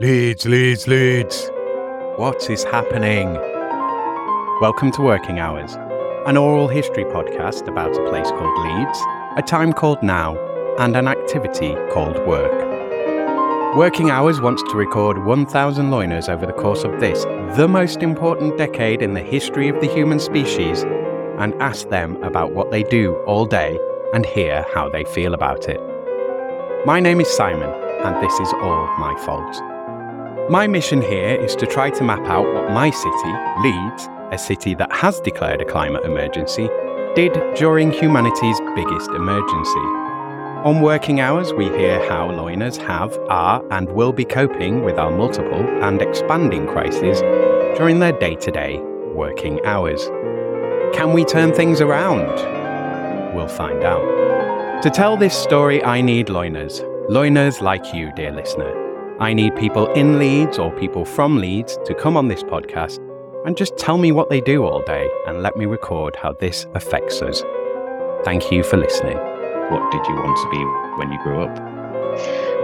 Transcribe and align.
Leeds, 0.00 0.44
Leeds, 0.44 0.88
Leeds. 0.88 1.52
What 2.16 2.50
is 2.50 2.64
happening? 2.64 3.32
Welcome 4.60 4.90
to 4.90 5.02
Working 5.02 5.38
Hours, 5.38 5.76
an 6.26 6.36
oral 6.36 6.66
history 6.66 7.04
podcast 7.04 7.68
about 7.68 7.96
a 7.96 8.10
place 8.10 8.28
called 8.30 8.58
Leeds, 8.66 8.98
a 9.36 9.42
time 9.46 9.72
called 9.72 10.02
now, 10.02 10.36
and 10.80 10.96
an 10.96 11.06
activity 11.06 11.76
called 11.92 12.18
work. 12.26 13.76
Working 13.76 14.10
Hours 14.10 14.40
wants 14.40 14.64
to 14.64 14.76
record 14.76 15.24
1,000 15.24 15.86
loiners 15.90 16.28
over 16.28 16.44
the 16.44 16.52
course 16.52 16.82
of 16.82 16.98
this, 16.98 17.22
the 17.56 17.68
most 17.68 18.02
important 18.02 18.58
decade 18.58 19.00
in 19.00 19.14
the 19.14 19.22
history 19.22 19.68
of 19.68 19.80
the 19.80 19.86
human 19.86 20.18
species, 20.18 20.82
and 21.38 21.54
ask 21.62 21.88
them 21.90 22.20
about 22.24 22.52
what 22.52 22.72
they 22.72 22.82
do 22.82 23.14
all 23.26 23.46
day 23.46 23.78
and 24.12 24.26
hear 24.26 24.66
how 24.74 24.88
they 24.88 25.04
feel 25.04 25.34
about 25.34 25.68
it. 25.68 25.80
My 26.84 26.98
name 26.98 27.20
is 27.20 27.28
Simon, 27.28 27.70
and 28.02 28.20
this 28.20 28.34
is 28.40 28.52
all 28.54 28.88
my 28.98 29.16
fault. 29.24 29.73
My 30.50 30.66
mission 30.66 31.00
here 31.00 31.36
is 31.36 31.56
to 31.56 31.66
try 31.66 31.88
to 31.88 32.04
map 32.04 32.26
out 32.26 32.44
what 32.52 32.70
my 32.70 32.90
city, 32.90 33.32
Leeds, 33.62 34.08
a 34.30 34.36
city 34.36 34.74
that 34.74 34.92
has 34.92 35.18
declared 35.20 35.62
a 35.62 35.64
climate 35.64 36.04
emergency, 36.04 36.68
did 37.14 37.32
during 37.54 37.90
humanity's 37.90 38.60
biggest 38.74 39.08
emergency. 39.12 39.86
On 40.64 40.82
working 40.82 41.20
hours, 41.20 41.54
we 41.54 41.70
hear 41.70 41.98
how 42.10 42.28
loiners 42.28 42.76
have, 42.76 43.16
are, 43.30 43.64
and 43.70 43.88
will 43.92 44.12
be 44.12 44.26
coping 44.26 44.84
with 44.84 44.98
our 44.98 45.10
multiple 45.10 45.64
and 45.82 46.02
expanding 46.02 46.66
crises 46.66 47.22
during 47.78 48.00
their 48.00 48.12
day 48.12 48.34
to 48.34 48.50
day 48.50 48.78
working 49.14 49.64
hours. 49.64 50.08
Can 50.94 51.14
we 51.14 51.24
turn 51.24 51.54
things 51.54 51.80
around? 51.80 52.26
We'll 53.34 53.48
find 53.48 53.82
out. 53.82 54.82
To 54.82 54.90
tell 54.90 55.16
this 55.16 55.34
story, 55.34 55.82
I 55.82 56.02
need 56.02 56.26
loiners. 56.26 56.82
Loiners 57.08 57.62
like 57.62 57.94
you, 57.94 58.12
dear 58.14 58.30
listener. 58.30 58.83
I 59.20 59.32
need 59.32 59.54
people 59.54 59.86
in 59.92 60.18
Leeds 60.18 60.58
or 60.58 60.72
people 60.72 61.04
from 61.04 61.36
Leeds 61.36 61.78
to 61.84 61.94
come 61.94 62.16
on 62.16 62.26
this 62.26 62.42
podcast 62.42 62.98
and 63.46 63.56
just 63.56 63.76
tell 63.76 63.96
me 63.96 64.10
what 64.10 64.28
they 64.28 64.40
do 64.40 64.64
all 64.64 64.82
day 64.82 65.08
and 65.28 65.40
let 65.40 65.56
me 65.56 65.66
record 65.66 66.16
how 66.16 66.32
this 66.32 66.66
affects 66.74 67.22
us. 67.22 67.44
Thank 68.24 68.50
you 68.50 68.64
for 68.64 68.76
listening. 68.76 69.16
What 69.16 69.88
did 69.92 70.04
you 70.08 70.16
want 70.16 70.36
to 70.36 70.50
be 70.50 70.98
when 70.98 71.12
you 71.12 71.22
grew 71.22 71.44
up? 71.44 71.56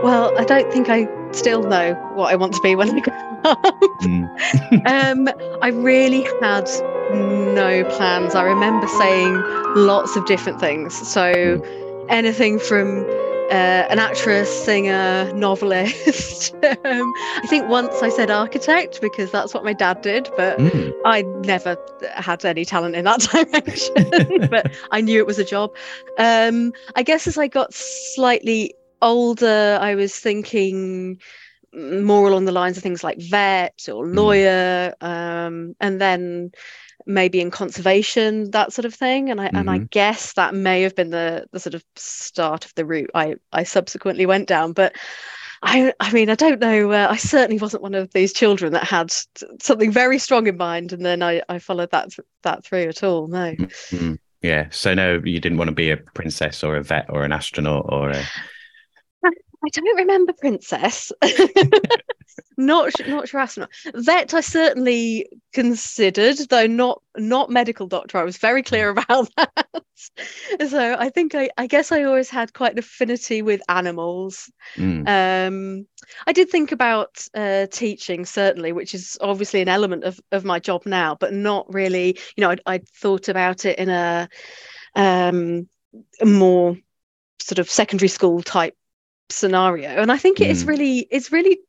Well, 0.03 0.37
I 0.37 0.45
don't 0.45 0.73
think 0.73 0.89
I 0.89 1.07
still 1.31 1.63
know 1.63 1.95
what 2.15 2.33
I 2.33 2.37
want 2.37 2.55
to 2.55 2.61
be 2.63 2.75
when 2.75 2.97
I 2.97 3.01
grow 3.01 3.15
up. 3.45 3.63
Mm. 4.03 4.87
um, 4.87 5.29
I 5.63 5.69
really 5.69 6.23
had 6.43 6.69
no 7.13 7.85
plans. 7.91 8.35
I 8.35 8.43
remember 8.43 8.89
saying 8.89 9.41
lots 9.77 10.17
of 10.17 10.27
different 10.27 10.59
things. 10.59 10.97
So 11.09 11.33
mm. 11.33 12.07
anything 12.09 12.59
from 12.59 13.05
uh, 13.51 13.87
an 13.91 13.99
actress, 13.99 14.65
singer, 14.65 15.33
novelist. 15.35 16.55
um, 16.63 17.13
I 17.43 17.47
think 17.49 17.69
once 17.69 18.03
I 18.03 18.09
said 18.09 18.31
architect 18.31 19.01
because 19.01 19.31
that's 19.31 19.53
what 19.53 19.65
my 19.65 19.73
dad 19.73 20.03
did, 20.03 20.29
but 20.37 20.59
mm. 20.59 20.93
I 21.05 21.23
never 21.23 21.77
had 22.15 22.45
any 22.45 22.65
talent 22.65 22.95
in 22.95 23.05
that 23.07 23.21
direction. 23.33 24.49
but 24.49 24.73
I 24.93 25.01
knew 25.01 25.19
it 25.19 25.27
was 25.27 25.39
a 25.39 25.45
job. 25.45 25.75
Um, 26.19 26.73
I 26.95 27.03
guess 27.03 27.27
as 27.27 27.39
I 27.39 27.49
got 27.49 27.75
slightly 27.75 28.75
older, 29.03 29.79
I 29.81 29.95
was 29.97 30.15
thinking 30.17 31.21
more 31.73 32.29
along 32.29 32.45
the 32.45 32.53
lines 32.53 32.77
of 32.77 32.83
things 32.83 33.05
like 33.05 33.21
vet 33.21 33.89
or 33.93 34.05
mm. 34.05 34.15
lawyer, 34.15 34.95
mm. 35.01 35.07
um, 35.07 35.75
and 35.81 36.01
then 36.01 36.53
maybe 37.11 37.41
in 37.41 37.51
conservation, 37.51 38.51
that 38.53 38.73
sort 38.73 38.85
of 38.85 38.95
thing. 38.95 39.31
And 39.31 39.41
I 39.41 39.49
mm-hmm. 39.49 39.57
and 39.57 39.71
I 39.71 39.77
mm-hmm. 39.79 39.87
guess 39.91 40.35
that 40.35 40.55
may 40.55 40.83
have 40.83 40.95
been 40.95 41.11
the 41.11 41.47
the 41.53 41.61
sort 41.61 41.75
of 41.75 41.85
start 41.97 42.65
of 42.65 42.75
the 42.75 42.85
route 42.85 43.11
I 43.15 43.37
I 43.53 43.65
subsequently 43.65 44.27
went 44.27 44.49
down. 44.49 44.73
But 44.73 44.95
I 45.63 45.93
I 46.01 46.13
mean 46.13 46.31
I 46.31 46.35
don't 46.35 46.61
know. 46.61 46.93
Uh, 46.93 47.09
I 47.11 47.17
certainly 47.17 47.61
wasn't 47.61 47.83
one 47.83 47.95
of 47.95 48.13
these 48.13 48.33
children 48.33 48.73
that 48.73 48.85
had 48.85 49.13
something 49.61 49.93
very 49.93 50.19
strong 50.19 50.47
in 50.47 50.57
mind, 50.57 50.93
and 50.93 51.05
then 51.05 51.23
I 51.23 51.43
I 51.49 51.59
followed 51.59 51.91
that 51.91 52.11
that 52.43 52.65
through 52.65 52.89
at 52.89 53.03
all. 53.03 53.27
No. 53.27 53.53
Mm-hmm. 53.53 54.15
Yeah. 54.43 54.69
So 54.71 54.95
no, 54.95 55.21
you 55.25 55.41
didn't 55.41 55.59
want 55.59 55.69
to 55.69 55.75
be 55.75 55.91
a 55.91 55.99
princess 55.99 56.65
or 56.65 56.77
a 56.77 56.83
vet 56.83 57.07
or 57.11 57.25
an 57.25 57.33
astronaut 57.33 57.87
or 57.89 58.11
a. 58.11 58.25
I 59.65 59.69
don't 59.69 59.97
remember 59.97 60.33
princess. 60.33 61.13
not 62.57 62.93
not 63.07 63.29
sure 63.29 63.41
astronaut. 63.41 63.71
Vet 63.95 64.33
I 64.33 64.41
certainly 64.41 65.29
considered, 65.53 66.39
though 66.49 66.67
not 66.67 67.03
not 67.17 67.51
medical 67.51 67.87
doctor. 67.87 68.19
I 68.19 68.25
was 68.25 68.39
very 68.39 68.63
clear 68.63 68.95
mm. 68.95 69.03
about 69.03 69.29
that. 69.37 70.69
so 70.69 70.97
I 70.99 71.11
think 71.11 71.35
I, 71.35 71.51
I 71.59 71.67
guess 71.67 71.93
I 71.93 72.05
always 72.05 72.31
had 72.31 72.55
quite 72.55 72.73
an 72.73 72.79
affinity 72.79 73.43
with 73.43 73.61
animals. 73.69 74.51
Mm. 74.77 75.09
Um, 75.09 75.87
I 76.27 76.33
did 76.33 76.49
think 76.49 76.73
about 76.73 77.27
uh, 77.35 77.67
teaching 77.67 78.25
certainly, 78.25 78.73
which 78.73 78.95
is 78.95 79.19
obviously 79.21 79.61
an 79.61 79.69
element 79.69 80.05
of 80.05 80.19
of 80.33 80.45
my 80.45 80.59
job 80.59 80.87
now, 80.87 81.17
but 81.19 81.35
not 81.35 81.73
really. 81.73 82.19
You 82.37 82.43
know, 82.43 82.57
I 82.67 82.79
thought 82.97 83.29
about 83.29 83.67
it 83.67 83.79
in 83.79 83.91
a 83.91 84.29
um, 84.95 85.69
more 86.25 86.77
sort 87.41 87.59
of 87.59 87.71
secondary 87.71 88.09
school 88.09 88.43
type 88.43 88.75
scenario. 89.33 89.89
And 89.89 90.13
i 90.13 90.17
think 90.17 90.41
it 90.41 90.51
is 90.51 90.65
mm. 90.65 90.69
really 90.69 91.07
it's 91.11 91.33
really 91.33 91.61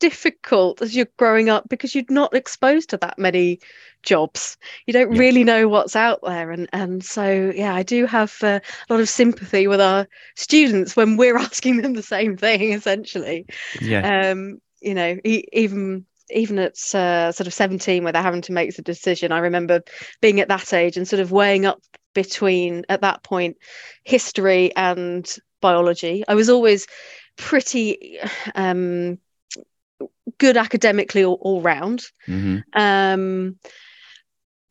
difficult 0.00 0.80
as 0.80 0.96
you're 0.96 1.08
growing 1.18 1.50
up 1.50 1.68
because 1.68 1.94
you're 1.94 2.04
not 2.08 2.34
exposed 2.34 2.88
to 2.88 2.96
that 2.96 3.18
many 3.18 3.60
jobs. 4.02 4.56
You 4.86 4.94
don't 4.94 5.12
yeah. 5.12 5.20
really 5.20 5.44
know 5.44 5.68
what's 5.68 5.94
out 5.94 6.20
there. 6.22 6.50
And 6.50 6.68
and 6.72 7.04
so 7.04 7.52
yeah 7.54 7.74
i 7.74 7.82
do 7.82 8.06
have 8.06 8.36
uh, 8.42 8.60
a 8.88 8.92
lot 8.92 9.00
of 9.00 9.08
sympathy 9.08 9.66
with 9.66 9.80
our 9.80 10.08
students 10.36 10.96
when 10.96 11.16
we're 11.16 11.36
asking 11.48 11.82
them 11.82 11.94
the 11.94 12.02
same 12.02 12.36
thing 12.36 12.72
essentially. 12.72 13.46
Yeah. 13.80 14.30
Um 14.30 14.60
you 14.80 14.94
know 14.94 15.18
e- 15.24 15.44
even 15.52 16.06
even 16.32 16.60
at 16.60 16.94
uh, 16.94 17.32
sort 17.32 17.48
of 17.48 17.52
17 17.52 18.04
where 18.04 18.12
they're 18.12 18.22
having 18.22 18.42
to 18.42 18.52
make 18.52 18.74
the 18.76 18.82
decision 18.82 19.32
i 19.32 19.38
remember 19.38 19.82
being 20.20 20.40
at 20.40 20.48
that 20.48 20.72
age 20.72 20.96
and 20.96 21.06
sort 21.06 21.20
of 21.20 21.32
weighing 21.32 21.66
up 21.66 21.82
between 22.14 22.84
at 22.88 23.02
that 23.02 23.22
point 23.22 23.56
history 24.04 24.74
and 24.76 25.36
biology 25.60 26.24
i 26.28 26.34
was 26.34 26.48
always 26.48 26.86
pretty 27.36 28.18
um 28.54 29.18
good 30.38 30.56
academically 30.56 31.24
all, 31.24 31.38
all 31.42 31.60
round. 31.60 32.04
Mm-hmm. 32.26 32.58
Um, 32.74 33.56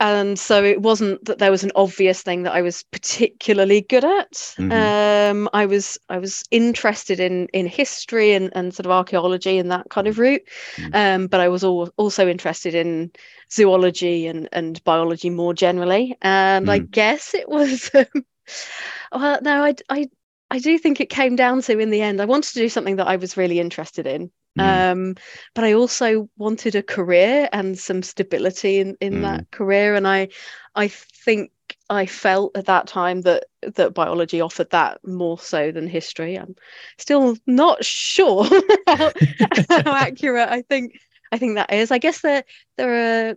and 0.01 0.39
so 0.39 0.63
it 0.63 0.81
wasn't 0.81 1.25
that 1.25 1.39
there 1.39 1.51
was 1.51 1.66
an 1.66 1.73
obvious 1.75 2.22
thing 2.22 2.44
that 2.44 2.53
I 2.53 2.61
was 2.61 2.83
particularly 2.83 3.81
good 3.81 4.05
at. 4.05 4.31
Mm-hmm. 4.31 4.72
Um, 4.72 5.50
I 5.51 5.66
was 5.66 5.97
I 6.07 6.19
was 6.19 6.45
interested 6.51 7.19
in 7.19 7.47
in 7.47 7.67
history 7.67 8.31
and, 8.31 8.50
and 8.56 8.73
sort 8.73 8.85
of 8.85 8.94
archaeology 8.94 9.57
and 9.57 9.69
that 9.71 9.89
kind 9.89 10.07
of 10.07 10.17
route, 10.17 10.44
mm-hmm. 10.77 10.95
um, 10.95 11.27
but 11.27 11.41
I 11.41 11.50
was 11.50 11.66
al- 11.66 11.91
also 11.97 12.29
interested 12.29 12.75
in 12.75 13.11
zoology 13.51 14.25
and 14.25 14.47
and 14.53 14.81
biology 14.85 15.29
more 15.29 15.53
generally. 15.53 16.17
And 16.21 16.67
mm-hmm. 16.67 16.71
I 16.71 16.79
guess 16.79 17.33
it 17.33 17.50
was. 17.50 17.91
Um, 19.11 19.21
well, 19.21 19.39
no, 19.44 19.63
I 19.63 19.75
I 19.89 20.09
I 20.51 20.59
do 20.59 20.77
think 20.77 20.99
it 20.99 21.09
came 21.09 21.35
down 21.35 21.61
to 21.63 21.77
in 21.77 21.91
the 21.91 22.01
end. 22.01 22.21
I 22.21 22.25
wanted 22.25 22.53
to 22.53 22.59
do 22.59 22.69
something 22.69 22.95
that 22.95 23.07
I 23.07 23.17
was 23.17 23.37
really 23.37 23.59
interested 23.59 24.07
in, 24.07 24.31
Mm. 24.57 24.91
Um, 24.91 25.15
but 25.53 25.63
I 25.63 25.73
also 25.73 26.29
wanted 26.37 26.75
a 26.75 26.83
career 26.83 27.49
and 27.51 27.77
some 27.77 28.01
stability 28.01 28.79
in, 28.79 28.97
in 28.99 29.15
mm. 29.15 29.21
that 29.21 29.51
career. 29.51 29.95
And 29.95 30.07
I 30.07 30.29
I 30.75 30.88
think 30.88 31.51
I 31.89 32.05
felt 32.05 32.57
at 32.57 32.65
that 32.65 32.88
time 32.88 33.21
that 33.21 33.45
that 33.75 33.93
biology 33.93 34.41
offered 34.41 34.71
that 34.71 34.99
more 35.05 35.38
so 35.38 35.71
than 35.71 35.88
history. 35.88 36.35
I'm 36.35 36.55
still 36.97 37.38
not 37.45 37.83
sure 37.83 38.45
how, 38.88 39.11
how 39.69 39.93
accurate 39.95 40.49
I 40.49 40.63
think 40.63 40.99
I 41.31 41.38
think 41.38 41.55
that 41.55 41.71
is. 41.71 41.91
I 41.91 41.99
guess 41.99 42.21
there 42.21 42.43
there 42.77 43.31
are 43.31 43.35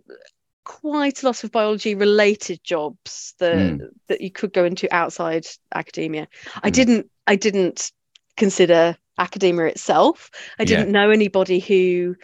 quite 0.63 1.23
a 1.23 1.25
lot 1.25 1.43
of 1.43 1.51
biology 1.51 1.95
related 1.95 2.63
jobs 2.63 3.33
that 3.39 3.55
mm. 3.55 3.89
that 4.07 4.21
you 4.21 4.31
could 4.31 4.53
go 4.53 4.65
into 4.65 4.93
outside 4.93 5.45
academia. 5.73 6.27
I 6.61 6.69
mm. 6.69 6.73
didn't 6.73 7.09
I 7.27 7.35
didn't 7.35 7.91
consider 8.37 8.97
academia 9.17 9.67
itself. 9.67 10.31
I 10.59 10.65
didn't 10.65 10.87
yeah. 10.87 10.91
know 10.91 11.09
anybody 11.09 11.59
who, 11.59 12.15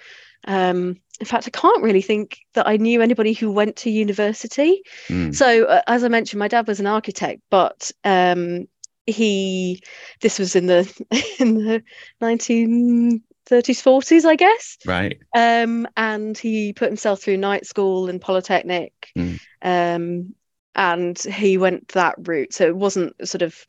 um, 0.46 0.98
in 1.20 1.26
fact, 1.26 1.48
I 1.48 1.52
can't 1.52 1.84
really 1.84 2.02
think 2.02 2.40
that 2.54 2.68
I 2.68 2.78
knew 2.78 3.02
anybody 3.02 3.34
who 3.34 3.52
went 3.52 3.76
to 3.78 3.90
university. 3.90 4.82
Mm. 5.08 5.36
So, 5.36 5.66
uh, 5.66 5.82
as 5.88 6.04
I 6.04 6.08
mentioned, 6.08 6.40
my 6.40 6.48
dad 6.48 6.68
was 6.68 6.80
an 6.80 6.88
architect, 6.88 7.42
but 7.50 7.92
um, 8.04 8.68
he, 9.06 9.82
this 10.22 10.40
was 10.40 10.56
in 10.56 10.68
the 10.68 11.06
in 11.40 11.56
the 11.56 11.84
nineteen 12.22 13.22
30s 13.50 13.82
40s 13.82 14.26
i 14.26 14.36
guess 14.36 14.78
right 14.86 15.20
um 15.36 15.88
and 15.98 16.38
he 16.38 16.74
put 16.74 16.90
himself 16.90 17.22
through 17.22 17.38
night 17.38 17.66
school 17.66 18.10
and 18.10 18.22
polytechnic 18.22 19.12
mm. 19.18 19.40
um 19.62 20.34
and 20.76 21.18
he 21.20 21.58
went 21.58 21.88
that 21.90 22.16
route 22.20 22.54
so 22.54 22.68
it 22.68 22.76
wasn't 22.76 23.16
sort 23.28 23.42
of 23.42 23.66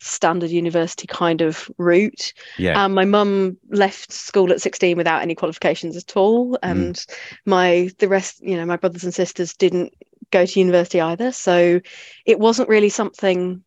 standard 0.00 0.50
university 0.50 1.06
kind 1.06 1.40
of 1.40 1.70
route. 1.78 2.32
Yeah. 2.58 2.84
Um, 2.84 2.92
my 2.92 3.04
mum 3.04 3.56
left 3.70 4.12
school 4.12 4.52
at 4.52 4.60
16 4.60 4.96
without 4.96 5.22
any 5.22 5.34
qualifications 5.34 5.96
at 5.96 6.16
all. 6.16 6.52
Mm. 6.52 6.58
And 6.62 6.94
mm. 6.94 7.14
my 7.46 7.90
the 7.98 8.08
rest, 8.08 8.42
you 8.42 8.56
know, 8.56 8.66
my 8.66 8.76
brothers 8.76 9.04
and 9.04 9.14
sisters 9.14 9.54
didn't 9.54 9.94
go 10.30 10.44
to 10.44 10.60
university 10.60 11.00
either. 11.00 11.32
So 11.32 11.80
it 12.26 12.38
wasn't 12.38 12.68
really 12.68 12.90
something 12.90 13.62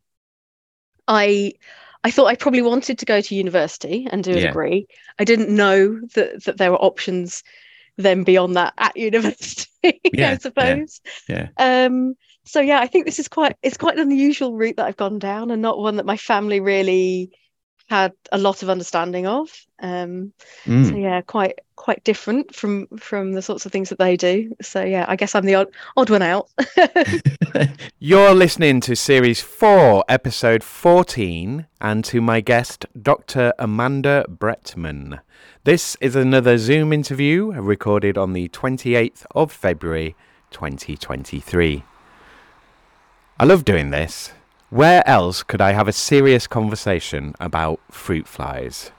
I 1.08 1.54
I 2.04 2.12
thought 2.12 2.28
I 2.28 2.36
probably 2.36 2.62
wanted 2.62 3.00
to 3.00 3.06
go 3.06 3.22
to 3.22 3.36
university 3.36 4.08
and 4.12 4.24
do 4.24 4.36
a 4.36 4.40
Yeah. 4.40 4.42
degree. 4.42 4.88
I 5.20 5.24
didn't 5.24 5.50
know 5.56 6.00
that 6.16 6.44
that 6.46 6.58
there 6.58 6.72
were 6.72 6.78
options 6.84 7.44
then 7.98 8.24
beyond 8.24 8.56
that 8.56 8.74
at 8.78 8.98
university, 8.98 10.02
Yeah, 10.12 10.30
I 10.30 10.36
yeah. 10.36 10.38
suppose. 10.38 11.02
Yeah. 11.28 11.50
Um, 11.58 12.16
so 12.46 12.62
yeah, 12.62 12.80
I 12.80 12.88
think 12.88 13.06
this 13.06 13.20
is 13.20 13.28
quite 13.28 13.58
it's 13.64 13.78
quite 13.78 13.96
an 13.98 14.12
unusual 14.12 14.56
route 14.56 14.78
that 14.78 14.86
I've 14.88 14.98
gone 14.98 15.20
down 15.20 15.52
and 15.52 15.62
not 15.62 15.80
one 15.80 15.98
that 15.98 16.06
my 16.06 16.18
family 16.18 16.60
really 16.60 17.32
had 17.90 18.12
a 18.32 18.38
lot 18.38 18.64
of 18.64 18.70
understanding 18.70 19.26
of. 19.28 19.50
Um, 19.80 20.34
Mm. 20.66 20.90
so 20.90 20.96
yeah, 20.96 21.22
quite 21.22 21.60
quite 21.76 22.04
different 22.04 22.54
from 22.54 22.88
from 22.98 23.34
the 23.34 23.42
sorts 23.42 23.66
of 23.66 23.72
things 23.72 23.90
that 23.90 24.00
they 24.00 24.18
do. 24.18 24.56
So 24.62 24.84
yeah, 24.84 25.06
I 25.08 25.16
guess 25.16 25.36
I'm 25.36 25.46
the 25.46 25.56
odd 25.56 25.68
odd 25.96 26.10
one 26.10 26.22
out. 26.22 26.50
You're 28.00 28.34
listening 28.34 28.82
to 28.82 28.96
Series 28.96 29.42
4, 29.42 30.04
Episode 30.10 30.64
14, 30.64 31.68
and 31.82 32.04
to 32.06 32.22
my 32.22 32.42
guest, 32.42 32.86
Dr. 33.02 33.54
Amanda 33.60 34.26
Bretman. 34.30 35.20
This 35.64 35.96
is 36.02 36.16
another 36.16 36.58
Zoom 36.58 36.92
interview 36.94 37.52
recorded 37.52 38.18
on 38.18 38.34
the 38.34 38.50
28th 38.50 39.26
of 39.32 39.52
February 39.52 40.16
2023. 40.52 41.84
I 43.40 43.46
love 43.46 43.66
doing 43.66 43.92
this. 43.92 44.32
Where 44.70 45.08
else 45.08 45.44
could 45.44 45.62
I 45.62 45.72
have 45.72 45.88
a 45.88 45.94
serious 45.94 46.46
conversation 46.46 47.36
about 47.40 47.80
fruit 47.90 48.28
flies? 48.28 48.92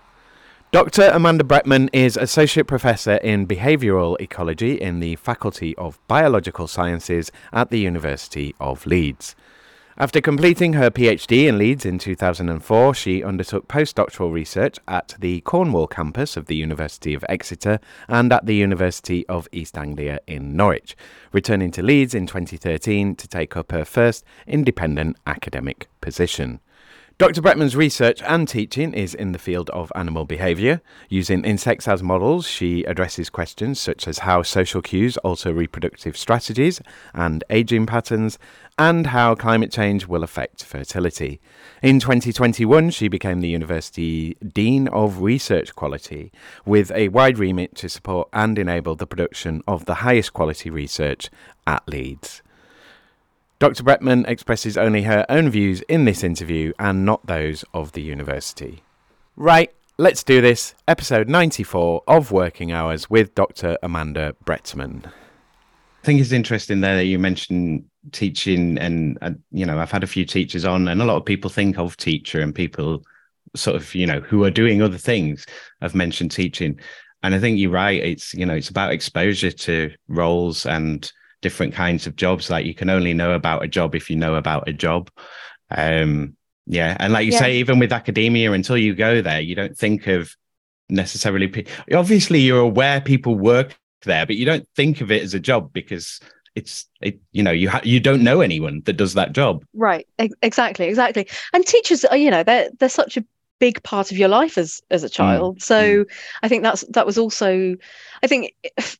Dr. 0.72 1.10
Amanda 1.12 1.44
Bretman 1.44 1.90
is 1.92 2.16
Associate 2.16 2.66
Professor 2.66 3.16
in 3.16 3.46
Behavioural 3.46 4.18
Ecology 4.18 4.80
in 4.80 5.00
the 5.00 5.16
Faculty 5.16 5.76
of 5.76 5.98
Biological 6.08 6.68
Sciences 6.68 7.30
at 7.52 7.68
the 7.68 7.80
University 7.80 8.54
of 8.58 8.86
Leeds. 8.86 9.36
After 10.00 10.20
completing 10.20 10.74
her 10.74 10.92
PhD 10.92 11.48
in 11.48 11.58
Leeds 11.58 11.84
in 11.84 11.98
2004, 11.98 12.94
she 12.94 13.24
undertook 13.24 13.66
postdoctoral 13.66 14.32
research 14.32 14.78
at 14.86 15.16
the 15.18 15.40
Cornwall 15.40 15.88
campus 15.88 16.36
of 16.36 16.46
the 16.46 16.54
University 16.54 17.14
of 17.14 17.24
Exeter 17.28 17.80
and 18.06 18.32
at 18.32 18.46
the 18.46 18.54
University 18.54 19.26
of 19.26 19.48
East 19.50 19.76
Anglia 19.76 20.20
in 20.28 20.54
Norwich, 20.54 20.96
returning 21.32 21.72
to 21.72 21.82
Leeds 21.82 22.14
in 22.14 22.28
2013 22.28 23.16
to 23.16 23.26
take 23.26 23.56
up 23.56 23.72
her 23.72 23.84
first 23.84 24.24
independent 24.46 25.16
academic 25.26 25.88
position. 26.00 26.60
Dr. 27.18 27.42
Bretman's 27.42 27.74
research 27.74 28.22
and 28.22 28.46
teaching 28.46 28.94
is 28.94 29.12
in 29.12 29.32
the 29.32 29.40
field 29.40 29.70
of 29.70 29.90
animal 29.96 30.24
behaviour. 30.24 30.80
Using 31.08 31.44
insects 31.44 31.88
as 31.88 32.00
models, 32.00 32.46
she 32.46 32.84
addresses 32.84 33.28
questions 33.28 33.80
such 33.80 34.06
as 34.06 34.20
how 34.20 34.44
social 34.44 34.80
cues 34.80 35.16
alter 35.16 35.52
reproductive 35.52 36.16
strategies 36.16 36.80
and 37.12 37.42
ageing 37.50 37.86
patterns, 37.86 38.38
and 38.78 39.08
how 39.08 39.34
climate 39.34 39.72
change 39.72 40.06
will 40.06 40.22
affect 40.22 40.62
fertility. 40.62 41.40
In 41.82 41.98
2021, 41.98 42.90
she 42.90 43.08
became 43.08 43.40
the 43.40 43.48
University 43.48 44.34
Dean 44.34 44.86
of 44.86 45.20
Research 45.20 45.74
Quality, 45.74 46.30
with 46.64 46.92
a 46.92 47.08
wide 47.08 47.36
remit 47.36 47.74
to 47.74 47.88
support 47.88 48.28
and 48.32 48.56
enable 48.60 48.94
the 48.94 49.08
production 49.08 49.60
of 49.66 49.86
the 49.86 49.94
highest 50.06 50.34
quality 50.34 50.70
research 50.70 51.30
at 51.66 51.82
Leeds. 51.88 52.42
Dr. 53.60 53.82
Bretman 53.82 54.28
expresses 54.28 54.78
only 54.78 55.02
her 55.02 55.26
own 55.28 55.50
views 55.50 55.80
in 55.88 56.04
this 56.04 56.22
interview 56.22 56.72
and 56.78 57.04
not 57.04 57.26
those 57.26 57.64
of 57.74 57.90
the 57.90 58.00
university. 58.00 58.84
Right, 59.34 59.74
let's 59.96 60.22
do 60.22 60.40
this. 60.40 60.76
Episode 60.86 61.28
94 61.28 62.04
of 62.06 62.30
Working 62.30 62.70
Hours 62.70 63.10
with 63.10 63.34
Dr. 63.34 63.76
Amanda 63.82 64.36
Bretman. 64.44 65.06
I 65.06 66.06
think 66.06 66.20
it's 66.20 66.30
interesting 66.30 66.82
there 66.82 66.94
that 66.94 67.06
you 67.06 67.18
mentioned 67.18 67.84
teaching, 68.12 68.78
and 68.78 69.18
uh, 69.22 69.32
you 69.50 69.66
know, 69.66 69.80
I've 69.80 69.90
had 69.90 70.04
a 70.04 70.08
few 70.08 70.24
teachers 70.24 70.64
on, 70.64 70.86
and 70.86 71.02
a 71.02 71.04
lot 71.04 71.16
of 71.16 71.24
people 71.24 71.50
think 71.50 71.78
of 71.78 71.96
teacher, 71.96 72.40
and 72.40 72.54
people 72.54 73.02
sort 73.56 73.74
of, 73.74 73.92
you 73.92 74.06
know, 74.06 74.20
who 74.20 74.44
are 74.44 74.52
doing 74.52 74.82
other 74.82 74.98
things 74.98 75.44
have 75.82 75.96
mentioned 75.96 76.30
teaching. 76.30 76.78
And 77.24 77.34
I 77.34 77.40
think 77.40 77.58
you're 77.58 77.72
right. 77.72 78.00
It's 78.00 78.32
you 78.34 78.46
know, 78.46 78.54
it's 78.54 78.70
about 78.70 78.92
exposure 78.92 79.50
to 79.50 79.90
roles 80.06 80.64
and 80.64 81.10
different 81.40 81.74
kinds 81.74 82.06
of 82.06 82.16
jobs. 82.16 82.50
Like 82.50 82.66
you 82.66 82.74
can 82.74 82.90
only 82.90 83.14
know 83.14 83.32
about 83.32 83.64
a 83.64 83.68
job 83.68 83.94
if 83.94 84.10
you 84.10 84.16
know 84.16 84.34
about 84.34 84.68
a 84.68 84.72
job. 84.72 85.10
Um, 85.70 86.36
yeah, 86.66 86.96
and 87.00 87.12
like 87.12 87.26
you 87.26 87.32
Yeah. 87.32 87.38
say, 87.38 87.56
even 87.58 87.78
with 87.78 87.92
academia, 87.92 88.52
until 88.52 88.76
you 88.76 88.94
go 88.94 89.22
there, 89.22 89.40
you 89.40 89.54
don't 89.54 89.76
think 89.76 90.06
of 90.06 90.34
necessarily. 90.88 91.48
pe- 91.48 91.64
Obviously, 91.94 92.40
you're 92.40 92.60
aware 92.60 93.00
people 93.00 93.34
work 93.34 93.76
there, 94.02 94.26
but 94.26 94.36
you 94.36 94.44
don't 94.44 94.66
think 94.76 95.00
of 95.00 95.10
it 95.10 95.22
as 95.22 95.34
a 95.34 95.40
job 95.40 95.72
because 95.72 96.20
it's 96.54 96.86
it. 97.00 97.20
You 97.32 97.42
know, 97.42 97.50
you 97.52 97.70
ha- 97.70 97.80
you 97.84 98.00
don't 98.00 98.22
know 98.22 98.40
anyone 98.40 98.82
that 98.84 98.94
does 98.94 99.14
that 99.14 99.32
job. 99.32 99.64
Right. 99.74 100.06
Ex- 100.18 100.34
Exactly. 100.42 100.86
Exactly. 100.88 101.28
And 101.52 101.64
teachers 101.66 102.04
are, 102.04 102.16
you 102.16 102.30
know, 102.30 102.42
they're 102.42 102.68
they're 102.78 102.88
such 102.88 103.16
a 103.16 103.24
big 103.58 103.82
part 103.82 104.10
of 104.12 104.18
your 104.18 104.28
life 104.28 104.58
as 104.58 104.82
as 104.90 105.04
a 105.04 105.08
child. 105.08 105.62
So 105.62 106.04
I 106.42 106.48
think 106.48 106.62
that's 106.62 106.82
that 106.90 107.06
was 107.06 107.18
also 107.18 107.76
I 108.22 108.26
think 108.26 108.54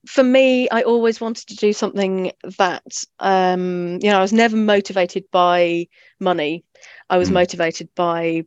for 0.07 0.23
me, 0.23 0.69
I 0.71 0.83
always 0.83 1.21
wanted 1.21 1.49
to 1.49 1.57
do 1.57 1.73
something 1.73 2.33
that 2.59 3.05
um, 3.21 3.99
you 4.03 4.11
know, 4.11 4.19
I 4.19 4.23
was 4.23 4.33
never 4.33 4.57
motivated 4.57 5.25
by 5.31 5.89
money. 6.21 6.65
I 7.11 7.19
was 7.19 7.31
Mm. 7.31 7.35
motivated 7.35 7.89
by 7.95 8.45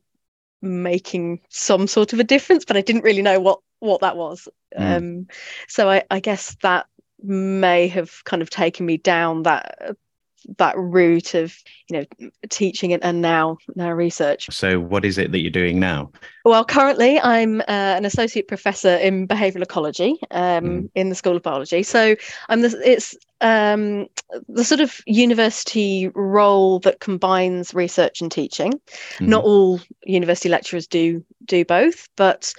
making 0.61 1.41
some 1.49 1.87
sort 1.87 2.13
of 2.13 2.19
a 2.19 2.23
difference, 2.23 2.65
but 2.65 2.77
I 2.77 2.81
didn't 2.81 3.03
really 3.03 3.21
know 3.21 3.39
what 3.39 3.59
what 3.79 4.01
that 4.01 4.17
was. 4.17 4.47
Mm. 4.77 4.97
Um, 4.97 5.27
so 5.67 5.89
I, 5.89 6.03
I 6.09 6.19
guess 6.19 6.55
that 6.61 6.87
may 7.23 7.87
have 7.89 8.23
kind 8.25 8.41
of 8.41 8.49
taken 8.49 8.85
me 8.85 8.97
down 8.97 9.43
that 9.43 9.95
that 10.57 10.77
route 10.77 11.33
of 11.33 11.55
you 11.89 11.99
know 11.99 12.27
teaching 12.49 12.93
and, 12.93 13.21
now 13.21 13.57
now 13.75 13.91
research 13.91 14.47
So, 14.51 14.79
what 14.79 15.05
is 15.05 15.17
it 15.17 15.31
that 15.31 15.39
you're 15.39 15.51
doing 15.51 15.79
now? 15.79 16.11
Well 16.45 16.65
currently 16.65 17.19
i'm 17.19 17.61
uh, 17.61 17.63
an 17.97 18.05
associate 18.05 18.47
professor 18.47 18.95
in 18.97 19.27
behavioral 19.27 19.63
ecology 19.63 20.17
um, 20.31 20.61
Mm. 20.61 20.89
in 20.95 21.09
the 21.09 21.15
school 21.15 21.35
of 21.35 21.43
biology 21.43 21.83
so 21.83 22.15
i'm 22.49 22.61
the 22.61 22.79
it's 22.83 23.15
um, 23.41 24.05
the 24.47 24.63
sort 24.63 24.81
of 24.81 25.01
university 25.07 26.07
role 26.13 26.77
that 26.81 26.99
combines 26.99 27.73
research 27.73 28.21
and 28.21 28.31
teaching 28.31 28.73
Mhm. 29.19 29.27
not 29.27 29.43
all 29.43 29.79
university 30.05 30.49
lecturers 30.49 30.87
do 30.87 31.23
do 31.45 31.65
both 31.65 32.07
but 32.15 32.53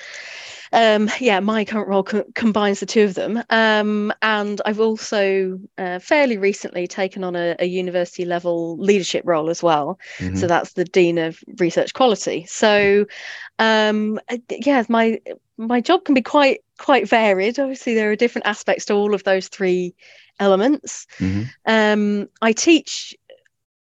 um, 0.72 1.08
yeah 1.20 1.38
my 1.40 1.64
current 1.64 1.88
role 1.88 2.02
co- 2.02 2.24
combines 2.34 2.80
the 2.80 2.86
two 2.86 3.04
of 3.04 3.14
them 3.14 3.42
um, 3.50 4.12
and 4.22 4.60
i've 4.66 4.80
also 4.80 5.58
uh, 5.78 5.98
fairly 6.00 6.36
recently 6.38 6.86
taken 6.88 7.22
on 7.24 7.36
a, 7.36 7.54
a 7.60 7.66
university 7.66 8.24
level 8.24 8.76
leadership 8.78 9.22
role 9.24 9.50
as 9.50 9.62
well 9.62 9.98
Mhm. 10.18 10.36
so 10.38 10.46
that's 10.46 10.72
the 10.72 10.84
dean 10.84 11.18
of 11.18 11.38
research 11.58 11.92
quality 11.94 12.44
so 12.48 13.04
um 13.58 13.71
uh, 14.30 14.36
yeah 14.50 14.84
my 14.88 15.20
my 15.58 15.80
job 15.80 16.04
can 16.04 16.14
be 16.14 16.22
quite 16.22 16.60
quite 16.78 17.08
varied. 17.08 17.58
Obviously 17.58 17.94
there 17.94 18.10
are 18.10 18.16
different 18.16 18.46
aspects 18.46 18.86
to 18.86 18.94
all 18.94 19.14
of 19.14 19.24
those 19.24 19.48
three 19.48 19.94
elements. 20.40 21.06
Mhm. 21.18 21.50
um 21.66 22.28
i 22.40 22.52
teach 22.52 23.14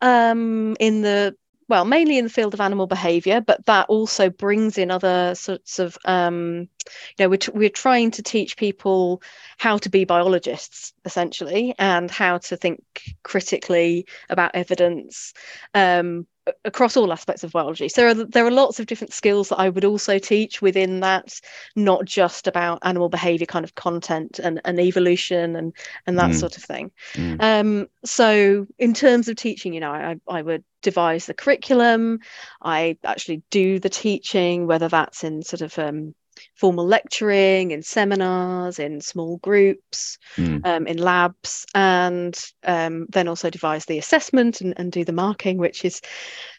um 0.02 0.76
in 0.80 1.02
the 1.02 1.36
well 1.68 1.84
mainly 1.86 2.18
in 2.18 2.24
the 2.24 2.30
field 2.30 2.54
of 2.54 2.62
animal 2.62 2.88
behavior 2.88 3.42
but 3.42 3.66
that 3.66 3.90
also 3.90 4.30
brings 4.30 4.78
in 4.78 4.90
other 4.90 5.36
sorts 5.36 5.80
of 5.80 5.98
um 6.06 6.70
you 7.18 7.20
know 7.20 7.30
we're, 7.30 7.38
t- 7.38 7.52
we're 7.54 7.70
trying 7.70 8.12
to 8.12 8.24
teach 8.24 8.56
people 8.56 9.22
how 9.58 9.78
to 9.78 9.90
be 9.90 10.06
biologists 10.06 10.94
essentially 11.04 11.76
and 11.78 12.10
how 12.10 12.38
to 12.38 12.56
think 12.56 12.82
critically 13.24 14.06
about 14.30 14.52
evidence. 14.56 15.34
Um 15.74 16.28
across 16.66 16.98
all 16.98 17.12
aspects 17.12 17.44
of 17.44 17.52
biology 17.52 17.90
so 17.90 18.02
there 18.02 18.10
are 18.10 18.26
there 18.26 18.46
are 18.46 18.52
lots 18.52 18.80
of 18.80 18.86
different 18.86 19.14
skills 19.14 19.50
that 19.50 19.60
I 19.60 19.70
would 19.70 19.86
also 19.86 20.20
teach 20.20 20.62
within 20.62 21.00
that 21.02 21.40
not 21.76 22.06
just 22.06 22.48
about 22.48 22.80
animal 22.84 23.10
behavior 23.10 23.46
kind 23.46 23.66
of 23.66 23.76
content 23.76 24.40
and, 24.40 24.62
and 24.66 24.80
evolution 24.80 25.56
and 25.56 25.74
and 26.06 26.18
that 26.20 26.32
Mm. 26.32 26.36
sort 26.36 26.58
of 26.58 26.64
thing 26.64 26.92
Mm. 27.16 27.42
um, 27.42 27.88
so 28.06 28.68
in 28.80 28.94
terms 28.94 29.28
of 29.28 29.36
teaching, 29.36 29.74
you 29.74 29.80
know, 29.80 29.92
I, 29.92 30.16
I 30.28 30.42
would 30.42 30.64
devise 30.82 31.26
the 31.26 31.34
curriculum. 31.34 32.20
I 32.62 32.98
actually 33.04 33.44
do 33.50 33.80
the 33.80 33.90
teaching, 33.90 34.68
whether 34.68 34.88
that's 34.88 35.24
in 35.24 35.42
sort 35.44 35.62
of 35.62 35.78
um, 35.80 36.14
formal 36.56 36.86
lecturing, 36.86 37.72
in 37.72 37.82
seminars, 37.82 38.80
in 38.80 39.02
small 39.02 39.38
groups, 39.38 40.18
Mm. 40.38 40.66
um, 40.66 40.88
in 40.88 40.98
labs, 40.98 41.66
and 41.74 42.40
um, 42.64 43.06
then 43.10 43.28
also 43.28 43.50
devise 43.50 43.86
the 43.86 43.98
assessment 43.98 44.62
and, 44.62 44.74
and 44.78 44.92
do 44.92 45.04
the 45.04 45.12
marking, 45.14 45.58
which 45.58 45.84
is 45.86 46.02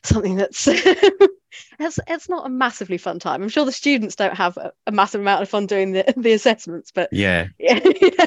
something 0.04 0.36
that's 0.36 0.66
it's, 1.78 1.98
it's 2.06 2.28
not 2.28 2.46
a 2.46 2.50
massively 2.50 2.98
fun 2.98 3.18
time. 3.18 3.42
I'm 3.42 3.48
sure 3.48 3.64
the 3.64 3.72
students 3.72 4.16
don't 4.16 4.36
have 4.36 4.56
a, 4.56 4.72
a 4.86 4.92
massive 4.92 5.20
amount 5.20 5.42
of 5.42 5.48
fun 5.48 5.66
doing 5.66 5.92
the, 5.92 6.12
the 6.16 6.32
assessments, 6.32 6.92
but 6.92 7.08
Yeah, 7.12 7.48
yeah, 7.58 7.80
you 8.00 8.12
know, 8.16 8.26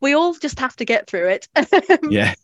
we 0.00 0.14
all 0.14 0.34
just 0.34 0.58
have 0.60 0.76
to 0.76 0.84
get 0.84 1.06
through 1.06 1.28
it. 1.28 1.48
yeah, 2.08 2.34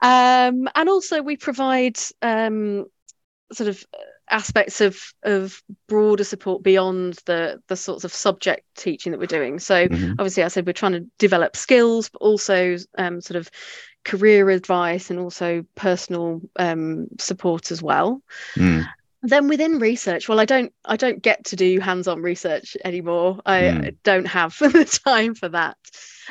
um, 0.00 0.68
and 0.74 0.88
also 0.88 1.22
we 1.22 1.36
provide 1.36 1.98
um, 2.22 2.86
sort 3.52 3.68
of 3.68 3.84
aspects 4.30 4.80
of 4.80 5.00
of 5.22 5.62
broader 5.88 6.24
support 6.24 6.62
beyond 6.62 7.18
the 7.26 7.60
the 7.68 7.76
sorts 7.76 8.04
of 8.04 8.12
subject 8.12 8.64
teaching 8.76 9.12
that 9.12 9.18
we're 9.18 9.26
doing. 9.26 9.58
So 9.58 9.86
Mhm. 9.88 10.12
obviously, 10.18 10.42
I 10.42 10.48
said 10.48 10.66
we're 10.66 10.72
trying 10.72 10.92
to 10.92 11.06
develop 11.18 11.56
skills, 11.56 12.08
but 12.08 12.22
also 12.22 12.76
um, 12.98 13.20
sort 13.20 13.36
of 13.36 13.50
career 14.04 14.50
advice 14.50 15.10
and 15.10 15.18
also 15.18 15.64
personal 15.76 16.40
um, 16.56 17.06
support 17.18 17.70
as 17.70 17.82
well. 17.82 18.20
Mm. 18.56 18.84
then 19.26 19.48
within 19.48 19.78
research 19.78 20.28
well 20.28 20.38
i 20.38 20.44
don't 20.44 20.70
i 20.84 20.96
don't 20.98 21.22
get 21.22 21.42
to 21.46 21.56
do 21.56 21.80
hands-on 21.80 22.20
research 22.20 22.76
anymore 22.84 23.40
i 23.46 23.60
Mm. 23.62 23.96
don't 24.02 24.26
have 24.26 24.54
the 24.58 25.00
time 25.06 25.34
for 25.34 25.48
that 25.48 25.78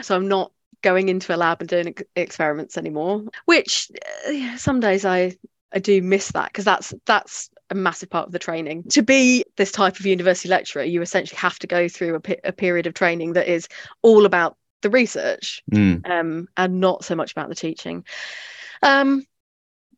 so 0.03 0.15
i'm 0.15 0.27
not 0.27 0.51
going 0.83 1.09
into 1.09 1.33
a 1.33 1.37
lab 1.37 1.59
and 1.61 1.69
doing 1.69 1.87
ex- 1.87 2.03
experiments 2.15 2.77
anymore 2.77 3.23
which 3.45 3.89
uh, 4.27 4.57
some 4.57 4.79
days 4.79 5.05
i 5.05 5.35
i 5.73 5.79
do 5.79 6.03
miss 6.03 6.31
that 6.33 6.49
because 6.49 6.65
that's 6.65 6.93
that's 7.07 7.49
a 7.73 7.75
massive 7.75 8.09
part 8.09 8.27
of 8.27 8.31
the 8.31 8.39
training 8.39 8.83
to 8.83 9.01
be 9.01 9.43
this 9.57 9.71
type 9.71 9.99
of 9.99 10.05
university 10.05 10.47
lecturer 10.47 10.83
you 10.83 11.01
essentially 11.01 11.37
have 11.37 11.57
to 11.57 11.67
go 11.67 11.87
through 11.87 12.13
a, 12.15 12.19
pe- 12.19 12.39
a 12.43 12.51
period 12.51 12.85
of 12.85 12.93
training 12.93 13.33
that 13.33 13.47
is 13.47 13.67
all 14.03 14.25
about 14.25 14.55
the 14.83 14.89
research 14.89 15.63
Mm. 15.71 16.07
um, 16.07 16.47
and 16.55 16.79
not 16.79 17.03
so 17.03 17.15
much 17.15 17.31
about 17.31 17.49
the 17.49 17.55
teaching. 17.55 18.05
Um, 18.83 19.25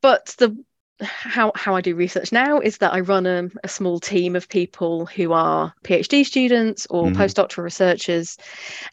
but 0.01 0.35
the 0.37 0.55
how 1.01 1.51
how 1.55 1.75
I 1.75 1.81
do 1.81 1.93
research 1.95 2.31
now 2.31 2.59
is 2.59 2.77
that 2.77 2.93
I 2.93 3.01
run 3.01 3.25
a, 3.25 3.49
a 3.63 3.67
small 3.67 3.99
team 3.99 4.35
of 4.35 4.47
people 4.47 5.05
who 5.05 5.33
are 5.33 5.73
PhD 5.83 6.25
students 6.25 6.87
or 6.89 7.09
Mhm. 7.09 7.15
postdoctoral 7.15 7.63
researchers, 7.63 8.37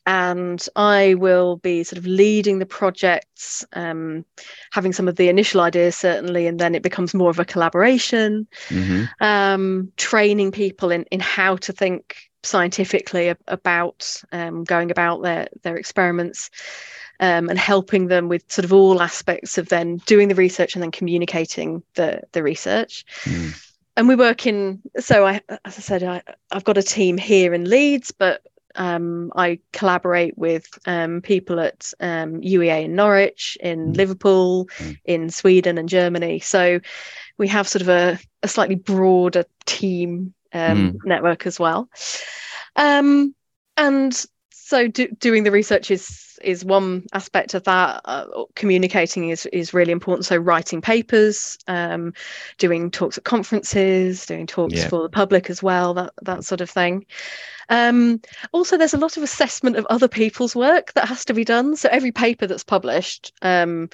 and 0.04 0.66
I 0.74 1.14
will 1.14 1.58
be 1.58 1.84
sort 1.84 1.98
of 1.98 2.06
leading 2.06 2.58
the 2.58 2.66
projects, 2.66 3.64
um, 3.72 4.24
having 4.72 4.92
some 4.92 5.06
of 5.06 5.16
the 5.16 5.28
initial 5.28 5.60
ideas 5.60 5.94
certainly, 5.96 6.46
and 6.48 6.58
then 6.58 6.74
it 6.74 6.82
becomes 6.82 7.14
more 7.14 7.30
of 7.30 7.38
a 7.38 7.44
collaboration 7.44 8.48
Mhm. 8.68 9.08
um, 9.20 9.92
training 9.96 10.50
people 10.50 10.90
in, 10.90 11.04
in 11.04 11.20
how 11.20 11.56
to 11.56 11.72
think 11.72 12.16
scientifically 12.42 13.28
ab- 13.28 13.38
about 13.46 14.20
um, 14.32 14.64
going 14.64 14.90
about 14.90 15.22
their, 15.22 15.46
their 15.62 15.76
experiments 15.76 16.50
um, 17.22 17.48
and 17.48 17.58
helping 17.58 18.08
them 18.08 18.28
with 18.28 18.42
sort 18.50 18.64
of 18.64 18.72
all 18.72 19.00
aspects 19.00 19.56
of 19.56 19.68
then 19.68 19.98
doing 20.06 20.26
the 20.26 20.34
research 20.34 20.74
and 20.74 20.82
then 20.82 20.90
communicating 20.90 21.82
the, 21.94 22.20
the 22.32 22.42
research. 22.42 23.06
Mm. 23.22 23.68
And 23.96 24.08
we 24.08 24.16
work 24.16 24.44
in, 24.46 24.82
so 24.98 25.24
I, 25.24 25.40
as 25.64 25.78
I 25.78 25.82
said, 25.82 26.02
I, 26.02 26.22
I've 26.50 26.64
got 26.64 26.78
a 26.78 26.82
team 26.82 27.16
here 27.16 27.54
in 27.54 27.70
Leeds, 27.70 28.10
but 28.10 28.42
um, 28.74 29.30
I 29.36 29.60
collaborate 29.72 30.36
with 30.36 30.66
um, 30.86 31.20
people 31.20 31.60
at 31.60 31.92
um, 32.00 32.40
UEA 32.40 32.86
in 32.86 32.96
Norwich, 32.96 33.56
in 33.60 33.92
Mm. 33.92 33.96
Liverpool, 33.96 34.68
Mm. 34.78 34.98
in 35.04 35.30
Sweden 35.30 35.78
and 35.78 35.88
Germany. 35.88 36.40
So 36.40 36.80
we 37.38 37.46
have 37.48 37.68
sort 37.68 37.82
of 37.82 37.88
a, 37.88 38.18
a 38.42 38.48
slightly 38.48 38.74
broader 38.76 39.44
team 39.64 40.34
um, 40.52 40.98
network 41.04 41.46
as 41.46 41.60
well. 41.60 41.88
Um, 42.74 43.34
and 43.76 44.26
so 44.72 44.88
do, 44.88 45.06
doing 45.20 45.44
the 45.44 45.50
research 45.50 45.90
is 45.90 46.40
is 46.42 46.64
one 46.64 47.04
aspect 47.12 47.52
of 47.52 47.62
that. 47.64 48.00
Uh, 48.06 48.24
communicating 48.54 49.28
is 49.28 49.44
is 49.52 49.74
really 49.74 49.92
important. 49.92 50.24
So 50.24 50.38
writing 50.38 50.80
papers, 50.80 51.58
um, 51.68 52.14
doing 52.56 52.90
talks 52.90 53.18
at 53.18 53.24
conferences, 53.24 54.24
doing 54.24 54.46
talks 54.46 54.72
Yeah. 54.72 54.88
for 54.88 55.02
the 55.02 55.10
public 55.10 55.50
as 55.50 55.62
well, 55.62 55.92
that 55.92 56.14
that 56.22 56.44
sort 56.44 56.62
of 56.62 56.70
thing. 56.70 57.04
Um, 57.68 58.22
also, 58.52 58.78
there's 58.78 58.94
a 58.94 59.04
lot 59.06 59.18
of 59.18 59.22
assessment 59.22 59.76
of 59.76 59.86
other 59.90 60.08
people's 60.08 60.56
work 60.56 60.94
that 60.94 61.06
has 61.06 61.26
to 61.26 61.34
be 61.34 61.44
done. 61.44 61.76
So 61.76 61.90
every 61.92 62.12
paper 62.12 62.46
that's 62.46 62.64
published 62.64 63.34
um, 63.42 63.90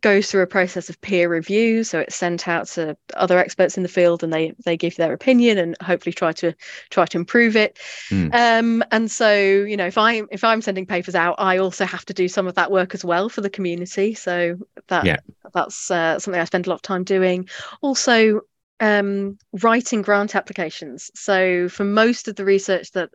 goes 0.00 0.30
through 0.30 0.42
a 0.42 0.46
process 0.46 0.88
of 0.90 1.00
peer 1.00 1.28
review. 1.28 1.84
So 1.84 2.00
it's 2.00 2.16
sent 2.16 2.48
out 2.48 2.66
to 2.68 2.96
other 3.14 3.38
experts 3.38 3.76
in 3.76 3.82
the 3.82 3.88
field, 3.88 4.22
and 4.22 4.32
they 4.32 4.52
they 4.64 4.76
give 4.76 4.96
their 4.96 5.12
opinion 5.12 5.58
and 5.58 5.76
hopefully 5.82 6.12
try 6.12 6.32
to 6.32 6.54
try 6.90 7.06
to 7.06 7.18
improve 7.18 7.56
it. 7.56 7.78
Hmm. 8.08 8.28
Um, 8.32 8.84
and 8.90 9.10
so 9.10 9.34
you 9.34 9.76
know, 9.76 9.86
if 9.86 9.98
I 9.98 10.22
if 10.30 10.44
I'm 10.44 10.62
sending 10.62 10.86
papers 10.86 11.14
out, 11.14 11.36
I 11.38 11.58
also 11.58 11.84
have 11.84 12.04
to 12.06 12.14
do 12.14 12.28
some 12.28 12.46
of 12.46 12.54
that 12.56 12.70
work 12.70 12.94
as 12.94 13.04
well 13.04 13.28
for 13.28 13.40
the 13.40 13.50
community. 13.50 14.14
So 14.14 14.58
that 14.88 15.04
Yeah. 15.04 15.16
that's 15.52 15.90
uh, 15.90 16.18
something 16.18 16.40
I 16.40 16.44
spend 16.44 16.66
a 16.66 16.70
lot 16.70 16.76
of 16.76 16.82
time 16.82 17.04
doing. 17.04 17.48
Also. 17.80 18.42
Um, 18.80 19.38
writing 19.62 20.02
grant 20.02 20.34
applications. 20.34 21.10
So 21.14 21.68
for 21.68 21.84
most 21.84 22.26
of 22.26 22.34
the 22.36 22.44
research 22.44 22.90
that 22.92 23.10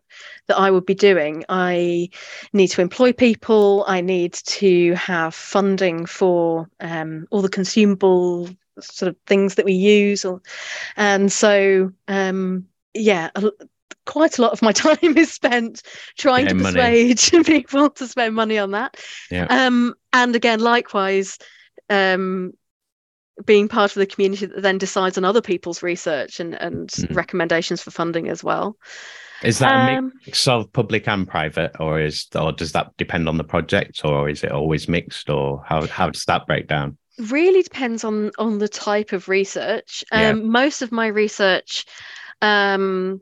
that 0.47 0.57
I 0.57 0.71
would 0.71 0.85
be 0.85 0.95
doing, 0.95 1.43
I 1.49 2.09
need 2.53 2.69
to 2.69 2.81
employ 2.81 3.11
people. 3.11 3.83
I 3.87 4.01
need 4.01 4.33
to 4.33 4.93
have 4.93 5.35
funding 5.35 6.05
for 6.05 6.69
um, 6.79 7.27
all 7.29 7.41
the 7.41 7.49
consumable 7.49 8.49
sort 8.79 9.09
of 9.09 9.17
things 9.27 9.55
that 9.55 9.65
we 9.65 9.73
use, 9.73 10.23
or, 10.23 10.41
and 10.95 11.29
so 11.31 11.91
um, 12.07 12.65
yeah, 12.93 13.29
a, 13.35 13.51
quite 14.05 14.37
a 14.37 14.41
lot 14.41 14.51
of 14.53 14.61
my 14.61 14.71
time 14.85 15.17
is 15.17 15.31
spent 15.31 15.83
trying 16.17 16.45
Getting 16.45 16.57
to 16.59 16.63
money. 16.63 17.13
persuade 17.13 17.45
people 17.45 17.89
to 17.91 18.07
spend 18.07 18.35
money 18.35 18.57
on 18.57 18.71
that. 18.71 18.97
Yeah. 19.29 19.45
Um, 19.49 19.93
and 20.13 20.35
again, 20.35 20.59
likewise. 20.59 21.37
Um, 21.89 22.53
being 23.45 23.67
part 23.67 23.91
of 23.91 23.95
the 23.99 24.05
community 24.05 24.45
that 24.45 24.61
then 24.61 24.77
decides 24.77 25.17
on 25.17 25.25
other 25.25 25.41
people's 25.41 25.83
research 25.83 26.39
and, 26.39 26.55
and 26.55 26.89
Mhm. 26.97 27.15
recommendations 27.15 27.81
for 27.81 27.91
funding 27.91 28.29
as 28.29 28.43
well. 28.43 28.77
Is 29.41 29.59
that 29.59 29.75
a 29.75 29.77
Um, 29.77 30.11
mix 30.25 30.47
of 30.47 30.71
public 30.73 31.07
and 31.07 31.27
private, 31.27 31.71
or 31.79 31.99
is 32.01 32.27
or 32.35 32.51
does 32.51 32.73
that 32.73 32.95
depend 32.97 33.29
on 33.29 33.37
the 33.37 33.43
project, 33.43 34.03
or 34.03 34.29
is 34.29 34.43
it 34.43 34.51
always 34.51 34.87
mixed, 34.89 35.29
or 35.29 35.63
how 35.65 35.87
how 35.87 36.09
does 36.09 36.25
that 36.25 36.45
break 36.45 36.67
down? 36.67 36.97
really 37.29 37.61
depends 37.63 38.03
on 38.03 38.31
on 38.37 38.59
the 38.59 38.67
type 38.69 39.11
of 39.11 39.27
research 39.27 40.03
um 40.11 40.39
Yeah. 40.45 40.51
most 40.51 40.81
of 40.81 40.91
my 40.91 41.07
research 41.07 41.85
um 42.41 43.19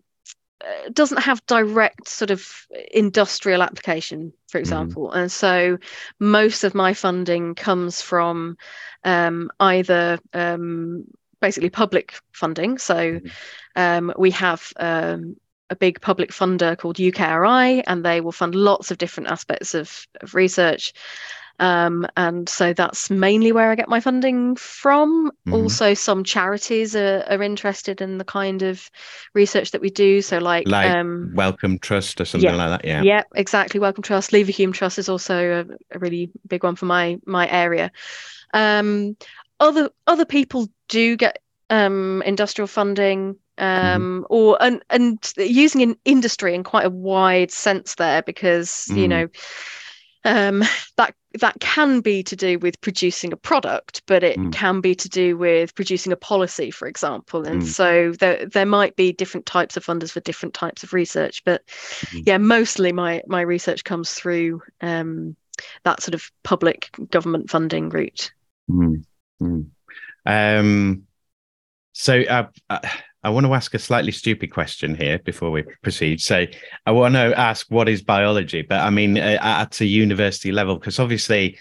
doesn't 0.92 1.20
have 1.22 1.46
direct 1.46 2.08
sort 2.08 2.32
of 2.32 2.68
industrial 2.92 3.62
application 3.62 4.34
for 4.48 4.58
example 4.58 5.12
and 5.12 5.32
so 5.32 5.78
most 6.20 6.64
of 6.64 6.74
my 6.74 6.94
funding 6.94 7.54
comes 7.56 8.02
from 8.02 8.58
um 9.04 9.52
either 9.60 10.18
um 10.34 11.04
basically 11.42 11.70
public 11.70 12.14
funding 12.32 12.78
so 12.78 12.96
Mhm. 12.96 13.32
um 13.76 14.14
we 14.18 14.32
have 14.32 14.74
um 14.78 15.36
a 15.70 15.76
big 15.76 16.00
public 16.02 16.32
funder 16.32 16.78
called 16.78 16.98
UKRI, 16.98 17.84
and 17.86 18.04
they 18.04 18.22
will 18.22 18.32
fund 18.32 18.56
lots 18.56 18.90
of 18.90 18.98
different 18.98 19.30
aspects 19.30 19.74
of, 19.76 20.08
of 20.22 20.34
research. 20.34 20.94
Um, 21.60 22.06
and 22.16 22.48
so 22.48 22.74
that's 22.74 23.10
mainly 23.10 23.52
where 23.52 23.72
I 23.72 23.76
get 23.76 23.90
my 23.90 24.00
funding 24.00 24.56
from. 24.56 25.32
Mhm. 25.48 25.54
Also, 25.54 25.94
some 25.96 26.24
charities 26.24 26.96
are, 26.96 27.24
are 27.28 27.42
interested 27.42 28.00
in 28.02 28.20
the 28.20 28.24
kind 28.24 28.62
of 28.62 28.92
research 29.34 29.72
that 29.72 29.82
we 29.82 29.90
do. 29.90 30.22
So, 30.22 30.38
like, 30.38 30.68
Like 30.68 30.92
um, 30.92 31.32
Wellcome 31.34 31.80
Trust 31.80 32.22
or 32.22 32.26
something 32.26 32.50
yeah. 32.50 32.56
like 32.56 32.82
that. 32.82 32.88
Yeah. 32.88 33.02
yeah, 33.02 33.24
exactly. 33.36 33.80
Wellcome 33.80 34.04
Trust, 34.04 34.32
Leverhulme 34.32 34.74
Trust 34.74 35.00
is 35.00 35.10
also 35.10 35.66
a, 35.66 35.96
a 35.96 36.00
really 36.00 36.30
big 36.48 36.64
one 36.64 36.76
for 36.76 36.86
my 36.86 37.18
my 37.26 37.50
area. 37.50 37.92
Um, 38.54 39.18
other 39.60 39.90
other 40.06 40.26
people 40.26 40.68
do 40.90 41.18
get 41.18 41.40
um, 41.70 42.22
industrial 42.26 42.68
funding, 42.68 43.36
um, 43.58 44.26
or 44.30 44.58
and 44.62 44.84
and 44.90 45.18
using 45.38 45.82
in 45.82 45.98
industry 46.06 46.54
in 46.54 46.64
quite 46.64 46.86
a 46.86 46.90
wide 46.92 47.52
sense 47.52 47.96
there 47.96 48.22
because 48.22 48.86
you 48.90 49.08
Mm. 49.08 49.10
know 49.10 49.28
um, 50.28 50.62
that 50.98 51.16
that 51.40 51.60
can 51.60 52.02
be 52.02 52.24
to 52.24 52.36
do 52.36 52.60
with 52.60 52.82
producing 52.82 53.32
a 53.32 53.38
product, 53.38 54.02
but 54.08 54.24
it 54.24 54.38
Mm. 54.38 54.52
can 54.52 54.82
be 54.82 54.96
to 54.96 55.08
do 55.08 55.38
with 55.38 55.74
producing 55.74 56.12
a 56.12 56.18
policy, 56.18 56.70
for 56.72 56.88
example. 56.88 57.46
And 57.48 57.62
Mm. 57.62 57.66
so 57.66 58.12
there 58.20 58.46
there 58.46 58.66
might 58.66 58.96
be 58.96 59.14
different 59.14 59.46
types 59.46 59.78
of 59.78 59.86
funders 59.86 60.12
for 60.12 60.20
different 60.20 60.54
types 60.54 60.84
of 60.84 60.94
research. 60.94 61.44
But 61.46 61.64
Mhm. 61.68 62.24
yeah, 62.26 62.38
mostly 62.38 62.92
my 62.92 63.24
my 63.28 63.42
research 63.42 63.84
comes 63.84 64.12
through 64.12 64.62
um, 64.82 65.36
that 65.84 66.02
sort 66.02 66.16
of 66.16 66.30
public 66.44 66.90
government 67.10 67.50
funding 67.50 67.90
route. 67.90 68.32
Mm, 68.70 69.06
mm. 69.42 69.66
Um, 70.26 71.08
so 71.94 72.20
uh, 72.22 72.80
I, 73.28 73.30
want 73.30 73.46
to 73.46 73.54
ask 73.54 73.74
a 73.74 73.80
slightly 73.80 74.12
stupid 74.12 74.52
question 74.52 74.96
here 74.96 75.20
before 75.20 75.52
we 75.52 75.64
proceed. 75.82 76.22
So 76.22 76.46
I 76.86 76.92
want 76.92 77.16
to 77.16 77.38
ask, 77.38 77.68
what 77.70 77.90
is 77.90 78.02
biology? 78.02 78.62
But 78.62 78.82
I 78.82 78.90
mean, 78.90 79.18
uh, 79.18 79.38
at 79.42 79.82
a 79.82 79.86
university 79.86 80.52
level, 80.52 80.76
because 80.76 81.00
obviously, 81.00 81.58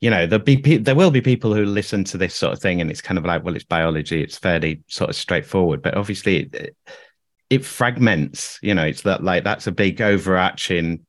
you 0.00 0.10
know, 0.10 0.26
there'll 0.26 0.44
be 0.44 0.56
pe- 0.56 0.78
there 0.78 0.94
will 0.94 1.10
be 1.10 1.20
people 1.20 1.54
who 1.54 1.64
listen 1.64 2.04
to 2.04 2.18
this 2.18 2.34
sort 2.34 2.54
of 2.54 2.60
thing, 2.60 2.80
and 2.80 2.90
it's 2.90 3.02
kind 3.02 3.18
of 3.18 3.24
like, 3.24 3.44
well, 3.44 3.54
it's 3.54 3.64
biology. 3.64 4.22
It's 4.22 4.38
fairly 4.38 4.80
sort 4.88 5.10
of 5.10 5.16
straightforward, 5.16 5.82
but 5.82 5.94
obviously, 5.94 6.50
it, 6.52 6.76
it 7.50 7.64
fragments. 7.64 8.58
You 8.62 8.74
know, 8.74 8.84
it's 8.84 9.02
that 9.02 9.22
like 9.22 9.44
that's 9.44 9.66
a 9.66 9.72
big 9.72 10.00
overarching 10.00 11.04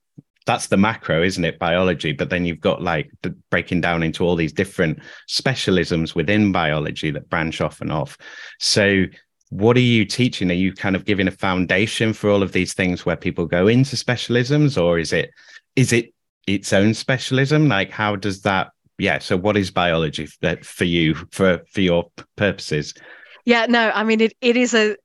that's 0.45 0.67
the 0.67 0.77
macro, 0.77 1.23
isn't 1.23 1.45
it? 1.45 1.59
Biology. 1.59 2.11
But 2.11 2.29
then 2.29 2.45
you've 2.45 2.59
got 2.59 2.81
like 2.81 3.09
the 3.21 3.29
breaking 3.49 3.81
down 3.81 4.03
into 4.03 4.23
all 4.23 4.35
these 4.35 4.53
different 4.53 4.99
specialisms 5.29 6.15
within 6.15 6.51
biology 6.51 7.11
that 7.11 7.29
branch 7.29 7.61
off 7.61 7.81
and 7.81 7.91
off. 7.91 8.17
So, 8.59 9.05
what 9.53 9.77
are 9.77 9.81
you 9.81 10.05
teaching? 10.05 10.49
Are 10.51 10.55
you 10.55 10.73
kind 10.73 10.95
of 10.95 11.05
giving 11.05 11.27
a 11.27 11.31
foundation 11.31 12.13
for 12.13 12.29
all 12.29 12.43
of 12.43 12.51
these 12.51 12.73
things 12.73 13.05
where 13.05 13.15
people 13.15 13.45
go 13.45 13.67
into 13.67 13.95
specialisms, 13.95 14.81
or 14.81 14.99
is 14.99 15.13
it 15.13 15.31
is 15.75 15.93
it 15.93 16.13
its 16.47 16.73
own 16.73 16.93
specialism? 16.93 17.67
Like, 17.67 17.91
how 17.91 18.15
does 18.15 18.41
that? 18.41 18.69
Yeah. 18.97 19.19
So, 19.19 19.37
what 19.37 19.57
is 19.57 19.71
biology 19.71 20.25
for, 20.25 20.57
for 20.63 20.85
you 20.85 21.15
for 21.31 21.61
for 21.71 21.81
your 21.81 22.09
purposes? 22.35 22.93
Yeah, 23.45 23.65
no, 23.67 23.91
I 23.93 24.03
mean 24.03 24.21
it, 24.21 24.33
it 24.41 24.55
is 24.57 24.73
a 24.73 24.95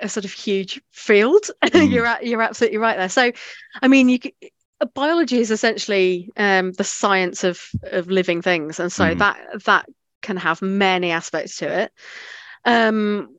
a 0.00 0.08
sort 0.08 0.24
of 0.24 0.32
huge 0.32 0.80
field. 0.90 1.44
Mm. 1.62 1.90
you're 1.90 2.18
you're 2.22 2.42
absolutely 2.42 2.78
right 2.78 2.96
there. 2.96 3.08
So, 3.08 3.32
I 3.80 3.88
mean, 3.88 4.08
you 4.08 4.18
uh, 4.80 4.86
biology 4.94 5.38
is 5.38 5.50
essentially 5.50 6.28
um, 6.36 6.72
the 6.72 6.84
science 6.84 7.44
of 7.44 7.60
of 7.84 8.08
living 8.08 8.42
things, 8.42 8.80
and 8.80 8.92
so 8.92 9.14
Mhm. 9.14 9.18
that 9.18 9.64
that 9.64 9.86
can 10.22 10.36
have 10.36 10.60
many 10.62 11.10
aspects 11.10 11.58
to 11.58 11.82
it. 11.84 11.92
Um, 12.64 13.36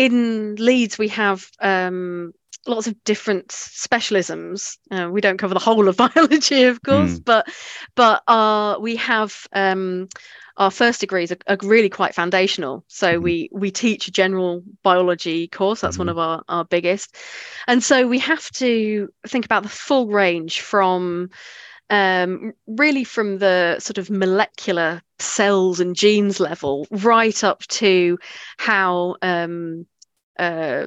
in 0.00 0.56
Leeds, 0.56 0.96
we 0.96 1.08
have 1.08 1.46
um, 1.60 2.32
lots 2.66 2.86
of 2.86 3.04
different 3.04 3.48
specialisms. 3.48 4.78
Uh, 4.90 5.10
we 5.10 5.20
don't 5.20 5.36
cover 5.36 5.52
the 5.52 5.60
whole 5.60 5.88
of 5.88 5.96
biology, 6.14 6.64
of 6.64 6.82
course, 6.82 7.18
mm. 7.18 7.24
but 7.24 7.46
but 7.94 8.22
uh, 8.26 8.78
we 8.80 8.96
have 8.96 9.46
um, 9.52 10.08
our 10.56 10.70
first 10.70 11.00
degrees 11.00 11.32
are, 11.32 11.38
are, 11.46 11.58
really 11.62 11.90
quite 11.90 12.14
foundational. 12.14 12.82
So 12.88 13.18
mm. 13.18 13.22
we 13.22 13.50
we 13.52 13.70
teach 13.70 14.08
a 14.08 14.12
general 14.12 14.62
biology 14.82 15.48
course. 15.48 15.82
That's 15.82 15.96
mm. 15.96 16.00
one 16.00 16.06
mm-hmm. 16.08 16.18
of 16.18 16.18
our 16.18 16.42
our 16.48 16.64
biggest, 16.64 17.14
and 17.66 17.84
so 17.84 18.06
we 18.08 18.20
have 18.20 18.50
to 18.52 19.10
think 19.28 19.44
about 19.44 19.64
the 19.64 19.68
full 19.68 20.06
range 20.06 20.62
from 20.62 21.28
um, 21.90 22.52
really 22.66 23.04
from 23.04 23.38
the 23.38 23.78
sort 23.80 23.98
of 23.98 24.10
molecular 24.10 25.02
cells 25.18 25.80
and 25.80 25.96
genes 25.96 26.40
level 26.40 26.86
right 26.90 27.44
up 27.44 27.60
to 27.66 28.18
how 28.56 29.16
um, 29.22 29.86
uh, 30.38 30.86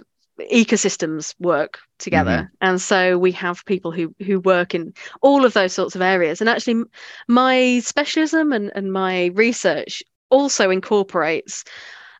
ecosystems 0.51 1.35
work 1.39 1.79
together 1.99 2.31
mm-hmm. 2.31 2.55
and 2.61 2.81
so 2.81 3.17
we 3.17 3.31
have 3.31 3.63
people 3.65 3.91
who 3.91 4.15
who 4.25 4.39
work 4.39 4.73
in 4.73 4.93
all 5.21 5.45
of 5.45 5.53
those 5.53 5.73
sorts 5.73 5.95
of 5.95 6.01
areas 6.01 6.41
and 6.41 6.49
actually 6.49 6.83
my 7.27 7.79
specialism 7.79 8.51
and, 8.51 8.71
and 8.73 8.91
my 8.91 9.27
research 9.35 10.01
also 10.31 10.71
incorporates 10.71 11.63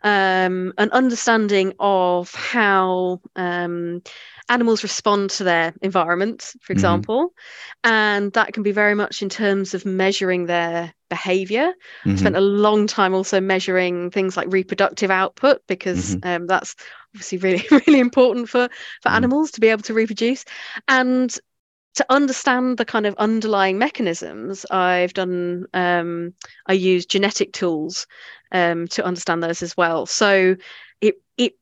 um, 0.04 0.74
an 0.78 0.92
understanding 0.92 1.74
of 1.80 2.34
how 2.36 3.20
um, 3.36 4.02
animals 4.50 4.84
respond 4.84 5.30
to 5.32 5.44
their 5.44 5.74
environment, 5.82 6.42
for 6.42 6.56
mm-hmm. 6.56 6.74
example, 6.74 7.30
mm-hmm. 7.30 7.92
and 7.92 8.34
that 8.34 8.54
can 8.54 8.64
be 8.64 8.72
very 8.72 8.96
much 8.96 9.22
in 9.22 9.30
terms 9.30 9.74
of 9.74 9.86
measuring 9.86 10.46
their 10.46 10.94
behavior. 11.10 11.74
Mm-hmm. 12.02 12.12
I 12.12 12.16
spent 12.16 12.36
a 12.36 12.42
long 12.42 12.88
time 12.88 13.14
also 13.14 13.40
measuring 13.40 14.12
things 14.12 14.36
like 14.36 14.52
reproductive 14.52 15.12
output 15.12 15.62
because 15.68 16.16
mm-hmm. 16.16 16.28
um, 16.28 16.48
that's 16.48 16.76
obviously 17.14 17.38
really, 17.40 17.66
really 17.88 18.00
important 18.00 18.50
for 18.50 18.70
for 19.02 19.10
mm. 19.10 19.16
animals 19.16 19.52
to 19.52 19.62
be 19.62 19.70
able 19.70 19.84
to 19.84 19.94
reproduce, 19.94 20.46
and 20.88 21.36
to 21.96 22.06
understand 22.10 22.78
the 22.78 22.86
kind 22.86 23.06
of 23.06 23.16
underlying 23.16 23.78
mechanisms, 23.78 24.66
I've 24.72 25.14
done, 25.14 25.68
um, 25.76 26.34
I 26.66 26.74
use 26.74 27.06
genetic 27.06 27.54
tools 27.54 28.08
um, 28.52 28.88
to 28.90 29.06
understand 29.06 29.44
those 29.44 29.62
as 29.62 29.78
well. 29.78 30.08
So 30.08 30.56
it, 31.02 31.16
it, 31.38 31.54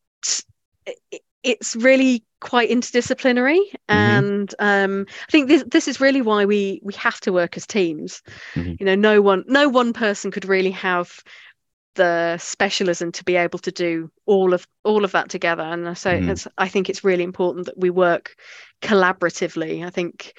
it 0.85 1.21
it's 1.43 1.75
really 1.75 2.23
quite 2.41 2.69
interdisciplinary 2.69 3.59
mm-hmm. 3.59 3.93
and 3.93 4.55
um, 4.59 5.05
i 5.27 5.31
think 5.31 5.47
this 5.47 5.63
this 5.67 5.87
is 5.87 6.01
really 6.01 6.21
why 6.21 6.43
we 6.43 6.81
we 6.83 6.93
have 6.95 7.19
to 7.21 7.31
work 7.31 7.55
as 7.55 7.65
teams 7.65 8.21
mm-hmm. 8.55 8.73
you 8.79 8.85
know 8.85 8.95
no 8.95 9.21
one 9.21 9.45
no 9.47 9.69
one 9.69 9.93
person 9.93 10.31
could 10.31 10.45
really 10.45 10.71
have 10.71 11.23
the 11.95 12.37
specialism 12.37 13.11
to 13.11 13.23
be 13.23 13.35
able 13.35 13.59
to 13.59 13.71
do 13.71 14.09
all 14.25 14.53
of 14.53 14.65
all 14.83 15.03
of 15.03 15.11
that 15.11 15.29
together 15.29 15.63
and 15.63 15.97
so 15.97 16.11
mm. 16.11 16.29
it's 16.29 16.47
i 16.57 16.67
think 16.67 16.89
it's 16.89 17.03
really 17.03 17.23
important 17.23 17.65
that 17.65 17.77
we 17.77 17.89
work 17.89 18.35
collaboratively 18.81 19.85
i 19.85 19.89
think 19.89 20.33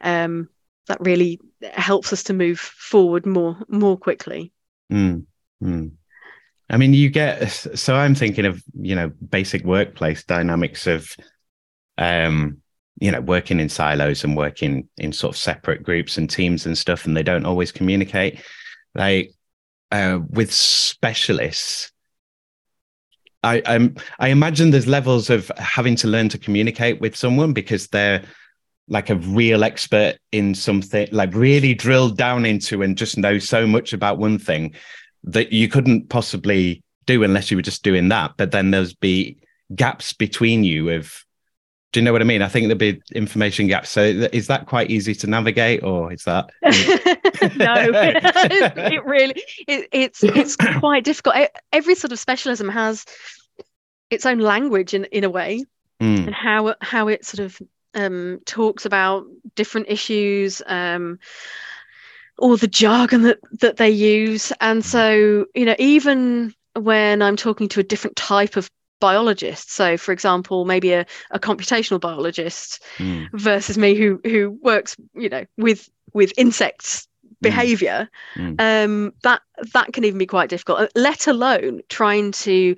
um, 0.00 0.48
that 0.88 1.00
really 1.00 1.40
helps 1.74 2.12
us 2.12 2.24
to 2.24 2.32
move 2.32 2.58
forward 2.58 3.26
more 3.26 3.56
more 3.68 3.96
quickly 3.96 4.52
mm. 4.92 5.24
Mm. 5.62 5.92
i 6.70 6.76
mean 6.76 6.94
you 6.94 7.10
get 7.10 7.50
so 7.50 7.96
i'm 7.96 8.14
thinking 8.14 8.46
of 8.46 8.62
you 8.80 8.94
know 8.94 9.10
basic 9.28 9.64
workplace 9.64 10.22
dynamics 10.22 10.86
of 10.86 11.16
um 11.98 12.58
you 13.00 13.10
know 13.10 13.20
working 13.20 13.60
in 13.60 13.68
silos 13.68 14.24
and 14.24 14.36
working 14.36 14.88
in 14.98 15.12
sort 15.12 15.34
of 15.34 15.38
separate 15.38 15.82
groups 15.82 16.18
and 16.18 16.30
teams 16.30 16.66
and 16.66 16.76
stuff 16.76 17.04
and 17.06 17.16
they 17.16 17.22
don't 17.22 17.46
always 17.46 17.72
communicate 17.72 18.40
like 18.94 19.34
uh, 19.92 20.20
with 20.30 20.52
specialists, 20.52 21.92
I 23.42 23.62
I'm, 23.66 23.96
I 24.18 24.28
imagine 24.28 24.70
there's 24.70 24.86
levels 24.86 25.30
of 25.30 25.52
having 25.58 25.96
to 25.96 26.08
learn 26.08 26.28
to 26.30 26.38
communicate 26.38 27.00
with 27.00 27.14
someone 27.14 27.52
because 27.52 27.88
they're 27.88 28.22
like 28.88 29.10
a 29.10 29.16
real 29.16 29.64
expert 29.64 30.16
in 30.32 30.54
something, 30.54 31.08
like 31.12 31.34
really 31.34 31.74
drilled 31.74 32.16
down 32.16 32.46
into 32.46 32.82
and 32.82 32.96
just 32.96 33.18
know 33.18 33.38
so 33.38 33.66
much 33.66 33.92
about 33.92 34.18
one 34.18 34.38
thing 34.38 34.74
that 35.24 35.52
you 35.52 35.68
couldn't 35.68 36.08
possibly 36.08 36.82
do 37.06 37.22
unless 37.22 37.50
you 37.50 37.56
were 37.56 37.62
just 37.62 37.82
doing 37.82 38.08
that. 38.08 38.32
But 38.36 38.50
then 38.50 38.70
there's 38.70 38.94
be 38.94 39.38
gaps 39.74 40.12
between 40.12 40.64
you 40.64 40.90
of 40.90 41.14
do 41.92 42.00
you 42.00 42.04
know 42.04 42.12
what 42.12 42.22
I 42.22 42.24
mean? 42.24 42.40
I 42.40 42.48
think 42.48 42.66
there'd 42.66 42.78
be 42.78 43.02
information 43.14 43.66
gaps. 43.66 43.90
So 43.90 44.02
is 44.02 44.46
that 44.46 44.66
quite 44.66 44.90
easy 44.90 45.14
to 45.16 45.26
navigate, 45.26 45.82
or 45.82 46.10
is 46.10 46.24
that? 46.24 46.50
no, 46.62 46.70
it 47.44 49.04
really 49.04 49.42
it, 49.68 49.88
it's 49.92 50.24
it's 50.24 50.56
quite 50.78 51.04
difficult. 51.04 51.36
Every 51.70 51.94
sort 51.94 52.12
of 52.12 52.18
specialism 52.18 52.70
has 52.70 53.04
its 54.10 54.24
own 54.24 54.38
language 54.38 54.94
in 54.94 55.04
in 55.06 55.22
a 55.22 55.30
way, 55.30 55.64
mm. 56.00 56.26
and 56.26 56.34
how 56.34 56.74
how 56.80 57.08
it 57.08 57.26
sort 57.26 57.44
of 57.44 57.60
um, 57.94 58.40
talks 58.46 58.86
about 58.86 59.26
different 59.54 59.88
issues. 59.88 60.62
Um, 60.66 61.18
or 62.38 62.56
the 62.56 62.66
jargon 62.66 63.22
that 63.22 63.38
that 63.60 63.76
they 63.76 63.90
use 63.90 64.52
and 64.62 64.78
hmm. 64.78 64.88
so 64.88 65.46
you 65.54 65.66
know 65.66 65.76
even 65.78 66.52
when 66.74 67.20
i'm 67.20 67.36
talking 67.36 67.68
to 67.68 67.78
a 67.78 67.84
different 67.84 68.16
type 68.16 68.56
of 68.56 68.70
biologist. 69.02 69.72
So, 69.72 69.96
for 69.96 70.12
example, 70.12 70.64
maybe 70.64 70.92
a, 70.92 71.04
a 71.32 71.40
computational 71.40 72.00
biologist 72.00 72.80
mm. 72.98 73.28
versus 73.32 73.76
me 73.76 73.96
who 73.96 74.20
who 74.22 74.56
works, 74.62 74.96
you 75.14 75.28
know, 75.28 75.44
with 75.58 75.90
with 76.14 76.32
insects 76.36 77.08
hmm. 77.24 77.36
behavior 77.40 78.08
mm. 78.36 78.54
um, 78.60 79.12
that 79.24 79.42
that 79.72 79.92
can 79.92 80.04
even 80.04 80.18
be 80.18 80.26
quite 80.26 80.50
difficult 80.50 80.78
uh, 80.78 80.88
let 80.94 81.26
alone 81.26 81.80
trying 81.88 82.30
to 82.32 82.76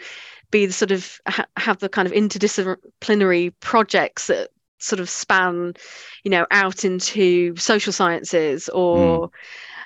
be 0.51 0.67
the 0.67 0.73
sort 0.73 0.93
of 0.93 1.21
ha- 1.27 1.47
have 1.57 1.79
the 1.81 1.89
kind 1.89 2.07
of 2.07 2.15
interdisciplinary 2.15 3.53
projects 3.61 4.29
that 4.29 4.51
sort 4.79 5.01
of 5.01 5.11
span 5.11 5.75
you 6.23 6.31
know 6.31 6.47
out 6.53 6.85
into 6.85 7.57
social 7.57 7.93
sciences 7.93 8.69
or 8.69 9.31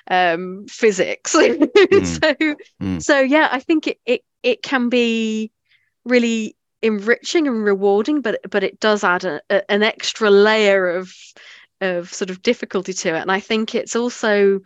mm. 0.09 0.33
um, 0.33 0.65
physics 0.69 1.35
hmm. 1.35 2.03
so 2.03 2.35
hmm. 2.79 2.99
so 2.99 3.19
yeah 3.19 3.49
i 3.51 3.59
think 3.59 3.87
it, 3.87 3.97
it 4.05 4.21
it 4.43 4.61
can 4.61 4.89
be 4.89 5.51
really 6.09 6.55
enriching 6.81 7.47
and 7.47 7.63
rewarding 7.63 8.21
but 8.21 8.39
but 8.49 8.63
it 8.63 8.79
does 8.79 9.03
add 9.03 9.25
a, 9.25 9.41
a, 9.49 9.69
an 9.71 9.83
extra 9.83 10.29
layer 10.29 10.89
of 10.89 11.13
of 11.81 12.13
sort 12.13 12.29
of 12.29 12.41
difficulty 12.41 12.93
to 12.93 13.09
it 13.09 13.19
and 13.19 13.31
i 13.31 13.39
think 13.39 13.75
it's 13.75 13.95
also 13.95 14.59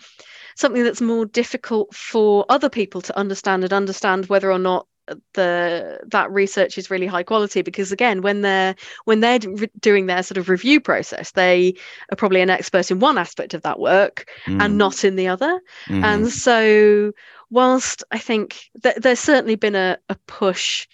something 0.55 0.83
that's 0.83 1.01
more 1.01 1.25
difficult 1.25 1.93
for 1.93 2.45
other 2.49 2.69
people 2.69 3.01
to 3.01 3.17
understand 3.17 3.63
and 3.63 3.73
understand 3.73 4.27
whether 4.27 4.51
or 4.51 4.59
not 4.59 4.87
the 5.33 5.99
that 6.05 6.31
research 6.31 6.77
is 6.77 6.89
really 6.89 7.07
high 7.07 7.23
quality 7.23 7.61
because 7.61 7.91
again 7.91 8.21
when 8.21 8.41
they're 8.41 8.73
when 9.03 9.19
they're 9.19 9.39
doing 9.79 10.05
their 10.05 10.23
sort 10.23 10.37
of 10.37 10.47
review 10.47 10.79
process 10.79 11.31
they 11.31 11.73
are 12.11 12.15
probably 12.15 12.41
an 12.41 12.49
expert 12.49 12.89
in 12.89 12.99
one 12.99 13.17
aspect 13.17 13.53
of 13.53 13.61
that 13.63 13.79
work 13.79 14.29
mm. 14.45 14.61
and 14.61 14.77
not 14.77 15.03
in 15.03 15.15
the 15.17 15.27
other 15.27 15.59
mm. 15.87 16.03
and 16.03 16.29
so 16.29 17.11
whilst 17.49 18.03
i 18.11 18.17
think 18.17 18.69
that 18.81 19.01
there's 19.01 19.19
certainly 19.19 19.55
been 19.55 19.75
a, 19.75 19.97
a 20.07 20.15
push 20.25 20.87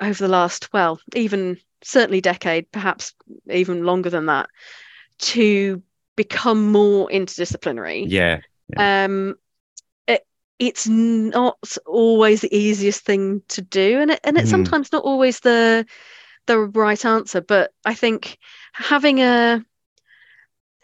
over 0.00 0.24
the 0.24 0.28
last, 0.28 0.72
well, 0.72 1.00
even 1.14 1.58
certainly 1.82 2.20
decade, 2.20 2.70
perhaps 2.72 3.14
even 3.50 3.84
longer 3.84 4.10
than 4.10 4.26
that, 4.26 4.48
to 5.18 5.82
become 6.16 6.72
more 6.72 7.08
interdisciplinary. 7.08 8.04
Yeah. 8.08 8.40
yeah. 8.68 9.04
Um, 9.04 9.36
it, 10.06 10.26
it's 10.58 10.88
not 10.88 11.76
always 11.86 12.40
the 12.40 12.56
easiest 12.56 13.04
thing 13.04 13.42
to 13.48 13.62
do, 13.62 14.00
and 14.00 14.12
it, 14.12 14.20
and 14.24 14.36
it's 14.36 14.48
mm. 14.48 14.52
sometimes 14.52 14.92
not 14.92 15.04
always 15.04 15.40
the 15.40 15.86
the 16.46 16.58
right 16.58 17.04
answer. 17.04 17.40
But 17.40 17.72
I 17.84 17.94
think 17.94 18.38
having 18.72 19.20
a 19.20 19.64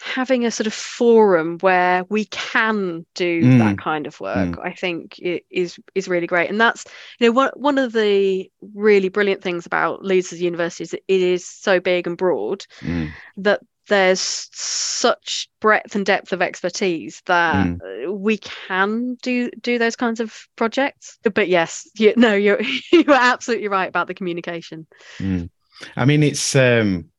having 0.01 0.45
a 0.45 0.51
sort 0.51 0.67
of 0.67 0.75
forum 0.75 1.59
where 1.59 2.05
we 2.09 2.25
can 2.27 3.05
do 3.15 3.43
mm. 3.43 3.59
that 3.59 3.79
kind 3.79 4.07
of 4.07 4.19
work 4.21 4.51
mm. 4.51 4.67
i 4.67 4.73
think 4.73 5.19
is 5.51 5.79
is 5.95 6.09
really 6.09 6.27
great 6.27 6.51
and 6.51 6.61
that's 6.61 6.85
you 7.19 7.27
know 7.27 7.33
one, 7.33 7.51
one 7.55 7.79
of 7.79 7.93
the 7.93 8.51
really 8.75 9.09
brilliant 9.09 9.43
things 9.43 9.67
about 9.67 10.05
leeds 10.05 10.33
as 10.33 10.41
a 10.41 10.45
university 10.45 10.85
is 10.85 10.91
that 10.91 11.03
it 11.09 11.21
is 11.21 11.47
so 11.47 11.81
big 11.81 12.07
and 12.07 12.17
broad 12.17 12.65
mm. 12.81 13.11
that 13.37 13.61
there's 13.89 14.49
such 14.53 15.49
breadth 15.61 15.97
and 15.97 16.07
depth 16.07 16.33
of 16.33 16.41
expertise 16.41 17.23
that 17.27 17.67
mm. 17.67 18.19
we 18.19 18.39
can 18.39 19.17
do 19.23 19.51
do 19.61 19.79
those 19.79 19.97
kinds 19.97 20.21
of 20.21 20.47
projects 20.57 21.19
but 21.35 21.49
yes 21.49 21.89
you, 21.97 22.15
no 22.17 22.35
you're 22.35 22.61
you're 22.93 23.11
absolutely 23.13 23.69
right 23.69 23.89
about 23.89 24.07
the 24.07 24.15
communication 24.15 24.87
mm. 25.19 25.51
i 25.97 26.05
mean 26.05 26.23
it's 26.23 26.55
um 26.57 27.11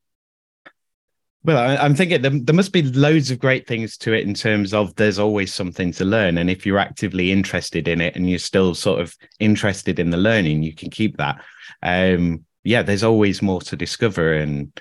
well, 1.44 1.58
I, 1.58 1.86
am 1.86 1.96
thinking 1.96 2.22
there, 2.22 2.32
there 2.32 2.56
must 2.56 2.72
be 2.72 2.84
loads 2.84 3.32
of 3.32 3.40
great 3.40 3.68
things 3.68 3.98
to 3.98 4.14
it 4.14 4.28
in 4.28 4.34
terms 4.34 4.74
of 4.74 4.94
there's 4.96 5.20
always 5.20 5.54
something 5.54 5.92
to 5.94 6.06
learn. 6.06 6.38
And 6.38 6.50
if 6.50 6.66
you're 6.66 6.78
actively 6.78 7.32
interested 7.32 7.88
in 7.88 8.00
it 8.00 8.16
and 8.16 8.30
you're 8.30 8.40
still 8.40 8.76
sort 8.76 9.02
of 9.02 9.16
interested 9.40 10.00
in 10.00 10.12
the 10.12 10.18
learning, 10.18 10.62
you 10.64 10.74
can 10.74 10.90
keep 10.90 11.18
that. 11.18 11.44
Um, 11.82 12.46
yeah, 12.64 12.84
there's 12.84 13.04
always 13.04 13.42
more 13.42 13.62
to 13.62 13.76
discover. 13.76 14.34
And 14.34 14.72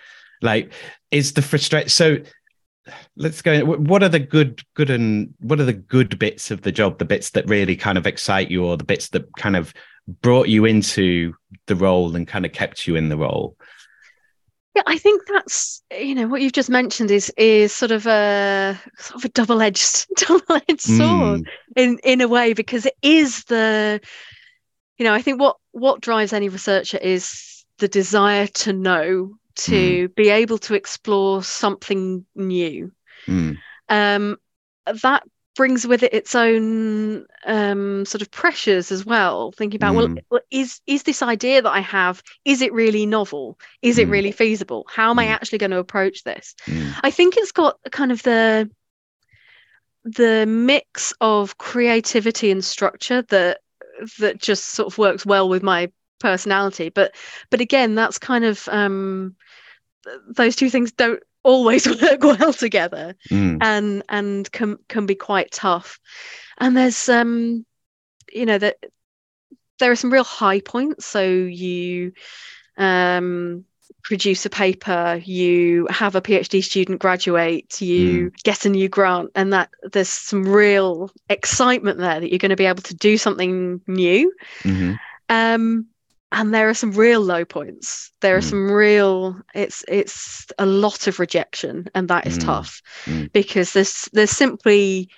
like, 0.42 0.72
is 1.10 1.32
the 1.32 1.42
frustration 1.42 1.88
so 1.88 2.18
let's 3.16 3.42
go 3.42 3.64
what 3.64 4.02
are 4.02 4.08
the 4.08 4.18
good 4.18 4.62
good 4.74 4.90
and 4.90 5.34
what 5.40 5.60
are 5.60 5.64
the 5.64 5.72
good 5.72 6.18
bits 6.18 6.50
of 6.50 6.62
the 6.62 6.72
job 6.72 6.98
the 6.98 7.04
bits 7.04 7.30
that 7.30 7.48
really 7.48 7.76
kind 7.76 7.98
of 7.98 8.06
excite 8.06 8.50
you 8.50 8.64
or 8.64 8.76
the 8.76 8.84
bits 8.84 9.10
that 9.10 9.24
kind 9.36 9.54
of 9.54 9.72
brought 10.22 10.48
you 10.48 10.64
into 10.64 11.34
the 11.66 11.76
role 11.76 12.16
and 12.16 12.26
kind 12.26 12.46
of 12.46 12.52
kept 12.52 12.86
you 12.86 12.96
in 12.96 13.08
the 13.08 13.16
role 13.16 13.56
yeah 14.74 14.82
i 14.86 14.96
think 14.98 15.22
that's 15.26 15.82
you 15.98 16.14
know 16.14 16.26
what 16.28 16.40
you've 16.40 16.52
just 16.52 16.70
mentioned 16.70 17.10
is 17.10 17.32
is 17.36 17.72
sort 17.72 17.90
of 17.90 18.06
a 18.06 18.78
sort 18.98 19.16
of 19.16 19.24
a 19.24 19.28
double-edged 19.30 20.06
double-edged 20.16 20.80
sword 20.80 21.40
Mm. 21.40 21.46
in 21.76 21.98
in 22.04 22.20
a 22.20 22.28
way 22.28 22.52
because 22.52 22.86
it 22.86 22.96
is 23.02 23.44
the 23.44 24.00
you 24.98 25.04
know 25.04 25.14
i 25.14 25.22
think 25.22 25.40
what 25.40 25.56
what 25.72 26.00
drives 26.00 26.32
any 26.32 26.48
researcher 26.48 26.98
is 26.98 27.64
the 27.78 27.88
desire 27.88 28.46
to 28.46 28.72
know 28.72 29.34
to 29.56 30.08
be 30.10 30.28
able 30.30 30.58
to 30.58 30.74
explore 30.74 31.42
something 31.42 32.24
new 32.34 32.92
Mm. 33.28 33.56
um, 33.88 34.38
that 35.02 35.22
brings 35.56 35.86
with 35.86 36.02
it 36.02 36.14
its 36.14 36.34
own 36.34 37.26
um, 37.46 38.04
sort 38.04 38.22
of 38.22 38.30
pressures 38.30 38.92
as 38.92 39.04
well. 39.04 39.52
Thinking 39.52 39.78
about 39.78 39.94
well, 39.94 40.08
Mm. 40.08 40.18
well, 40.30 40.40
is 40.50 40.80
is 40.86 41.02
this 41.02 41.22
idea 41.22 41.62
that 41.62 41.70
I 41.70 41.80
have 41.80 42.22
is 42.44 42.62
it 42.62 42.72
really 42.72 43.06
novel? 43.06 43.58
Is 43.82 43.98
it 43.98 44.08
Mm. 44.08 44.12
really 44.12 44.32
feasible? 44.32 44.86
How 44.88 45.10
am 45.10 45.18
I 45.18 45.26
Mm. 45.26 45.34
actually 45.34 45.58
going 45.58 45.70
to 45.72 45.78
approach 45.78 46.22
this? 46.24 46.54
Mm. 46.68 46.94
I 47.02 47.10
think 47.10 47.36
it's 47.36 47.52
got 47.52 47.78
kind 47.90 48.12
of 48.12 48.22
the 48.22 48.70
the 50.04 50.46
mix 50.46 51.12
of 51.20 51.58
creativity 51.58 52.50
and 52.50 52.64
structure 52.64 53.22
that 53.22 53.60
that 54.18 54.38
just 54.38 54.64
sort 54.66 54.90
of 54.90 54.98
works 54.98 55.26
well 55.26 55.48
with 55.48 55.62
my 55.62 55.90
personality. 56.20 56.88
But 56.88 57.14
but 57.50 57.60
again, 57.60 57.94
that's 57.94 58.18
kind 58.18 58.44
of 58.44 58.66
um, 58.68 59.36
those 60.28 60.56
two 60.56 60.70
things 60.70 60.92
don't 60.92 61.22
always 61.42 61.86
work 62.02 62.22
well 62.22 62.52
together 62.52 63.14
Mm. 63.30 63.58
and 63.62 64.02
and 64.08 64.50
can 64.52 64.78
can 64.88 65.06
be 65.06 65.14
quite 65.14 65.50
tough 65.50 65.98
and 66.58 66.76
there's 66.76 67.08
um 67.08 67.64
you 68.32 68.46
know 68.46 68.58
that 68.58 68.76
there 69.78 69.90
are 69.90 69.96
some 69.96 70.12
real 70.12 70.24
high 70.24 70.60
points 70.60 71.06
so 71.06 71.22
you 71.22 72.12
um 72.76 73.64
produce 74.02 74.46
a 74.46 74.50
paper 74.50 75.20
you 75.24 75.86
have 75.90 76.14
a 76.14 76.22
phd 76.22 76.62
student 76.62 77.00
graduate 77.00 77.80
you 77.82 78.30
get 78.44 78.64
a 78.64 78.68
new 78.68 78.88
grant 78.88 79.30
and 79.34 79.52
that 79.52 79.68
there's 79.92 80.08
some 80.08 80.42
real 80.44 81.10
excitement 81.28 81.98
there 81.98 82.20
that 82.20 82.30
you're 82.30 82.38
going 82.38 82.50
to 82.50 82.56
be 82.56 82.66
able 82.66 82.82
to 82.82 82.94
do 82.94 83.18
something 83.18 83.80
new 83.86 84.32
Mhm. 84.62 84.98
um 85.28 85.86
and 86.32 86.54
there 86.54 86.68
are 86.68 86.74
some 86.74 86.92
real 86.92 87.20
low 87.20 87.44
points 87.44 88.12
there 88.20 88.36
are 88.36 88.40
Mm. 88.40 88.50
some 88.50 88.70
real 88.70 89.36
it's 89.54 89.84
it's 89.88 90.46
a 90.58 90.66
lot 90.66 91.06
of 91.06 91.18
rejection 91.18 91.88
and 91.94 92.08
that 92.08 92.26
is 92.26 92.38
Mm. 92.38 92.44
tough 92.44 92.82
Mm. 93.06 93.32
because 93.32 93.72
there's 93.72 94.08
there's 94.12 94.30
simply 94.30 95.08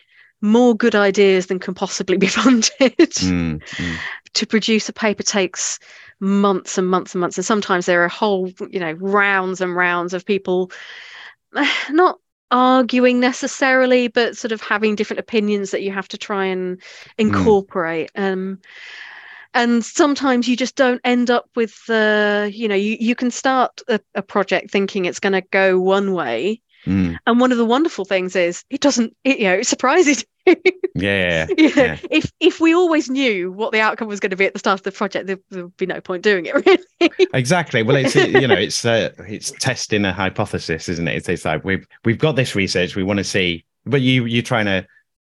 more 0.40 0.74
good 0.74 0.94
ideas 0.94 1.46
than 1.46 1.58
can 1.58 1.74
possibly 1.74 2.16
be 2.16 2.26
funded 2.40 2.72
Mm. 2.96 3.60
Mm. 3.62 3.96
to 4.34 4.46
produce 4.46 4.88
a 4.88 4.92
paper 4.92 5.22
takes 5.22 5.78
months 6.20 6.78
and 6.78 6.88
months 6.88 7.14
and 7.14 7.20
months 7.20 7.36
and 7.38 7.44
sometimes 7.44 7.86
there 7.86 8.02
are 8.02 8.08
whole 8.08 8.50
you 8.70 8.80
know 8.80 8.92
rounds 8.92 9.60
and 9.60 9.76
rounds 9.76 10.14
of 10.14 10.24
people 10.24 10.70
not 11.90 12.18
arguing 12.50 13.18
necessarily 13.20 14.08
but 14.08 14.36
sort 14.36 14.52
of 14.52 14.60
having 14.60 14.94
different 14.94 15.20
opinions 15.20 15.70
that 15.70 15.82
you 15.82 15.90
have 15.90 16.08
to 16.08 16.18
try 16.18 16.44
and 16.46 16.82
incorporate 17.18 18.10
um 18.14 18.58
and 19.54 19.84
sometimes 19.84 20.48
you 20.48 20.56
just 20.56 20.76
don't 20.76 21.00
end 21.04 21.30
up 21.30 21.46
with 21.56 21.74
the 21.86 22.50
you 22.54 22.68
know 22.68 22.74
you, 22.74 22.96
you 23.00 23.14
can 23.14 23.30
start 23.30 23.80
a, 23.88 24.00
a 24.14 24.22
project 24.22 24.70
thinking 24.70 25.04
it's 25.04 25.20
going 25.20 25.32
to 25.34 25.42
go 25.50 25.78
one 25.80 26.12
way 26.12 26.60
Mm. 26.84 27.16
and 27.28 27.38
one 27.38 27.52
of 27.52 27.58
the 27.58 27.64
wonderful 27.64 28.04
things 28.04 28.34
is 28.34 28.64
it 28.68 28.80
doesn't 28.80 29.14
it, 29.22 29.38
you 29.38 29.44
know 29.44 29.54
it 29.54 29.68
surprises 29.68 30.24
you 30.46 30.56
Yeah. 30.96 31.46
know, 31.46 31.54
Yeah. 31.76 31.96
if 32.10 32.32
if 32.40 32.58
we 32.58 32.74
always 32.74 33.08
knew 33.08 33.52
what 33.52 33.70
the 33.70 33.78
outcome 33.78 34.08
was 34.08 34.18
going 34.18 34.30
to 34.30 34.36
be 34.36 34.46
at 34.46 34.52
the 34.52 34.58
start 34.58 34.80
of 34.80 34.82
the 34.82 34.90
project 34.90 35.28
there, 35.28 35.38
there 35.50 35.62
would 35.66 35.76
be 35.76 35.86
no 35.86 36.00
point 36.00 36.24
doing 36.24 36.44
it 36.46 36.54
really 37.00 37.28
Exactly. 37.34 37.84
Well, 37.84 37.94
it's 37.94 38.16
you 38.16 38.48
know, 38.48 38.56
it's 38.56 38.84
uh, 38.84 39.10
it's 39.28 39.52
testing 39.60 40.04
a 40.04 40.12
hypothesis, 40.12 40.88
isn't 40.88 41.06
it? 41.06 41.18
It's, 41.18 41.28
it's 41.28 41.44
like 41.44 41.64
we've 41.64 41.86
we've 42.04 42.18
got 42.18 42.34
this 42.34 42.56
research, 42.56 42.96
we 42.96 43.04
want 43.04 43.18
to 43.18 43.24
see, 43.24 43.64
but 43.86 44.00
you 44.00 44.24
you're 44.24 44.42
trying 44.42 44.66
to 44.66 44.84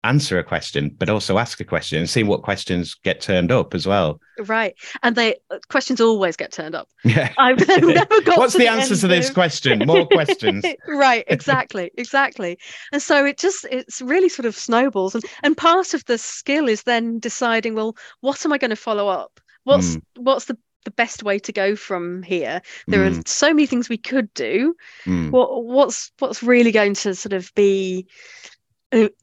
answer 0.06 0.38
a 0.38 0.44
question, 0.44 0.94
but 0.98 1.08
also 1.10 1.38
ask 1.38 1.60
a 1.60 1.64
question 1.64 1.98
and 1.98 2.08
see 2.08 2.22
what 2.22 2.42
questions 2.42 2.94
get 3.02 3.20
turned 3.20 3.50
up 3.52 3.74
as 3.74 3.86
well. 3.86 4.20
right. 4.46 4.74
And 5.02 5.16
they 5.16 5.36
questions 5.68 6.00
always 6.00 6.36
get 6.36 6.52
turned 6.52 6.74
up. 6.74 6.88
Yeah. 7.04 7.32
i've 7.38 7.58
never 7.68 8.20
got 8.22 8.38
What's 8.38 8.52
to 8.52 8.58
the 8.58 8.68
answer 8.68 8.96
to 8.96 9.08
this 9.08 9.30
question? 9.30 9.78
More 9.86 10.06
questions. 10.06 10.64
right. 10.88 11.24
Exactly. 11.28 11.90
Exactly. 11.98 12.58
And 12.92 13.02
so 13.02 13.24
it 13.24 13.38
just 13.38 13.66
it's 13.70 14.00
really 14.02 14.28
sort 14.28 14.46
of 14.46 14.54
snowballs. 14.56 15.14
And 15.14 15.24
and 15.42 15.56
part 15.56 15.94
of 15.94 16.04
the 16.06 16.18
skill 16.18 16.68
is 16.68 16.82
then 16.84 17.18
deciding 17.18 17.74
well 17.74 17.96
what 18.20 18.44
am 18.44 18.52
i 18.52 18.58
going 18.58 18.70
to 18.70 18.76
follow 18.76 19.08
up? 19.08 19.40
What's 19.64 19.98
what's 20.16 20.46
the 20.46 20.56
the 20.84 20.90
best 20.92 21.24
way 21.24 21.38
to 21.40 21.52
go 21.52 21.74
from 21.74 22.22
here? 22.22 22.62
There 22.86 23.04
are 23.04 23.10
Mm, 23.10 23.26
so 23.26 23.48
many 23.48 23.66
things 23.66 23.88
we 23.88 23.98
could 23.98 24.32
do. 24.34 24.76
Mm, 25.04 25.30
what 25.30 25.64
what's 25.64 26.12
what's 26.20 26.42
really 26.44 26.70
going 26.70 26.94
to 26.94 27.14
sort 27.14 27.32
of 27.32 27.52
be 27.56 28.06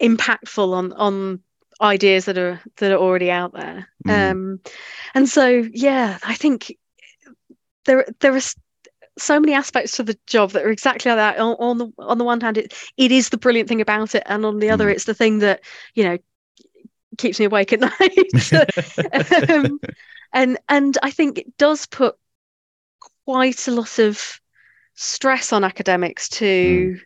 impactful 0.01 0.73
on 0.73 0.93
on 0.93 1.39
ideas 1.81 2.25
that 2.25 2.37
are 2.37 2.59
that 2.77 2.91
are 2.91 2.97
already 2.97 3.31
out 3.31 3.53
there 3.53 3.87
Mm. 4.05 4.31
um 4.31 4.59
and 5.15 5.29
so 5.29 5.47
yeah 5.73 6.17
i 6.23 6.35
think 6.35 6.77
there 7.85 8.05
there 8.19 8.35
are 8.35 8.41
so 9.17 9.39
many 9.39 9.53
aspects 9.53 9.95
to 9.97 10.03
the 10.03 10.17
job 10.27 10.51
that 10.51 10.63
are 10.63 10.71
exactly 10.71 11.09
like 11.11 11.17
that 11.17 11.39
on, 11.39 11.55
on 11.59 11.77
the 11.77 11.91
on 11.99 12.17
the 12.17 12.23
one 12.25 12.41
hand 12.41 12.57
it, 12.57 12.73
it 12.97 13.11
is 13.11 13.29
the 13.29 13.37
brilliant 13.37 13.69
thing 13.69 13.81
about 13.81 14.13
it 14.15 14.23
and 14.25 14.45
on 14.45 14.59
the 14.59 14.69
other 14.69 14.87
Mm. 14.87 14.91
it's 14.91 15.05
the 15.05 15.13
thing 15.13 15.39
that 15.39 15.61
you 15.95 16.03
know 16.03 16.17
keeps 17.17 17.39
me 17.39 17.45
awake 17.45 17.71
at 17.73 17.79
night 19.39 19.49
um, 19.49 19.79
and 20.33 20.57
and 20.67 20.97
I 21.03 21.11
think 21.11 21.37
it 21.37 21.57
does 21.57 21.85
put 21.85 22.15
quite 23.25 23.67
a 23.67 23.71
lot 23.71 23.99
of 23.99 24.39
stress 24.95 25.53
on 25.53 25.63
academics 25.63 26.27
to 26.29 26.97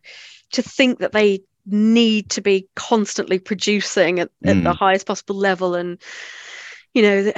to 0.54 0.62
think 0.62 1.00
that 1.00 1.12
they 1.12 1.42
need 1.68 2.30
to 2.30 2.42
be 2.42 2.68
constantly 2.76 3.40
producing 3.40 4.20
at, 4.20 4.30
at 4.46 4.64
the 4.64 4.74
Mm. 4.74 4.74
highest 4.74 5.06
possible 5.08 5.36
level 5.36 5.76
and 5.76 6.02
you 6.94 7.02
know 7.02 7.34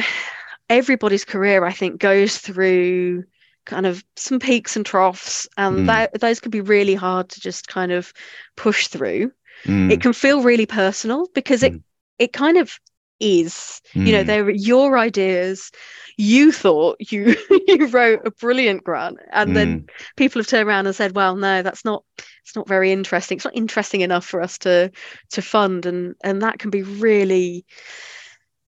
everybody's 0.69 1.25
career 1.25 1.65
I 1.65 1.71
think 1.73 1.99
goes 1.99 2.37
through 2.37 3.23
kind 3.65 3.85
of 3.85 4.03
some 4.15 4.39
peaks 4.39 4.75
and 4.75 4.85
troughs 4.85 5.47
and 5.57 5.79
Mm. 5.79 5.85
that, 5.87 6.19
those 6.19 6.39
can 6.39 6.51
be 6.51 6.61
really 6.61 6.95
hard 6.95 7.29
to 7.29 7.41
just 7.41 7.67
kind 7.67 7.91
of 7.91 8.13
push 8.55 8.87
through 8.87 9.31
mm, 9.65 9.89
it 9.89 10.01
can 10.01 10.13
feel 10.13 10.41
really 10.43 10.65
personal 10.65 11.27
because 11.35 11.63
it 11.63 11.73
Mm. 11.73 11.83
it 12.19 12.33
kind 12.33 12.57
of 12.57 12.79
is 13.19 13.81
you 14.03 14.11
know 14.13 14.23
mm, 14.23 14.25
they're 14.25 14.49
your 14.49 14.97
ideas. 14.97 15.71
You 16.17 16.51
thought 16.51 16.97
you 17.11 17.35
you 17.67 17.87
wrote 17.87 18.25
a 18.25 18.31
brilliant 18.31 18.83
grant 18.83 19.17
and 19.31 19.55
then 19.55 19.81
mm, 19.81 19.89
people 20.17 20.39
have 20.41 20.47
turned 20.47 20.67
around 20.67 20.87
and 20.87 20.95
said 20.95 21.15
well 21.15 21.35
no 21.35 21.61
that's 21.61 21.85
not 21.85 22.03
it's 22.43 22.55
not 22.55 22.67
very 22.67 22.91
interesting. 22.91 23.37
It's 23.37 23.45
not 23.45 23.55
interesting 23.55 24.01
enough 24.01 24.25
for 24.25 24.41
us 24.41 24.57
to 24.59 24.91
to 25.31 25.41
fund 25.41 25.85
and 25.85 26.15
and 26.23 26.41
that 26.41 26.59
can 26.59 26.71
be 26.71 26.83
really 26.83 27.65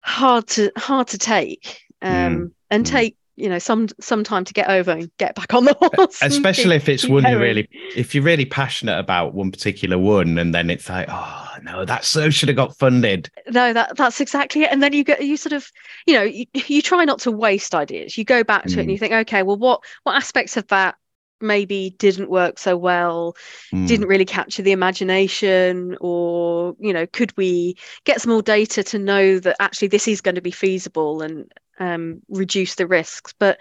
hard 0.03 0.47
to 0.49 0.71
hard 0.77 1.09
to 1.09 1.19
take 1.19 1.81
um 2.03 2.51
Mm, 2.51 2.53
and 2.71 2.85
mm. 2.85 2.87
take 2.87 3.17
you 3.41 3.49
know 3.49 3.59
some 3.59 3.89
some 4.01 4.23
time 4.23 4.45
to 4.45 4.53
get 4.53 4.69
over 4.69 4.91
and 4.91 5.11
get 5.19 5.35
back 5.35 5.55
on 5.55 5.65
the 5.65 5.75
horse 5.97 6.19
especially 6.23 6.77
keep- 6.79 6.83
if 6.83 6.89
it's 6.89 7.09
one 7.09 7.25
you 7.25 7.39
really 7.39 7.69
if 7.97 8.15
you're 8.15 8.23
really 8.25 8.45
passionate 8.45 8.99
about 8.99 9.35
one 9.35 9.51
particular 9.51 9.99
one 9.99 10.39
and 10.39 10.55
then 10.55 10.71
it's 10.71 10.89
like 10.89 11.09
oh 11.11 11.49
no 11.63 11.85
that 11.85 12.05
so 12.05 12.31
should 12.31 12.49
have 12.49 12.57
got 12.57 12.77
funded. 12.79 13.31
No 13.49 13.73
that 13.73 13.97
that's 13.97 14.21
exactly 14.21 14.63
it. 14.63 14.71
And 14.73 14.83
then 14.83 14.93
you 14.93 15.05
get 15.05 15.23
you 15.25 15.37
sort 15.37 15.53
of 15.53 15.71
you 16.07 16.15
know 16.15 16.23
you, 16.23 16.47
you 16.55 16.81
try 16.83 17.05
not 17.05 17.19
to 17.21 17.31
waste 17.33 17.75
ideas. 17.75 18.17
You 18.17 18.25
go 18.25 18.45
back 18.45 18.65
to 18.65 18.73
it 18.73 18.79
and 18.79 18.89
Mm. 18.89 18.93
you 18.93 18.99
think 18.99 19.13
okay 19.13 19.43
well 19.43 19.57
what 19.57 19.83
what 20.05 20.17
aspects 20.17 20.57
of 20.57 20.67
that 20.69 20.95
maybe 21.41 21.95
didn't 21.99 22.31
work 22.31 22.59
so 22.59 22.77
well 22.77 23.37
Mm, 23.73 23.87
didn't 23.87 24.09
really 24.09 24.25
capture 24.25 24.63
the 24.63 24.73
imagination 24.73 25.97
or 26.01 26.75
you 26.79 26.93
know 26.93 27.07
could 27.07 27.37
we 27.37 27.77
get 28.05 28.21
some 28.21 28.33
more 28.33 28.43
data 28.43 28.83
to 28.83 28.99
know 28.99 29.39
that 29.39 29.57
actually 29.61 29.89
this 29.89 30.07
is 30.09 30.21
going 30.21 30.35
to 30.35 30.41
be 30.41 30.51
feasible 30.51 31.23
and 31.23 31.51
um, 31.79 32.21
reduce 32.29 32.75
the 32.75 32.87
risks? 32.87 33.35
But 33.39 33.59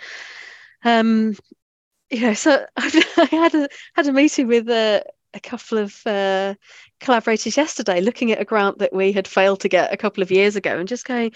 um 0.85 1.35
you 2.09 2.21
know 2.21 2.33
so 2.33 2.65
I've, 2.77 2.95
i 3.17 3.25
had 3.31 3.55
a 3.55 3.69
had 3.95 4.07
a 4.07 4.13
meeting 4.13 4.47
with 4.47 4.69
a, 4.69 5.03
a 5.33 5.39
couple 5.39 5.77
of 5.77 6.01
uh, 6.05 6.55
collaborators 6.99 7.57
yesterday 7.57 8.01
looking 8.01 8.31
at 8.31 8.41
a 8.41 8.45
grant 8.45 8.79
that 8.79 8.93
we 8.93 9.11
had 9.11 9.27
failed 9.27 9.61
to 9.61 9.69
get 9.69 9.93
a 9.93 9.97
couple 9.97 10.23
of 10.23 10.31
years 10.31 10.55
ago 10.55 10.77
and 10.77 10.87
just 10.87 11.05
going 11.05 11.31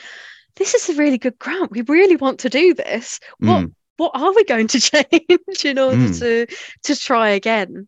this 0.56 0.73
is 0.75 0.89
a 0.89 0.95
really 0.99 1.17
good 1.17 1.38
grant. 1.39 1.71
We 1.71 1.82
really 1.82 2.15
want 2.15 2.39
to 2.41 2.49
do 2.49 2.73
this. 2.73 3.19
What 3.39 3.65
mm, 3.65 3.73
what 3.97 4.12
are 4.15 4.34
we 4.34 4.43
going 4.45 4.67
to 4.67 4.79
change 4.91 5.65
in 5.65 5.79
order 5.79 5.97
Mm. 5.97 6.19
to 6.19 6.56
to 6.84 6.95
try 6.99 7.29
again 7.29 7.88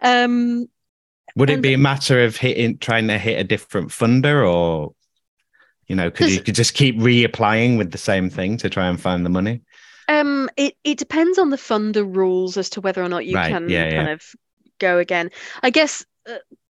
um 0.00 0.68
would 1.36 1.50
it 1.50 1.54
and- 1.54 1.62
be 1.62 1.74
a 1.74 1.78
matter 1.78 2.24
of 2.24 2.36
hitting 2.36 2.78
trying 2.78 3.08
to 3.08 3.18
hit 3.18 3.38
a 3.38 3.44
different 3.44 3.88
funder 3.90 4.46
or 4.50 4.94
you 5.86 5.96
know 5.96 6.10
could 6.10 6.30
you 6.30 6.40
could 6.40 6.54
just 6.54 6.74
keep 6.74 6.96
reapplying 6.98 7.76
with 7.78 7.90
the 7.90 7.98
same 7.98 8.30
thing 8.30 8.56
to 8.58 8.70
try 8.70 8.86
and 8.88 9.00
find 9.00 9.24
the 9.26 9.30
money 9.30 9.60
Um, 10.08 10.48
it 10.56 10.74
it 10.84 10.98
depends 10.98 11.38
on 11.38 11.50
the 11.50 11.56
funder 11.56 12.04
rules 12.04 12.56
as 12.56 12.70
to 12.70 12.80
whether 12.80 13.02
or 13.02 13.08
not 13.08 13.24
you 13.26 13.36
Right, 13.36 13.50
can 13.50 13.68
yeah, 13.68 13.90
kind 13.90 14.08
yeah. 14.08 14.12
of 14.14 14.22
go 14.78 14.98
again. 14.98 15.30
I 15.62 15.70
guess 15.70 16.04
uh, 16.28 16.38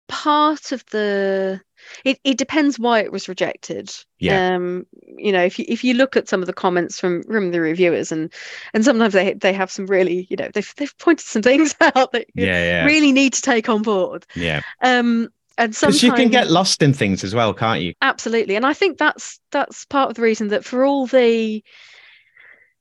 part 0.08 0.72
of 0.72 0.84
the 0.90 1.60
it, 2.04 2.18
it 2.24 2.38
depends 2.38 2.78
why 2.78 3.00
it 3.00 3.12
was 3.12 3.28
rejected. 3.28 3.90
Yeah. 4.18 4.54
Um, 4.54 4.86
you 5.18 5.32
know 5.32 5.42
if 5.42 5.58
you 5.58 5.64
if 5.68 5.82
you 5.84 5.94
look 5.94 6.16
at 6.16 6.28
some 6.28 6.40
of 6.40 6.46
the 6.46 6.52
comments 6.52 6.98
from 7.00 7.22
from 7.24 7.50
the 7.50 7.60
reviewers 7.60 8.12
and 8.12 8.32
and 8.72 8.84
sometimes 8.84 9.12
they 9.14 9.34
they 9.34 9.52
have 9.52 9.70
some 9.70 9.86
really 9.86 10.26
you 10.30 10.36
know 10.36 10.48
they've 10.54 10.72
they've 10.76 10.96
pointed 10.98 11.26
some 11.26 11.42
things 11.42 11.74
out 11.80 12.12
that 12.12 12.26
you 12.34 12.46
Yeah, 12.46 12.64
yeah. 12.64 12.84
really 12.84 13.12
need 13.12 13.32
to 13.34 13.42
take 13.42 13.68
on 13.68 13.82
board 13.82 14.24
Yeah. 14.36 14.62
um 14.82 15.28
and 15.58 15.74
sometimes 15.74 16.02
you 16.02 16.12
can 16.12 16.30
get 16.30 16.50
lost 16.50 16.82
in 16.82 16.94
things 16.94 17.24
as 17.24 17.34
well, 17.34 17.52
can't 17.52 17.82
you? 17.82 17.94
absolutely 18.00 18.56
and 18.56 18.64
i 18.64 18.72
think 18.72 18.96
that's 18.96 19.38
that's 19.50 19.84
part 19.86 20.08
of 20.08 20.16
the 20.16 20.22
reason 20.22 20.48
that 20.48 20.64
for 20.64 20.84
all 20.84 21.06
the 21.06 21.62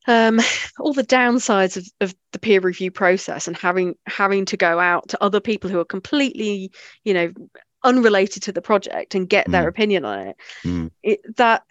um 0.07 0.39
all 0.79 0.93
the 0.93 1.03
downsides 1.03 1.77
of, 1.77 1.87
of 2.01 2.15
the 2.31 2.39
peer 2.39 2.59
review 2.59 2.91
process 2.91 3.47
and 3.47 3.57
having 3.57 3.95
having 4.07 4.45
to 4.45 4.57
go 4.57 4.79
out 4.79 5.07
to 5.09 5.23
other 5.23 5.39
people 5.39 5.69
who 5.69 5.79
are 5.79 5.85
completely 5.85 6.71
you 7.03 7.13
know 7.13 7.31
unrelated 7.83 8.43
to 8.43 8.51
the 8.51 8.61
project 8.61 9.15
and 9.15 9.29
get 9.29 9.49
their 9.51 9.65
Mm. 9.65 9.69
opinion 9.69 10.05
on 10.05 10.19
it, 10.19 10.35
Mm. 10.65 10.91
it 11.03 11.37
that 11.37 11.63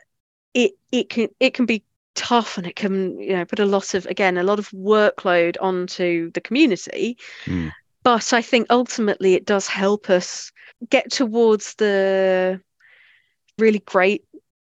it 0.54 0.72
it 0.92 1.08
can 1.08 1.28
it 1.40 1.54
can 1.54 1.66
be 1.66 1.84
tough 2.14 2.58
and 2.58 2.66
it 2.66 2.76
can 2.76 3.18
you 3.20 3.32
know 3.32 3.44
put 3.44 3.60
a 3.60 3.66
lot 3.66 3.94
of 3.94 4.04
again 4.06 4.36
a 4.36 4.42
lot 4.42 4.58
of 4.58 4.68
workload 4.70 5.56
onto 5.60 6.30
the 6.32 6.40
community 6.40 7.16
Mm. 7.46 7.70
but 8.02 8.32
i 8.32 8.42
think 8.42 8.66
ultimately 8.68 9.34
it 9.34 9.46
does 9.46 9.68
help 9.68 10.10
us 10.10 10.52
get 10.90 11.10
towards 11.10 11.74
the 11.76 12.60
really 13.58 13.78
great 13.78 14.24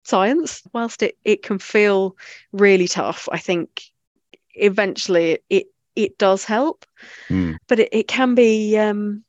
science 0.05 0.63
whilst 0.73 1.03
it, 1.03 1.17
it 1.25 1.43
can 1.43 1.59
feel 1.59 2.17
really 2.53 2.89
tough 2.89 3.29
i 3.33 3.39
think 3.39 3.83
eventually 4.55 5.39
it 5.49 5.67
it 5.95 6.19
does 6.19 6.45
help 6.45 6.85
Mm. 7.29 7.57
but 7.69 7.79
it, 7.79 7.89
it 7.93 8.09
can 8.09 8.35
be 8.35 8.77
um 8.77 9.25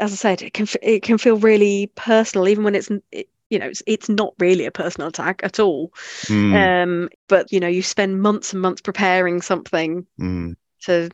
as 0.00 0.12
i 0.12 0.16
said 0.16 0.42
it 0.42 0.52
can 0.52 0.66
it 0.82 1.02
can 1.02 1.18
feel 1.18 1.36
really 1.38 1.90
personal 1.94 2.48
even 2.48 2.64
when 2.64 2.74
it's 2.74 2.90
it, 3.12 3.28
you 3.50 3.58
know 3.58 3.66
it's, 3.66 3.82
it's 3.86 4.08
not 4.08 4.34
really 4.38 4.66
a 4.66 4.70
personal 4.70 5.08
attack 5.08 5.40
at 5.42 5.58
all 5.58 5.92
Mm. 6.24 6.54
um 6.54 7.08
but 7.28 7.50
you 7.52 7.60
know 7.60 7.68
you 7.68 7.82
spend 7.82 8.20
months 8.20 8.52
and 8.52 8.62
months 8.62 8.80
preparing 8.80 9.40
something 9.42 10.06
Mm. 10.20 10.56
to 10.82 11.10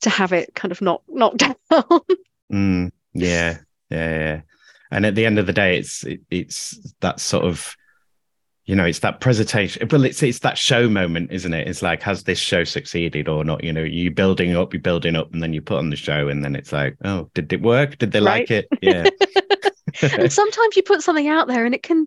to 0.00 0.10
have 0.10 0.32
it 0.32 0.54
kind 0.54 0.72
of 0.72 0.80
not 0.80 1.02
knocked 1.08 1.38
down 1.70 2.00
Mm, 2.52 2.90
yeah, 3.14 3.58
yeah, 3.88 4.18
yeah. 4.18 4.40
And 4.90 5.06
at 5.06 5.14
the 5.14 5.24
end 5.24 5.38
of 5.38 5.46
the 5.46 5.54
day, 5.54 5.78
it's 5.78 6.04
it, 6.04 6.20
it's 6.30 6.78
that 7.00 7.18
sort 7.18 7.44
of, 7.44 7.74
you 8.64 8.76
know, 8.76 8.84
it's 8.84 9.00
that 9.00 9.20
presentation. 9.20 9.88
Well, 9.90 10.04
it's 10.04 10.22
it's 10.22 10.38
that 10.40 10.56
show 10.56 10.88
moment, 10.88 11.32
isn't 11.32 11.52
it? 11.52 11.66
It's 11.68 11.82
like, 11.82 12.02
has 12.02 12.22
this 12.24 12.38
show 12.38 12.64
succeeded 12.64 13.28
or 13.28 13.44
not? 13.44 13.64
You 13.64 13.72
know, 13.72 13.82
you 13.82 14.10
building 14.10 14.56
up, 14.56 14.72
you 14.72 14.80
building 14.80 15.16
up, 15.16 15.32
and 15.32 15.42
then 15.42 15.52
you 15.52 15.60
put 15.60 15.78
on 15.78 15.90
the 15.90 15.96
show, 15.96 16.28
and 16.28 16.44
then 16.44 16.54
it's 16.54 16.72
like, 16.72 16.96
oh, 17.04 17.28
did 17.34 17.52
it 17.52 17.62
work? 17.62 17.98
Did 17.98 18.12
they 18.12 18.20
like 18.20 18.50
it? 18.50 18.72
Yeah, 18.80 19.08
and 20.18 20.32
sometimes 20.32 20.76
you 20.76 20.82
put 20.82 21.02
something 21.02 21.28
out 21.28 21.48
there 21.48 21.64
and 21.64 21.74
it 21.74 21.82
can 21.82 22.06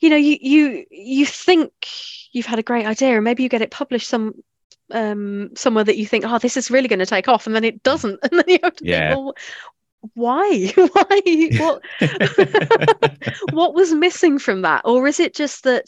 you 0.00 0.10
know 0.10 0.16
you 0.16 0.36
you 0.40 0.84
you 0.90 1.26
think 1.26 1.72
you've 2.32 2.46
had 2.46 2.58
a 2.58 2.62
great 2.62 2.86
idea 2.86 3.14
and 3.14 3.24
maybe 3.24 3.42
you 3.42 3.48
get 3.48 3.62
it 3.62 3.70
published 3.70 4.08
some 4.08 4.34
um 4.90 5.50
somewhere 5.56 5.84
that 5.84 5.96
you 5.96 6.06
think 6.06 6.24
oh 6.26 6.38
this 6.38 6.56
is 6.56 6.70
really 6.70 6.88
going 6.88 6.98
to 6.98 7.06
take 7.06 7.28
off 7.28 7.46
and 7.46 7.54
then 7.54 7.64
it 7.64 7.82
doesn't 7.82 8.18
and 8.24 8.32
then 8.32 8.44
you 8.48 8.58
have 8.62 8.76
to 8.76 8.84
Yeah. 8.84 9.08
think 9.08 9.24
well 9.24 9.34
why? 10.14 10.72
Why? 10.76 11.52
What 11.56 11.82
what 13.50 13.74
was 13.74 13.92
missing 13.94 14.38
from 14.38 14.62
that? 14.62 14.82
Or 14.84 15.06
is 15.06 15.20
it 15.20 15.34
just 15.34 15.64
that 15.64 15.84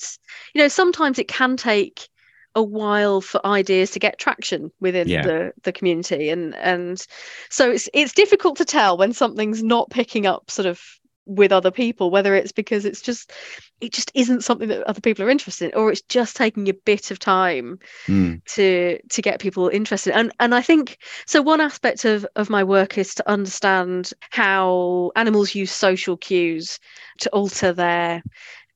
you 0.54 0.62
know 0.62 0.68
sometimes 0.68 1.18
it 1.18 1.28
can 1.28 1.56
take 1.56 2.08
a 2.54 2.62
while 2.62 3.20
for 3.20 3.44
ideas 3.44 3.90
to 3.90 3.98
get 3.98 4.18
traction 4.18 4.70
within 4.80 5.08
Yeah. 5.08 5.22
the 5.22 5.52
the 5.64 5.72
community. 5.72 6.30
And 6.30 6.54
and 6.56 7.04
so 7.50 7.70
it's 7.70 7.88
it's 7.92 8.12
difficult 8.12 8.56
to 8.58 8.64
tell 8.64 8.96
when 8.96 9.12
something's 9.12 9.62
not 9.62 9.90
picking 9.90 10.26
up 10.26 10.50
sort 10.50 10.66
of 10.66 10.80
with 11.26 11.52
other 11.52 11.70
people 11.70 12.10
whether 12.10 12.34
it's 12.34 12.52
because 12.52 12.84
it's 12.84 13.00
just 13.00 13.32
it 13.80 13.92
just 13.92 14.10
isn't 14.14 14.44
something 14.44 14.68
that 14.68 14.82
other 14.88 15.00
people 15.00 15.24
are 15.24 15.30
interested 15.30 15.70
in 15.72 15.78
or 15.78 15.90
it's 15.90 16.02
just 16.02 16.36
taking 16.36 16.68
a 16.68 16.74
bit 16.74 17.10
of 17.10 17.18
time 17.18 17.78
Mm, 18.08 18.42
to 18.46 18.98
to 19.10 19.22
get 19.22 19.40
people 19.40 19.68
interested 19.68 20.12
and 20.14 20.30
and 20.40 20.54
i 20.54 20.60
think 20.60 20.98
so 21.26 21.40
one 21.42 21.60
aspect 21.60 22.04
of 22.04 22.26
of 22.36 22.50
my 22.50 22.62
work 22.62 22.98
is 22.98 23.14
to 23.14 23.28
understand 23.30 24.12
how 24.30 25.10
animals 25.16 25.54
use 25.54 25.72
social 25.72 26.16
cues 26.16 26.78
to 27.18 27.30
alter 27.30 27.72
their 27.72 28.22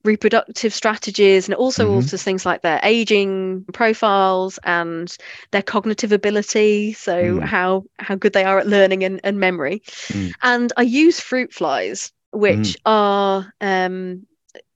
reproductive 0.04 0.72
strategies 0.72 1.46
and 1.46 1.52
it 1.54 1.58
also 1.58 1.86
Mhm. 1.86 1.90
alters 1.90 2.22
things 2.22 2.46
like 2.46 2.62
their 2.62 2.80
aging 2.82 3.64
profiles 3.72 4.58
and 4.64 5.16
their 5.50 5.62
cognitive 5.62 6.12
ability 6.12 6.92
so 6.92 7.40
Mm. 7.40 7.44
how 7.44 7.84
how 7.98 8.14
good 8.14 8.32
they 8.32 8.44
are 8.44 8.58
at 8.60 8.66
learning 8.66 9.04
and, 9.04 9.20
and 9.24 9.38
memory 9.40 9.82
Mm. 10.12 10.34
and 10.42 10.72
i 10.76 10.82
use 10.82 11.20
fruit 11.20 11.52
flies 11.52 12.12
which 12.32 12.76
are 12.84 13.52
um 13.60 14.26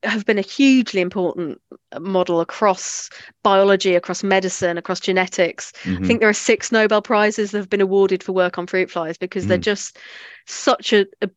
have 0.05 0.27
been 0.27 0.39
a 0.39 0.43
hugely 0.43 1.01
important 1.01 1.61
model 2.01 2.41
across 2.41 3.09
biology, 3.43 3.95
across 3.95 4.23
medicine, 4.23 4.79
across 4.79 5.01
genetics. 5.01 5.73
I 5.77 5.91
mhm, 5.91 6.07
think 6.07 6.21
there 6.21 6.29
are 6.29 6.33
six 6.35 6.73
Nobel 6.73 7.03
Prizes 7.03 7.53
that 7.53 7.59
have 7.59 7.71
been 7.71 7.81
awarded 7.81 8.23
for 8.23 8.33
work 8.33 8.59
on 8.59 8.67
fruit 8.67 8.91
flies 8.91 9.19
because 9.19 9.47
they're 9.47 9.59
Mm. 9.59 9.63
just 9.63 9.99
such 10.47 10.93
a, 10.93 11.07
a 11.23 11.31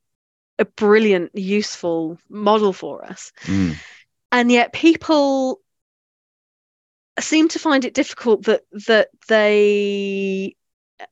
a 0.60 0.66
brilliant, 0.66 1.32
useful 1.36 2.18
model 2.30 2.74
for 2.74 3.06
us. 3.06 3.32
mm, 3.48 3.80
And 4.32 4.52
yet 4.52 4.74
people 4.74 5.62
seem 7.20 7.48
to 7.50 7.60
find 7.60 7.86
it 7.86 7.94
difficult 7.94 8.44
that 8.44 8.62
that 8.88 9.10
they 9.28 10.56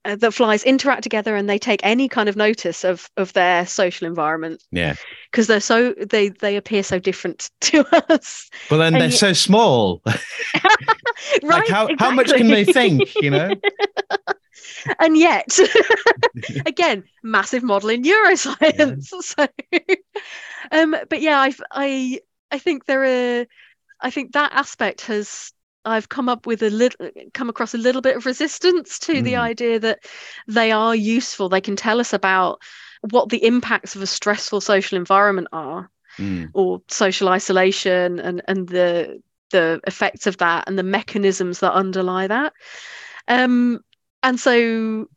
uh, 0.05 0.15
that 0.15 0.33
flies 0.33 0.63
interact 0.63 1.03
together 1.03 1.35
and 1.35 1.49
they 1.49 1.59
take 1.59 1.81
any 1.83 2.07
kind 2.07 2.29
of 2.29 2.35
notice 2.35 2.83
of 2.83 3.09
of 3.17 3.33
their 3.33 3.65
social 3.65 4.07
environment 4.07 4.63
yeah. 4.71 4.95
because 5.31 5.47
they're 5.47 5.59
so 5.59 5.93
they 5.93 6.29
they 6.29 6.55
appear 6.55 6.83
so 6.83 6.99
different 6.99 7.49
to 7.61 7.85
us 8.11 8.49
Well, 8.71 8.79
then 8.79 8.93
And 8.93 9.01
they're 9.01 9.09
yet- 9.09 9.17
so 9.19 9.33
small. 9.33 10.01
right 10.05 10.19
like 11.43 11.67
how 11.67 11.89
how 11.99 12.11
much 12.11 12.31
can 12.33 12.47
they 12.47 12.63
think? 12.65 13.13
You 13.15 13.31
know. 13.31 13.51
and 14.99 15.17
yet 15.17 15.57
again 16.65 17.03
massive 17.23 17.63
model 17.63 17.89
in 17.89 18.03
neuroscience 18.03 19.05
so 19.23 19.47
um 20.71 20.95
but 21.09 21.21
yeah 21.21 21.39
i 21.39 21.53
i 21.71 22.19
i 22.51 22.57
think 22.59 22.85
there 22.85 23.03
are 23.41 23.45
i 24.01 24.09
think 24.09 24.33
that 24.33 24.51
aspect 24.53 25.01
has 25.01 25.51
i've 25.85 26.09
come 26.09 26.29
up 26.29 26.45
with 26.45 26.61
a 26.63 26.69
little 26.69 27.09
come 27.33 27.49
across 27.49 27.73
a 27.73 27.77
little 27.77 28.01
bit 28.01 28.15
of 28.15 28.25
resistance 28.25 28.99
to 28.99 29.21
the 29.21 29.35
Mm. 29.35 29.37
idea 29.37 29.79
that 29.79 29.99
they 30.47 30.71
are 30.71 30.95
useful. 30.95 31.49
They 31.49 31.61
can 31.61 31.75
tell 31.75 31.99
us 31.99 32.13
about 32.13 32.61
what 33.11 33.29
the 33.29 33.43
impacts 33.45 33.95
of 33.95 34.01
a 34.01 34.07
stressful 34.07 34.61
social 34.61 34.97
environment 34.97 35.47
are 35.51 35.89
Mm, 36.19 36.53
or 36.53 36.81
social 36.89 37.29
isolation 37.29 38.19
and 38.19 38.41
and 38.47 38.67
the 38.69 39.21
the 39.51 39.79
effects 39.87 40.27
of 40.27 40.37
that 40.37 40.65
and 40.67 40.77
the 40.77 40.83
mechanisms 40.83 41.59
that 41.59 41.73
underlie 41.73 42.27
that. 42.27 42.53
Um 43.27 43.79
and 44.23 44.39
so 44.39 45.07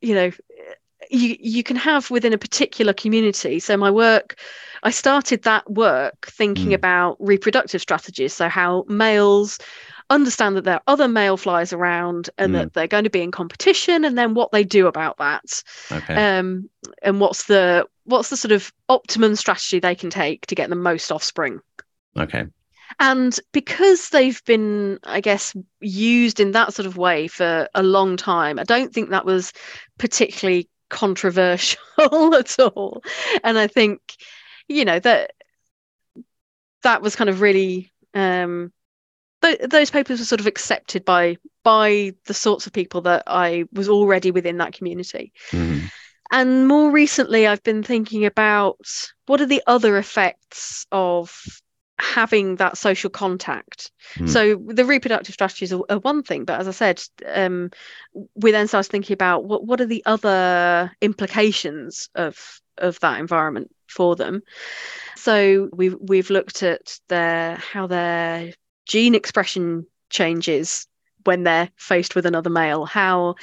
you 0.00 0.14
know 0.14 0.30
you 1.10 1.36
you 1.40 1.62
can 1.62 1.76
have 1.76 2.10
within 2.10 2.32
a 2.32 2.38
particular 2.38 2.92
community. 2.92 3.58
So 3.60 3.76
my 3.76 3.90
work 3.90 4.36
i 4.82 4.90
started 4.90 5.42
that 5.42 5.68
work 5.70 6.26
thinking 6.26 6.72
Mm. 6.72 6.74
about 6.74 7.16
reproductive 7.20 7.80
strategies. 7.80 8.32
So 8.34 8.48
how 8.48 8.84
males 8.88 9.58
understand 10.10 10.56
that 10.56 10.64
there 10.64 10.74
are 10.74 10.82
other 10.86 11.08
male 11.08 11.36
flies 11.36 11.72
around 11.72 12.30
and 12.38 12.52
Mm. 12.52 12.58
that 12.58 12.74
they're 12.74 12.86
going 12.86 13.04
to 13.04 13.10
be 13.10 13.22
in 13.22 13.30
competition 13.30 14.04
and 14.04 14.16
then 14.16 14.34
what 14.34 14.52
they 14.52 14.64
do 14.64 14.86
about 14.86 15.18
that 15.18 15.62
okay. 15.90 16.38
um, 16.38 16.70
and 17.02 17.20
what's 17.20 17.44
the 17.44 17.86
what's 18.04 18.30
the 18.30 18.36
sort 18.36 18.52
of 18.52 18.72
optimum 18.88 19.34
strategy 19.34 19.80
they 19.80 19.94
can 19.94 20.10
take 20.10 20.46
to 20.46 20.54
get 20.54 20.70
the 20.70 20.76
most 20.76 21.10
offspring 21.10 21.60
okay. 22.16 22.46
and 23.00 23.40
because 23.52 24.10
they've 24.10 24.42
been 24.44 24.98
i 25.04 25.20
guess 25.20 25.56
used 25.80 26.38
in 26.38 26.52
that 26.52 26.72
sort 26.72 26.86
of 26.86 26.96
way 26.96 27.26
for 27.26 27.68
a 27.74 27.82
long 27.82 28.16
time 28.16 28.58
i 28.58 28.64
don't 28.64 28.94
think 28.94 29.10
that 29.10 29.26
was 29.26 29.52
particularly 29.98 30.68
controversial 30.88 31.80
at 32.34 32.56
all 32.60 33.02
and 33.42 33.58
i 33.58 33.66
think 33.66 34.00
you 34.68 34.84
know 34.84 35.00
that 35.00 35.32
that 36.84 37.02
was 37.02 37.16
kind 37.16 37.28
of 37.28 37.40
really 37.40 37.92
um 38.14 38.72
th- 39.42 39.60
those 39.68 39.90
papers 39.90 40.18
were 40.18 40.24
sort 40.24 40.40
of 40.40 40.46
accepted 40.46 41.04
by 41.04 41.36
by 41.62 42.12
the 42.26 42.34
sorts 42.34 42.66
of 42.66 42.72
people 42.72 43.00
that 43.00 43.22
i 43.26 43.64
was 43.72 43.88
already 43.88 44.30
within 44.30 44.58
that 44.58 44.72
community 44.72 45.32
Mhm, 45.50 45.90
and 46.30 46.66
more 46.66 46.90
recently, 46.90 47.46
I've 47.46 47.62
been 47.62 47.82
thinking 47.82 48.24
about 48.24 48.78
what 49.26 49.40
are 49.40 49.46
the 49.46 49.62
other 49.66 49.96
effects 49.96 50.86
of 50.90 51.60
having 51.98 52.56
that 52.56 52.76
social 52.76 53.10
contact. 53.10 53.90
Mm. 54.16 54.28
So 54.28 54.62
the 54.66 54.84
reproductive 54.84 55.34
strategies 55.34 55.72
are, 55.72 55.82
are 55.88 55.98
one 55.98 56.22
thing, 56.22 56.44
but 56.44 56.60
as 56.60 56.68
I 56.68 56.72
said, 56.72 57.02
um, 57.26 57.70
we 58.34 58.50
then 58.50 58.68
started 58.68 58.90
thinking 58.90 59.14
about 59.14 59.44
what 59.44 59.64
what 59.64 59.80
are 59.80 59.86
the 59.86 60.02
other 60.04 60.90
implications 61.00 62.08
of 62.14 62.60
of 62.78 62.98
that 63.00 63.20
environment 63.20 63.70
for 63.88 64.16
them. 64.16 64.42
So 65.14 65.68
we've 65.72 65.96
we've 66.00 66.30
looked 66.30 66.62
at 66.62 66.98
their 67.08 67.56
how 67.56 67.86
their 67.86 68.52
gene 68.86 69.14
expression 69.14 69.86
changes 70.10 70.86
when 71.24 71.42
they're 71.42 71.68
faced 71.76 72.14
with 72.14 72.24
another 72.26 72.50
male, 72.50 72.84
how 72.84 73.34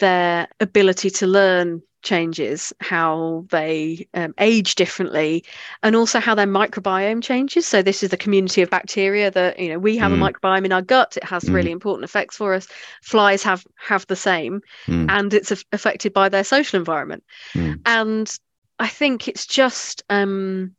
their 0.00 0.48
ability 0.58 1.10
to 1.10 1.26
learn 1.26 1.80
changes, 2.02 2.72
how 2.80 3.44
they 3.50 4.08
um, 4.14 4.34
age 4.38 4.74
differently, 4.74 5.44
and 5.82 5.94
also 5.94 6.18
how 6.18 6.34
their 6.34 6.46
microbiome 6.46 7.22
changes. 7.22 7.66
So 7.66 7.82
this 7.82 8.02
is 8.02 8.08
the 8.10 8.16
community 8.16 8.62
of 8.62 8.70
bacteria 8.70 9.30
that 9.30 9.58
you 9.58 9.68
know 9.68 9.78
we 9.78 9.96
have 9.98 10.10
Mm. 10.10 10.26
a 10.26 10.32
microbiome 10.32 10.64
in 10.64 10.72
our 10.72 10.82
gut. 10.82 11.16
It 11.18 11.24
has 11.24 11.44
Mm. 11.44 11.54
really 11.54 11.70
important 11.70 12.04
effects 12.04 12.36
for 12.36 12.54
us. 12.54 12.66
Flies 13.02 13.42
have 13.42 13.64
have 13.76 14.06
the 14.06 14.16
same, 14.16 14.62
Mm. 14.86 15.10
and 15.10 15.34
it's 15.34 15.50
af- 15.50 15.64
affected 15.72 16.12
by 16.12 16.28
their 16.30 16.44
social 16.44 16.78
environment. 16.78 17.22
Mm. 17.54 17.80
And 17.84 18.38
I 18.78 18.88
think 18.88 19.28
it's 19.28 19.46
just 19.46 20.02
um, 20.08 20.74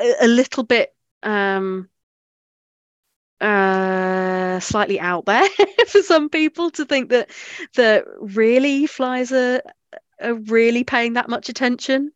a, 0.00 0.14
a 0.22 0.26
little 0.26 0.64
bit 0.64 0.94
um, 1.22 1.88
uh, 3.42 4.60
slightly 4.60 5.00
out 5.00 5.26
there 5.26 5.48
for 5.88 6.02
some 6.02 6.28
people 6.28 6.70
to 6.70 6.84
think 6.84 7.10
that 7.10 7.30
that 7.74 8.04
really 8.20 8.86
flies 8.86 9.32
are, 9.32 9.62
are 10.20 10.34
really 10.34 10.84
paying 10.84 11.14
that 11.14 11.28
much 11.28 11.48
attention, 11.48 12.12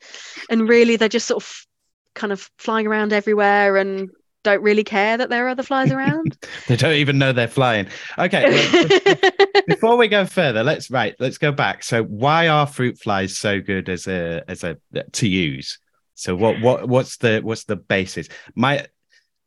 and 0.48 0.68
really 0.68 0.96
they're 0.96 1.08
just 1.08 1.26
sort 1.26 1.42
of 1.42 1.66
kind 2.14 2.32
of 2.32 2.50
flying 2.58 2.86
around 2.86 3.12
everywhere 3.12 3.76
and 3.76 4.08
don't 4.46 4.62
really 4.62 4.84
care 4.84 5.16
that 5.18 5.28
there 5.28 5.44
are 5.44 5.48
other 5.48 5.64
flies 5.64 5.90
around. 5.92 6.38
They 6.68 6.76
don't 6.76 6.94
even 6.94 7.18
know 7.18 7.32
they're 7.32 7.48
flying. 7.48 7.88
Okay. 8.18 8.48
well, 8.48 9.60
before 9.66 9.96
we 9.96 10.08
go 10.08 10.24
further, 10.24 10.62
let's 10.62 10.90
right. 10.90 11.14
Let's 11.18 11.38
go 11.38 11.52
back. 11.52 11.82
So, 11.82 12.04
why 12.04 12.48
are 12.48 12.66
fruit 12.66 12.98
flies 12.98 13.36
so 13.36 13.60
good 13.60 13.88
as 13.88 14.06
a 14.06 14.44
as 14.48 14.62
a 14.62 14.78
to 15.12 15.28
use? 15.28 15.78
So, 16.14 16.36
what 16.36 16.60
what 16.60 16.88
what's 16.88 17.16
the 17.16 17.40
what's 17.42 17.64
the 17.64 17.76
basis? 17.76 18.28
My 18.54 18.86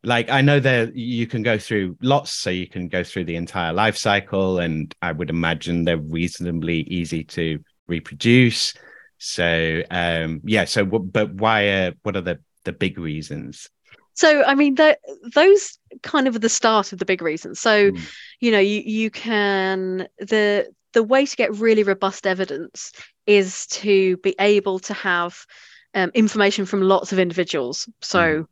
like 0.02 0.30
I 0.30 0.40
know 0.40 0.60
that 0.60 0.96
you 0.96 1.26
can 1.26 1.42
go 1.42 1.58
through 1.58 1.96
lots, 2.02 2.32
so 2.32 2.50
you 2.50 2.66
can 2.66 2.88
go 2.88 3.04
through 3.04 3.24
the 3.24 3.36
entire 3.36 3.72
life 3.72 3.96
cycle, 3.96 4.58
and 4.58 4.94
I 5.02 5.12
would 5.12 5.30
imagine 5.30 5.84
they're 5.84 5.98
reasonably 5.98 6.80
easy 6.82 7.24
to 7.24 7.58
reproduce. 7.86 8.74
So, 9.18 9.82
um, 9.90 10.40
yeah. 10.44 10.64
So, 10.64 10.84
what- 10.84 11.12
but 11.12 11.34
why? 11.34 11.68
Uh, 11.68 11.90
what 12.02 12.16
are 12.16 12.22
the 12.22 12.38
the 12.64 12.72
big 12.72 12.98
reasons? 12.98 13.68
So, 14.14 14.42
I 14.44 14.54
mean, 14.54 14.74
tho- 14.74 14.96
those 15.34 15.78
kind 16.02 16.28
of 16.28 16.36
are 16.36 16.40
the 16.40 16.48
start 16.48 16.92
of 16.92 16.98
the 16.98 17.04
big 17.06 17.22
reasons. 17.22 17.60
So, 17.60 17.90
Mm. 17.90 18.10
you 18.40 18.50
know, 18.50 18.58
you 18.58 18.82
you 18.84 19.10
can 19.10 20.08
the 20.18 20.68
the 20.92 21.02
way 21.02 21.24
to 21.24 21.36
get 21.36 21.54
really 21.54 21.82
robust 21.84 22.26
evidence 22.26 22.92
is 23.26 23.66
to 23.68 24.16
be 24.18 24.34
able 24.40 24.78
to 24.80 24.94
have 24.94 25.46
um, 25.94 26.10
information 26.14 26.66
from 26.66 26.82
lots 26.82 27.12
of 27.12 27.18
individuals. 27.18 27.88
So, 28.00 28.46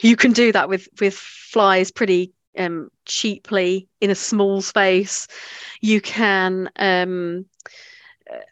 you 0.00 0.16
can 0.16 0.32
do 0.32 0.52
that 0.52 0.68
with 0.68 0.88
with 1.00 1.14
flies 1.14 1.90
pretty 1.90 2.32
um, 2.56 2.90
cheaply 3.04 3.88
in 4.00 4.10
a 4.10 4.14
small 4.14 4.62
space. 4.62 5.26
You 5.80 6.00
can, 6.00 6.70
um, 6.76 7.46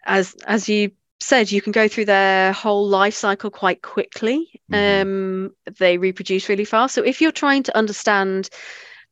as 0.05 0.35
as 0.47 0.69
you 0.69 0.91
said, 1.21 1.51
you 1.51 1.63
can 1.63 1.73
go 1.73 1.89
through 1.89 2.05
their 2.05 2.53
whole 2.53 2.87
life 2.87 3.15
cycle 3.15 3.51
quite 3.51 3.83
quickly. 3.83 4.61
Mhm. 4.71 5.03
Um, 5.03 5.51
they 5.79 5.99
reproduce 5.99 6.49
really 6.49 6.65
fast. 6.65 6.95
So 6.95 7.03
if 7.03 7.21
you're 7.21 7.33
trying 7.33 7.63
to 7.65 7.77
understand 7.77 8.49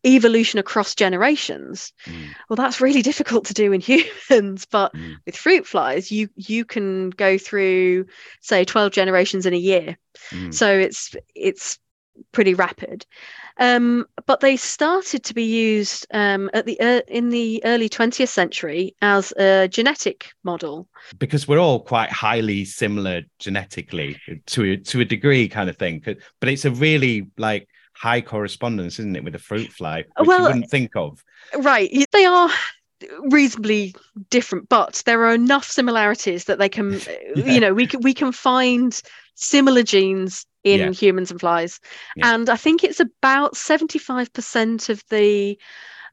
evolution 0.04 0.58
across 0.58 0.94
generations, 0.94 1.92
Mm. 2.06 2.34
well, 2.48 2.56
that's 2.56 2.80
really 2.80 3.02
difficult 3.02 3.46
to 3.46 3.54
do 3.54 3.72
in 3.72 3.80
humans. 4.30 4.66
But 4.70 4.92
Mm. 4.94 5.16
with 5.26 5.36
fruit 5.36 5.66
flies, 5.66 6.10
you 6.12 6.28
you 6.36 6.64
can 6.64 7.10
go 7.10 7.38
through, 7.38 8.06
say, 8.40 8.64
12 8.64 8.92
generations 8.92 9.46
in 9.46 9.54
a 9.54 9.58
year. 9.58 9.96
Mm. 10.30 10.52
So 10.54 10.78
it's 10.78 11.14
it's 11.34 11.78
pretty 12.32 12.54
rapid. 12.54 13.06
Um, 13.56 14.06
but 14.26 14.40
they 14.40 14.56
started 14.56 15.22
to 15.24 15.34
be 15.34 15.44
used 15.44 16.06
um, 16.12 16.50
at 16.54 16.66
the 16.66 16.78
uh, 16.80 17.02
in 17.08 17.30
the 17.30 17.62
early 17.64 17.88
20th 17.88 18.28
century 18.28 18.96
as 19.00 19.32
a 19.32 19.68
genetic 19.68 20.32
model. 20.42 20.88
because 21.18 21.46
we're 21.46 21.58
all 21.60 21.80
quite 21.80 22.10
highly 22.10 22.64
similar 22.64 23.22
genetically 23.38 24.16
to 24.46 24.72
a, 24.72 24.76
to 24.78 25.00
a 25.00 25.04
degree 25.04 25.48
kind 25.48 25.68
of 25.70 25.76
thing 25.76 26.02
but 26.40 26.48
it's 26.48 26.64
a 26.64 26.70
really 26.70 27.28
like 27.36 27.68
high 27.96 28.20
correspondence 28.20 28.98
isn't 28.98 29.16
it 29.16 29.24
with 29.24 29.34
a 29.34 29.38
fruit 29.38 29.70
fly 29.72 30.00
uh, 30.00 30.02
which 30.18 30.28
Well, 30.28 30.38
you 30.40 30.44
wouldn't 30.46 30.70
think 30.70 30.96
of 30.96 31.22
Right. 31.58 31.90
They 32.12 32.24
are 32.24 32.50
reasonably 33.30 33.94
different, 34.30 34.68
but 34.68 35.02
there 35.04 35.24
are 35.24 35.34
enough 35.34 35.66
similarities 35.70 36.44
that 36.44 36.58
they 36.58 36.68
can, 36.68 36.94
uh, 37.08 37.12
Yeah. 37.36 37.52
you 37.52 37.60
know, 37.60 37.74
we 37.74 37.86
can 37.86 38.00
we 38.00 38.14
can 38.14 38.32
find 38.32 38.98
similar 39.34 39.82
genes 39.82 40.46
in 40.62 40.80
Yeah. 40.80 40.90
humans 40.92 41.30
and 41.30 41.38
flies. 41.40 41.80
Yeah. 42.16 42.34
And 42.34 42.48
I 42.48 42.56
think 42.56 42.82
it's 42.82 43.00
about 43.00 43.54
75% 43.56 44.88
of 44.88 45.02
the 45.10 45.58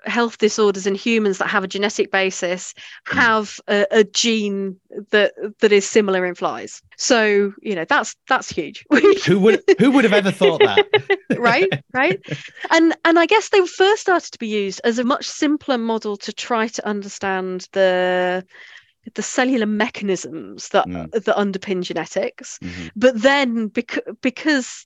health 0.06 0.38
disorders 0.38 0.88
in 0.88 0.96
humans 0.96 1.38
that 1.38 1.48
have 1.48 1.64
a 1.64 1.68
genetic 1.68 2.12
basis 2.12 2.74
Mm. 3.10 3.16
have 3.18 3.60
a, 3.68 3.86
a 3.92 4.04
gene 4.04 4.80
that 5.12 5.34
that 5.60 5.72
is 5.72 5.88
similar 5.88 6.26
in 6.26 6.36
flies. 6.36 6.82
So, 6.98 7.54
you 7.62 7.76
know, 7.76 7.86
that's 7.86 8.16
that's 8.28 8.50
huge. 8.50 8.86
who 9.26 9.40
would 9.40 9.62
who 9.80 9.92
would 9.92 10.04
have 10.04 10.14
ever 10.14 10.32
thought 10.32 10.60
that 10.60 10.86
right 11.38 11.72
right 11.94 12.20
and 12.72 12.94
and 13.06 13.18
i 13.18 13.26
guess 13.26 13.50
they 13.50 13.66
first 13.66 14.02
started 14.02 14.32
to 14.32 14.38
be 14.40 14.48
used 14.48 14.82
as 14.84 15.00
a 15.00 15.04
much 15.04 15.26
simpler 15.26 15.78
model 15.78 16.18
to 16.18 16.34
try 16.34 16.68
to 16.68 16.86
understand 16.86 17.68
the 17.72 18.44
the 19.16 19.22
cellular 19.22 19.66
mechanisms 19.66 20.70
that 20.70 20.88
Mm. 20.88 21.12
that 21.12 21.36
underpin 21.38 21.82
genetics 21.84 22.60
Mhm. 22.62 22.92
but 22.96 23.20
then 23.22 23.68
because 23.68 24.04
because 24.22 24.86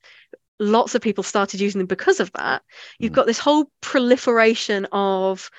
lots 0.60 0.96
of 0.96 1.02
people 1.02 1.24
started 1.24 1.60
using 1.60 1.80
them 1.80 1.88
because 1.88 2.20
of 2.20 2.32
that 2.34 2.62
you've 3.00 3.12
Mm. 3.12 3.16
got 3.16 3.28
this 3.28 3.40
whole 3.40 3.70
proliferation 3.82 4.86
of 4.92 5.50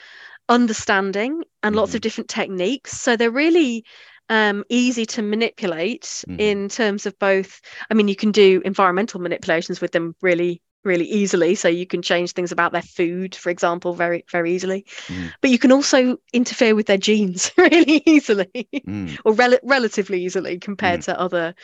understanding 0.49 1.43
and 1.63 1.75
lots 1.75 1.93
Mhm. 1.93 1.97
of 1.97 2.01
different 2.03 2.31
techniques 2.31 2.93
so 3.01 3.17
they're 3.17 3.31
really 3.31 3.85
um, 4.29 4.65
easy 4.69 5.07
to 5.07 5.23
manipulate 5.23 6.25
Mhm. 6.29 6.41
in 6.41 6.69
terms 6.69 7.07
of 7.07 7.17
both 7.21 7.61
i 7.91 7.95
mean 7.95 8.09
you 8.09 8.17
can 8.17 8.33
do 8.33 8.61
environmental 8.65 9.21
manipulations 9.21 9.81
with 9.81 9.93
them 9.93 10.17
really 10.21 10.61
really 10.83 11.05
easily 11.05 11.55
so 11.55 11.69
you 11.69 11.87
can 11.87 12.03
change 12.03 12.33
things 12.33 12.51
about 12.53 12.73
their 12.73 12.83
food 12.83 13.35
for 13.37 13.51
example 13.51 13.93
very 13.93 14.25
very 14.31 14.53
easily 14.53 14.85
Mm. 15.09 15.33
but 15.41 15.51
you 15.51 15.59
can 15.59 15.71
also 15.73 16.17
interfere 16.33 16.75
with 16.75 16.87
their 16.87 16.99
genes 16.99 17.53
really 17.57 18.03
easily 18.07 18.69
Mm. 18.87 19.17
or 19.25 19.33
rel- 19.35 19.61
relatively 19.63 20.25
easily 20.25 20.59
compared 20.59 21.03
to 21.03 21.21
other 21.21 21.55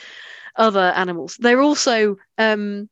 other 0.57 0.92
animals. 0.97 1.37
They're 1.40 1.62
also 1.62 2.16
um, 2.38 2.88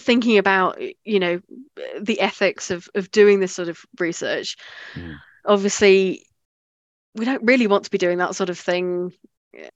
thinking 0.00 0.38
about 0.38 0.78
you 1.04 1.20
know 1.20 1.40
the 2.00 2.20
ethics 2.20 2.70
of 2.70 2.88
of 2.94 3.10
doing 3.10 3.40
this 3.40 3.54
sort 3.54 3.68
of 3.68 3.78
research. 3.98 4.56
Mm. 4.94 5.16
Obviously, 5.44 6.26
we 7.14 7.24
don't 7.24 7.42
really 7.44 7.66
want 7.66 7.84
to 7.84 7.90
be 7.90 7.98
doing 7.98 8.18
that 8.18 8.34
sort 8.34 8.50
of 8.50 8.58
thing. 8.58 9.12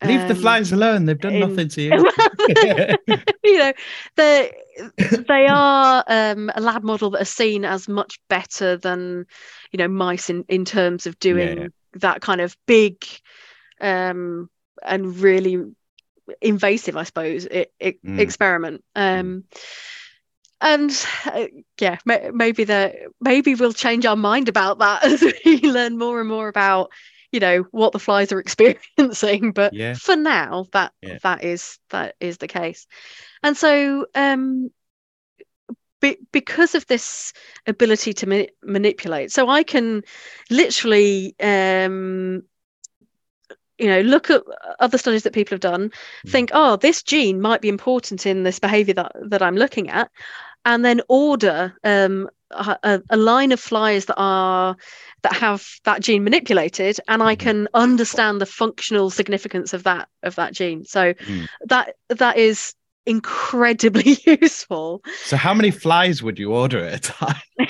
leave 0.05 0.21
the 0.29 0.35
um, 0.35 0.41
flies 0.41 0.73
alone 0.73 1.05
they've 1.05 1.19
done 1.21 1.35
in- 1.35 1.41
nothing 1.41 1.69
to 1.69 1.83
you 1.83 1.91
you 3.45 3.59
know 3.59 3.73
they 4.17 4.53
they 5.29 5.47
are 5.51 6.05
um, 6.07 6.51
a 6.55 6.61
lab 6.61 6.85
model 6.85 7.11
that 7.11 7.23
are 7.23 7.25
seen 7.25 7.65
as 7.65 7.89
much 7.89 8.21
better 8.29 8.77
than 8.77 9.27
you 9.73 9.79
know 9.79 9.89
mice 9.89 10.31
in 10.31 10.45
in 10.49 10.65
terms 10.65 11.07
of 11.07 11.19
doing 11.19 11.59
yeah. 11.63 11.69
that 11.95 12.21
kind 12.21 12.41
of 12.41 12.57
big 12.67 13.05
um 13.81 14.49
and 14.85 15.17
really 15.19 15.59
invasive 16.41 16.97
i 16.97 17.03
suppose 17.03 17.49
i 17.53 17.67
i- 17.83 17.95
Mm. 18.07 18.21
experiment 18.21 18.85
um 18.95 19.45
and 20.61 21.07
uh, 21.27 21.47
yeah 21.81 21.99
may, 22.05 22.31
maybe 22.33 22.65
the 22.65 22.95
maybe 23.21 23.55
we'll 23.55 23.73
change 23.73 24.07
our 24.07 24.17
mind 24.17 24.49
about 24.49 24.79
that 24.79 25.05
as 25.07 25.23
we 25.45 25.61
learn 25.63 25.99
more 25.99 26.21
and 26.21 26.29
more 26.29 26.49
about 26.49 26.91
you 27.33 27.41
know 27.41 27.65
what 27.71 27.93
the 27.93 27.99
flies 27.99 28.33
are 28.33 28.41
experiencing 28.41 29.53
but 29.53 29.75
Yeah. 29.75 29.95
for 29.95 30.17
now 30.17 30.67
that 30.73 30.93
Yeah. 31.03 31.19
that 31.23 31.45
is 31.45 31.79
that 31.91 32.15
is 32.21 32.39
the 32.39 32.49
case 32.49 32.87
and 33.43 33.57
so 33.57 34.07
um 34.15 34.71
be, 36.01 36.17
because 36.33 36.75
of 36.75 36.87
this 36.87 37.33
ability 37.67 38.13
to 38.15 38.27
ma- 38.27 38.53
manipulate 38.63 39.31
so 39.33 39.49
i 39.49 39.63
can 39.63 40.03
literally 40.51 41.35
um 41.41 42.43
you 43.79 43.87
know 43.89 44.01
look 44.03 44.31
at 44.31 44.43
other 44.81 44.99
studies 44.99 45.23
that 45.25 45.33
people 45.33 45.55
have 45.55 45.61
done 45.61 45.91
Mm. 46.27 46.31
think 46.31 46.51
oh 46.53 46.77
this 46.77 47.03
gene 47.03 47.41
might 47.41 47.61
be 47.61 47.69
important 47.69 48.27
in 48.27 48.43
this 48.43 48.59
behavior 48.59 48.95
that 48.95 49.13
that 49.29 49.43
i'm 49.43 49.57
looking 49.57 49.91
at 49.91 50.11
and 50.65 50.85
then 50.85 51.01
order 51.09 51.75
um 51.85 52.29
a, 52.51 53.01
a- 53.11 53.17
line 53.17 53.51
of 53.51 53.59
flies 53.59 54.05
that 54.05 54.17
are 54.17 54.77
that 55.23 55.33
have 55.33 55.67
that 55.85 56.01
gene 56.01 56.23
manipulated 56.23 57.01
and 57.09 57.23
i 57.23 57.35
Mhm. 57.35 57.39
can 57.41 57.69
understand 57.75 58.41
the 58.41 58.47
functional 58.47 59.11
significance 59.11 59.73
of 59.73 59.83
that 59.85 60.09
of 60.23 60.37
that 60.37 60.53
gene 60.53 60.85
so 60.85 61.15
Mm. 61.15 61.49
that 61.67 61.95
that 62.11 62.37
is 62.37 62.75
incredibly 63.07 64.17
useful 64.27 65.03
so 65.23 65.37
how 65.37 65.55
many 65.55 65.71
flies 65.71 66.23
would 66.23 66.39
you 66.39 66.53
order 66.53 66.79
at 66.85 66.95
a 66.95 66.99
time 67.01 67.37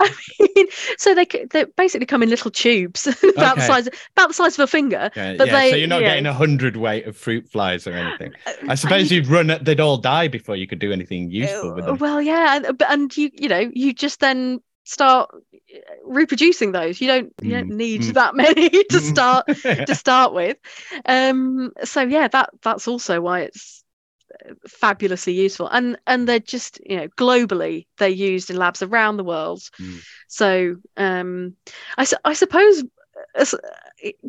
I 0.00 0.10
mean, 0.38 0.66
so 0.98 1.14
they 1.14 1.26
they 1.50 1.64
basically 1.76 2.06
come 2.06 2.22
in 2.22 2.28
little 2.28 2.50
tubes 2.50 3.06
about 3.36 3.56
the 3.56 3.62
size 3.62 3.88
about 4.16 4.28
the 4.28 4.34
size 4.34 4.58
of 4.58 4.64
a 4.64 4.66
finger. 4.66 5.10
yeah, 5.16 5.32
But 5.32 5.46
yeah, 5.46 5.52
so 5.52 5.60
they- 5.60 5.78
you're 5.80 5.88
not 5.88 6.00
yeah. 6.02 6.08
getting 6.10 6.26
a 6.26 6.32
hundred 6.32 6.76
weight 6.76 7.06
of 7.06 7.16
fruit 7.16 7.48
flies 7.48 7.86
or 7.86 7.96
anything 7.96 8.32
i 8.46 8.72
Uh, 8.72 8.76
suppose 8.76 9.10
you- 9.10 9.16
you'd 9.18 9.26
run 9.28 9.46
they'd 9.62 9.80
all 9.80 9.96
die 9.96 10.28
before 10.28 10.56
you 10.56 10.66
could 10.66 10.78
do 10.78 10.92
anything 10.92 11.30
useful 11.30 11.74
with 11.74 11.84
Uh, 11.84 11.88
them 11.88 11.96
Well, 11.98 12.22
yeah, 12.22 12.56
and, 12.56 12.82
and 12.88 13.16
you 13.16 13.30
you 13.32 13.48
know 13.48 13.70
you 13.74 13.92
just 13.92 14.20
then 14.20 14.60
start 14.86 15.30
uh, 15.32 15.78
reproducing 16.04 16.72
those 16.72 17.00
you 17.00 17.06
don't 17.06 17.32
you 17.40 17.50
don't 17.50 17.70
Mm, 17.70 17.76
need 17.76 18.02
mm. 18.02 18.14
that 18.14 18.34
many 18.34 18.68
to 18.84 19.00
start 19.00 19.46
to 19.86 19.94
start 19.94 20.34
with 20.34 20.58
um 21.06 21.72
so 21.84 22.02
yeah 22.02 22.28
that 22.28 22.50
that's 22.62 22.86
also 22.88 23.20
why 23.20 23.40
it's 23.40 23.83
uh, 23.83 23.83
fabulously 24.68 25.32
useful 25.32 25.68
and 25.68 25.96
and 26.06 26.28
they're 26.28 26.38
just 26.40 26.80
you 26.84 26.96
know 26.96 27.08
globally 27.16 27.86
they're 27.98 28.08
used 28.08 28.50
in 28.50 28.56
labs 28.56 28.82
around 28.82 29.16
the 29.16 29.24
world 29.24 29.60
Mm. 29.80 30.00
so 30.28 30.76
um 30.96 31.54
i, 31.98 32.06
I 32.24 32.32
suppose 32.34 32.84
uh, 33.36 33.44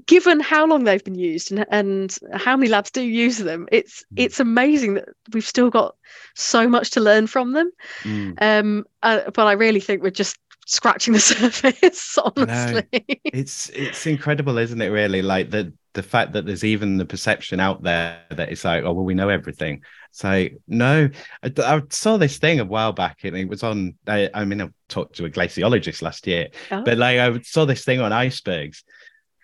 given 0.05 0.39
how 0.39 0.65
long 0.65 0.83
they've 0.83 1.03
been 1.03 1.15
used 1.17 1.51
and, 1.51 1.65
and 1.69 2.15
how 2.33 2.55
many 2.55 2.69
labs 2.69 2.91
do 2.91 3.01
use 3.01 3.37
them 3.39 3.67
it's 3.71 4.03
Mm. 4.13 4.23
it's 4.23 4.39
amazing 4.39 4.93
that 4.95 5.09
we've 5.33 5.45
still 5.47 5.69
got 5.69 5.95
so 6.35 6.67
much 6.67 6.91
to 6.91 6.99
learn 7.01 7.27
from 7.27 7.53
them 7.53 7.71
Mm. 8.03 8.33
um 8.41 8.85
uh, 9.03 9.31
but 9.33 9.47
i 9.47 9.53
really 9.53 9.79
think 9.79 10.01
we're 10.01 10.09
just 10.11 10.37
scratching 10.65 11.13
the 11.13 11.19
surface 11.31 12.17
honestly. 12.17 12.83
It's 13.23 13.69
it's 13.69 14.05
incredible 14.07 14.57
isn't 14.57 14.81
it 14.81 14.89
really? 14.89 15.21
Like 15.21 15.49
the 15.51 15.73
the 15.93 16.03
fact 16.03 16.33
that 16.33 16.45
there's 16.45 16.63
even 16.65 16.97
the 16.97 17.05
perception 17.05 17.59
out 17.61 17.81
there 17.81 18.19
that 18.31 18.49
it's 18.49 18.65
like 18.65 18.83
oh 18.83 18.91
well 18.93 19.05
we 19.05 19.13
know 19.13 19.29
everything. 19.29 19.83
It's 20.09 20.23
like 20.23 20.57
no. 20.67 21.09
I, 21.43 21.51
I 21.57 21.81
saw 21.89 22.17
this 22.17 22.37
thing 22.37 22.59
a 22.59 22.65
while 22.65 22.91
back 22.93 23.19
and 23.23 23.35
it 23.37 23.47
was 23.47 23.63
on 23.63 23.95
I, 24.07 24.29
I 24.33 24.43
mean 24.45 24.61
i 24.61 24.69
talked 24.89 25.15
to 25.17 25.25
a 25.25 25.29
glaciologist 25.29 26.01
last 26.01 26.27
year 26.27 26.49
Oh. 26.71 26.83
but 26.83 26.97
like 26.97 27.17
i 27.19 27.39
saw 27.41 27.65
this 27.65 27.83
thing 27.85 28.01
on 28.01 28.11
icebergs. 28.11 28.83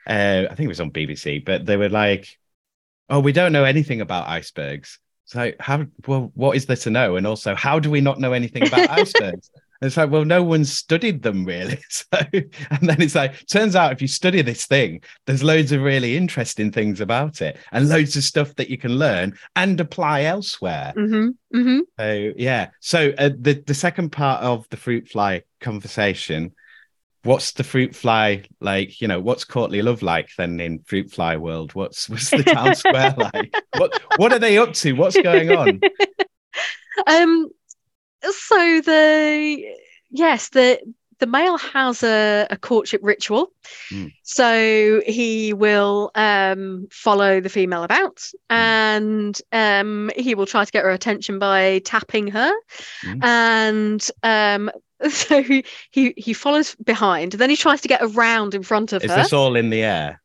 Uh 0.08 0.44
i 0.50 0.56
think 0.56 0.66
it 0.66 0.68
was 0.68 0.80
on 0.82 0.92
bbc 0.92 1.46
but 1.46 1.66
they 1.66 1.78
were 1.78 1.90
like 1.90 2.38
oh 3.10 3.20
we 3.20 3.32
don't 3.32 3.52
know 3.54 3.64
anything 3.64 4.02
about 4.02 4.28
icebergs. 4.28 5.00
So 5.26 5.52
how 5.60 5.86
well 6.08 6.32
what 6.34 6.56
is 6.58 6.66
there 6.66 6.76
to 6.78 6.90
know? 6.90 7.16
And 7.16 7.26
also 7.28 7.56
how 7.56 7.80
do 7.80 7.90
we 7.90 8.02
not 8.02 8.20
know 8.20 8.34
anything 8.34 8.68
about 8.68 8.90
icebergs 9.00 9.52
it's 9.82 9.98
like, 9.98 10.12
well, 10.12 10.26
no 10.26 10.44
one's 10.44 10.72
studied 10.72 11.24
them 11.24 11.46
really. 11.46 11.80
So, 11.90 12.06
and 12.34 12.90
then 12.90 13.02
it's 13.02 13.16
like, 13.16 13.46
turns 13.48 13.76
out 13.76 13.92
if 13.92 14.02
you 14.02 14.08
study 14.08 14.42
this 14.42 14.66
thing, 14.66 15.02
there's 15.26 15.44
loads 15.44 15.72
of 15.72 15.82
really 15.82 16.16
interesting 16.16 16.72
things 16.72 17.02
about 17.02 17.42
it 17.42 17.58
and 17.72 17.90
loads 17.90 18.16
of 18.16 18.24
stuff 18.24 18.56
that 18.56 18.70
you 18.70 18.78
can 18.78 18.98
learn 18.98 19.38
and 19.56 19.80
apply 19.80 20.24
elsewhere. 20.24 20.94
hmm 20.96 21.30
hmm 21.52 21.80
So, 22.00 22.32
yeah. 22.36 22.70
So, 22.80 23.14
uh, 23.18 23.30
the, 23.38 23.62
the 23.66 23.74
second 23.74 24.12
part 24.12 24.44
of 24.44 24.68
the 24.70 24.78
fruit 24.78 25.10
fly 25.10 25.44
conversation, 25.60 26.54
what's 27.24 27.52
the 27.52 27.64
fruit 27.64 27.96
fly 27.96 28.44
like? 28.60 29.02
You 29.02 29.08
know, 29.08 29.20
what's 29.20 29.46
Courtly 29.46 29.82
Love 29.82 30.02
like 30.02 30.30
then 30.38 30.60
in 30.60 30.80
fruit 30.80 31.12
fly 31.12 31.38
world? 31.38 31.74
What's, 31.74 32.10
what's 32.10 32.30
the 32.30 32.44
town 32.44 32.76
square 32.76 33.14
like? 33.34 33.54
What, 33.74 34.00
what 34.18 34.34
are 34.34 34.40
they 34.40 34.58
up 34.58 34.74
to? 34.74 34.94
What's 34.94 35.18
going 35.18 35.52
on? 35.52 35.82
um 37.08 37.50
so 38.24 38.82
the 38.82 39.64
yes 40.10 40.50
the 40.50 40.80
the 41.20 41.28
male 41.28 41.58
has 41.58 42.02
a, 42.04 42.48
a 42.50 42.58
courtship 42.58 43.02
ritual 43.04 43.52
Mm. 43.92 44.12
so 44.24 45.02
he 45.06 45.54
will 45.54 46.12
um 46.16 46.88
follow 46.92 47.40
the 47.42 47.50
female 47.50 47.84
about 47.84 48.22
and 48.50 49.40
um 49.52 50.10
he 50.16 50.34
will 50.36 50.46
try 50.46 50.66
to 50.66 50.72
get 50.72 50.84
her 50.84 50.92
attention 50.92 51.40
by 51.40 51.80
tapping 51.86 52.28
her 52.28 52.52
Mm. 53.04 53.24
and 53.24 54.12
um 54.24 54.72
so 55.10 55.42
he, 55.44 55.64
he 55.92 56.14
he 56.18 56.34
follows 56.34 56.76
behind 56.76 57.34
then 57.34 57.50
he 57.50 57.56
tries 57.56 57.82
to 57.82 57.88
get 57.88 58.02
around 58.02 58.54
in 58.56 58.64
front 58.64 58.94
of 58.94 59.02
her. 59.04 59.08
Is 59.10 59.16
this 59.16 59.34
all 59.34 59.56
in 59.56 59.70
the 59.70 59.84
air? 59.84 60.22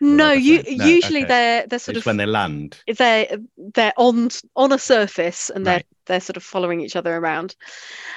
No 0.00 0.32
you? 0.32 0.62
No, 0.76 0.84
usually 0.84 1.20
okay. 1.20 1.24
they're 1.24 1.66
they're 1.66 1.78
sort 1.78 1.96
It's 1.96 2.06
of 2.06 2.06
when 2.06 2.16
they 2.16 2.26
land. 2.26 2.82
they're 2.96 3.38
they're 3.74 3.92
on 3.96 4.28
on 4.56 4.72
a 4.72 4.78
surface 4.78 5.50
and 5.50 5.66
they're 5.66 5.82
they're 6.06 6.20
sort 6.20 6.36
of 6.36 6.42
following 6.42 6.80
each 6.80 6.96
other 6.96 7.16
around 7.16 7.54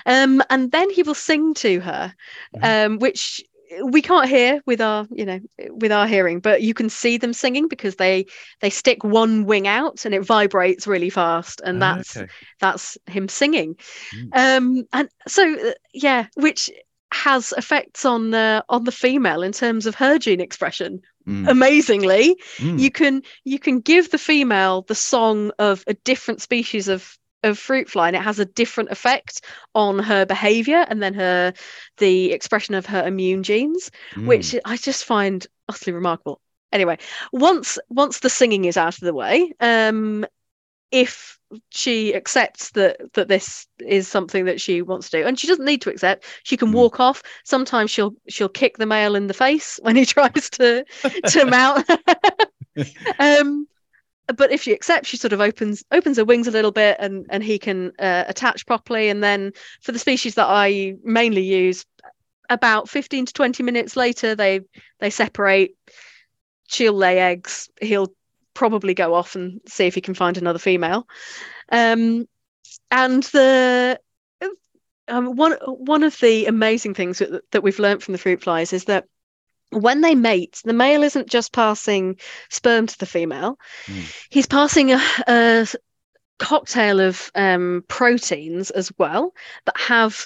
um 0.06 0.41
and 0.49 0.72
then 0.72 0.89
he 0.89 1.03
will 1.03 1.14
sing 1.14 1.53
to 1.56 1.80
her 1.80 2.14
um 2.62 2.97
which 2.99 3.43
we 3.86 4.01
can't 4.01 4.30
hear 4.30 4.62
with 4.66 4.82
our 4.82 5.08
you 5.12 5.26
know 5.26 5.39
with 5.72 5.91
our 5.91 6.08
hearing 6.08 6.39
but 6.39 6.62
you 6.62 6.74
can 6.74 6.89
see 6.89 7.18
them 7.18 7.34
singing 7.34 7.68
because 7.68 7.95
they 7.95 8.26
they 8.62 8.70
stick 8.70 9.03
one 9.03 9.45
wing 9.45 9.68
out 9.68 10.06
and 10.06 10.14
it 10.16 10.26
vibrates 10.26 10.88
really 10.88 11.10
fast 11.10 11.62
and 11.66 11.82
Ah, 11.82 11.95
that's 11.97 12.18
okay. 12.18 12.28
that's 12.60 12.97
him 13.08 13.28
singing 13.28 13.76
Mm. 14.14 14.30
um 14.34 14.84
and 14.93 15.10
so 15.28 15.70
uh, 15.70 15.74
yeah 15.93 16.28
which 16.36 16.70
has 17.14 17.53
effects 17.58 18.06
on 18.06 18.34
uh, 18.34 18.62
on 18.70 18.84
the 18.84 18.91
female 18.91 19.41
in 19.41 19.51
terms 19.51 19.86
of 19.86 19.95
her 19.95 20.18
gene 20.18 20.41
expression 20.41 21.01
Mm, 21.28 21.49
amazingly 21.49 22.39
mm. 22.57 22.80
you 22.80 22.91
can 22.91 23.23
you 23.43 23.57
can 23.57 23.80
give 23.80 24.11
the 24.11 24.19
female 24.19 24.84
the 24.84 24.93
song 24.93 25.51
of 25.57 25.84
a 25.88 25.95
different 25.95 26.39
species 26.39 26.88
of 26.88 27.17
of 27.43 27.57
fruit 27.57 27.89
fly 27.89 28.07
and 28.07 28.15
it 28.15 28.21
has 28.21 28.38
a 28.38 28.45
different 28.45 28.91
effect 28.91 29.41
on 29.73 29.97
her 29.99 30.26
behavior 30.26 30.86
and 30.88 31.01
then 31.01 31.15
her 31.15 31.53
the 31.97 32.32
expression 32.32 32.76
of 32.76 32.86
her 32.86 33.05
immune 33.07 33.41
genes 33.41 33.89
Mm. 34.15 34.28
which 34.28 34.55
i 34.65 34.78
just 34.78 35.03
find 35.03 35.47
utterly 35.67 35.93
remarkable 35.93 36.39
anyway 36.71 36.97
once 37.32 37.80
once 37.89 38.19
the 38.19 38.30
singing 38.30 38.65
is 38.65 38.78
out 38.78 38.93
of 38.93 38.99
the 39.01 39.13
way 39.13 39.51
um 39.59 40.26
if 40.91 41.39
she 41.70 42.14
accepts 42.16 42.72
that 42.72 42.97
that 43.14 43.28
this 43.28 43.68
is 43.80 44.08
something 44.08 44.45
that 44.45 44.60
she 44.62 44.82
wants 44.82 45.10
to 45.10 45.22
do. 45.22 45.28
And 45.28 45.38
she 45.39 45.47
doesn't 45.47 45.66
need 45.66 45.82
to 45.82 45.89
accept. 45.89 46.26
She 46.43 46.58
can 46.58 46.70
Mm. 46.70 46.74
walk 46.74 46.99
off. 46.99 47.22
Sometimes 47.43 47.91
she'll 47.91 48.14
she'll 48.28 48.49
kick 48.49 48.78
the 48.78 48.86
male 48.86 49.16
in 49.16 49.28
the 49.28 49.34
face 49.34 49.80
when 49.84 49.95
he 49.95 50.06
tries 50.06 50.49
to 50.51 50.86
to 51.30 51.45
mount. 51.58 51.89
Um 53.20 53.68
but 54.36 54.51
if 54.51 54.64
she 54.64 54.74
accepts 54.74 55.08
she 55.08 55.18
sort 55.18 55.34
of 55.34 55.39
opens 55.41 55.84
opens 55.91 56.18
her 56.18 56.26
wings 56.26 56.47
a 56.47 56.51
little 56.51 56.72
bit 56.72 56.97
and 56.99 57.28
and 57.30 57.43
he 57.43 57.60
can 57.60 57.91
uh, 57.99 58.24
attach 58.28 58.66
properly. 58.66 59.10
And 59.10 59.24
then 59.24 59.51
for 59.82 59.91
the 59.91 59.99
species 59.99 60.36
that 60.36 60.47
i 60.47 60.95
mainly 61.03 61.43
use 61.43 61.86
about 62.49 62.89
15 62.89 63.28
to 63.28 63.34
20 63.34 63.64
minutes 63.64 63.95
later 63.95 64.36
they 64.36 64.62
they 64.99 65.10
separate. 65.10 65.76
She'll 66.68 66.93
lay 66.93 67.20
eggs. 67.20 67.70
He'll 67.80 68.12
probably 68.56 68.95
go 68.95 69.14
off 69.14 69.36
and 69.36 69.62
see 69.68 69.86
if 69.86 69.93
he 69.93 70.01
can 70.01 70.16
find 70.16 70.38
another 70.38 70.60
female 70.60 71.08
um 71.72 72.28
and 72.89 73.24
the 73.26 73.99
um, 75.08 75.36
one 75.36 75.53
one 75.66 76.03
of 76.03 76.20
the 76.20 76.45
amazing 76.47 76.93
things 76.93 77.20
that, 77.20 77.43
that 77.51 77.62
we've 77.62 77.80
learned 77.80 78.01
from 78.01 78.14
the 78.14 78.18
fruit 78.18 78.41
flies 78.41 78.74
is 78.74 78.86
that 78.86 79.06
when 79.72 80.01
they 80.01 80.16
mate, 80.16 80.62
the 80.64 80.74
male 80.74 81.03
isn't 81.03 81.30
just 81.30 81.51
passing 81.51 82.18
sperm 82.49 82.88
to 82.88 82.97
the 82.97 83.06
female; 83.06 83.60
Mm. 83.86 84.28
he's 84.30 84.47
passing 84.47 84.93
a, 84.93 85.01
a 85.28 85.68
cocktail 86.39 86.99
of 86.99 87.32
um, 87.36 87.84
proteins 87.88 88.72
as 88.72 88.91
well 88.97 89.34
that 89.66 89.78
have 89.78 90.26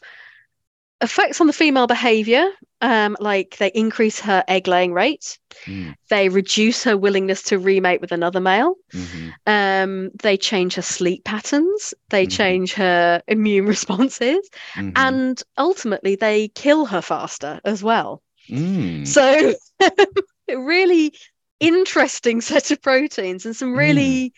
effects 1.02 1.42
on 1.42 1.48
the 1.48 1.54
female 1.54 1.88
behavior. 1.88 2.50
Um, 2.82 3.18
like 3.20 3.58
they 3.58 3.72
increase 3.76 4.22
her 4.22 4.42
egg 4.48 4.66
laying 4.68 4.94
rate, 4.94 5.38
Mm, 5.68 5.96
they 6.10 6.30
reduce 6.30 6.86
her 6.86 6.96
willingness 6.98 7.44
to 7.44 7.60
remate 7.60 8.00
with 8.00 8.14
another 8.14 8.40
male, 8.40 8.76
mhm, 8.94 9.34
um, 9.48 10.12
they 10.24 10.38
change 10.38 10.76
her 10.76 10.82
sleep 10.82 11.26
patterns, 11.26 11.94
they 12.10 12.26
Mhm. 12.26 12.30
change 12.30 12.74
her 12.76 13.22
immune 13.28 13.66
responses, 13.66 14.50
mhm. 14.78 14.94
and 14.96 15.44
ultimately 15.58 16.16
they 16.16 16.48
kill 16.50 16.86
her 16.86 17.02
faster 17.02 17.60
as 17.66 17.84
well. 17.84 18.22
Mm, 18.50 19.06
So, 19.06 19.56
really 20.50 21.14
interesting 21.60 22.42
set 22.42 22.72
of 22.72 22.82
proteins 22.82 23.46
and 23.46 23.56
some 23.56 23.74
really 23.76 24.34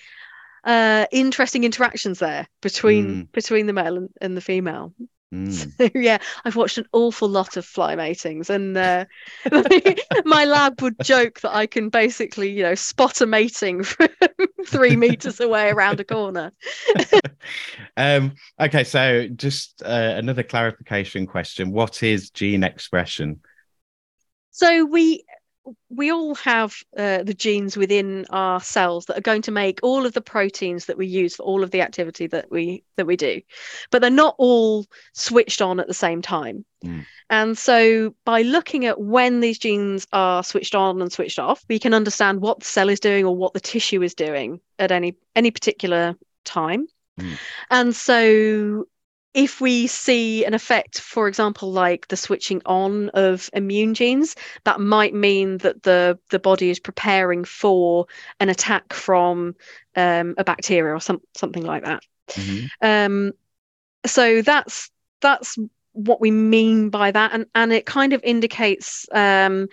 uh, 0.64 1.06
interesting 1.12 1.64
interactions 1.64 2.20
there 2.20 2.48
between 2.62 3.06
Mm. 3.26 3.32
between 3.34 3.66
the 3.68 3.74
male 3.74 3.98
and, 3.98 4.10
and 4.22 4.38
the 4.38 4.42
female. 4.42 4.94
Mm. 5.34 5.52
So, 5.52 5.90
yeah, 6.00 6.20
I've 6.46 6.56
watched 6.56 6.78
an 6.78 6.88
awful 6.94 7.28
lot 7.28 7.58
of 7.58 7.66
fly 7.66 7.96
matings, 7.96 8.50
and 8.50 8.78
uh, 8.78 9.06
my 10.26 10.46
lab 10.46 10.82
would 10.82 10.96
joke 11.04 11.42
that 11.42 11.56
I 11.56 11.66
can 11.68 11.90
basically, 11.90 12.50
you 12.50 12.64
know, 12.64 12.76
spot 12.76 13.22
a 13.22 13.26
mating 13.26 13.84
from 13.84 14.10
three 14.66 14.96
meters 14.96 15.40
away 15.40 15.70
around 15.70 16.00
a 16.00 16.04
corner. 16.04 16.52
um, 17.98 18.34
okay, 18.60 18.84
so 18.84 19.28
just 19.28 19.82
uh, 19.84 20.14
another 20.16 20.44
clarification 20.44 21.26
question: 21.28 21.72
What 21.72 22.04
is 22.04 22.30
gene 22.30 22.64
expression? 22.64 23.42
So 24.52 24.86
we 24.86 25.24
we 25.90 26.12
all 26.12 26.36
have 26.36 26.76
uh, 26.98 27.24
the 27.24 27.34
genes 27.34 27.78
within 27.78 28.26
our 28.32 28.60
cells 28.60 29.06
that 29.06 29.18
are 29.18 29.22
going 29.22 29.44
to 29.44 29.52
make 29.52 29.80
all 29.84 30.06
of 30.06 30.14
the 30.14 30.22
proteins 30.22 30.86
that 30.86 30.98
we 30.98 31.06
use 31.06 31.36
for 31.36 31.44
all 31.44 31.64
of 31.64 31.72
the 31.72 31.82
activity 31.82 32.28
that 32.28 32.50
we 32.50 32.84
that 32.98 33.06
we 33.06 33.16
do 33.16 33.42
but 33.92 34.02
they're 34.02 34.10
not 34.10 34.36
all 34.38 34.86
switched 35.14 35.62
on 35.62 35.80
at 35.80 35.88
the 35.88 35.94
same 35.94 36.22
time 36.22 36.66
Mm. 36.84 37.06
and 37.30 37.56
so 37.56 38.16
by 38.26 38.42
looking 38.42 38.88
at 38.88 39.00
when 39.00 39.40
these 39.40 39.60
genes 39.60 40.08
are 40.14 40.44
switched 40.44 40.74
on 40.74 41.00
and 41.00 41.12
switched 41.14 41.38
off 41.38 41.64
we 41.70 41.78
can 41.78 41.94
understand 41.94 42.42
what 42.42 42.60
the 42.60 42.66
cell 42.66 42.90
is 42.90 43.00
doing 43.00 43.24
or 43.24 43.36
what 43.36 43.54
the 43.54 43.60
tissue 43.60 44.02
is 44.02 44.16
doing 44.16 44.60
at 44.80 44.92
any 44.92 45.16
any 45.36 45.52
particular 45.52 46.16
time 46.44 46.88
Mm. 47.20 47.38
and 47.70 47.96
so 47.96 48.86
if 49.34 49.62
we 49.62 49.88
see 49.88 50.44
an 50.46 50.54
effect 50.54 51.00
for 51.00 51.28
example 51.28 51.72
like 51.72 52.08
the 52.10 52.18
switching 52.18 52.62
on 52.66 53.10
of 53.10 53.50
immune 53.54 53.94
genes 53.94 54.36
that 54.66 54.80
might 54.80 55.14
mean 55.14 55.58
that 55.60 55.84
the 55.84 56.20
the 56.30 56.40
body 56.40 56.70
is 56.70 56.80
preparing 56.80 57.44
for 57.46 58.06
an 58.40 58.50
attack 58.50 58.94
from 58.94 59.56
um, 59.96 60.36
a 60.38 60.44
bacteria 60.44 60.94
or 60.94 61.00
some, 61.00 61.22
something 61.36 61.64
like 61.64 61.84
that. 61.84 62.02
Mhm, 62.30 62.70
um, 62.82 63.34
so 64.06 64.42
that's 64.42 64.90
that's 65.22 65.58
what 65.94 66.22
we 66.22 66.32
mean 66.32 66.90
by 66.90 67.12
that. 67.12 67.32
And 67.34 67.46
and 67.56 67.74
it 67.74 67.86
kind 67.86 68.14
of 68.14 68.24
indicates 68.24 69.08
um 69.12 69.68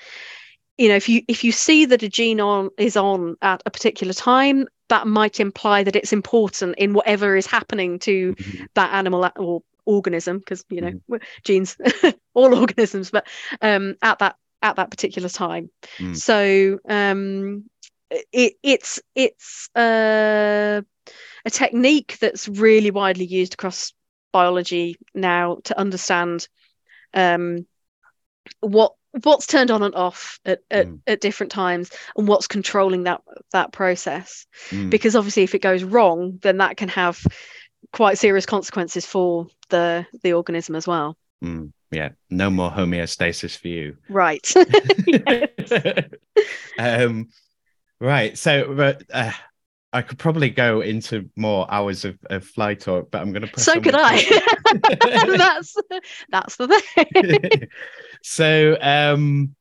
you 0.77 0.89
know 0.89 0.97
if 0.97 1.09
you 1.09 1.23
if 1.29 1.45
you 1.45 1.53
see 1.53 1.87
that 1.87 2.03
a 2.03 2.09
gene 2.09 2.41
on 2.41 2.71
is 2.79 2.97
on 2.97 3.37
at 3.43 3.63
a 3.67 3.71
particular 3.71 4.13
time 4.13 4.67
that 4.89 5.07
might 5.07 5.41
imply 5.41 5.83
that 5.85 5.97
it's 5.97 6.13
important 6.13 6.77
in 6.79 6.93
whatever 6.95 7.37
is 7.37 7.47
happening 7.47 7.99
to 8.01 8.35
Mhm. 8.35 8.69
that 8.75 8.93
animal 8.93 9.31
or 9.37 9.63
organism 9.85 10.39
because 10.39 10.65
you 10.69 10.81
know 10.83 10.93
we're- 11.09 11.25
genes 11.45 11.77
all 12.35 12.55
organisms 12.55 13.11
but 13.11 13.27
um 13.63 13.97
at 14.03 14.19
that 14.19 14.37
at 14.61 14.77
that 14.77 14.91
particular 14.91 15.29
time 15.31 15.71
Mm. 15.99 16.17
so 16.17 16.79
um 16.89 17.65
it 18.33 18.55
it's 18.63 19.01
it's 19.15 19.69
uh, 19.75 20.83
a 21.45 21.51
technique 21.51 22.19
that's 22.21 22.49
really 22.49 22.91
widely 22.91 23.25
used 23.25 23.55
across 23.55 23.93
biology 24.33 24.97
now 25.15 25.59
to 25.65 25.79
understand 25.79 26.49
um 27.15 27.67
what 28.61 28.95
what's 29.23 29.47
turned 29.47 29.71
on 29.71 29.83
and 29.83 29.95
off 29.95 30.39
at, 30.45 30.61
at, 30.71 30.87
Mm. 30.87 31.01
at 31.07 31.21
different 31.21 31.53
times 31.53 31.91
and 32.17 32.29
what's 32.29 32.47
controlling 32.47 33.05
that 33.05 33.21
that 33.53 33.73
process 33.73 34.47
Mm. 34.71 34.91
because 34.91 35.17
obviously 35.17 35.43
if 35.43 35.55
it 35.55 35.63
goes 35.63 35.85
wrong 35.85 36.39
then 36.43 36.59
that 36.59 36.77
can 36.77 36.89
have 36.89 37.21
quite 37.93 38.19
serious 38.19 38.47
consequences 38.47 39.07
for 39.07 39.47
the 39.71 40.07
the 40.23 40.33
organism 40.33 40.75
as 40.75 40.87
well 40.87 41.17
Mm. 41.43 41.73
Yeah, 41.91 42.11
no 42.29 42.51
more 42.51 42.71
homeostasis 42.71 43.57
for 43.57 43.69
you. 43.69 43.97
right 44.09 44.47
um, 46.79 47.29
right. 48.01 48.37
So, 48.37 48.75
but, 48.75 49.05
uh, 49.13 49.33
I 49.93 50.03
could 50.03 50.19
probably 50.19 50.51
go 50.51 50.83
into 50.83 51.31
more 51.37 51.67
hours 51.73 52.05
of, 52.05 52.19
of 52.29 52.45
fly 52.45 52.75
talk, 52.75 53.11
but 53.11 53.23
I'm 53.23 53.33
going 53.33 53.43
to 53.43 53.49
press. 53.49 53.65
so 53.65 53.81
could 53.81 53.95
i 53.97 54.17
that's 55.37 55.77
that's 56.29 56.57
the 56.57 56.69
thing 56.69 57.69
so, 58.23 58.77
um, 58.81 59.55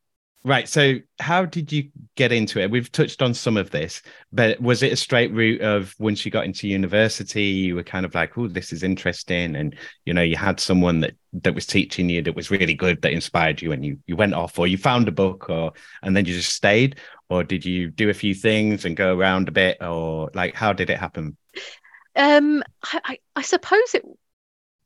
right. 0.43 0.67
So, 0.67 0.95
how 1.19 1.45
did 1.45 1.71
you 1.71 1.89
get 2.15 2.31
into 2.31 2.59
it? 2.59 2.71
We've 2.71 2.91
touched 2.91 3.21
on 3.21 3.33
some 3.33 3.57
of 3.57 3.69
this, 3.71 4.01
but 4.31 4.59
was 4.61 4.83
it 4.83 4.93
a 4.93 4.95
straight 4.95 5.31
route 5.31 5.61
of 5.61 5.93
once 5.99 6.25
you 6.25 6.31
got 6.31 6.45
into 6.45 6.67
university, 6.67 7.43
you 7.43 7.75
were 7.75 7.83
kind 7.83 8.05
of 8.05 8.15
like, 8.15 8.38
"Oh, 8.38 8.47
this 8.47 8.73
is 8.73 8.83
interesting," 8.83 9.55
and 9.55 9.75
you 10.05 10.13
know, 10.13 10.21
you 10.21 10.35
had 10.35 10.59
someone 10.59 11.01
that 11.01 11.15
that 11.33 11.55
was 11.55 11.65
teaching 11.65 12.09
you 12.09 12.21
that 12.23 12.35
was 12.35 12.51
really 12.51 12.73
good, 12.73 13.01
that 13.01 13.13
inspired 13.13 13.61
you, 13.61 13.71
and 13.71 13.85
you 13.85 13.99
you 14.07 14.15
went 14.15 14.33
off, 14.33 14.57
or 14.59 14.67
you 14.67 14.77
found 14.77 15.07
a 15.07 15.11
book, 15.11 15.49
or 15.49 15.73
and 16.01 16.15
then 16.15 16.25
you 16.25 16.33
just 16.33 16.53
stayed, 16.53 16.97
or 17.29 17.43
did 17.43 17.65
you 17.65 17.89
do 17.89 18.09
a 18.09 18.13
few 18.13 18.33
things 18.33 18.85
and 18.85 18.97
go 18.97 19.15
around 19.15 19.47
a 19.47 19.51
bit, 19.51 19.77
or 19.81 20.29
like 20.33 20.55
how 20.55 20.73
did 20.73 20.89
it 20.89 20.99
happen? 20.99 21.38
Um, 22.15 22.63
I, 22.83 23.01
I, 23.03 23.19
I 23.35 23.41
suppose 23.43 23.93
it 23.93 24.03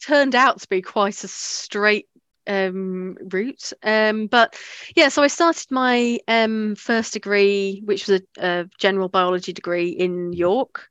turned 0.01 0.35
out 0.35 0.59
to 0.59 0.67
be 0.67 0.81
quite 0.81 1.23
a 1.23 1.27
straight 1.27 2.07
um 2.51 3.17
route. 3.31 3.73
Um, 3.83 4.27
but 4.27 4.55
yeah, 4.95 5.09
so 5.09 5.23
I 5.23 5.27
started 5.27 5.71
my 5.71 6.19
um 6.27 6.75
first 6.75 7.13
degree, 7.13 7.81
which 7.85 8.07
was 8.07 8.21
a, 8.21 8.45
a 8.61 8.69
general 8.77 9.09
biology 9.09 9.53
degree 9.53 9.89
in 9.89 10.33
York. 10.33 10.89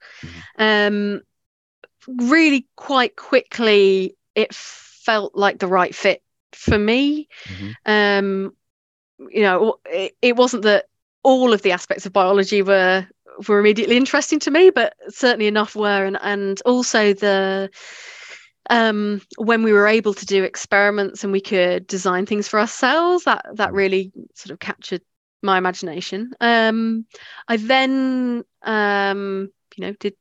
Um, 0.58 1.22
really 2.06 2.66
quite 2.76 3.16
quickly, 3.16 4.16
it 4.34 4.54
felt 4.54 5.34
like 5.34 5.58
the 5.58 5.66
right 5.68 5.94
fit 5.94 6.22
for 6.52 6.78
me. 6.78 7.28
Mhm. 7.46 7.74
Um, 7.86 8.56
you 9.30 9.42
know, 9.42 9.76
it, 9.86 10.16
it 10.22 10.36
wasn't 10.36 10.62
that 10.62 10.86
all 11.22 11.52
of 11.52 11.62
the 11.62 11.72
aspects 11.72 12.06
of 12.06 12.12
biology 12.12 12.62
were 12.62 13.06
were 13.48 13.60
immediately 13.60 13.96
interesting 13.96 14.38
to 14.40 14.50
me, 14.50 14.70
but 14.70 14.94
certainly 15.08 15.46
enough 15.46 15.76
were, 15.76 16.04
and 16.04 16.18
and 16.22 16.60
also 16.64 17.12
the 17.12 17.70
um 18.70 19.20
when 19.38 19.62
we 19.64 19.72
were 19.72 19.86
able 19.88 20.14
to 20.14 20.26
do 20.26 20.44
experiments 20.44 21.24
and 21.24 21.32
we 21.32 21.40
could 21.42 21.86
design 21.86 22.26
things 22.26 22.48
for 22.48 22.60
ourselves 22.60 23.24
that 23.24 23.44
that 23.54 23.72
really 23.74 24.12
sort 24.34 24.52
of 24.52 24.60
captured 24.60 25.02
my 25.42 25.58
imagination. 25.58 26.32
Um 26.40 27.06
i 27.48 27.56
then 27.58 28.44
um 28.62 29.50
you 29.76 29.86
know 29.86 29.92
did 30.00 30.14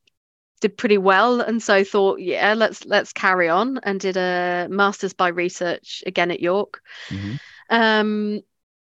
did 0.61 0.77
pretty 0.77 0.97
well. 0.97 1.41
And 1.41 1.63
so 1.63 1.83
thought 1.85 2.19
yeah 2.19 2.53
let's 2.53 2.85
let's 2.85 3.13
carry 3.13 3.49
on 3.49 3.79
and 3.83 3.99
did 3.99 4.17
a 4.17 4.67
masters 4.69 5.13
by 5.13 5.29
research 5.29 6.03
again 6.05 6.31
at 6.31 6.41
york. 6.41 6.81
Mhm. 7.09 7.39
um 7.69 8.41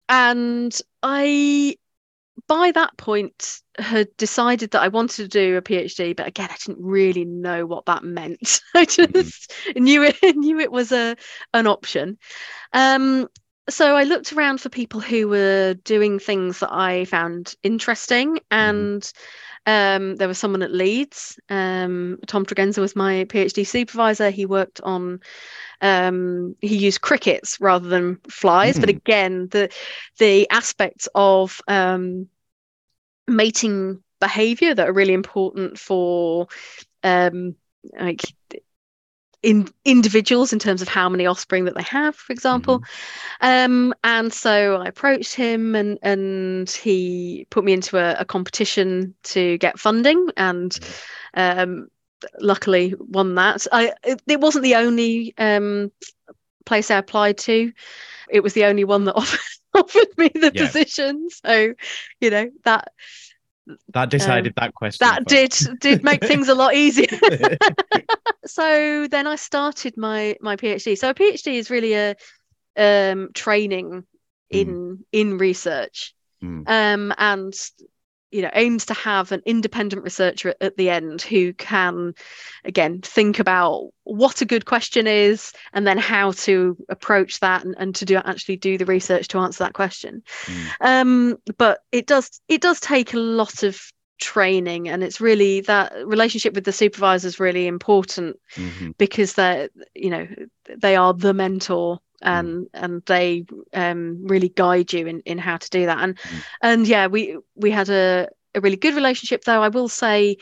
and 0.10 0.82
i 1.04 1.76
by 2.48 2.72
that 2.72 2.98
point 2.98 3.62
had 3.78 4.08
decided 4.18 4.72
that 4.72 4.82
I 4.82 4.88
wanted 4.90 5.24
to 5.24 5.28
do 5.28 5.58
a 5.58 5.62
PhD, 5.62 6.16
but 6.16 6.28
again, 6.28 6.50
I 6.52 6.56
didn't 6.66 6.84
really 6.84 7.26
know 7.26 7.66
what 7.66 7.86
that 7.86 8.04
meant. 8.04 8.62
I 8.76 8.86
just 8.86 9.54
knew 9.76 10.04
it 10.04 10.18
knew 10.36 10.60
it 10.60 10.72
was 10.72 10.92
a 10.92 11.16
an 11.54 11.68
option. 11.68 12.18
Um, 12.74 13.30
so 13.70 13.96
I 13.96 14.04
looked 14.04 14.34
around 14.34 14.62
for 14.62 14.70
people 14.70 15.00
who 15.00 15.28
were 15.28 15.74
doing 15.84 16.20
things 16.20 16.60
that 16.60 16.72
I 16.72 17.06
found 17.06 17.56
interesting, 17.64 18.40
and 18.52 19.12
um, 19.66 20.16
there 20.16 20.28
was 20.28 20.38
someone 20.38 20.62
at 20.64 20.72
Leeds. 20.72 21.40
Um, 21.50 22.20
Tom 22.28 22.46
Tregenza 22.46 22.80
was 22.80 22.96
my 22.96 23.26
PhD 23.26 23.66
supervisor. 23.66 24.30
He 24.30 24.46
worked 24.46 24.82
on 24.82 25.20
um, 25.82 26.56
he 26.62 26.78
used 26.78 27.02
crickets 27.02 27.60
rather 27.60 27.88
than 27.90 28.20
flies, 28.30 28.80
but 28.80 28.90
Mm. 28.90 28.96
again, 28.98 29.48
the 29.52 29.70
the 30.20 30.50
aspects 30.50 31.08
of 31.16 31.62
um, 31.68 32.28
mating 33.28 34.02
behavior 34.20 34.74
that 34.74 34.88
are 34.88 34.94
really 34.94 35.14
important 35.14 35.78
for 35.80 36.48
um, 37.04 37.56
like 38.00 38.22
in 39.46 39.70
individuals 39.86 40.52
in 40.54 40.60
terms 40.60 40.82
of 40.82 40.88
how 40.88 41.08
many 41.08 41.28
offspring 41.28 41.66
that 41.66 41.76
they 41.76 41.84
have, 41.84 42.16
for 42.16 42.34
example. 42.34 42.84
Um, 43.42 43.94
and 44.04 44.34
so 44.34 44.78
I 44.82 44.88
approached 44.88 45.36
him, 45.36 45.76
and 45.76 46.00
and 46.02 46.70
he 46.70 47.48
put 47.52 47.64
me 47.64 47.74
into 47.74 47.98
a, 47.98 48.16
a 48.22 48.26
competition 48.26 49.16
to 49.26 49.58
get 49.60 49.80
funding, 49.80 50.30
and 50.36 50.78
um, 51.36 51.88
luckily 52.40 52.96
won 52.98 53.36
that. 53.36 53.68
I 53.72 53.94
it, 54.04 54.22
it 54.28 54.42
wasn't 54.42 54.64
the 54.64 54.76
only 54.76 55.36
um, 55.38 55.92
place 56.66 56.90
I 56.92 56.98
applied 56.98 57.38
to. 57.40 57.72
It 58.30 58.42
was 58.42 58.54
the 58.54 58.66
only 58.66 58.84
one 58.86 59.06
that 59.06 59.16
offered, 59.16 59.40
offered 59.76 60.18
me 60.18 60.32
the 60.34 60.52
Yeah. 60.54 60.66
position. 60.66 61.30
So, 61.30 61.74
you 62.20 62.30
know 62.32 62.50
that 62.64 62.90
That 63.94 64.10
decided 64.10 64.54
that 64.58 64.74
question. 64.74 65.08
that 65.08 65.26
did 65.26 65.54
did 65.80 66.04
make 66.04 66.22
things 66.26 66.50
a 66.50 66.56
lot 66.56 66.76
easier. 66.76 67.08
so 68.46 69.08
then 69.08 69.28
I 69.28 69.36
started 69.36 69.98
my 69.98 70.36
my 70.42 70.56
PhD. 70.56 70.98
So 70.98 71.10
a 71.10 71.14
PhD 71.14 71.56
is 71.56 71.70
really 71.70 71.94
a 71.94 72.16
um, 72.78 73.30
training 73.34 74.04
in 74.50 75.04
in 75.12 75.38
research, 75.38 76.14
Mm. 76.44 76.64
um, 76.68 77.14
and 77.18 77.54
you 78.36 78.42
know 78.42 78.50
aims 78.54 78.86
to 78.86 78.94
have 78.94 79.32
an 79.32 79.42
independent 79.46 80.04
researcher 80.04 80.50
at, 80.50 80.58
at 80.60 80.78
the 80.78 80.90
end 80.90 81.22
who 81.22 81.54
can 81.54 82.14
again 82.66 83.00
think 83.02 83.40
about 83.40 83.90
what 84.04 84.42
a 84.42 84.46
good 84.46 84.66
question 84.66 85.08
is 85.08 85.54
and 85.72 85.88
then 85.88 85.98
how 85.98 86.32
to 86.32 86.76
approach 86.90 87.40
that 87.40 87.64
and, 87.64 87.76
and 87.78 87.96
to 87.96 88.04
do 88.04 88.18
actually 88.18 88.58
do 88.58 88.78
the 88.78 88.86
research 88.86 89.30
to 89.30 89.40
answer 89.40 89.64
that 89.64 89.74
question 89.74 90.22
Mm. 90.46 90.72
um 90.82 91.38
but 91.58 91.80
it 91.92 92.08
does 92.08 92.42
it 92.50 92.62
does 92.62 92.80
take 92.80 93.14
a 93.14 93.20
lot 93.20 93.64
of 93.64 93.80
training 94.20 94.88
and 94.90 95.04
it's 95.04 95.22
really 95.22 95.62
that 95.62 95.94
relationship 96.06 96.54
with 96.56 96.66
the 96.66 96.72
supervisor 96.72 97.28
is 97.28 97.40
really 97.40 97.68
important 97.68 98.38
Mhm. 98.56 98.98
because 98.98 99.34
they're 99.34 99.70
you 99.94 100.10
know 100.10 100.28
they 100.78 100.96
are 100.96 101.14
the 101.14 101.34
mentor 101.34 102.00
and 102.22 102.68
and 102.74 103.02
they 103.06 103.46
um 103.74 104.26
really 104.28 104.50
guide 104.50 104.92
you 104.94 105.08
in 105.08 105.20
in 105.22 105.38
how 105.38 105.58
to 105.58 105.70
do 105.70 105.86
that 105.86 106.00
and 106.00 106.18
Mm. 106.26 106.44
and 106.62 106.88
yeah 106.88 107.08
we 107.08 107.38
we 107.56 107.72
had 107.72 107.90
a 107.90 108.28
a 108.56 108.62
really 108.62 108.78
good 108.78 108.96
relationship 108.96 109.44
though 109.44 109.62
i 109.62 109.68
will 109.70 109.90
say 109.90 110.38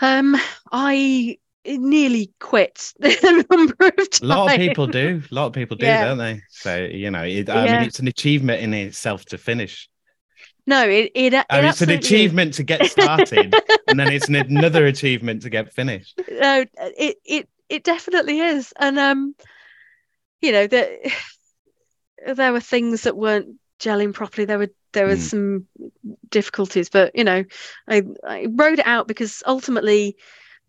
um 0.00 0.36
i 0.72 1.36
nearly 1.66 2.32
quit 2.38 2.92
a 3.02 3.44
number 3.50 3.74
of 3.86 3.96
times 4.10 4.20
A 4.22 4.26
lot 4.26 4.46
of 4.46 4.56
people 4.56 4.86
do. 4.86 5.22
A 5.30 5.34
lot 5.34 5.46
of 5.46 5.52
people 5.52 5.76
do, 5.76 5.86
Yeah. 5.86 6.04
don't 6.04 6.18
they? 6.18 6.40
So 6.48 6.76
you 6.76 7.10
know, 7.10 7.22
it, 7.24 7.48
I 7.50 7.64
Yeah. 7.64 7.72
mean, 7.72 7.82
it's 7.82 7.98
an 7.98 8.08
achievement 8.08 8.62
in 8.62 8.72
itself 8.74 9.24
to 9.26 9.38
finish. 9.38 9.88
no 10.66 10.88
it 10.88 11.10
it, 11.14 11.34
it 11.34 11.46
I 11.50 11.60
mean, 11.60 11.68
it's 11.70 11.82
an 11.82 11.90
is. 11.90 11.98
achievement 11.98 12.54
to 12.54 12.62
get 12.62 12.86
started, 12.86 13.54
and 13.88 13.98
then 14.00 14.10
it's 14.10 14.28
an, 14.28 14.36
another 14.36 14.86
achievement 14.86 15.42
to 15.42 15.50
get 15.50 15.72
finished. 15.72 16.18
no 16.30 16.64
it 16.98 17.16
it 17.24 17.48
it 17.68 17.84
definitely 17.84 18.40
is 18.40 18.72
and 18.78 18.98
um 18.98 19.34
you 20.40 20.52
know 20.52 20.66
that 20.66 20.90
there 22.34 22.52
were 22.52 22.60
things 22.60 23.02
that 23.02 23.16
weren't 23.16 23.56
gelling 23.80 24.12
properly 24.14 24.46
there 24.46 24.58
were 24.58 24.70
there 24.92 25.06
was 25.06 25.20
Mm. 25.20 25.30
some 25.30 25.66
difficulties 26.30 26.88
but 26.88 27.14
you 27.14 27.24
know 27.24 27.44
i 27.88 28.02
i 28.26 28.46
wrote 28.50 28.78
it 28.78 28.86
out 28.86 29.06
because 29.06 29.42
ultimately 29.46 30.16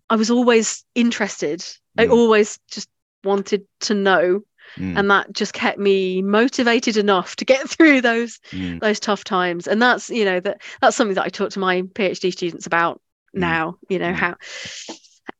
i 0.10 0.16
was 0.16 0.30
always 0.30 0.84
interested 0.96 1.64
i 1.98 2.06
Mm. 2.06 2.12
always 2.12 2.60
just 2.72 2.90
wanted 3.24 3.66
to 3.82 3.94
know 3.94 4.42
Mm, 4.78 4.98
and 5.00 5.10
that 5.12 5.32
just 5.32 5.54
kept 5.54 5.80
me 5.80 6.22
motivated 6.22 6.98
enough 6.98 7.38
to 7.38 7.46
get 7.46 7.70
through 7.74 8.02
those 8.02 8.40
mm, 8.52 8.80
those 8.82 9.00
tough 9.00 9.24
times 9.24 9.66
and 9.68 9.82
that's 9.82 10.10
you 10.10 10.26
know 10.26 10.42
that 10.42 10.62
that's 10.82 10.96
something 10.98 11.16
that 11.16 11.26
i 11.26 11.30
talk 11.30 11.52
to 11.52 11.60
my 11.60 11.82
phd 11.96 12.32
students 12.34 12.66
about 12.68 13.02
Mm. 13.36 13.40
now 13.40 13.78
you 13.90 13.98
know 14.00 14.12
Mm. 14.12 14.16
how 14.16 14.36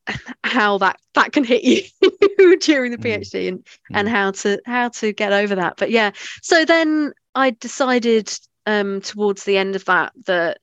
how 0.44 0.78
that 0.78 0.98
that 1.14 1.32
can 1.32 1.44
hit 1.44 1.62
you 1.64 1.82
during 2.60 2.92
the 2.92 2.98
Mm. 3.02 3.20
PhD 3.20 3.48
and 3.48 3.66
and 3.92 4.08
how 4.08 4.30
to 4.32 4.60
how 4.64 4.88
to 4.90 5.12
get 5.12 5.32
over 5.32 5.54
that. 5.56 5.76
But 5.76 5.90
yeah, 5.90 6.12
so 6.42 6.64
then 6.64 7.12
I 7.34 7.50
decided 7.50 8.32
um, 8.66 9.00
towards 9.00 9.44
the 9.44 9.56
end 9.56 9.76
of 9.76 9.84
that 9.86 10.12
that 10.26 10.58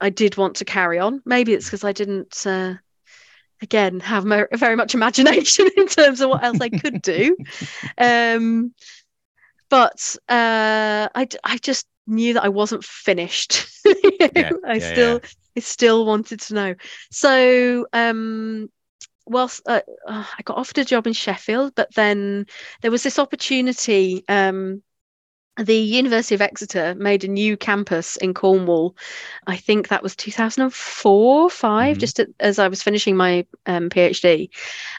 I 0.00 0.10
did 0.10 0.36
want 0.36 0.56
to 0.56 0.64
carry 0.64 0.98
on. 0.98 1.22
Maybe 1.24 1.52
it's 1.54 1.66
because 1.66 1.84
I 1.84 1.92
didn't. 1.92 2.46
Uh, 2.46 2.74
Again, 3.62 4.00
have 4.00 4.24
mo- 4.24 4.46
very 4.54 4.74
much 4.74 4.94
imagination 4.96 5.68
in 5.76 5.86
terms 5.86 6.22
of 6.22 6.30
what 6.30 6.42
else 6.42 6.62
I 6.62 6.70
could 6.70 7.02
do, 7.02 7.36
um, 7.98 8.72
but 9.68 10.16
uh, 10.28 11.08
I 11.14 11.26
d- 11.28 11.38
I 11.44 11.58
just 11.58 11.86
knew 12.06 12.34
that 12.34 12.44
I 12.44 12.48
wasn't 12.48 12.84
finished. 12.84 13.66
Yeah, 14.34 14.52
I 14.66 14.74
yeah, 14.76 14.78
still 14.78 15.20
I 15.56 15.60
still 15.60 16.06
wanted 16.06 16.40
to 16.40 16.54
know. 16.54 16.74
So 17.10 17.86
um, 17.92 18.70
whilst 19.30 19.62
uh, 19.66 19.80
uh, 20.06 20.24
I 20.38 20.42
got 20.44 20.58
offered 20.58 20.78
a 20.78 20.84
job 20.84 21.06
in 21.06 21.14
Sheffield, 21.14 21.74
but 21.76 21.94
then 21.94 22.46
there 22.82 22.90
was 22.90 23.02
this 23.04 23.18
opportunity. 23.18 24.24
Um, 24.28 24.82
the 25.58 25.76
University 25.76 26.34
of 26.34 26.40
Exeter 26.42 26.94
made 26.94 27.24
a 27.24 27.28
new 27.28 27.56
campus 27.56 28.16
in 28.16 28.34
Cornwall. 28.34 28.96
I 29.46 29.56
think 29.56 29.88
that 29.88 30.02
was 30.02 30.16
2004, 30.16 31.50
5 31.50 31.96
Mhm. 31.96 32.00
just 32.00 32.20
as 32.40 32.58
I 32.58 32.68
was 32.68 32.82
finishing 32.82 33.16
my 33.16 33.46
um, 33.66 33.90
PhD. 33.90 34.48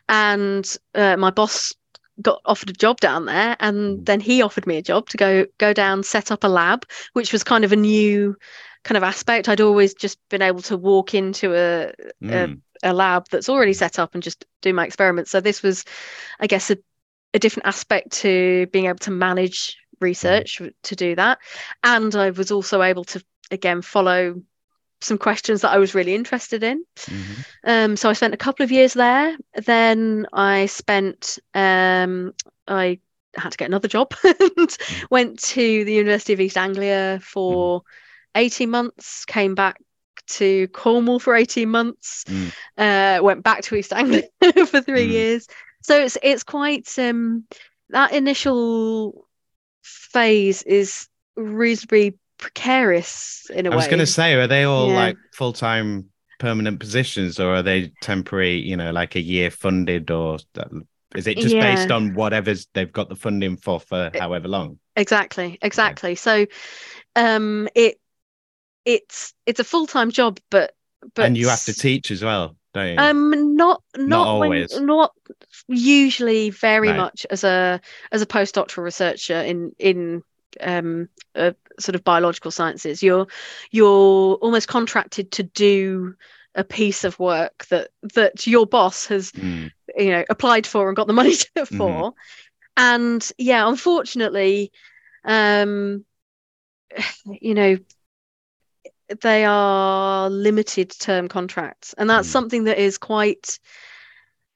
And 0.10 0.78
uh, 0.96 1.18
my 1.18 1.32
boss 1.32 1.74
got 2.22 2.42
offered 2.46 2.70
a 2.70 2.74
job 2.74 3.00
down 3.00 3.26
there, 3.26 3.58
and 3.60 4.00
Mhm. 4.00 4.06
then 4.06 4.20
he 4.20 4.42
offered 4.42 4.68
me 4.68 4.78
a 4.78 4.82
job 4.84 5.10
to 5.10 5.18
go 5.18 5.46
go 5.58 5.74
down, 5.74 6.04
set 6.04 6.32
up 6.32 6.44
a 6.44 6.48
lab, 6.48 6.86
which 7.14 7.32
was 7.34 7.44
kind 7.44 7.64
of 7.66 7.72
a 7.72 7.76
new 7.78 8.36
kind 8.84 8.98
of 8.98 9.04
aspect. 9.04 9.50
I'd 9.50 9.62
always 9.62 9.94
just 9.94 10.20
been 10.30 10.42
able 10.42 10.62
to 10.64 10.78
walk 10.78 11.14
into 11.16 11.56
a 11.56 11.94
Mm. 12.22 12.62
a 12.71 12.71
lab 12.84 13.28
that's 13.30 13.50
already 13.50 13.74
set 13.74 14.00
up 14.00 14.14
and 14.14 14.24
just 14.24 14.46
do 14.62 14.74
my 14.74 14.86
experiments. 14.86 15.32
So 15.32 15.42
this 15.42 15.62
was, 15.64 15.86
I 16.40 16.48
guess, 16.48 16.72
a, 16.72 16.78
a 17.34 17.40
different 17.40 17.68
aspect 17.68 18.12
to 18.22 18.68
being 18.72 18.86
able 18.86 19.00
to 19.00 19.12
manage 19.12 19.78
research 20.00 20.62
to 20.84 20.96
do 20.96 21.16
that. 21.16 21.40
And 21.84 22.16
I 22.16 22.32
was 22.32 22.52
also 22.52 22.82
able 22.82 23.04
to 23.06 23.24
again 23.52 23.82
follow 23.82 24.42
some 25.02 25.18
questions 25.18 25.62
that 25.62 25.72
I 25.72 25.78
was 25.78 25.96
really 25.96 26.14
interested 26.14 26.64
in. 26.64 26.84
Mhm. 27.00 27.46
Um, 27.64 27.98
so 27.98 28.10
I 28.10 28.14
spent 28.14 28.34
a 28.34 28.38
couple 28.38 28.64
of 28.64 28.72
years 28.72 28.94
there. 28.94 29.36
Then 29.56 30.28
I 30.34 30.68
spent 30.68 31.40
um, 31.54 32.34
I 32.68 33.00
had 33.36 33.52
to 33.52 33.58
get 33.58 33.68
another 33.70 33.88
job 33.88 34.14
and 34.24 34.78
went 35.10 35.40
to 35.40 35.86
the 35.86 35.94
University 35.94 36.34
of 36.34 36.42
East 36.42 36.58
Anglia 36.58 37.20
for 37.24 37.84
18 38.36 38.70
months, 38.70 39.26
came 39.26 39.56
back 39.56 39.82
to 40.32 40.68
Cornwall 40.70 41.20
for 41.20 41.36
18 41.36 41.70
months, 41.70 42.26
Mm. 42.26 42.52
uh, 42.78 43.24
went 43.24 43.44
back 43.44 43.62
to 43.64 43.76
East 43.76 43.94
Anglia 43.94 44.24
for 44.66 44.82
three 44.82 45.08
Mm. 45.08 45.12
years. 45.12 45.48
So 45.82 46.00
it's 46.02 46.18
it's 46.22 46.44
quite 46.44 46.88
um, 47.00 47.46
that 47.90 48.14
initial 48.14 49.28
phase 49.84 50.62
is 50.64 51.08
reasonably 51.36 52.18
precarious 52.38 53.50
in 53.54 53.66
a 53.66 53.70
way. 53.70 53.76
I 53.76 53.78
was 53.78 53.88
going 53.88 54.00
to 54.00 54.06
say, 54.08 54.34
are 54.34 54.48
they 54.48 54.64
all 54.64 54.88
Yeah. 54.88 54.96
like 54.96 55.18
full 55.32 55.54
time 55.54 56.10
permanent 56.40 56.80
positions 56.80 57.40
or 57.40 57.56
are 57.56 57.64
they 57.64 57.90
temporary, 58.02 58.56
you 58.58 58.76
know, 58.76 58.92
like 58.92 59.16
a 59.16 59.22
year 59.22 59.52
funded 59.52 60.10
or 60.12 60.40
is 61.16 61.28
it 61.28 61.38
just 61.38 61.60
based 61.60 61.92
on 61.92 62.14
whatever's 62.14 62.68
they've 62.74 62.92
got 62.92 63.10
the 63.10 63.16
funding 63.16 63.58
for 63.58 63.80
for 63.80 64.12
however 64.18 64.48
long? 64.48 64.80
exactly 64.98 65.58
exactly 65.62 66.16
so 66.16 66.46
um 67.16 67.70
it 67.76 68.01
it's 68.86 69.34
it's 69.46 69.60
a 69.60 69.64
full-time 69.64 70.12
job 70.12 70.40
but 70.50 70.74
but 71.16 71.26
and 71.26 71.38
you 71.38 71.48
have 71.50 71.64
to 71.66 71.74
teach 71.74 72.12
as 72.12 72.24
well, 72.24 72.56
don't 72.74 72.94
you? 72.94 73.00
um 73.00 73.56
not 73.56 73.82
not, 73.98 74.40
when- 74.40 74.52
always. 74.52 74.80
not 74.80 75.14
usually 75.68 76.50
very 76.50 76.90
Right. 76.90 76.98
much 76.98 77.26
as 77.30 77.44
a 77.44 77.80
as 78.12 78.22
a 78.22 78.26
postdoctoral 78.26 78.84
researcher 78.84 79.40
in 79.42 79.72
in 79.80 80.24
um 80.60 81.10
uh, 81.36 81.52
sort 81.80 81.96
of 81.96 82.04
biological 82.04 82.52
sciences 82.52 83.02
you're 83.02 83.28
you're 83.72 84.36
almost 84.36 84.68
contracted 84.68 85.32
to 85.32 85.44
do 85.44 86.16
a 86.56 86.64
piece 86.64 87.04
of 87.06 87.18
work 87.20 87.66
that 87.70 87.90
that 88.14 88.46
your 88.46 88.66
boss 88.66 89.06
has 89.08 89.32
Mm. 89.32 89.72
you 89.98 90.10
know 90.12 90.26
applied 90.30 90.68
for 90.68 90.88
and 90.90 90.96
got 90.96 91.08
the 91.08 91.14
money 91.14 91.36
to, 91.36 91.48
Mm-hmm. 91.56 91.78
for 91.78 92.14
and 92.78 93.32
yeah 93.38 93.68
unfortunately 93.68 94.72
um 95.24 96.06
you 97.26 97.54
know 97.54 97.78
they 99.22 99.46
are 99.46 100.30
limited 100.30 100.92
term 101.00 101.28
contracts 101.28 101.94
and 101.98 102.10
that's 102.10 102.28
Mm. 102.28 102.32
something 102.32 102.64
that 102.66 102.78
is 102.78 102.98
quite 102.98 103.60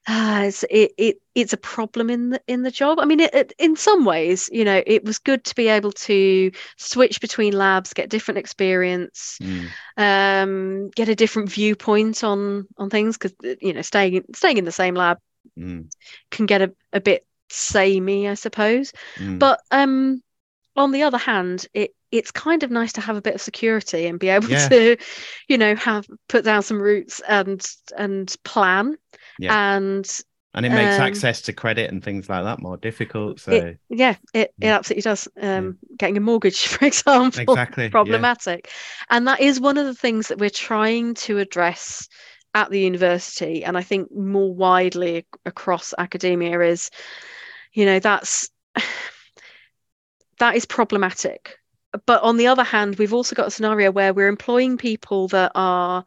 uh, 0.07 0.43
it's, 0.45 0.63
it, 0.69 0.91
it 0.97 1.17
it's 1.33 1.53
a 1.53 1.57
problem 1.57 2.09
in 2.09 2.29
the 2.29 2.41
in 2.47 2.61
the 2.61 2.71
job 2.71 2.99
i 2.99 3.05
mean 3.05 3.19
it, 3.19 3.33
it, 3.33 3.53
in 3.57 3.75
some 3.75 4.05
ways 4.05 4.49
you 4.51 4.63
know 4.63 4.81
it 4.85 5.03
was 5.03 5.17
good 5.17 5.43
to 5.43 5.55
be 5.55 5.67
able 5.67 5.91
to 5.91 6.51
switch 6.77 7.19
between 7.19 7.53
labs 7.53 7.93
get 7.93 8.09
different 8.09 8.37
experience 8.37 9.39
Mm. 9.41 9.69
um 9.97 10.89
get 10.95 11.09
a 11.09 11.15
different 11.15 11.49
viewpoint 11.49 12.23
on 12.23 12.67
on 12.77 12.89
things 12.89 13.17
because 13.17 13.33
you 13.61 13.73
know 13.73 13.81
staying 13.81 14.23
staying 14.35 14.57
in 14.57 14.65
the 14.65 14.71
same 14.71 14.95
lab 14.95 15.17
Mm. 15.57 15.89
can 16.31 16.45
get 16.45 16.61
a, 16.61 16.73
a 16.91 16.99
bit 16.99 17.25
samey, 17.49 18.27
I 18.27 18.33
suppose. 18.33 18.91
Mm. 19.17 19.39
But 19.39 19.59
um, 19.71 20.21
on 20.75 20.91
the 20.91 21.03
other 21.03 21.17
hand, 21.17 21.67
it 21.73 21.91
it's 22.11 22.31
kind 22.31 22.63
of 22.63 22.71
nice 22.71 22.93
to 22.93 23.01
have 23.01 23.17
a 23.17 23.21
bit 23.21 23.35
of 23.35 23.41
security 23.41 24.07
and 24.07 24.19
be 24.19 24.29
able 24.29 24.49
Yeah. 24.49 24.69
to, 24.69 24.97
you 25.47 25.57
know, 25.57 25.75
have 25.75 26.07
put 26.29 26.45
down 26.45 26.61
some 26.63 26.81
roots 26.81 27.21
and 27.27 27.65
and 27.97 28.33
plan. 28.43 28.97
Yeah. 29.39 29.75
And 29.75 30.09
and 30.53 30.65
it 30.65 30.69
makes 30.69 30.95
um, 30.95 31.01
access 31.01 31.41
to 31.41 31.53
credit 31.53 31.91
and 31.91 32.01
things 32.01 32.29
like 32.29 32.45
that 32.45 32.61
more 32.61 32.77
difficult. 32.77 33.41
So 33.41 33.51
it, 33.51 33.79
yeah, 33.89 34.15
it, 34.33 34.53
it 34.61 34.67
absolutely 34.67 35.01
does. 35.01 35.27
Um, 35.41 35.77
getting 35.97 36.15
a 36.15 36.21
mortgage, 36.21 36.67
for 36.67 36.85
example, 36.85 37.41
exactly 37.41 37.83
yeah. 37.85 37.89
problematic. 37.89 38.71
And 39.09 39.27
that 39.27 39.41
is 39.41 39.59
one 39.59 39.77
of 39.77 39.85
the 39.85 39.93
things 39.93 40.29
that 40.29 40.37
we're 40.39 40.49
trying 40.49 41.15
to 41.15 41.39
address 41.39 42.07
at 42.53 42.69
the 42.69 42.79
university, 42.79 43.65
and 43.65 43.77
I 43.77 43.83
think 43.83 44.09
more 44.15 44.53
widely 44.53 45.25
across 45.45 45.93
academia 45.97 46.61
is, 46.61 46.89
you 47.73 47.85
know, 47.85 47.99
that's 47.99 48.49
that 50.39 50.55
is 50.55 50.65
problematic. 50.65 51.57
But 52.05 52.21
on 52.23 52.37
the 52.37 52.47
other 52.47 52.63
hand, 52.63 52.95
we've 52.97 53.13
also 53.13 53.35
got 53.35 53.47
a 53.47 53.51
scenario 53.51 53.91
where 53.91 54.13
we're 54.13 54.27
employing 54.27 54.77
people 54.77 55.27
that 55.29 55.51
are 55.55 56.03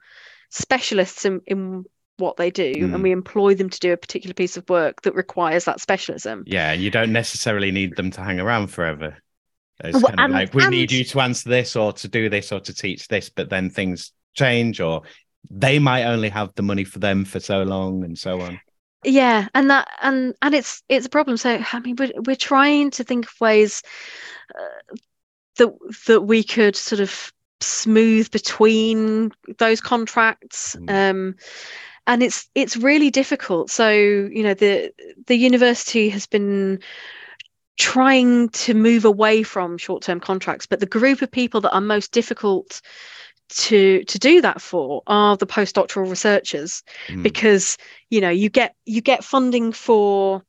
specialists 0.51 1.24
in, 1.24 1.41
in 1.47 1.85
what 2.18 2.37
they 2.37 2.51
do, 2.51 2.74
Mm. 2.74 2.95
and 2.95 3.03
we 3.03 3.12
employ 3.12 3.55
them 3.55 3.70
to 3.70 3.79
do 3.81 3.93
a 3.93 3.97
particular 3.97 4.35
piece 4.35 4.57
of 4.57 4.68
work 4.68 5.03
that 5.03 5.14
requires 5.14 5.64
that 5.64 5.81
specialism. 5.81 6.43
Yeah, 6.47 6.72
you 6.72 6.91
don't 6.91 7.12
necessarily 7.12 7.70
need 7.70 7.97
them 7.97 8.11
to 8.12 8.20
hang 8.22 8.41
around 8.41 8.66
forever. 8.68 9.16
It's 9.85 9.95
Well, 9.95 10.03
kind 10.03 10.18
of 10.20 10.24
and- 10.24 10.33
like 10.35 10.55
we 10.55 10.66
need 10.66 10.91
you 10.91 11.05
to 11.05 11.20
answer 11.20 11.49
this 11.49 11.76
or 11.76 11.93
to 11.93 12.09
do 12.09 12.29
this 12.29 12.51
or 12.51 12.61
to 12.61 12.74
teach 12.74 13.07
this, 13.09 13.31
but 13.31 13.49
then 13.49 13.70
things 13.70 14.12
change 14.35 14.81
or 14.81 15.03
they 15.51 15.79
might 15.79 16.05
only 16.05 16.29
have 16.29 16.53
the 16.57 16.62
money 16.62 16.85
for 16.85 16.99
them 16.99 17.24
for 17.24 17.39
so 17.41 17.62
long 17.62 18.05
and 18.05 18.18
so 18.18 18.41
on. 18.41 18.61
Yeah 19.05 19.49
and 19.55 19.70
that 19.70 19.88
and 20.03 20.34
and 20.42 20.55
it's 20.55 20.82
it's 20.88 21.07
a 21.07 21.11
problem 21.11 21.36
so 21.36 21.62
i 21.72 21.80
mean 21.80 21.96
we're, 21.99 22.12
we're 22.26 22.36
trying 22.36 22.90
to 22.90 23.05
think 23.05 23.26
of 23.26 23.40
ways 23.40 23.82
uh, 24.59 24.94
that 25.57 25.72
that 26.07 26.20
we 26.22 26.42
could 26.42 26.76
sort 26.76 27.01
of 27.01 27.32
smooth 27.61 28.30
between 28.30 29.30
those 29.59 29.80
contracts 29.80 30.76
Mm. 30.76 31.11
um 31.11 31.34
and 32.07 32.22
it's 32.22 32.49
it's 32.55 32.76
really 32.76 33.11
difficult 33.11 33.70
so 33.70 33.90
you 33.90 34.42
know 34.42 34.55
the 34.55 34.92
the 35.26 35.36
university 35.36 36.09
has 36.09 36.26
been 36.26 36.80
trying 37.76 38.49
to 38.49 38.74
move 38.74 39.05
away 39.05 39.42
from 39.42 39.78
short-term 39.78 40.18
contracts 40.18 40.66
but 40.66 40.80
the 40.80 40.86
group 40.86 41.22
of 41.22 41.30
people 41.30 41.61
that 41.61 41.72
are 41.74 41.80
most 41.80 42.12
difficult 42.12 42.80
to 43.49 44.05
to 44.05 44.18
do 44.18 44.40
that 44.42 44.61
for 44.61 45.03
are 45.07 45.36
the 45.36 45.46
postdoctoral 45.46 46.09
researchers 46.09 46.82
Mm. 47.09 47.22
because 47.22 47.78
you 48.11 48.20
know 48.20 48.30
you 48.30 48.49
get 48.51 48.74
you 48.84 49.01
get 49.01 49.24
funding 49.24 49.72
for 49.72 50.42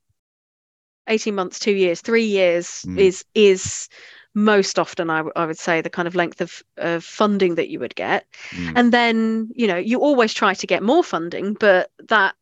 18 1.08 1.36
months 1.36 1.60
2 1.60 1.72
years 1.72 2.02
3 2.02 2.26
years 2.26 2.84
Mm. 2.88 2.98
is 2.98 3.26
is 3.34 3.90
most 4.36 4.78
often 4.78 5.10
I, 5.10 5.18
w- 5.18 5.34
I 5.36 5.46
would 5.46 5.58
say 5.58 5.82
the 5.82 5.90
kind 5.90 6.08
of 6.08 6.16
length 6.16 6.40
of, 6.42 6.62
of 6.78 7.04
funding 7.04 7.56
that 7.56 7.70
you 7.70 7.80
would 7.80 7.96
get 7.96 8.26
Mm. 8.52 8.74
and 8.76 8.92
then 8.94 9.50
you 9.56 9.68
know 9.68 9.78
you 9.78 10.00
always 10.00 10.34
try 10.34 10.54
to 10.54 10.68
get 10.68 10.84
more 10.84 11.04
funding 11.04 11.54
but 11.54 11.92
that 12.10 12.36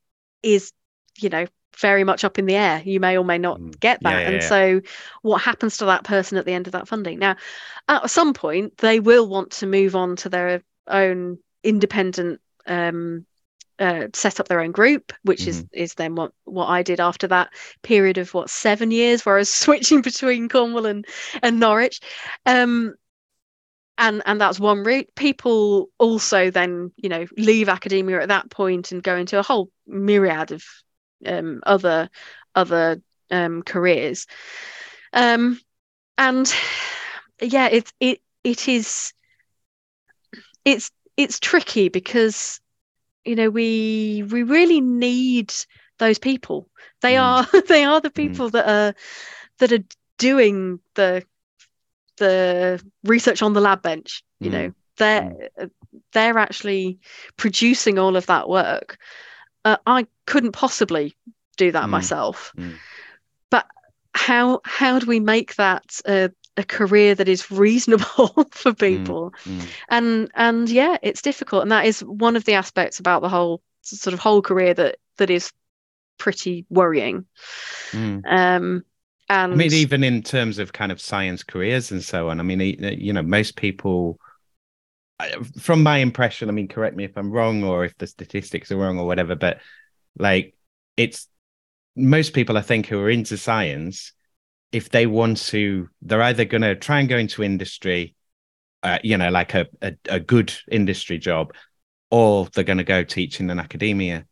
is 0.44 0.74
you 1.18 1.30
know 1.30 1.46
very 1.80 2.04
much 2.04 2.24
up 2.24 2.40
in 2.40 2.46
the 2.46 2.56
air 2.56 2.82
you 2.86 3.00
may 3.00 3.18
or 3.18 3.24
may 3.26 3.38
not 3.38 3.60
Mm. 3.60 3.80
get 3.80 4.02
that 4.04 4.12
yeah, 4.12 4.28
and 4.28 4.42
yeah. 4.42 4.50
so 4.50 4.82
what 5.22 5.42
happens 5.42 5.78
to 5.78 5.86
that 5.86 6.04
person 6.04 6.38
at 6.38 6.46
the 6.46 6.54
end 6.54 6.68
of 6.68 6.74
that 6.74 6.88
funding 6.88 7.20
now 7.20 7.36
at 7.88 8.10
some 8.10 8.34
point 8.34 8.78
they 8.78 9.00
will 9.00 9.28
want 9.28 9.52
to 9.52 9.68
move 9.68 9.96
on 9.96 10.16
to 10.18 10.30
their 10.30 10.62
own 10.88 11.38
independent 11.64 12.40
um 12.66 13.26
uh, 13.80 14.08
set 14.14 14.40
up 14.40 14.48
their 14.48 14.62
own 14.62 14.72
group, 14.72 15.14
which 15.24 15.48
is 15.48 15.64
Mm-hmm. 15.64 15.68
is 15.72 15.94
then 15.96 16.16
what 16.16 16.32
what 16.46 16.66
I 16.68 16.82
did 16.82 17.00
after 17.00 17.28
that 17.28 17.50
period 17.84 18.18
of 18.18 18.34
what 18.34 18.50
seven 18.50 18.92
years, 18.92 19.26
where 19.26 19.36
I 19.36 19.40
was 19.40 19.50
switching 19.54 20.02
between 20.02 20.50
Cornwall 20.50 20.86
and 20.88 21.06
and 21.44 21.60
Norwich, 21.60 22.00
um, 22.46 22.96
and 23.98 24.22
and 24.26 24.40
that's 24.40 24.60
one 24.60 24.84
route. 24.84 25.10
People 25.16 25.90
also 25.98 26.52
then 26.52 26.92
you 26.98 27.10
know 27.10 27.26
leave 27.38 27.70
academia 27.70 28.22
at 28.22 28.30
that 28.30 28.50
point 28.50 28.92
and 28.92 29.04
go 29.04 29.16
into 29.16 29.40
a 29.40 29.44
whole 29.44 29.70
myriad 29.88 30.52
of 30.52 30.64
um, 31.26 31.62
other 31.66 32.10
other 32.56 33.02
um, 33.32 33.62
careers. 33.64 34.26
Um, 35.14 35.60
and 36.18 36.52
yeah, 37.42 37.68
it 37.68 37.92
it 38.00 38.20
it 38.44 38.68
is 38.68 39.14
it's 40.66 40.92
it's 41.18 41.40
tricky 41.40 41.90
because 41.90 42.60
you 43.26 43.36
know 43.36 43.50
we 43.50 44.24
we 44.32 44.44
really 44.44 44.82
need 44.82 45.54
those 46.00 46.20
people. 46.20 46.68
They 47.02 47.18
Mm. 47.18 47.18
are 47.18 47.46
they 47.68 47.84
are 47.84 48.02
the 48.02 48.10
people 48.12 48.50
that 48.52 48.68
are 48.68 48.94
that 49.60 49.72
are 49.72 49.84
doing 50.18 50.80
the 50.96 51.24
the 52.18 52.82
research 53.04 53.42
on 53.42 53.54
the 53.54 53.62
lab 53.62 53.82
bench. 53.82 54.24
You 54.42 54.50
Mm. 54.50 54.52
know, 54.52 54.72
they're 54.98 55.50
they're 56.14 56.38
actually 56.38 57.00
producing 57.38 58.00
all 58.00 58.16
of 58.16 58.26
that 58.28 58.50
work. 58.50 58.98
Uh, 59.66 59.78
I 59.86 60.08
couldn't 60.26 60.54
possibly 60.54 61.16
do 61.58 61.72
that 61.72 61.86
Mm. 61.86 61.90
myself. 61.90 62.54
Mm. 62.58 62.76
But 63.50 63.68
how 64.14 64.62
how 64.64 65.00
do 65.00 65.06
we 65.06 65.20
make 65.20 65.56
that 65.56 66.00
a, 66.08 66.30
a 66.56 66.64
career 66.64 67.16
that 67.16 67.28
is 67.28 67.52
reasonable 67.52 68.48
for 68.52 68.74
people? 68.74 69.34
Mm. 69.46 69.68
And 69.90 70.32
and 70.36 70.70
yeah, 70.70 70.98
it's 71.02 71.22
difficult, 71.22 71.64
and 71.64 71.72
that 71.72 71.86
is 71.86 72.02
one 72.02 72.36
of 72.36 72.46
the 72.46 72.54
aspects 72.54 73.00
about 73.00 73.22
the 73.22 73.30
whole 73.30 73.62
sort 73.82 74.14
of 74.14 74.20
whole 74.20 74.42
career 74.42 74.74
that 74.74 74.98
that 75.18 75.30
is 75.30 75.52
pretty 76.18 76.66
worrying. 76.70 77.26
Mm. 77.92 78.22
Um, 78.26 78.84
and 79.30 79.54
I 79.54 79.56
mean, 79.56 79.74
even 79.74 80.04
in 80.04 80.24
terms 80.24 80.58
of 80.58 80.74
kind 80.74 80.92
of 80.92 81.02
science 81.02 81.44
careers 81.44 81.92
and 81.92 82.04
so 82.04 82.30
on. 82.30 82.40
I 82.40 82.44
mean, 82.44 82.60
you 82.62 83.12
know, 83.12 83.22
most 83.22 83.56
people, 83.56 84.20
from 85.60 85.84
my 85.84 85.98
impression, 85.98 86.50
I 86.50 86.52
mean, 86.52 86.68
correct 86.68 86.96
me 86.96 87.04
if 87.04 87.18
I'm 87.18 87.32
wrong 87.32 87.64
or 87.64 87.86
if 87.86 87.98
the 87.98 88.08
statistics 88.08 88.72
are 88.72 88.78
wrong 88.78 89.00
or 89.00 89.08
whatever, 89.08 89.36
but 89.36 89.60
like, 90.18 90.56
it's 90.96 91.28
most 91.96 92.34
people 92.34 92.58
I 92.58 92.62
think 92.62 92.88
who 92.88 93.00
are 93.00 93.10
into 93.10 93.38
science, 93.38 94.14
if 94.72 94.90
they 94.90 95.08
want 95.08 95.38
to, 95.38 95.90
they're 96.02 96.22
either 96.22 96.46
going 96.46 96.62
to 96.62 96.76
try 96.76 97.00
and 97.00 97.10
go 97.10 97.18
into 97.18 97.44
industry, 97.44 98.16
uh, 98.84 99.00
you 99.04 99.18
know, 99.18 99.30
like 99.30 99.54
a, 99.54 99.68
a 99.82 99.94
a 100.10 100.20
good 100.20 100.54
industry 100.70 101.18
job, 101.18 101.54
or 102.12 102.48
they're 102.54 102.64
going 102.64 102.78
to 102.78 102.84
go 102.84 103.04
teaching 103.04 103.50
in 103.50 103.60
academia 103.60 104.26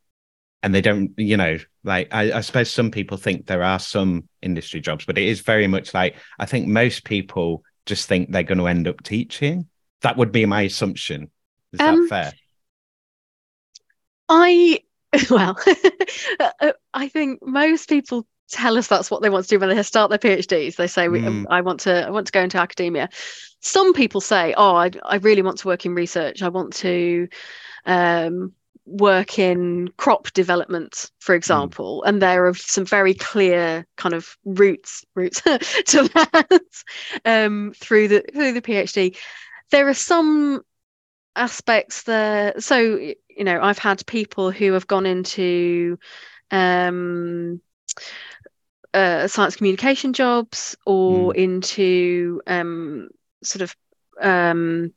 and 0.65 0.73
they 0.73 0.81
don't 0.81 1.11
you 1.17 1.38
know 1.38 1.59
like 1.83 2.07
I, 2.11 2.33
I 2.33 2.41
suppose 2.41 2.71
some 2.71 2.89
people 2.89 3.17
think 3.17 3.45
there 3.45 3.61
are 3.61 3.77
some 3.77 4.27
industry 4.41 4.81
jobs 4.81 5.05
but 5.05 5.17
it 5.17 5.27
is 5.27 5.41
very 5.41 5.67
much 5.67 5.93
like 5.93 6.15
i 6.39 6.47
think 6.47 6.67
most 6.67 7.03
people 7.03 7.63
just 7.86 8.07
think 8.07 8.31
they're 8.31 8.41
going 8.41 8.57
to 8.57 8.67
end 8.67 8.88
up 8.88 9.03
teaching 9.03 9.67
that 10.06 10.18
would 10.18 10.32
be 10.32 10.45
my 10.45 10.62
assumption 10.62 11.30
is 11.74 11.80
Um, 11.80 12.08
that 12.08 12.10
fair 12.10 12.34
I 14.30 14.80
well, 15.30 15.58
uh, 16.39 16.74
I 16.93 17.08
think 17.08 17.39
most 17.45 17.89
people 17.89 18.28
tell 18.49 18.78
us 18.78 18.88
that's 18.88 19.10
what 19.10 19.22
they 19.22 19.30
want 19.30 19.45
to 19.45 19.49
do 19.49 19.60
when 19.60 19.76
they 19.76 19.84
start 19.84 20.10
their 20.10 20.20
PhDs. 20.20 20.76
They 20.76 20.88
say, 20.88 21.08
Mm. 21.08 21.45
"I 21.49 21.62
want 21.62 21.82
to, 21.82 22.06
I 22.06 22.10
want 22.10 22.28
to 22.28 22.32
go 22.34 22.41
into 22.41 22.60
academia." 22.60 23.10
Some 23.62 23.93
people 23.93 24.22
say, 24.22 24.53
"Oh, 24.58 24.76
I, 24.76 24.91
I 25.03 25.18
really 25.18 25.41
want 25.41 25.60
to 25.60 25.68
work 25.68 25.86
in 25.86 25.95
research. 25.95 26.41
I 26.41 26.49
want 26.49 26.74
to 26.76 27.28
um, 27.86 28.53
work 28.86 29.39
in 29.39 29.89
crop 29.97 30.32
development, 30.34 31.12
for 31.20 31.34
example." 31.34 32.03
And 32.03 32.22
there 32.22 32.45
are 32.47 32.53
some 32.53 32.86
very 32.86 33.14
clear 33.14 33.88
kind 33.95 34.14
of 34.14 34.38
routes 34.43 35.06
routes 35.16 35.41
to 35.41 36.10
that 36.14 36.62
um, 37.26 37.74
through 37.76 38.10
the 38.10 38.24
through 38.34 38.53
the 38.53 38.62
PhD. 38.62 39.18
There 39.72 39.88
are 39.88 39.93
some 39.93 40.61
aspects 41.36 42.03
there. 42.03 42.59
So 42.59 42.80
you 43.36 43.43
know, 43.43 43.61
I've 43.61 43.78
had 43.78 44.05
people 44.05 44.51
who 44.51 44.74
have 44.74 44.88
gone 44.88 45.05
into 45.05 45.99
um, 46.51 47.61
uh, 48.93 49.28
science 49.28 49.57
communication 49.57 50.13
jobs 50.13 50.76
or 50.86 51.36
into 51.36 52.41
um, 52.47 53.09
sort 53.43 53.61
of 53.61 53.76
um, 54.22 54.93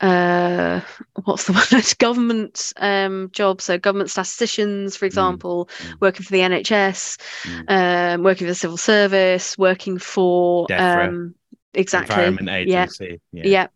uh, 0.00 0.80
what's 1.24 1.44
the 1.44 1.52
word? 1.72 1.98
government 1.98 2.72
um, 2.78 3.30
jobs. 3.32 3.64
So 3.64 3.78
government 3.78 4.10
statisticians, 4.10 4.96
for 4.96 5.06
example, 5.06 5.70
mm. 5.78 6.00
working 6.00 6.24
for 6.24 6.32
the 6.32 6.40
NHS, 6.40 7.18
Mm. 7.44 8.14
um, 8.16 8.22
working 8.24 8.46
for 8.46 8.50
the 8.50 8.56
civil 8.56 8.76
service, 8.76 9.56
working 9.56 9.98
for 9.98 10.66
DEFRA, 10.66 11.08
um, 11.08 11.34
exactly 11.74 12.14
environment 12.14 12.48
yeah 12.66 12.82
agency 12.82 13.20
yeah, 13.32 13.42
yeah. 13.44 13.66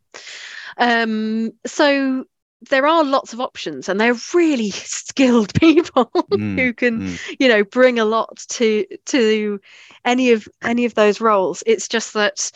Um, 0.79 1.53
so 1.67 2.25
there 2.71 2.87
are 2.87 3.05
lots 3.05 3.33
of 3.33 3.41
options, 3.41 3.89
and 3.89 4.01
they're 4.01 4.17
really 4.35 4.71
skilled 4.75 5.55
people 5.55 6.11
Mm, 6.31 6.59
who 6.59 6.73
can, 6.75 7.01
mm. 7.01 7.37
you 7.39 7.49
know, 7.49 7.65
bring 7.65 7.99
a 7.99 8.05
lot 8.05 8.37
to 8.49 8.85
to 9.07 9.61
any 10.05 10.33
of 10.33 10.49
any 10.63 10.85
of 10.85 10.95
those 10.95 11.21
roles. 11.21 11.63
It's 11.67 11.89
just 11.89 12.15
that 12.15 12.51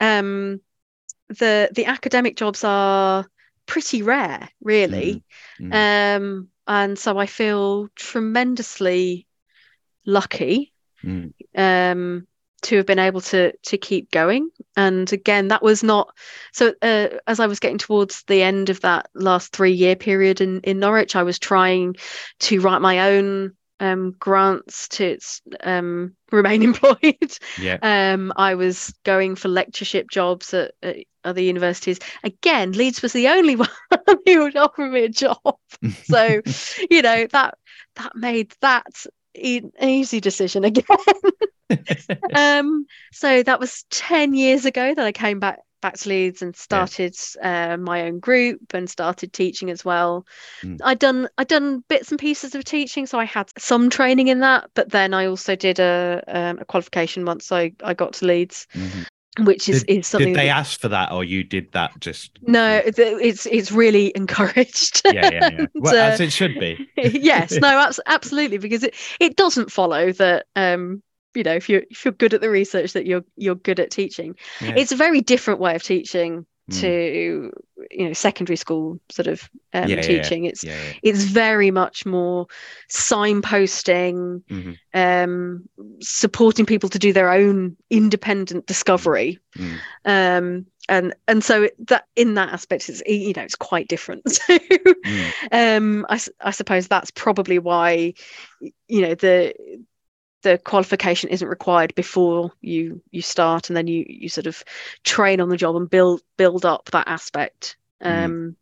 um, 0.00 0.60
the 1.28 1.70
the 1.72 1.86
academic 1.86 2.36
jobs 2.36 2.64
are 2.64 3.26
pretty 3.66 4.02
rare, 4.02 4.48
really. 4.62 5.22
Mm, 5.60 5.72
Um, 5.72 6.48
and 6.66 6.98
so 6.98 7.18
I 7.18 7.26
feel 7.26 7.88
tremendously 7.94 9.26
lucky 10.06 10.72
mm, 11.02 11.32
um, 11.54 12.26
to 12.64 12.76
have 12.76 12.86
been 12.86 12.98
able 12.98 13.20
to 13.20 13.52
to 13.52 13.78
keep 13.78 14.10
going. 14.10 14.50
And 14.76 15.12
again, 15.12 15.48
that 15.48 15.62
was 15.62 15.82
not 15.82 16.14
so. 16.52 16.74
Uh, 16.82 17.08
as 17.26 17.40
I 17.40 17.46
was 17.46 17.60
getting 17.60 17.78
towards 17.78 18.22
the 18.24 18.42
end 18.42 18.70
of 18.70 18.80
that 18.80 19.08
last 19.14 19.52
three 19.52 19.72
year 19.72 19.96
period 19.96 20.40
in 20.40 20.60
in 20.60 20.78
Norwich, 20.78 21.16
I 21.16 21.22
was 21.22 21.38
trying 21.38 21.94
to 22.40 22.60
write 22.60 22.80
my 22.80 23.12
own 23.12 23.52
um, 23.80 24.12
grants 24.18 24.88
to 24.88 25.18
um, 25.62 26.14
remain 26.32 26.62
employed. 26.62 27.38
yeah 27.58 27.78
Um, 27.82 28.32
I 28.36 28.54
was 28.54 28.94
going 29.04 29.36
for 29.36 29.48
lectureship 29.48 30.10
jobs 30.10 30.54
at, 30.54 30.72
at 30.82 30.96
other 31.24 31.40
universities. 31.40 31.98
Again, 32.22 32.72
Leeds 32.72 33.02
was 33.02 33.12
the 33.12 33.28
only 33.28 33.56
one 33.56 33.68
who 34.26 34.42
would 34.42 34.56
offer 34.56 34.86
me 34.86 35.04
a 35.04 35.08
job. 35.08 35.38
So, 36.04 36.40
you 36.90 37.02
know 37.02 37.26
that 37.26 37.58
that 37.96 38.16
made 38.16 38.54
that 38.60 39.06
e- 39.34 39.70
easy 39.80 40.20
decision 40.20 40.64
again. 40.64 40.84
um, 42.36 42.86
so 43.12 43.42
that 43.42 43.60
was 43.60 43.84
10 43.90 44.34
years 44.34 44.64
ago 44.64 44.94
that 44.94 45.04
I 45.04 45.12
came 45.12 45.40
back 45.40 45.60
back 45.84 45.98
to 45.98 46.08
Leeds 46.08 46.40
and 46.40 46.56
started 46.56 47.14
uh, 47.42 47.76
my 47.76 48.04
own 48.04 48.18
group 48.18 48.72
and 48.72 48.88
started 48.88 49.34
teaching 49.34 49.68
as 49.70 49.84
well. 49.84 50.26
Mm. 50.62 50.78
I'd 50.82 50.98
done 50.98 51.28
I'd 51.36 51.48
done 51.48 51.84
bits 51.88 52.10
and 52.10 52.18
pieces 52.18 52.54
of 52.54 52.64
teaching, 52.64 53.04
so 53.04 53.20
I 53.20 53.24
had 53.24 53.50
some 53.58 53.90
training 53.90 54.28
in 54.28 54.40
that. 54.40 54.70
But 54.74 54.90
then 54.90 55.12
I 55.12 55.26
also 55.26 55.56
did 55.56 55.78
a 55.78 56.24
um, 56.26 56.58
a 56.58 56.64
qualification 56.64 57.26
once 57.26 57.52
I, 57.52 57.72
I 57.82 57.92
got 57.92 58.14
to 58.14 58.24
Leeds, 58.24 58.66
Mhm. 58.74 59.06
Which 59.40 59.68
is 59.68 59.82
did, 59.84 59.98
is 59.98 60.06
something. 60.06 60.28
did 60.28 60.36
they 60.36 60.46
that- 60.46 60.56
ask 60.58 60.80
for 60.80 60.88
that 60.88 61.10
or 61.12 61.24
you 61.24 61.42
did 61.42 61.70
that 61.72 61.98
just 62.00 62.38
no, 62.42 62.80
it's 62.84 63.46
it's 63.46 63.72
really 63.72 64.12
encouraged. 64.14 65.02
yeah 65.06 65.30
yeah 65.32 65.50
yeah 65.58 65.66
well, 65.74 65.94
uh, 65.94 66.12
as 66.12 66.20
it 66.20 66.32
should 66.32 66.58
be 66.60 66.88
yes 66.96 67.52
no 67.60 67.68
abs- 67.68 68.00
absolutely 68.06 68.58
because 68.58 68.84
it, 68.84 68.94
it 69.20 69.36
doesn't 69.36 69.72
follow 69.72 70.12
that 70.12 70.46
um 70.56 71.02
you 71.34 71.42
know 71.42 71.52
if 71.54 71.68
you're 71.68 71.82
if 71.90 72.04
you're 72.04 72.12
good 72.12 72.32
at 72.32 72.40
the 72.40 72.50
research 72.50 72.92
that 72.92 73.06
you're 73.06 73.24
you're 73.36 73.56
good 73.56 73.80
at 73.80 73.90
teaching 73.90 74.36
Yeah. 74.60 74.74
it's 74.76 74.92
a 74.92 74.96
very 74.96 75.20
different 75.20 75.58
way 75.58 75.74
of 75.74 75.82
teaching 75.82 76.46
Mm. 76.70 76.80
to 76.80 77.52
you 77.90 78.06
know 78.06 78.12
secondary 78.14 78.56
school 78.56 78.98
sort 79.10 79.26
of 79.26 79.42
um, 79.74 79.88
Yeah, 79.88 79.96
yeah, 79.96 80.02
yeah. 80.02 80.22
teaching 80.22 80.44
it's 80.46 80.64
yeah, 80.64 80.92
it's 81.02 81.24
very 81.24 81.70
much 81.70 82.06
more 82.06 82.46
signposting 82.90 84.42
Mhm. 84.50 84.78
um 84.94 85.68
supporting 86.00 86.64
people 86.66 86.88
to 86.88 86.98
do 86.98 87.12
their 87.12 87.30
own 87.30 87.76
independent 87.90 88.66
discovery 88.66 89.38
Mm. 89.58 89.78
um 90.04 90.66
and 90.88 91.14
and 91.28 91.44
so 91.44 91.68
that 91.88 92.04
in 92.16 92.34
that 92.34 92.52
aspect 92.52 92.88
it's 92.88 93.02
you 93.06 93.32
know 93.36 93.42
it's 93.42 93.54
quite 93.56 93.88
different 93.88 94.22
so 94.32 94.58
Mm. 95.06 95.32
um 95.52 96.06
I, 96.08 96.20
I 96.40 96.50
suppose 96.50 96.88
that's 96.88 97.10
probably 97.10 97.58
why 97.58 98.14
you 98.88 99.02
know 99.02 99.14
the 99.14 99.54
the 100.44 100.58
qualification 100.58 101.30
isn't 101.30 101.48
required 101.48 101.94
before 101.96 102.52
you 102.62 103.02
you 103.10 103.22
start 103.22 103.70
and 103.70 103.76
then 103.76 103.88
you 103.88 104.06
you 104.08 104.28
sort 104.28 104.46
of 104.46 104.62
train 105.04 105.40
on 105.40 105.48
the 105.48 105.56
job 105.56 105.76
and 105.76 105.90
build 105.90 106.22
build 106.38 106.64
up 106.64 106.90
that 106.92 107.08
aspect 107.08 107.76
Mm. 108.04 108.24
um 108.26 108.56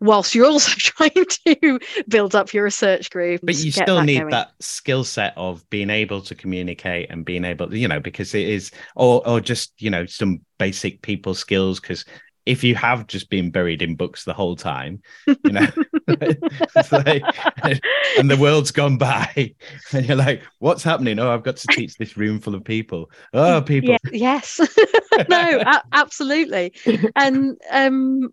whilst 0.00 0.34
you're 0.34 0.46
also 0.46 0.72
trying 0.78 1.26
to 1.46 1.80
build 2.08 2.34
up 2.34 2.54
your 2.54 2.64
research 2.64 3.10
group 3.10 3.42
but 3.44 3.54
you 3.56 3.70
still 3.70 4.00
need 4.00 4.16
going. 4.20 4.30
that 4.30 4.52
skill 4.60 5.04
set 5.04 5.34
of 5.36 5.68
being 5.70 5.90
able 5.90 6.20
to 6.22 6.34
communicate 6.34 7.10
and 7.10 7.24
being 7.24 7.44
able 7.44 7.72
you 7.74 7.88
know 7.88 8.00
because 8.00 8.34
it 8.34 8.48
is 8.48 8.70
or 8.96 9.26
or 9.28 9.40
just 9.40 9.72
you 9.78 9.90
know 9.90 10.06
some 10.06 10.40
basic 10.58 11.02
people 11.02 11.34
skills 11.34 11.78
because 11.80 12.04
if 12.46 12.64
you 12.64 12.74
have 12.74 13.06
just 13.06 13.28
been 13.28 13.50
buried 13.50 13.82
in 13.82 13.94
books 13.96 14.24
the 14.24 14.32
whole 14.32 14.56
time 14.56 15.02
you 15.26 15.52
know 15.52 15.66
like, 16.92 17.24
and 18.18 18.30
the 18.30 18.36
world's 18.38 18.70
gone 18.70 18.96
by 18.96 19.52
and 19.92 20.06
you're 20.06 20.16
like 20.16 20.42
what's 20.60 20.82
happening 20.82 21.18
oh 21.18 21.32
i've 21.32 21.42
got 21.42 21.56
to 21.56 21.66
teach 21.68 21.96
this 21.96 22.16
room 22.16 22.40
full 22.40 22.54
of 22.54 22.64
people 22.64 23.10
oh 23.34 23.60
people 23.60 23.90
Yeah, 23.90 23.98
yes 24.12 24.60
no 25.28 25.60
a- 25.60 25.82
absolutely 25.92 26.72
and 27.16 27.56
um 27.70 28.32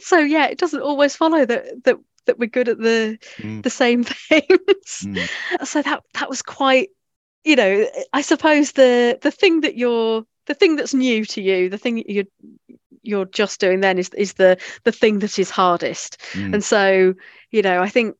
so 0.00 0.18
yeah 0.18 0.46
it 0.46 0.58
doesn't 0.58 0.82
always 0.82 1.14
follow 1.16 1.46
that 1.46 1.84
that 1.84 1.96
that 2.26 2.38
we're 2.40 2.46
good 2.48 2.68
at 2.68 2.78
the 2.78 3.18
Mm. 3.38 3.62
the 3.62 3.70
same 3.70 4.02
things. 4.28 5.04
Mm. 5.04 5.28
So 5.64 5.80
that 5.82 6.02
that 6.14 6.28
was 6.28 6.42
quite, 6.42 6.88
you 7.44 7.54
know, 7.54 7.86
I 8.12 8.22
suppose 8.22 8.72
the 8.72 9.16
the 9.22 9.30
thing 9.30 9.60
that 9.60 9.76
you're 9.76 10.24
the 10.46 10.54
thing 10.54 10.74
that's 10.74 10.92
new 10.92 11.24
to 11.26 11.40
you, 11.40 11.68
the 11.68 11.78
thing 11.78 11.96
that 11.96 12.10
you're 12.10 12.24
you're 13.06 13.26
just 13.26 13.60
doing 13.60 13.80
then 13.80 13.98
is 13.98 14.10
is 14.10 14.34
the 14.34 14.58
the 14.84 14.92
thing 14.92 15.20
that 15.20 15.38
is 15.38 15.50
hardest. 15.50 16.18
Mm. 16.32 16.54
And 16.54 16.64
so, 16.64 17.14
you 17.50 17.62
know, 17.62 17.82
I 17.82 17.88
think 17.88 18.16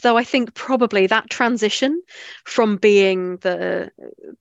though 0.00 0.16
I 0.16 0.24
think 0.24 0.54
probably 0.54 1.06
that 1.06 1.28
transition 1.28 2.00
from 2.44 2.76
being 2.76 3.36
the 3.38 3.90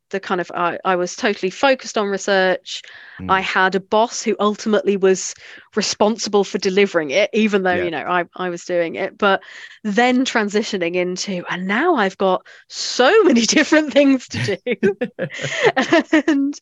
the 0.10 0.20
kind 0.20 0.40
of 0.40 0.50
I, 0.56 0.80
I 0.86 0.96
was 0.96 1.16
totally 1.16 1.50
focused 1.50 1.98
on 1.98 2.08
research. 2.08 2.82
Mm. 3.20 3.30
I 3.32 3.42
had 3.42 3.76
a 3.76 3.82
boss 3.82 4.22
who 4.24 4.36
ultimately 4.40 4.96
was 4.96 5.34
responsible 5.76 6.46
for 6.46 6.58
delivering 6.58 7.10
it, 7.12 7.30
even 7.34 7.64
though, 7.64 7.74
Yeah. 7.74 7.84
you 7.84 7.92
know, 7.92 8.06
I, 8.08 8.26
I 8.36 8.50
was 8.50 8.64
doing 8.64 8.96
it. 8.96 9.18
But 9.18 9.42
then 9.84 10.24
transitioning 10.24 10.96
into 10.96 11.44
and 11.50 11.68
now 11.68 11.96
I've 11.96 12.18
got 12.18 12.46
so 12.70 13.24
many 13.24 13.42
different 13.46 13.92
things 13.92 14.28
to 14.30 14.58
do. 14.64 14.98
and, 16.28 16.58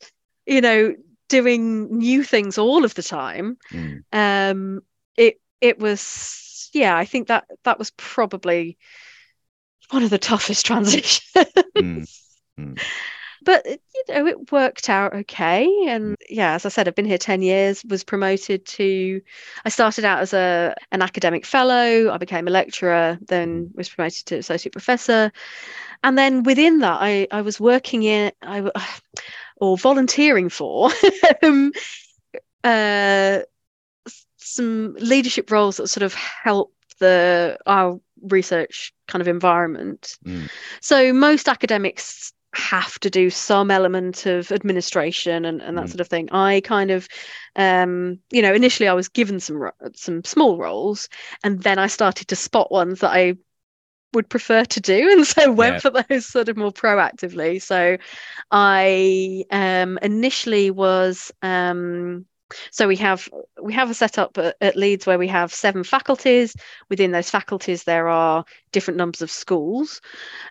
you 0.46 0.60
know, 0.60 0.94
doing 1.28 1.98
new 1.98 2.22
things 2.22 2.58
all 2.58 2.84
of 2.84 2.94
the 2.94 3.02
time. 3.02 3.56
Mm. 3.72 4.04
um 4.12 4.80
it 5.16 5.40
it 5.60 5.78
was 5.78 6.70
yeah 6.72 6.96
i 6.96 7.04
think 7.04 7.28
that 7.28 7.44
that 7.64 7.78
was 7.78 7.90
probably 7.92 8.76
one 9.90 10.02
of 10.02 10.10
the 10.10 10.18
toughest 10.30 10.66
transitions. 10.66 11.22
Mm. 11.76 12.08
Mm. 12.58 12.80
but 13.42 13.66
you 13.66 14.02
know 14.08 14.26
it 14.26 14.52
worked 14.52 14.88
out 14.88 15.14
okay. 15.14 15.68
And 15.88 16.16
yeah 16.28 16.54
as 16.54 16.64
i 16.64 16.68
said 16.68 16.86
i've 16.86 16.94
been 16.94 17.04
here 17.04 17.18
10 17.18 17.42
years 17.42 17.84
was 17.84 18.04
promoted 18.04 18.64
to 18.66 19.20
i 19.64 19.68
started 19.68 20.04
out 20.04 20.20
as 20.20 20.32
a 20.32 20.74
an 20.92 21.02
academic 21.02 21.44
fellow. 21.44 22.10
I 22.10 22.18
became 22.18 22.46
a 22.46 22.50
lecturer 22.50 23.18
then 23.28 23.70
was 23.74 23.88
promoted 23.88 24.26
to 24.26 24.36
associate 24.36 24.72
professor. 24.72 25.32
And 26.02 26.18
then 26.18 26.42
within 26.42 26.78
that 26.80 26.98
i 27.00 27.26
i 27.30 27.42
was 27.42 27.58
working 27.58 28.02
in 28.02 28.30
i 28.42 28.70
or 29.64 29.78
volunteering 29.78 30.48
for 30.48 30.90
um, 31.42 31.72
uh, 32.62 33.40
some 34.36 34.94
leadership 34.98 35.50
roles 35.50 35.76
that 35.78 35.88
sort 35.88 36.02
of 36.02 36.14
help 36.14 36.72
the 37.00 37.56
our 37.66 37.98
research 38.22 38.92
kind 39.08 39.20
of 39.20 39.28
environment 39.28 40.16
Mm. 40.26 40.48
so 40.80 41.12
most 41.12 41.48
academics 41.48 42.32
have 42.54 42.98
to 43.00 43.10
do 43.10 43.30
some 43.30 43.70
element 43.70 44.26
of 44.26 44.52
administration 44.52 45.44
and, 45.44 45.60
and 45.60 45.76
that 45.76 45.86
Mm. 45.86 45.90
sort 45.90 46.00
of 46.00 46.08
thing. 46.08 46.28
I 46.30 46.60
kind 46.60 46.90
of, 46.92 47.08
um, 47.56 48.20
you 48.30 48.42
know, 48.42 48.54
initially 48.54 48.88
I 48.88 48.92
was 48.94 49.08
given 49.08 49.40
some 49.40 49.70
some 49.94 50.22
small 50.24 50.56
roles, 50.56 51.08
and 51.42 51.60
then 51.62 51.78
I 51.80 51.88
started 51.88 52.28
to 52.28 52.36
spot 52.36 52.70
ones 52.70 53.00
that 53.00 53.10
I 53.10 53.34
would 54.14 54.28
prefer 54.28 54.64
to 54.64 54.80
do, 54.80 55.10
and 55.12 55.26
so 55.26 55.52
went 55.52 55.74
Yeah. 55.74 55.80
for 55.80 55.90
those 55.90 56.26
sort 56.26 56.48
of 56.48 56.56
more 56.56 56.72
proactively. 56.72 57.60
So 57.60 57.96
I 58.50 59.44
um, 59.50 59.98
initially 60.02 60.70
was. 60.70 61.32
Um, 61.42 62.26
so 62.70 62.86
we 62.86 62.96
have 62.96 63.28
we 63.60 63.72
have 63.72 63.90
a 63.90 63.94
setup 63.94 64.38
at, 64.38 64.56
at 64.60 64.76
Leeds 64.76 65.06
where 65.06 65.18
we 65.18 65.28
have 65.28 65.52
seven 65.52 65.82
faculties. 65.82 66.54
Within 66.88 67.10
those 67.10 67.30
faculties, 67.30 67.84
there 67.84 68.08
are 68.08 68.44
different 68.70 68.98
numbers 68.98 69.22
of 69.22 69.30
schools. 69.30 70.00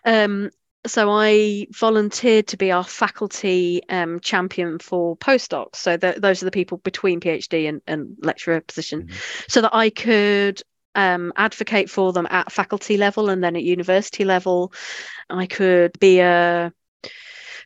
Um, 0.04 0.50
so 0.86 1.08
I 1.10 1.66
volunteered 1.72 2.46
to 2.48 2.58
be 2.58 2.70
our 2.70 2.84
faculty 2.84 3.80
um, 3.88 4.20
champion 4.20 4.78
for 4.78 5.16
postdocs. 5.16 5.76
So 5.76 5.96
th- 5.96 6.16
those 6.16 6.42
are 6.42 6.44
the 6.44 6.50
people 6.50 6.76
between 6.78 7.20
PhD 7.20 7.66
and, 7.68 7.80
and 7.86 8.16
lecturer 8.20 8.60
position, 8.60 9.06
Mhm. 9.06 9.50
so 9.50 9.62
that 9.62 9.74
I 9.74 9.88
could 9.88 10.60
um, 10.94 11.32
advocate 11.36 11.90
for 11.90 12.12
them 12.12 12.26
at 12.30 12.52
faculty 12.52 12.96
level 12.96 13.28
and 13.30 13.42
then 13.42 13.56
at 13.56 13.62
university 13.62 14.24
level. 14.24 14.72
I 15.30 15.46
could 15.46 15.98
be 15.98 16.20
a 16.20 16.72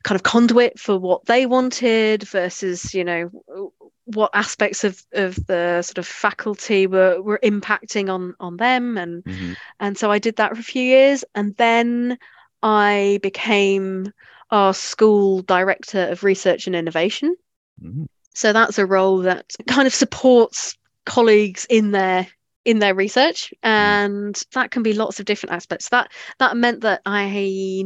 kind 0.03 0.17
of 0.17 0.23
conduit 0.23 0.79
for 0.79 0.99
what 0.99 1.25
they 1.27 1.47
wanted 1.47 2.23
versus, 2.25 2.95
you 2.95 3.05
know, 3.05 3.73
what 4.05 4.31
aspects 4.33 4.85
of, 4.85 5.03
of 5.13 5.35
the 5.47 5.83
sort 5.83 5.99
of 5.99 6.07
faculty 6.07 6.87
were, 6.87 7.21
were 7.21 7.41
impacting 7.43 8.13
on 8.13 8.35
on 8.41 8.57
them 8.57 8.97
and 8.97 9.23
Mhm. 9.25 9.57
and 9.81 9.99
so 9.99 10.11
I 10.11 10.19
did 10.19 10.37
that 10.37 10.55
for 10.55 10.61
a 10.61 10.65
few 10.65 10.83
years. 10.83 11.25
And 11.35 11.55
then 11.57 12.19
I 12.63 13.21
became 13.23 14.13
our 14.51 14.73
school 14.73 15.43
director 15.43 16.09
of 16.09 16.25
research 16.25 16.67
and 16.67 16.75
innovation. 16.75 17.37
Mhm. 17.85 18.07
So 18.35 18.53
that's 18.53 18.79
a 18.79 18.87
role 18.87 19.19
that 19.19 19.53
kind 19.67 19.87
of 19.87 19.95
supports 19.95 20.77
colleagues 21.05 21.67
in 21.69 21.91
their 21.91 22.27
in 22.69 22.81
their 22.81 22.95
research 22.95 23.55
and 23.63 24.43
that 24.53 24.71
can 24.71 24.83
be 24.83 24.93
lots 24.93 25.19
of 25.19 25.25
different 25.25 25.55
aspects 25.55 25.89
that 25.89 26.13
that 26.39 26.55
meant 26.55 26.83
that 26.83 27.01
i 27.07 27.27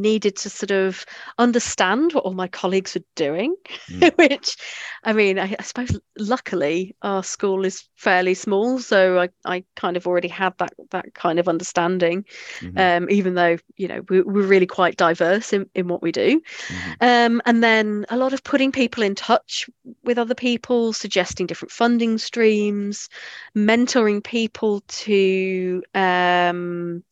needed 0.01 0.35
to 0.35 0.51
sort 0.51 0.73
of 0.73 1.07
understand 1.39 2.13
what 2.13 2.25
all 2.25 2.35
my 2.35 2.49
colleagues 2.49 2.97
were 2.97 3.05
doing 3.15 3.55
Mm. 3.89 4.17
which 4.19 4.57
i 5.05 5.13
mean 5.13 5.39
I, 5.39 5.55
I 5.59 5.63
suppose 5.63 5.99
luckily 6.19 6.97
our 7.03 7.23
school 7.23 7.65
is 7.65 7.89
fairly 7.95 8.35
small 8.35 8.81
so 8.81 9.21
i, 9.21 9.29
I 9.45 9.65
kind 9.77 9.97
of 9.97 10.07
already 10.09 10.29
had 10.29 10.55
that 10.59 10.73
that 10.91 11.15
kind 11.15 11.39
of 11.39 11.49
understanding 11.49 12.25
Mhm. 12.61 12.79
um, 13.03 13.11
even 13.11 13.35
though 13.35 13.57
you 13.77 13.87
know 13.89 14.03
we, 14.09 14.23
we're 14.23 14.47
really 14.47 14.67
quite 14.67 14.97
diverse 14.97 15.53
in, 15.53 15.71
in 15.75 15.87
what 15.87 16.03
we 16.03 16.11
do 16.11 16.41
Mhm. 16.69 16.97
um, 17.01 17.43
and 17.47 17.63
then 17.63 18.05
a 18.09 18.17
lot 18.17 18.33
of 18.33 18.43
putting 18.43 18.73
people 18.73 19.05
in 19.05 19.15
touch 19.15 19.69
with 20.05 20.19
other 20.19 20.35
people, 20.35 20.93
suggesting 20.93 21.47
different 21.47 21.71
funding 21.73 22.19
streams, 22.19 23.09
mentoring 23.57 24.23
people 24.23 24.72
to 24.81 25.83
um, 25.95 27.03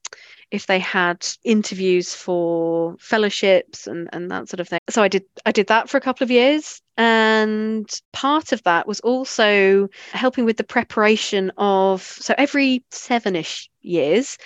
if 0.50 0.66
they 0.66 0.80
had 0.80 1.26
interviews 1.44 2.14
for 2.14 2.96
fellowships 2.98 3.86
and, 3.86 4.08
and 4.12 4.30
that 4.30 4.48
sort 4.48 4.60
of 4.60 4.68
thing. 4.68 4.80
So 4.88 5.02
I 5.02 5.08
did 5.08 5.24
I 5.46 5.52
did 5.52 5.68
that 5.68 5.88
for 5.88 5.96
a 5.96 6.00
couple 6.00 6.24
of 6.24 6.30
years. 6.30 6.82
And 6.96 7.88
part 8.12 8.52
of 8.52 8.62
that 8.64 8.86
was 8.86 9.00
also 9.00 9.88
helping 10.12 10.44
with 10.44 10.58
the 10.58 10.64
preparation 10.64 11.50
of 11.56 12.02
so 12.02 12.34
every 12.36 12.84
seven-ish 12.90 13.70
years 13.80 14.36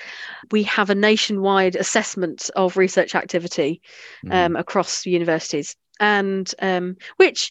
we 0.53 0.63
have 0.63 0.89
a 0.89 0.95
nationwide 0.95 1.75
assessment 1.75 2.51
of 2.55 2.77
research 2.77 3.15
activity 3.17 3.81
Mhm. 4.25 4.35
um, 4.35 4.57
across 4.57 5.05
universities, 5.07 5.75
and 5.99 6.55
um, 6.61 6.97
which, 7.17 7.51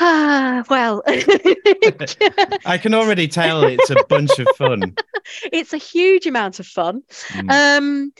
ah, 0.00 0.64
well, 0.70 1.02
I 2.66 2.78
can 2.80 2.94
already 2.94 3.28
tell 3.28 3.62
it's 3.64 3.90
a 3.90 3.96
bunch 4.08 4.38
of 4.38 4.48
fun. 4.56 4.94
it's 5.52 5.72
a 5.72 5.78
huge 5.78 6.26
amount 6.26 6.60
of 6.60 6.66
fun. 6.66 7.02
Mm. 7.28 7.50
Um, 7.78 8.12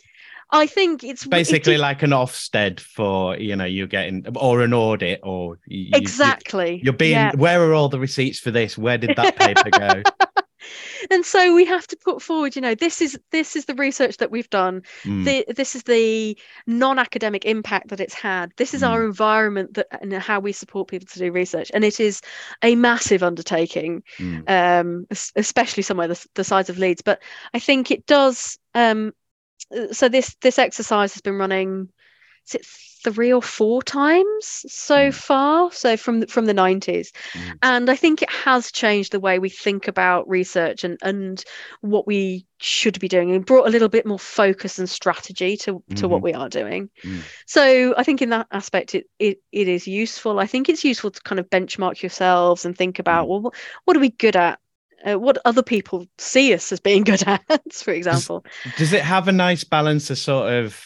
I 0.54 0.66
think 0.66 1.02
it's 1.02 1.26
Basically, 1.26 1.74
it- 1.76 1.80
like 1.80 2.02
an 2.02 2.10
Ofsted 2.10 2.78
for 2.80 3.36
you 3.38 3.56
know 3.56 3.64
you're 3.64 3.86
getting 3.86 4.26
or 4.36 4.60
an 4.60 4.74
audit 4.74 5.20
or 5.22 5.58
you, 5.66 5.84
you- 5.84 5.90
exactly. 5.94 6.80
You're 6.84 6.92
being. 6.92 7.12
yeah. 7.12 7.32
Where 7.34 7.62
are 7.62 7.72
all 7.74 7.88
the 7.88 7.98
receipts 7.98 8.38
for 8.38 8.50
this? 8.50 8.76
Where 8.76 8.98
did 8.98 9.16
that 9.16 9.36
paper 9.36 9.70
go? 9.70 10.02
and 11.11 11.24
so 11.24 11.55
we 11.55 11.64
have 11.64 11.86
to 11.88 11.96
put 11.96 12.22
forward. 12.22 12.57
You 12.57 12.62
know, 12.62 12.74
this 12.74 13.00
is 13.00 13.18
this 13.30 13.57
is 13.57 13.64
the 13.66 13.74
research 13.74 14.18
that 14.18 14.30
we've 14.30 14.50
done. 14.50 14.82
Mm, 15.05 15.24
The, 15.24 15.53
this 15.53 15.74
is 15.74 15.82
the 15.84 16.36
non-academic 16.66 17.44
impact 17.44 17.88
that 17.88 18.00
it's 18.00 18.14
had. 18.14 18.53
This 18.57 18.74
is 18.74 18.82
our 18.82 19.05
environment 19.05 19.74
that 19.74 19.86
and 20.00 20.12
how 20.14 20.40
we 20.40 20.53
support 20.53 20.88
people 20.88 21.09
to 21.12 21.18
do 21.18 21.32
research, 21.32 21.70
and 21.74 21.84
it 21.84 22.00
is 22.00 22.20
a 22.62 22.74
massive 22.76 23.22
undertaking. 23.22 24.03
mm, 24.18 24.48
um, 24.48 25.07
especially 25.36 25.82
somewhere 25.82 26.09
the, 26.09 26.26
the 26.34 26.44
size 26.44 26.68
of 26.68 26.78
Leeds. 26.78 27.03
But 27.03 27.22
I 27.55 27.59
think 27.59 27.90
it 27.90 28.07
does. 28.07 28.59
Um, 28.74 29.12
uh, 29.76 29.92
so 29.92 30.09
this 30.09 30.36
this 30.40 30.59
exercise 30.59 31.14
has 31.14 31.22
been 31.22 31.36
running. 31.36 31.88
Is 32.49 32.55
it 32.57 32.66
three 33.05 33.32
or 33.32 33.43
four 33.43 33.82
times 33.82 34.64
so 34.68 35.09
Mm. 35.11 35.14
far? 35.14 35.72
So 35.72 35.97
from 35.97 36.20
the- 36.20 36.26
from 36.28 36.47
the 36.47 36.55
nineties, 36.55 37.12
Mm. 37.32 37.59
and 37.62 37.90
I 37.90 37.97
think 37.97 38.22
it 38.22 38.30
has 38.30 38.70
changed 38.70 39.11
the 39.11 39.18
way 39.20 39.40
we 39.40 39.49
think 39.49 39.88
about 39.88 40.28
research 40.28 40.84
and 40.84 40.99
and 41.03 41.43
what 41.80 42.07
we 42.07 42.47
should 42.59 43.01
be 43.01 43.09
doing, 43.09 43.32
and 43.34 43.45
brought 43.45 43.66
a 43.66 43.70
little 43.70 43.88
bit 43.88 44.07
more 44.07 44.20
focus 44.20 44.78
and 44.78 44.88
strategy 44.88 45.57
to 45.59 45.82
to 45.97 46.07
what 46.07 46.20
Mhm. 46.20 46.24
we 46.24 46.32
are 46.34 46.49
doing. 46.49 46.90
Mm. 47.05 47.22
So 47.47 47.95
I 47.97 48.05
think 48.05 48.22
in 48.22 48.30
that 48.30 48.47
aspect, 48.53 48.95
it, 48.95 49.07
it 49.18 49.40
it 49.51 49.66
is 49.68 49.88
useful. 49.88 50.38
I 50.38 50.47
think 50.47 50.68
it's 50.68 50.84
useful 50.84 51.11
to 51.11 51.20
kind 51.22 51.40
of 51.40 51.51
benchmark 51.51 52.03
yourselves 52.03 52.64
and 52.64 52.76
think 52.78 52.99
about 53.01 53.26
Mm. 53.26 53.28
well, 53.30 53.40
what, 53.40 53.55
what 53.84 53.97
are 53.97 54.01
we 54.01 54.11
good 54.11 54.36
at? 54.36 54.59
Uh, 55.05 55.18
what 55.18 55.38
other 55.45 55.64
people 55.64 56.07
see 56.18 56.55
us 56.55 56.70
as 56.70 56.78
being 56.78 57.03
good 57.03 57.24
at, 57.26 57.43
for 57.72 57.90
example. 57.93 58.45
Does 58.78 58.93
it 58.93 59.03
have 59.03 59.26
a 59.26 59.32
nice 59.32 59.64
balance 59.64 60.09
of 60.11 60.18
sort 60.18 60.53
of? 60.53 60.80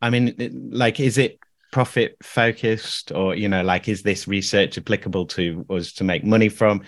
I 0.00 0.10
mean, 0.10 0.70
like, 0.70 1.00
is 1.00 1.18
it 1.18 1.38
profit 1.72 2.16
focused, 2.22 3.12
or 3.12 3.34
you 3.34 3.48
know, 3.48 3.62
like, 3.62 3.88
is 3.88 4.02
this 4.02 4.28
research 4.28 4.78
applicable 4.78 5.26
to 5.26 5.66
us 5.70 5.92
to 5.94 6.04
make 6.04 6.24
money 6.24 6.48
from? 6.48 6.82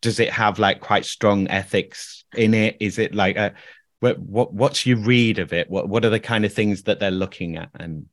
Does 0.00 0.20
it 0.20 0.30
have 0.30 0.58
like 0.58 0.80
quite 0.80 1.04
strong 1.04 1.48
ethics 1.48 2.24
in 2.36 2.54
it? 2.54 2.76
Is 2.80 2.98
it 2.98 3.14
like 3.14 3.36
a 3.36 3.54
what 4.00 4.18
what 4.18 4.52
what's 4.52 4.84
your 4.84 4.98
read 4.98 5.38
of 5.38 5.52
it? 5.52 5.70
What 5.70 5.88
what 5.88 6.04
are 6.04 6.10
the 6.10 6.20
kind 6.20 6.44
of 6.44 6.52
things 6.52 6.82
that 6.82 7.00
they're 7.00 7.10
looking 7.10 7.56
at? 7.56 7.70
And 7.74 8.06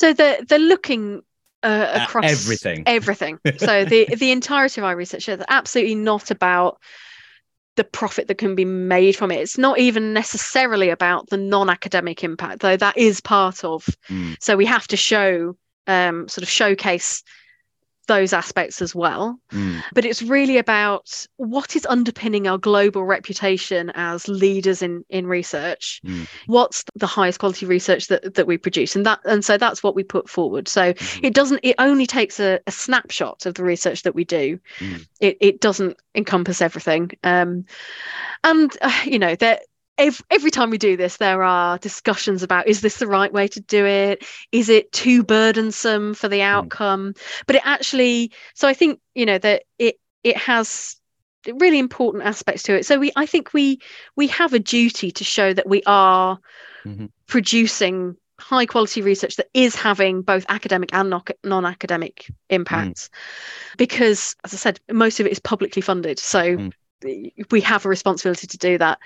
So 0.00 0.12
they're 0.12 0.42
they're 0.44 0.58
looking 0.58 1.22
uh, 1.62 2.00
across 2.02 2.24
everything. 2.24 2.82
Everything. 2.86 3.38
So 3.58 3.84
the 3.84 4.14
the 4.16 4.30
entirety 4.32 4.80
of 4.80 4.84
our 4.84 4.96
research 4.96 5.28
is 5.28 5.40
absolutely 5.48 5.94
not 5.94 6.30
about 6.30 6.80
the 7.78 7.84
profit 7.84 8.26
that 8.26 8.38
can 8.38 8.54
be 8.54 8.64
made 8.64 9.16
from 9.16 9.30
it. 9.30 9.40
It's 9.40 9.56
not 9.56 9.78
even 9.78 10.12
necessarily 10.12 10.90
about 10.90 11.30
the 11.30 11.38
non-academic 11.38 12.24
impact, 12.24 12.60
though 12.60 12.76
that 12.76 12.98
is 12.98 13.20
part 13.20 13.64
of. 13.64 13.86
Mm. 14.08 14.36
So 14.40 14.56
we 14.56 14.66
have 14.66 14.86
to 14.88 14.96
show, 14.96 15.56
um, 15.86 16.28
sort 16.28 16.42
of 16.42 16.50
showcase 16.50 17.22
those 18.08 18.32
aspects 18.32 18.82
as 18.82 18.94
well. 18.94 19.38
Mm. 19.52 19.82
But 19.94 20.04
it's 20.04 20.22
really 20.22 20.58
about 20.58 21.24
what 21.36 21.76
is 21.76 21.86
underpinning 21.86 22.48
our 22.48 22.58
global 22.58 23.04
reputation 23.04 23.92
as 23.94 24.26
leaders 24.26 24.82
in 24.82 25.04
in 25.08 25.26
research. 25.28 26.00
Mm. 26.04 26.26
What's 26.46 26.84
the 26.96 27.06
highest 27.06 27.38
quality 27.38 27.66
research 27.66 28.08
that 28.08 28.34
that 28.34 28.46
we 28.48 28.58
produce, 28.58 28.96
and 28.96 29.06
that 29.06 29.20
and 29.24 29.44
so 29.44 29.56
that's 29.56 29.82
what 29.82 29.94
we 29.94 30.02
put 30.02 30.28
forward. 30.28 30.66
So 30.66 30.92
Mhm. 30.94 31.20
it 31.22 31.34
doesn't. 31.34 31.60
It 31.62 31.76
only 31.78 32.06
takes 32.06 32.40
a, 32.40 32.58
a 32.66 32.72
snapshot 32.72 33.46
of 33.46 33.54
the 33.54 33.62
research 33.62 34.02
that 34.02 34.14
we 34.16 34.24
do. 34.24 34.58
Mm. 34.80 35.06
It 35.20 35.36
it 35.40 35.60
doesn't 35.60 35.96
encompass 36.14 36.60
everything. 36.60 37.12
Um, 37.22 37.64
and 38.42 38.76
uh, 38.82 39.00
you 39.04 39.18
know 39.20 39.36
that. 39.36 39.62
Every, 39.98 40.24
every 40.30 40.50
time 40.50 40.70
we 40.70 40.78
do 40.78 40.96
this, 40.96 41.16
there 41.16 41.42
are 41.42 41.78
discussions 41.78 42.42
about 42.42 42.68
is 42.68 42.80
this 42.80 42.98
the 42.98 43.06
right 43.08 43.32
way 43.32 43.48
to 43.48 43.60
do 43.60 43.84
it? 43.84 44.24
Is 44.52 44.68
it 44.68 44.92
too 44.92 45.24
burdensome 45.24 46.14
for 46.14 46.28
the 46.28 46.42
outcome? 46.42 47.14
But 47.46 47.56
it 47.56 47.62
actually, 47.64 48.32
so 48.54 48.68
I 48.68 48.74
think 48.74 49.00
you 49.14 49.26
know 49.26 49.38
that 49.38 49.64
it 49.78 49.96
it 50.22 50.36
has 50.36 50.96
really 51.54 51.78
important 51.78 52.24
aspects 52.24 52.62
to 52.64 52.76
it. 52.76 52.86
So 52.86 52.98
we, 52.98 53.10
I 53.16 53.26
think 53.26 53.52
we 53.52 53.80
we 54.16 54.28
have 54.28 54.54
a 54.54 54.58
duty 54.58 55.10
to 55.12 55.24
show 55.24 55.52
that 55.52 55.68
we 55.68 55.82
are 55.86 56.38
Mhm. 56.86 57.10
producing 57.26 58.16
high 58.40 58.66
quality 58.66 59.02
research 59.02 59.36
that 59.36 59.48
is 59.52 59.74
having 59.74 60.22
both 60.22 60.46
academic 60.48 60.90
and 60.92 61.10
non- 61.10 61.22
non-academic 61.42 62.30
impacts 62.50 63.10
because 63.76 64.36
as 64.44 64.54
i 64.54 64.56
said 64.56 64.78
most 64.92 65.18
of 65.18 65.26
it 65.26 65.32
is 65.32 65.40
publicly 65.40 65.82
funded 65.82 66.20
so 66.20 66.56
Mm. 66.56 66.72
We 67.02 67.60
have 67.60 67.84
a 67.84 67.88
responsibility 67.88 68.46
to 68.46 68.58
do 68.58 68.78
that 68.78 68.98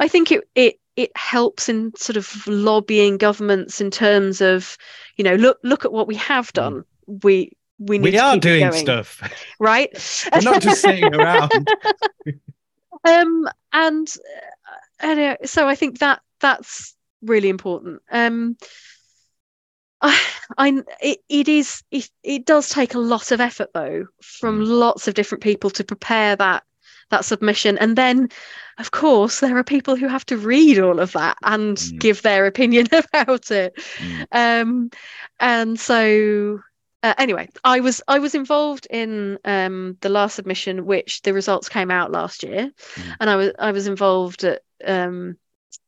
i 0.00 0.08
think 0.08 0.30
it 0.32 0.48
it 0.54 0.78
it 0.96 1.10
helps 1.16 1.68
in 1.68 1.92
sort 1.96 2.16
of 2.16 2.46
lobbying 2.46 3.16
governments 3.16 3.80
in 3.80 3.90
terms 3.90 4.40
of 4.40 4.76
you 5.16 5.24
know 5.24 5.34
look 5.34 5.58
look 5.62 5.84
at 5.84 5.92
what 5.92 6.06
we 6.08 6.14
have 6.14 6.52
done 6.52 6.84
we 7.06 7.52
we 7.78 7.98
need 7.98 8.12
We 8.12 8.18
are 8.18 8.36
doing 8.36 8.60
going, 8.68 8.72
stuff. 8.72 9.22
right 9.60 9.90
We're 10.34 10.42
not 10.42 10.60
just 10.60 10.82
sitting 10.82 11.14
around. 11.14 11.50
um 13.04 13.48
and 13.72 14.08
uh, 15.00 15.36
so 15.44 15.68
i 15.68 15.74
think 15.74 16.00
that 16.00 16.20
that's 16.40 16.94
really 17.22 17.48
important 17.48 18.02
um 18.10 18.56
I, 20.00 20.20
I 20.56 20.82
it, 21.00 21.18
it 21.28 21.48
is 21.48 21.82
it, 21.90 22.08
it 22.22 22.46
does 22.46 22.68
take 22.68 22.94
a 22.94 22.98
lot 23.00 23.32
of 23.32 23.40
effort 23.40 23.70
though 23.74 24.06
from 24.22 24.60
Mm. 24.60 24.66
lots 24.68 25.08
of 25.08 25.14
different 25.14 25.42
people 25.42 25.70
to 25.70 25.84
prepare 25.84 26.36
that 26.36 26.62
that 27.10 27.24
submission 27.24 27.78
and 27.78 27.96
then 27.96 28.28
of 28.78 28.90
course 28.90 29.40
there 29.40 29.56
are 29.56 29.64
people 29.64 29.96
who 29.96 30.06
have 30.08 30.24
to 30.26 30.36
read 30.36 30.78
all 30.78 31.00
of 31.00 31.12
that 31.12 31.36
and 31.42 31.76
Mm. 31.76 31.98
give 31.98 32.22
their 32.22 32.46
opinion 32.46 32.86
about 32.92 33.50
it 33.50 33.74
Mm. 33.98 34.26
um 34.32 34.90
and 35.40 35.78
so 35.80 36.60
uh, 37.02 37.14
anyway 37.18 37.48
i 37.64 37.80
was 37.80 38.02
i 38.08 38.18
was 38.18 38.34
involved 38.34 38.86
in 38.90 39.38
um 39.44 39.96
the 40.00 40.08
last 40.08 40.34
submission 40.36 40.84
which 40.84 41.22
the 41.22 41.32
results 41.32 41.68
came 41.68 41.90
out 41.90 42.10
last 42.12 42.42
year 42.42 42.70
Mm. 42.96 43.16
and 43.20 43.30
i 43.30 43.36
was 43.36 43.52
i 43.58 43.72
was 43.72 43.86
involved 43.86 44.44
at, 44.44 44.62
um 44.84 45.36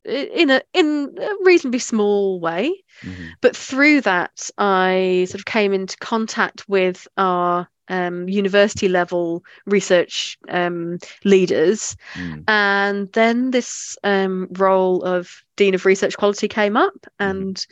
in 0.05 0.51
a 0.51 0.63
in 0.73 1.15
a 1.19 1.45
reasonably 1.45 1.79
small 1.79 2.41
way 2.41 2.73
Mhm. 3.05 3.33
but 3.41 3.57
through 3.57 4.01
that 4.03 4.51
i 4.59 5.27
sort 5.29 5.41
of 5.41 5.45
came 5.45 5.73
into 5.73 5.97
contact 5.99 6.69
with 6.69 7.07
our 7.17 7.69
um, 7.91 8.29
university 8.29 8.89
level 8.89 9.45
research 9.67 10.39
um, 10.49 10.99
leaders 11.25 11.97
Mm. 12.17 12.49
and 12.49 13.13
then 13.13 13.51
this 13.51 13.97
um, 14.05 14.49
role 14.59 15.03
of 15.03 15.45
dean 15.57 15.75
of 15.75 15.87
research 15.87 16.17
quality 16.17 16.49
came 16.49 16.77
up 16.77 17.07
Mm-hmm. 17.25 17.45
and 17.45 17.67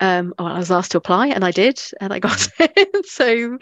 um, 0.00 0.34
well, 0.38 0.48
i 0.48 0.58
was 0.58 0.70
asked 0.70 0.92
to 0.92 0.98
apply 0.98 1.28
and 1.28 1.44
i 1.44 1.50
did 1.52 1.80
and 2.00 2.12
i 2.12 2.18
got 2.18 2.48
it 2.60 3.06
so 3.06 3.58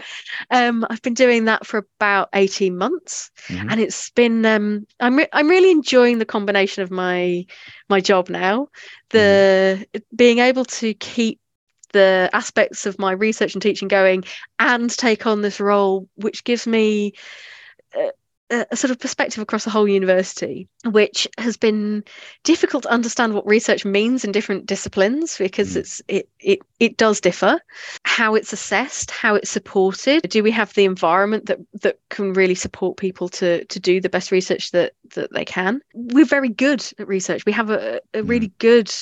um, 0.50 0.84
i've 0.90 1.02
been 1.02 1.14
doing 1.14 1.44
that 1.46 1.66
for 1.66 1.86
about 2.00 2.28
18 2.34 2.76
months 2.76 3.30
Mhm. 3.48 3.66
and 3.70 3.80
it's 3.80 4.10
been 4.10 4.44
um, 4.46 4.86
i'm 5.00 5.16
re- 5.16 5.28
i'm 5.32 5.48
really 5.48 5.70
enjoying 5.70 6.18
the 6.18 6.24
combination 6.26 6.82
of 6.82 6.90
my 6.90 7.44
my 7.88 8.00
job 8.00 8.28
now 8.30 8.68
the 9.10 9.86
being 10.14 10.38
able 10.38 10.64
to 10.64 10.94
keep 10.94 11.40
the 11.96 12.30
aspects 12.32 12.86
of 12.86 12.98
my 12.98 13.12
research 13.12 13.54
and 13.54 13.62
teaching 13.62 13.88
going 13.88 14.24
and 14.58 14.90
take 15.06 15.26
on 15.26 15.42
this 15.42 15.58
role 15.60 16.08
which 16.26 16.44
gives 16.44 16.66
me 16.66 17.12
a, 18.50 18.66
a 18.70 18.76
sort 18.76 18.90
of 18.90 18.98
perspective 18.98 19.42
across 19.42 19.64
the 19.64 19.70
whole 19.70 19.88
university 19.88 20.68
which 20.84 21.26
has 21.38 21.56
been 21.56 22.04
difficult 22.44 22.84
to 22.84 22.90
understand 22.90 23.34
what 23.34 23.46
research 23.46 23.84
means 23.84 24.24
in 24.24 24.32
different 24.32 24.66
disciplines 24.66 25.36
because 25.38 25.74
Mm. 25.74 25.80
it's 25.80 26.02
it, 26.08 26.28
it 26.38 26.58
it 26.78 26.96
does 26.96 27.20
differ. 27.20 27.60
How 28.04 28.36
it's 28.36 28.52
assessed 28.52 29.10
how 29.10 29.34
it's 29.34 29.50
supported. 29.50 30.28
Do 30.28 30.42
we 30.42 30.52
have 30.52 30.72
the 30.74 30.84
environment 30.84 31.46
that 31.46 31.58
that 31.82 31.98
can 32.08 32.34
really 32.34 32.54
support 32.54 32.96
people 32.96 33.28
to 33.40 33.64
to 33.64 33.80
do 33.80 34.00
the 34.00 34.08
best 34.16 34.30
research 34.30 34.70
that 34.70 34.92
that 35.14 35.32
they 35.32 35.44
can? 35.44 35.80
We're 35.94 36.34
very 36.38 36.50
good 36.66 36.82
at 36.98 37.08
research. 37.08 37.44
We 37.46 37.52
have 37.52 37.70
a, 37.70 38.00
a 38.14 38.22
really 38.22 38.52
good 38.58 38.92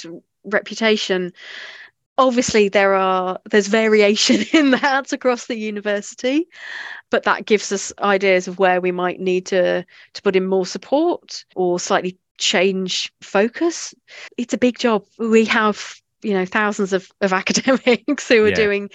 reputation 0.45 1.32
obviously 2.19 2.69
there 2.69 2.95
are 2.95 3.39
there's 3.51 3.69
variation 3.69 4.43
in 4.53 4.71
that 4.71 5.12
across 5.12 5.47
the 5.47 5.57
university 5.57 6.49
but 7.11 7.25
that 7.25 7.47
gives 7.47 7.73
us 7.73 7.93
ideas 8.01 8.49
of 8.49 8.59
where 8.59 8.81
we 8.81 8.93
might 8.93 9.21
need 9.21 9.47
to 9.47 9.85
to 10.15 10.23
put 10.23 10.37
in 10.37 10.47
more 10.47 10.67
support 10.67 11.45
or 11.55 11.79
slightly 11.79 12.19
change 12.39 13.12
focus. 13.23 13.95
It's 14.37 14.55
a 14.55 14.59
big 14.59 14.79
job. 14.79 15.05
We 15.19 15.45
have 15.47 15.95
you 16.23 16.35
know 16.35 16.47
thousands 16.47 16.93
of, 16.93 17.11
of 17.21 17.33
academics 17.35 18.29
who 18.29 18.45
are 18.45 18.51
Yeah. 18.51 18.55
doing 18.55 18.91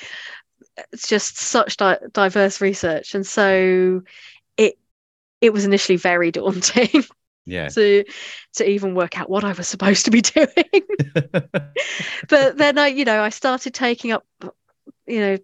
it's 0.93 1.07
just 1.07 1.37
such 1.37 1.77
di- 1.77 1.97
diverse 2.13 2.61
research. 2.61 3.15
And 3.15 3.25
so 3.25 4.01
it 4.57 4.77
it 5.41 5.53
was 5.53 5.65
initially 5.65 5.97
very 5.97 6.31
daunting 6.33 7.03
Yeah. 7.49 7.67
to 7.69 8.03
to 8.55 8.69
even 8.69 8.95
work 8.95 9.19
out 9.19 9.29
what 9.29 9.43
I 9.43 9.53
was 9.53 9.67
supposed 9.67 10.05
to 10.05 10.11
be 10.11 10.21
doing 10.35 10.47
but 12.29 12.57
then 12.57 12.77
I, 12.77 12.87
you 12.87 13.05
know, 13.05 13.21
I 13.21 13.29
started 13.29 13.73
taking 13.73 14.11
up, 14.11 14.25
you 15.07 15.19
know, 15.19 15.37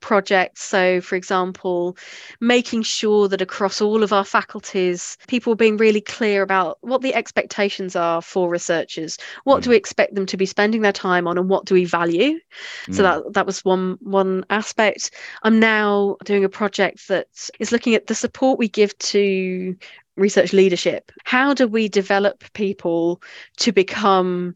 projects. 0.00 0.62
So, 0.64 1.00
for 1.00 1.16
example, 1.16 1.96
making 2.40 2.82
sure 2.82 3.26
that 3.28 3.40
across 3.40 3.80
all 3.80 4.02
of 4.02 4.12
our 4.12 4.24
faculties, 4.24 5.16
people 5.28 5.52
were 5.52 5.56
being 5.56 5.78
really 5.78 6.02
clear 6.02 6.42
about 6.42 6.76
what 6.82 7.00
the 7.00 7.14
expectations 7.14 7.96
are 7.96 8.20
for 8.20 8.50
researchers. 8.50 9.16
What 9.44 9.62
do 9.62 9.68
Mm. 9.68 9.70
we 9.70 9.76
expect 9.76 10.14
them 10.14 10.26
to 10.26 10.36
be 10.36 10.44
spending 10.44 10.82
their 10.82 10.92
time 10.92 11.26
on, 11.26 11.38
and 11.38 11.48
what 11.48 11.64
do 11.64 11.74
we 11.74 11.86
value? 11.86 12.38
So 12.90 13.02
Mm. 13.02 13.24
that 13.24 13.32
that 13.32 13.46
was 13.46 13.64
one 13.64 13.96
one 14.02 14.44
aspect. 14.50 15.10
I'm 15.42 15.58
now 15.58 16.16
doing 16.24 16.44
a 16.44 16.50
project 16.50 17.08
that 17.08 17.28
is 17.58 17.72
looking 17.72 17.94
at 17.94 18.06
the 18.08 18.14
support 18.14 18.58
we 18.58 18.68
give 18.68 18.96
to 18.98 19.74
research 20.18 20.52
leadership. 20.52 21.10
How 21.24 21.54
do 21.54 21.66
we 21.66 21.88
develop 21.88 22.44
people 22.52 23.22
to 23.58 23.72
become 23.72 24.54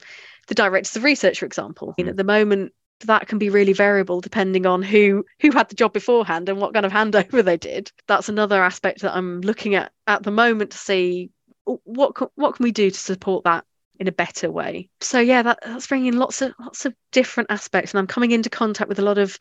the 0.49 0.55
directors 0.55 0.97
of 0.97 1.05
research, 1.05 1.39
for 1.39 1.47
example? 1.47 1.95
Mm. 1.99 2.09
at 2.09 2.17
the 2.17 2.25
moment 2.25 2.73
that 3.07 3.27
can 3.27 3.39
be 3.39 3.51
really 3.51 3.73
variable 3.73 4.21
depending 4.21 4.65
on 4.65 4.81
who 4.81 5.25
who 5.41 5.51
had 5.51 5.69
the 5.69 5.75
job 5.75 5.93
beforehand 5.93 6.49
and 6.49 6.61
what 6.61 6.73
kind 6.73 6.87
of 6.87 6.93
handover 6.93 7.45
they 7.45 7.57
did. 7.57 7.91
That's 8.07 8.29
another 8.29 8.63
aspect 8.63 9.03
that 9.03 9.17
I'm 9.17 9.41
looking 9.41 9.75
at 9.75 9.93
at 10.07 10.23
the 10.23 10.31
moment 10.31 10.71
to 10.73 10.79
see 10.79 11.31
what 11.65 12.15
co- 12.15 12.33
what 12.35 12.57
can 12.57 12.65
we 12.65 12.73
do 12.73 12.91
to 12.91 12.99
support 12.99 13.45
that 13.45 13.65
in 13.99 14.09
a 14.09 14.13
better 14.13 14.51
way. 14.51 14.89
So 15.01 15.21
yeah, 15.21 15.43
that, 15.43 15.59
that's 15.65 15.87
bringing 15.87 16.17
lots 16.17 16.43
of 16.43 16.53
lots 16.59 16.87
of 16.87 16.95
different 17.13 17.51
aspects, 17.51 17.93
and 17.93 17.99
I'm 17.99 18.07
coming 18.07 18.33
into 18.33 18.51
contact 18.51 18.89
with 18.89 18.99
a 18.99 19.03
lot 19.03 19.19
of 19.19 19.39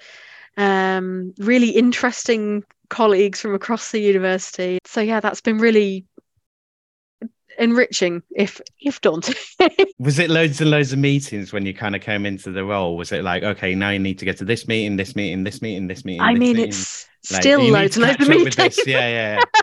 um, 0.58 1.34
really 1.38 1.70
interesting 1.70 2.64
colleagues 2.90 3.40
from 3.40 3.56
across 3.56 3.92
the 3.92 4.00
university. 4.00 4.80
So 4.86 5.02
yeah, 5.02 5.20
that's 5.20 5.42
been 5.42 5.58
really 5.58 6.06
enriching, 7.60 8.24
if 8.32 8.62
if 8.80 9.02
daunting. 9.02 9.36
Was 10.00 10.20
it 10.20 10.30
loads 10.30 10.62
and 10.62 10.70
loads 10.72 10.94
of 10.94 11.00
meetings 11.00 11.54
when 11.54 11.66
you 11.66 11.74
kind 11.74 11.96
of 11.96 12.02
came 12.02 12.26
into 12.26 12.52
the 12.52 12.64
role? 12.66 12.98
Was 12.98 13.12
it 13.12 13.24
like, 13.24 13.44
okay, 13.44 13.76
now 13.76 13.90
you 13.90 14.00
need 14.00 14.20
to 14.20 14.26
get 14.26 14.38
to 14.38 14.46
this 14.46 14.68
meeting, 14.68 14.98
this 14.98 15.16
meeting, 15.16 15.44
this 15.44 15.62
meeting, 15.62 15.88
this 15.88 16.04
meeting? 16.06 16.22
I 16.22 16.34
this 16.34 16.40
mean, 16.40 16.56
meeting? 16.56 16.70
it's 16.70 17.08
Like, 17.32 17.42
still 17.42 17.62
loads 17.62 17.98
and 17.98 18.08
loads 18.08 18.22
of 18.22 18.30
meetings. 18.30 18.80
Yeah, 18.86 19.00
yeah. 19.00 19.36
yeah. 19.40 19.62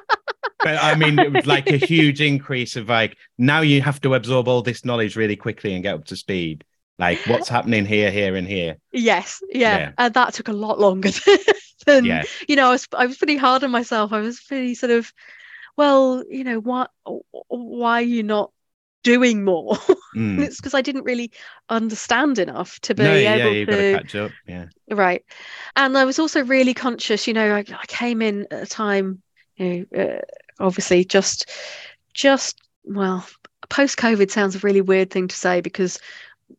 but 0.62 0.82
I 0.82 0.94
mean, 0.94 1.18
it 1.18 1.32
was 1.32 1.46
like 1.46 1.68
a 1.68 1.76
huge 1.76 2.20
increase 2.20 2.76
of 2.76 2.88
like 2.88 3.16
now 3.38 3.60
you 3.60 3.80
have 3.82 4.00
to 4.02 4.14
absorb 4.14 4.48
all 4.48 4.62
this 4.62 4.84
knowledge 4.84 5.16
really 5.16 5.36
quickly 5.36 5.74
and 5.74 5.82
get 5.82 5.94
up 5.94 6.04
to 6.06 6.16
speed. 6.16 6.64
Like 7.00 7.18
what's 7.28 7.48
happening 7.48 7.86
here, 7.86 8.10
here, 8.10 8.34
and 8.34 8.46
here. 8.46 8.76
Yes, 8.92 9.40
yeah. 9.50 9.78
Yeah. 9.78 9.92
and 9.98 10.14
that 10.14 10.34
took 10.34 10.48
a 10.48 10.52
lot 10.52 10.80
longer 10.80 11.10
than 11.86 12.04
Yeah. 12.04 12.24
you 12.48 12.56
know. 12.56 12.68
I 12.68 12.70
was 12.70 12.88
I 12.92 13.06
was 13.06 13.16
pretty 13.16 13.36
hard 13.36 13.62
on 13.62 13.70
myself. 13.70 14.12
I 14.12 14.18
was 14.20 14.40
pretty 14.40 14.74
sort 14.74 14.90
of, 14.90 15.12
well, 15.78 16.22
you 16.28 16.44
know, 16.44 16.58
why 16.60 16.86
why 17.48 18.00
are 18.00 18.04
you 18.04 18.22
not 18.22 18.52
doing 19.02 19.44
more? 19.44 19.78
Mm. 20.16 20.40
it's 20.40 20.56
because 20.56 20.72
I 20.72 20.80
didn't 20.80 21.04
really 21.04 21.30
understand 21.68 22.38
enough 22.38 22.80
to 22.80 22.94
be 22.94 23.02
No, 23.02 23.14
yeah, 23.14 23.34
able 23.36 23.70
got 23.70 23.76
to 23.78 23.92
catch 23.98 24.14
up. 24.14 24.30
Yeah. 24.46 24.64
Right. 24.90 25.22
And 25.76 25.98
I 25.98 26.06
was 26.06 26.18
also 26.18 26.42
really 26.44 26.72
conscious, 26.72 27.28
you 27.28 27.34
know, 27.34 27.54
I, 27.54 27.58
I 27.58 27.84
came 27.86 28.22
in 28.22 28.46
at 28.50 28.62
a 28.62 28.66
time, 28.66 29.22
you 29.56 29.86
know, 29.92 30.02
uh, 30.02 30.20
obviously 30.58 31.04
just 31.04 31.50
just 32.14 32.58
well, 32.84 33.24
post 33.68 33.98
COVID 33.98 34.30
sounds 34.30 34.56
a 34.56 34.60
really 34.60 34.80
weird 34.80 35.10
thing 35.10 35.28
to 35.28 35.36
say 35.36 35.60
because 35.60 36.00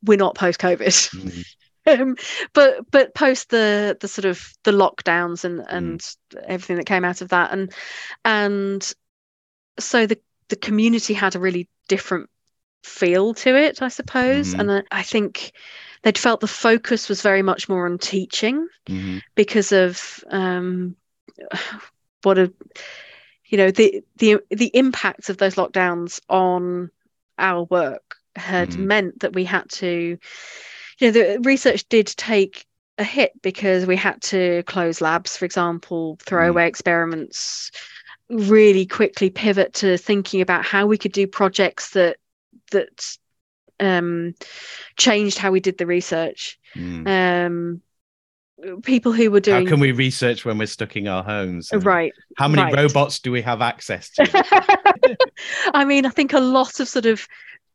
we're 0.06 0.18
not 0.18 0.36
post 0.36 0.60
COVID. 0.60 0.86
Mm. 0.86 1.46
um, 2.00 2.16
but 2.54 2.90
but 2.92 3.16
post 3.16 3.50
the 3.50 3.98
the 4.00 4.08
sort 4.08 4.26
of 4.26 4.54
the 4.64 4.72
lockdowns 4.72 5.44
and 5.44 5.60
Mm. 5.62 5.68
and 5.70 6.16
everything 6.48 6.76
that 6.78 6.86
came 6.86 7.04
out 7.04 7.22
of 7.22 7.30
that 7.30 7.52
and 7.52 7.74
and 8.24 8.94
so 9.80 10.06
the 10.06 10.20
the 10.50 10.56
community 10.56 11.14
had 11.14 11.36
a 11.36 11.40
really 11.40 11.70
different 11.88 12.30
feel 12.84 13.34
to 13.34 13.56
it 13.56 13.82
i 13.82 13.88
suppose 13.90 14.54
Mhm. 14.54 14.60
and 14.60 14.72
I, 14.72 15.00
I 15.00 15.04
think 15.04 15.52
they'd 16.02 16.18
felt 16.18 16.40
the 16.40 16.48
focus 16.48 17.10
was 17.10 17.22
very 17.22 17.42
much 17.42 17.68
more 17.68 17.86
on 17.86 17.98
teaching 17.98 18.68
Mhm. 18.88 19.22
because 19.36 19.72
of 19.72 20.24
um 20.30 20.96
what 22.24 22.38
a 22.38 22.52
you 23.46 23.58
know 23.58 23.72
the 23.72 24.04
the 24.18 24.40
the 24.50 24.72
impacts 24.74 25.30
of 25.30 25.38
those 25.38 25.56
lockdowns 25.56 26.20
on 26.30 26.90
our 27.38 27.64
work 27.64 28.16
had 28.36 28.70
Mm. 28.72 28.78
meant 28.78 29.20
that 29.22 29.34
we 29.34 29.44
had 29.44 29.70
to 29.70 30.18
you 31.00 31.08
know 31.08 31.12
the 31.12 31.40
research 31.44 31.88
did 31.90 32.08
take 32.08 32.66
a 32.98 33.04
hit 33.04 33.32
because 33.42 33.86
we 33.86 33.96
had 33.96 34.22
to 34.22 34.64
close 34.64 35.02
labs 35.02 35.36
for 35.38 35.46
example 35.46 36.18
throw 36.26 36.48
Mm. 36.48 36.50
away 36.50 36.68
experiments 36.68 37.72
really 38.30 38.86
quickly 38.86 39.30
pivot 39.30 39.74
to 39.74 39.98
thinking 39.98 40.42
about 40.42 40.64
how 40.64 40.86
we 40.86 40.98
could 40.98 41.12
do 41.12 41.26
projects 41.26 41.92
that 41.92 42.18
that 42.72 43.18
um 43.80 44.36
changed 44.98 45.38
how 45.38 45.52
we 45.52 45.60
did 45.60 45.78
the 45.78 45.86
research 45.86 46.60
Mm. 46.76 47.08
um 47.48 47.82
people 48.84 49.12
who 49.12 49.32
were 49.32 49.40
doing. 49.40 49.66
How 49.66 49.72
can 49.72 49.80
we 49.80 49.92
research 49.92 50.46
when 50.46 50.58
we're 50.58 50.68
stuck 50.68 50.96
in 50.96 51.08
our 51.08 51.24
homes? 51.24 51.70
right 51.74 52.12
How 52.38 52.48
many 52.48 52.64
right. 52.64 52.76
robots 52.76 53.20
do 53.20 53.32
we 53.32 53.42
have 53.42 53.62
access 53.62 54.10
to? 54.12 55.18
I 55.74 55.86
mean, 55.86 56.06
I 56.06 56.10
think 56.10 56.34
a 56.34 56.40
lot 56.40 56.80
of 56.80 56.88
sort 56.88 57.06
of, 57.06 57.28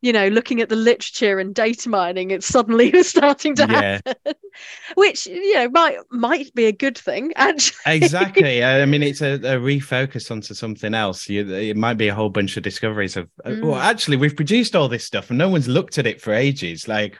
you 0.04 0.12
know, 0.12 0.28
looking 0.28 0.60
at 0.60 0.68
the 0.68 0.76
literature 0.76 1.38
and 1.38 1.54
data 1.54 1.88
mining, 1.88 2.30
it 2.30 2.44
suddenly 2.44 2.90
was 2.94 3.08
starting 3.08 3.54
to 3.54 3.66
yeah, 3.70 4.00
happen, 4.04 4.34
which 4.96 5.26
you 5.26 5.54
know 5.54 5.70
might 5.70 5.96
might 6.10 6.54
be 6.54 6.66
a 6.66 6.72
good 6.72 6.98
thing. 6.98 7.32
Actually, 7.36 7.78
exactly. 7.86 8.62
I 8.62 8.84
mean, 8.84 9.02
it's 9.02 9.22
a, 9.22 9.36
a 9.36 9.58
refocus 9.58 10.30
onto 10.30 10.52
something 10.52 10.92
else. 10.92 11.26
You, 11.30 11.50
it 11.54 11.78
might 11.78 11.94
be 11.94 12.08
a 12.08 12.14
whole 12.14 12.28
bunch 12.28 12.58
of 12.58 12.62
discoveries 12.62 13.16
of, 13.16 13.30
uh, 13.46 13.54
well, 13.62 13.80
Mm. 13.80 13.82
actually, 13.82 14.18
we've 14.18 14.36
produced 14.36 14.76
all 14.76 14.88
this 14.90 15.04
stuff 15.04 15.30
and 15.30 15.38
no 15.38 15.48
one's 15.48 15.68
looked 15.68 15.96
at 15.96 16.06
it 16.06 16.20
for 16.20 16.34
ages. 16.34 16.86
Like, 16.86 17.16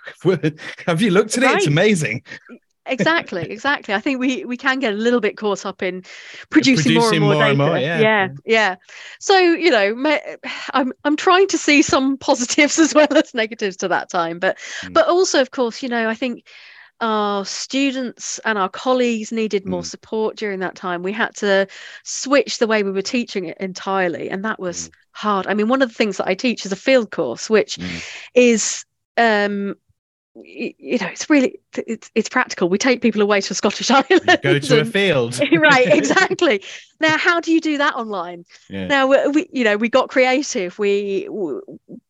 have 0.87 1.01
you 1.01 1.11
looked 1.11 1.39
at 1.39 1.43
it? 1.43 1.57
It's 1.57 1.66
amazing. 1.66 2.22
Exactly, 2.87 3.51
exactly. 3.51 3.95
I 3.95 4.01
think 4.01 4.20
we 4.20 4.45
we 4.45 4.57
can 4.57 4.78
get 4.78 4.93
a 4.93 4.97
little 4.97 5.20
bit 5.20 5.37
caught 5.37 5.64
up 5.66 5.82
in 5.82 6.03
producing, 6.51 6.95
more 6.95 7.11
and 7.11 7.20
more 7.20 7.35
more 7.35 7.49
and 7.49 7.59
data. 7.59 7.59
more, 7.59 7.78
yeah. 7.78 8.01
yeah, 8.01 8.28
yeah. 8.45 8.76
So 9.20 9.39
you 9.39 9.70
know, 9.70 9.95
I'm 10.72 10.93
I'm 11.05 11.16
trying 11.16 11.49
to 11.49 11.59
see 11.59 11.82
some 11.82 12.16
positives 12.18 12.78
as 12.78 12.95
well 12.95 13.09
as 13.11 13.35
negatives 13.35 13.76
to 13.78 13.89
that 13.89 14.11
time, 14.11 14.39
but 14.39 14.59
Mm. 14.82 14.93
but 14.93 15.09
also, 15.09 15.41
of 15.41 15.51
course, 15.51 15.82
you 15.82 15.89
know, 15.89 16.09
I 16.09 16.14
think 16.14 16.47
our 17.01 17.45
students 17.45 18.39
and 18.45 18.57
our 18.59 18.68
colleagues 18.68 19.32
needed 19.32 19.66
more 19.66 19.82
Mm. 19.82 19.87
support 19.87 20.37
during 20.37 20.61
that 20.61 20.76
time. 20.76 21.03
We 21.03 21.12
had 21.12 21.35
to 21.37 21.66
switch 22.05 22.59
the 22.59 22.66
way 22.66 22.82
we 22.82 22.93
were 22.93 23.03
teaching 23.03 23.47
it 23.47 23.59
entirely, 23.59 24.30
and 24.30 24.45
that 24.45 24.61
was 24.61 24.89
Mm. 24.89 24.93
hard. 25.12 25.47
I 25.47 25.55
mean, 25.55 25.68
one 25.68 25.82
of 25.82 25.89
the 25.89 25.95
things 25.95 26.18
that 26.18 26.28
I 26.28 26.35
teach 26.35 26.64
is 26.66 26.72
a 26.72 26.76
field 26.76 27.11
course, 27.11 27.51
which 27.51 27.78
Mm. 27.78 28.03
is 28.35 28.85
um 29.16 29.76
you 30.37 30.99
know 30.99 31.07
it's 31.07 31.30
really 31.30 31.61
it's, 31.76 32.11
it's 32.14 32.28
practical 32.28 32.68
we 32.68 32.76
take 32.78 33.01
people 33.01 33.22
away 33.22 33.41
to 33.41 33.55
scottish 33.55 33.91
islands 33.91 34.24
You 34.28 34.37
go 34.43 34.59
to 34.59 34.80
a 34.80 34.85
field. 34.85 35.41
right 35.53 35.87
exactly 35.93 36.62
now 37.01 37.16
how 37.16 37.41
do 37.41 37.53
you 37.53 37.61
do 37.61 37.78
that 37.78 37.95
online 37.95 38.45
Yeah. 38.68 38.87
now 38.89 39.07
we, 39.07 39.26
we 39.28 39.49
you 39.53 39.64
know 39.64 39.76
we 39.76 39.89
got 39.89 40.09
creative 40.09 40.78
we 40.78 41.28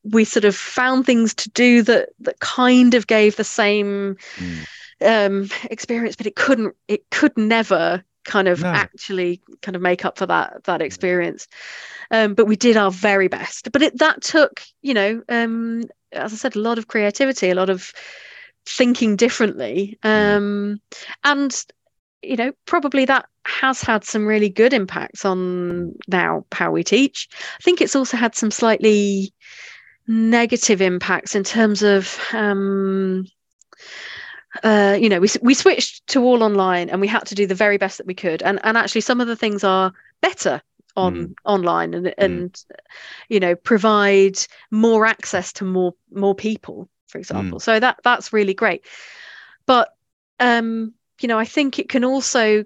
we 0.05 0.25
sort 0.25 0.45
of 0.45 0.57
found 0.57 1.05
things 1.07 1.35
to 1.35 1.51
do 1.51 1.83
that 1.83 2.11
that 2.21 2.41
kind 2.41 2.95
of 2.95 3.07
gave 3.07 3.37
the 3.37 3.45
same 3.45 4.17
Mm. 4.37 4.67
um 5.05 5.49
experience 5.71 6.17
but 6.17 6.27
it 6.27 6.35
couldn't 6.37 6.75
it 6.89 7.09
could 7.11 7.37
never 7.37 8.03
kind 8.25 8.49
of 8.49 8.63
No. 8.63 8.69
actually 8.69 9.43
kind 9.61 9.77
of 9.77 9.83
make 9.83 10.05
up 10.05 10.17
for 10.17 10.27
that 10.27 10.65
that 10.65 10.81
experience 10.81 11.47
um 12.11 12.33
but 12.35 12.47
we 12.47 12.57
did 12.57 12.77
our 12.77 12.91
very 12.91 13.29
best 13.29 13.71
but 13.73 13.83
it 13.83 13.99
that 13.99 14.23
took 14.23 14.63
you 14.83 14.95
know 14.95 15.23
um 15.29 15.83
as 16.15 16.33
i 16.33 16.37
said 16.37 16.57
a 16.57 16.61
lot 16.61 16.79
of 16.79 16.89
creativity 16.89 17.51
a 17.51 17.55
lot 17.55 17.71
of 17.71 17.93
thinking 18.67 19.17
differently 19.17 19.99
Mm. 20.05 20.37
um 20.37 20.81
and 21.23 21.65
you 22.23 22.37
know 22.37 22.53
probably 22.67 23.05
that 23.05 23.27
has 23.47 23.83
had 23.83 24.05
some 24.05 24.27
really 24.27 24.49
good 24.49 24.73
impacts 24.73 25.25
on 25.25 25.93
now 26.09 26.47
how 26.53 26.71
we 26.71 26.83
teach 26.83 27.29
i 27.59 27.63
think 27.63 27.81
it's 27.81 27.97
also 27.97 28.17
had 28.17 28.35
some 28.35 28.51
slightly 28.51 29.33
negative 30.07 30.81
impacts 30.81 31.35
in 31.35 31.45
terms 31.45 31.83
of 31.83 32.19
um 32.33 33.27
uh, 34.63 34.97
you 35.01 35.09
know, 35.09 35.19
we 35.19 35.29
we 35.43 35.55
switched 35.55 36.07
to 36.09 36.23
all 36.23 36.43
online, 36.43 36.89
and 36.89 37.01
we 37.01 37.09
had 37.09 37.27
to 37.27 37.35
do 37.35 37.47
the 37.47 37.57
very 37.57 37.77
best 37.77 37.99
that 37.99 38.07
we 38.07 38.15
could. 38.15 38.43
And 38.43 38.61
and 38.65 38.77
actually, 38.77 39.01
some 39.01 39.21
of 39.21 39.27
the 39.27 39.37
things 39.37 39.65
are 39.65 39.93
better 40.21 40.63
on 40.97 41.15
Mm. 41.15 41.35
online, 41.45 41.95
and 41.95 42.15
and 42.19 42.65
you 43.29 43.41
know, 43.41 43.55
provide 43.57 44.39
more 44.71 45.07
access 45.07 45.53
to 45.55 45.65
more 45.65 45.95
more 46.13 46.35
people, 46.35 46.89
for 47.09 47.19
example. 47.19 47.61
So 47.61 47.79
that 47.81 47.99
that's 48.05 48.33
really 48.33 48.55
great. 48.55 48.85
But 49.67 49.89
um, 50.41 50.95
you 51.21 51.29
know, 51.29 51.39
I 51.39 51.45
think 51.45 51.79
it 51.79 51.89
can 51.89 52.05
also 52.05 52.65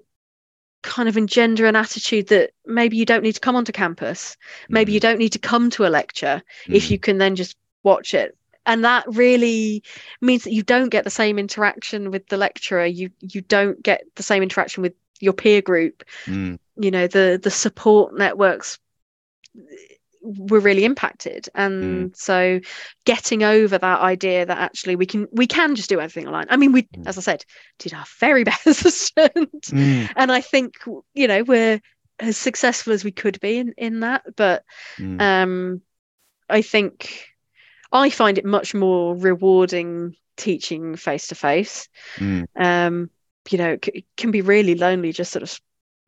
kind 0.81 1.09
of 1.09 1.17
engender 1.17 1.65
an 1.65 1.75
attitude 1.75 2.27
that 2.27 2.51
maybe 2.65 2.95
you 2.97 3.05
don't 3.05 3.23
need 3.23 3.33
to 3.33 3.39
come 3.41 3.55
onto 3.55 3.71
campus, 3.73 4.37
maybe 4.69 4.93
you 4.93 4.99
don't 4.99 5.19
need 5.19 5.33
to 5.33 5.39
come 5.39 5.69
to 5.71 5.85
a 5.85 5.89
lecture 5.89 6.41
if 6.67 6.85
Mm. 6.85 6.91
you 6.91 6.99
can 6.99 7.17
then 7.17 7.35
just 7.35 7.57
watch 7.83 8.13
it 8.13 8.35
and 8.65 8.83
that 8.83 9.05
really 9.07 9.83
means 10.21 10.43
that 10.43 10.51
you 10.51 10.63
don't 10.63 10.89
get 10.89 11.03
the 11.05 11.09
same 11.09 11.39
interaction 11.39 12.11
with 12.11 12.27
the 12.27 12.37
lecturer 12.37 12.85
you 12.85 13.09
you 13.21 13.41
don't 13.41 13.81
get 13.81 14.03
the 14.15 14.23
same 14.23 14.43
interaction 14.43 14.83
with 14.83 14.93
your 15.19 15.33
peer 15.33 15.61
group 15.61 16.03
Mm. 16.25 16.59
you 16.77 16.91
know 16.91 17.07
the 17.07 17.39
the 17.41 17.51
support 17.51 18.17
networks 18.17 18.79
were 20.21 20.59
really 20.59 20.83
impacted 20.83 21.47
and 21.55 22.13
so 22.15 22.59
getting 23.05 23.41
over 23.43 23.77
that 23.77 24.01
idea 24.01 24.45
that 24.45 24.57
actually 24.57 24.97
we 24.97 25.05
can 25.05 25.27
we 25.31 25.47
can 25.47 25.75
just 25.75 25.89
do 25.89 25.99
everything 26.01 26.27
online 26.27 26.45
i 26.49 26.57
mean 26.57 26.73
we 26.73 26.83
Mm. 26.83 27.07
as 27.07 27.17
i 27.17 27.21
said 27.21 27.45
did 27.77 27.93
our 27.93 28.05
very 28.19 28.43
best 28.51 29.13
and, 29.17 29.47
Mm. 29.61 30.09
and 30.17 30.31
i 30.31 30.41
think 30.41 30.75
you 31.13 31.27
know 31.27 31.43
we're 31.43 31.79
as 32.19 32.35
successful 32.35 32.91
as 32.91 33.05
we 33.05 33.11
could 33.11 33.39
be 33.39 33.57
in 33.59 33.73
in 33.77 34.01
that 34.01 34.23
but 34.35 34.63
Mm. 34.97 35.21
um 35.21 35.81
i 36.49 36.61
think 36.61 37.29
i 37.93 38.09
find 38.09 38.37
it 38.37 38.45
much 38.45 38.73
more 38.73 39.15
rewarding 39.15 40.15
teaching 40.35 40.97
face 40.97 41.27
to 41.27 41.35
face 41.35 41.87
Mm. 42.17 42.45
um 42.57 43.09
you 43.49 43.57
know 43.57 43.77
c- 43.83 44.05
can 44.17 44.31
be 44.31 44.41
really 44.41 44.75
lonely 44.75 45.11
just 45.11 45.31
sort 45.31 45.43
of 45.43 45.59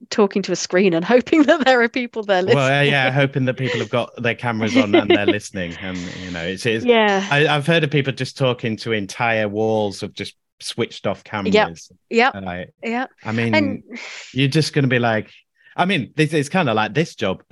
talking 0.10 0.42
to 0.42 0.52
a 0.52 0.56
screen 0.56 0.94
and 0.94 1.06
hoping 1.16 1.44
that 1.44 1.64
there 1.66 1.82
are 1.82 1.88
people 1.90 2.24
there 2.24 2.42
listening 2.42 2.58
Well, 2.58 2.80
uh, 2.80 2.84
yeah, 2.84 3.12
hoping 3.12 3.46
that 3.46 3.54
people 3.56 3.80
have 3.80 3.90
got 3.90 4.10
their 4.22 4.36
cameras 4.36 4.76
on 4.76 4.94
and 4.96 5.10
they're 5.10 5.26
listening, 5.28 5.76
and 5.82 5.98
you 5.98 6.32
know, 6.32 6.44
it's, 6.44 6.66
it's 6.66 6.84
yeah 6.86 7.28
I, 7.30 7.48
I've 7.48 7.68
heard 7.68 7.84
of 7.84 7.92
people 7.92 8.12
just 8.14 8.38
talking 8.38 8.76
to 8.78 8.92
entire 8.94 9.48
walls 9.48 10.02
of 10.04 10.14
just 10.14 10.36
switched 10.60 11.08
off 11.08 11.24
cameras. 11.24 11.92
yeah 12.10 12.32
And 12.34 12.48
I, 12.50 12.68
yeah 12.84 13.08
I 13.24 13.32
mean, 13.32 13.54
and 13.56 13.84
you're 14.34 14.48
just 14.48 14.74
going 14.74 14.84
to 14.84 14.90
be 14.90 15.00
like, 15.00 15.32
I 15.76 15.86
mean, 15.86 16.14
this 16.16 16.34
is 16.34 16.50
kind 16.50 16.68
of 16.70 16.76
like 16.76 16.94
this 16.94 17.16
job. 17.16 17.44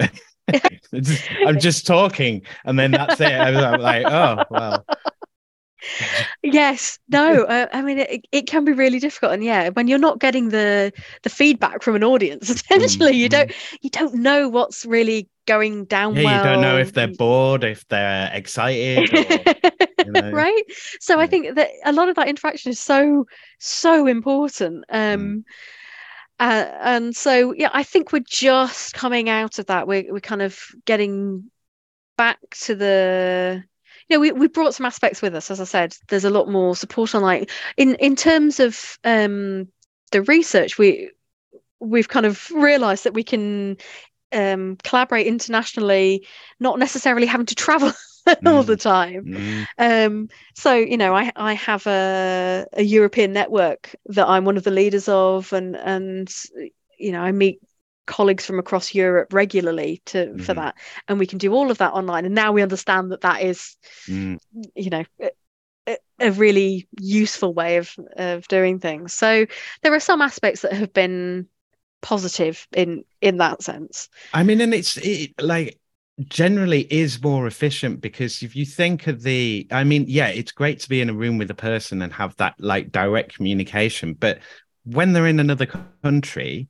Just- 0.93 1.23
I'm 1.45 1.59
just 1.59 1.85
talking, 1.85 2.41
and 2.65 2.77
then 2.79 2.91
that's 2.91 3.21
it. 3.21 3.31
I 3.31 3.51
was 3.51 3.63
I'm 3.63 3.79
like, 3.81 4.05
oh 4.07 4.43
well, 4.49 4.85
yes 6.43 6.99
no 7.09 7.43
uh, 7.49 7.67
i 7.73 7.81
mean 7.81 7.99
it, 7.99 8.25
it 8.31 8.47
can 8.47 8.65
be 8.65 8.71
really 8.71 8.99
difficult 8.99 9.31
and 9.31 9.43
yeah 9.43 9.69
when 9.69 9.87
you're 9.87 9.97
not 9.97 10.19
getting 10.19 10.49
the 10.49 10.91
the 11.23 11.29
feedback 11.29 11.81
from 11.81 11.95
an 11.95 12.03
audience 12.03 12.49
essentially 12.71 13.13
you 13.13 13.27
mm. 13.27 13.31
don't 13.31 13.51
you 13.81 13.89
don't 13.89 14.15
know 14.15 14.49
what's 14.49 14.85
really 14.85 15.27
going 15.45 15.85
down 15.85 16.15
yeah, 16.15 16.23
well 16.23 16.37
you 16.37 16.51
don't 16.51 16.61
know 16.61 16.77
if 16.77 16.93
they're 16.93 17.07
bored, 17.07 17.63
if 17.63 17.87
they're 17.87 18.29
excited. 18.33 19.11
Or, 19.11 19.65
you 20.05 20.11
know. 20.11 20.31
right 20.31 20.63
so 20.99 21.19
i 21.19 21.25
think 21.25 21.55
that 21.55 21.69
a 21.85 21.91
lot 21.91 22.07
of 22.07 22.15
that 22.15 22.27
interaction 22.27 22.71
is 22.71 22.79
so 22.79 23.25
so 23.57 24.05
important 24.05 24.85
Mm. 24.91 25.13
um 25.13 25.45
uh, 26.39 26.65
and 26.81 27.15
so 27.15 27.53
yeah 27.53 27.69
i 27.73 27.83
think 27.83 28.13
we're 28.13 28.23
just 28.25 28.93
coming 28.93 29.27
out 29.27 29.59
of 29.59 29.65
that 29.65 29.87
we're, 29.87 30.05
we're 30.13 30.19
kind 30.19 30.41
of 30.41 30.59
getting 30.85 31.49
back 32.15 32.39
to 32.51 32.75
the 32.75 33.63
you 34.09 34.17
know 34.17 34.21
we, 34.21 34.31
we 34.31 34.47
brought 34.47 34.73
some 34.73 34.85
aspects 34.85 35.21
with 35.21 35.35
us 35.35 35.51
as 35.51 35.61
i 35.61 35.63
said 35.63 35.95
there's 36.09 36.25
a 36.25 36.29
lot 36.29 36.49
more 36.49 36.75
support 36.75 37.15
online 37.15 37.45
in 37.77 37.95
in 37.95 38.15
terms 38.15 38.59
of 38.59 38.97
um 39.03 39.67
the 40.11 40.21
research 40.23 40.77
we 40.77 41.11
we've 41.79 42.09
kind 42.09 42.25
of 42.25 42.49
realized 42.51 43.03
that 43.05 43.13
we 43.13 43.23
can 43.23 43.77
um 44.33 44.77
collaborate 44.83 45.27
internationally 45.27 46.25
not 46.59 46.79
necessarily 46.79 47.25
having 47.25 47.45
to 47.45 47.55
travel 47.55 47.91
all 48.45 48.63
the 48.63 48.77
time. 48.77 49.25
Mm, 49.25 49.67
um 49.77 50.29
so 50.53 50.73
you 50.73 50.97
know 50.97 51.15
i 51.15 51.31
i 51.35 51.53
have 51.53 51.87
a 51.87 52.65
a 52.73 52.83
european 52.83 53.33
network 53.33 53.95
that 54.05 54.27
i'm 54.27 54.45
one 54.45 54.57
of 54.57 54.63
the 54.63 54.71
leaders 54.71 55.07
of 55.07 55.51
and 55.53 55.75
and 55.75 56.31
you 56.97 57.11
know 57.11 57.21
i 57.21 57.31
meet 57.31 57.59
colleagues 58.09 58.45
from 58.45 58.59
across 58.59 58.93
Europe 58.93 59.31
regularly 59.31 60.01
to 60.07 60.25
mm-hmm. 60.25 60.41
for 60.41 60.53
that, 60.55 60.75
and 61.07 61.19
we 61.19 61.27
can 61.27 61.37
do 61.37 61.53
all 61.53 61.71
of 61.71 61.77
that 61.77 61.93
online. 61.93 62.25
And 62.25 62.35
now 62.35 62.51
we 62.51 62.61
understand 62.61 63.11
that 63.11 63.21
that 63.21 63.41
is, 63.41 63.77
mm. 64.07 64.37
you 64.75 64.89
know, 64.89 65.05
a, 65.87 65.97
a, 66.19 66.31
really 66.31 66.87
useful 66.99 67.53
way 67.53 67.77
of 67.77 67.95
of 68.17 68.47
doing 68.47 68.79
things. 68.79 69.13
So 69.13 69.45
there 69.83 69.93
are 69.93 69.99
some 69.99 70.21
aspects 70.21 70.61
that 70.63 70.73
have 70.73 70.91
been 70.91 71.47
positive 72.01 72.67
in 72.75 73.03
in 73.21 73.37
that 73.37 73.61
sense. 73.61 74.09
I 74.33 74.43
mean, 74.43 74.59
and 74.59 74.73
it's 74.73 74.97
it, 74.97 75.39
like 75.41 75.79
generally 76.27 76.81
is 76.91 77.21
more 77.23 77.47
efficient 77.47 78.01
because 78.01 78.43
if 78.43 78.53
you 78.53 78.65
think 78.65 79.07
of 79.07 79.23
the 79.23 79.65
i 79.71 79.85
mean 79.85 80.03
yeah 80.05 80.27
it's 80.27 80.51
great 80.51 80.77
to 80.77 80.89
be 80.89 80.99
in 80.99 81.09
a 81.09 81.13
room 81.13 81.37
with 81.37 81.49
a 81.49 81.55
person 81.55 82.01
and 82.01 82.11
have 82.11 82.35
that 82.35 82.53
like 82.59 82.91
direct 82.91 83.33
communication 83.33 84.13
but 84.13 84.39
when 84.83 85.13
they're 85.13 85.27
in 85.27 85.39
another 85.39 85.65
country 86.03 86.67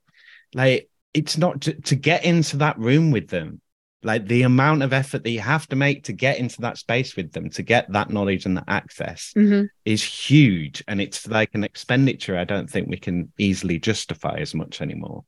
like 0.53 0.88
it's 1.19 1.37
not 1.37 1.59
to, 1.61 1.73
to 1.73 1.95
get 1.95 2.23
into 2.23 2.57
that 2.57 2.79
room 2.79 3.11
with 3.11 3.27
them. 3.27 3.59
Like 4.01 4.25
the 4.25 4.43
amount 4.43 4.83
of 4.83 4.93
effort 4.93 5.23
that 5.23 5.29
you 5.29 5.41
have 5.41 5.67
to 5.67 5.75
make 5.75 6.05
to 6.05 6.13
get 6.13 6.37
into 6.37 6.61
that 6.61 6.77
space 6.77 7.17
with 7.17 7.33
them 7.33 7.49
to 7.49 7.61
get 7.61 7.91
that 7.91 8.09
knowledge 8.09 8.45
and 8.45 8.55
that 8.55 8.63
access 8.69 9.33
mm-hmm. 9.35 9.65
is 9.83 10.01
huge. 10.01 10.81
And 10.87 11.01
it's 11.01 11.27
like 11.27 11.49
an 11.53 11.65
expenditure 11.65 12.37
i 12.37 12.45
don't 12.45 12.69
think 12.69 12.87
we 12.87 12.97
can 12.97 13.33
easily 13.37 13.77
justify 13.77 14.37
as 14.37 14.55
much 14.55 14.81
anymore. 14.81 15.25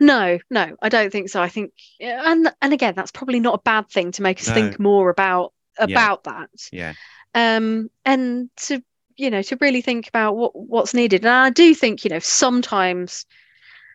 No 0.00 0.38
no 0.48 0.74
i 0.80 0.88
don't 0.88 1.12
think 1.12 1.28
so. 1.28 1.42
I 1.42 1.50
think 1.50 1.72
and 2.00 2.50
and 2.62 2.72
again 2.72 2.94
that's 2.96 3.12
probably 3.12 3.40
not 3.40 3.56
a 3.56 3.62
bad 3.62 3.90
thing 3.90 4.12
to 4.12 4.22
make 4.22 4.40
us 4.40 4.48
no. 4.48 4.54
think 4.54 4.80
more 4.80 5.10
about 5.10 5.52
about 5.76 6.22
yeah. 6.24 6.32
that. 6.32 6.68
Yeah. 6.72 6.92
Um 7.34 7.90
and 8.06 8.48
to 8.68 8.82
you 9.16 9.28
know 9.28 9.42
to 9.42 9.58
really 9.60 9.82
think 9.82 10.08
about 10.08 10.34
what 10.34 10.56
what's 10.56 10.94
needed. 10.94 11.26
And 11.26 11.34
i 11.34 11.50
do 11.50 11.74
think 11.74 12.04
you 12.04 12.08
know 12.08 12.20
sometimes 12.20 13.26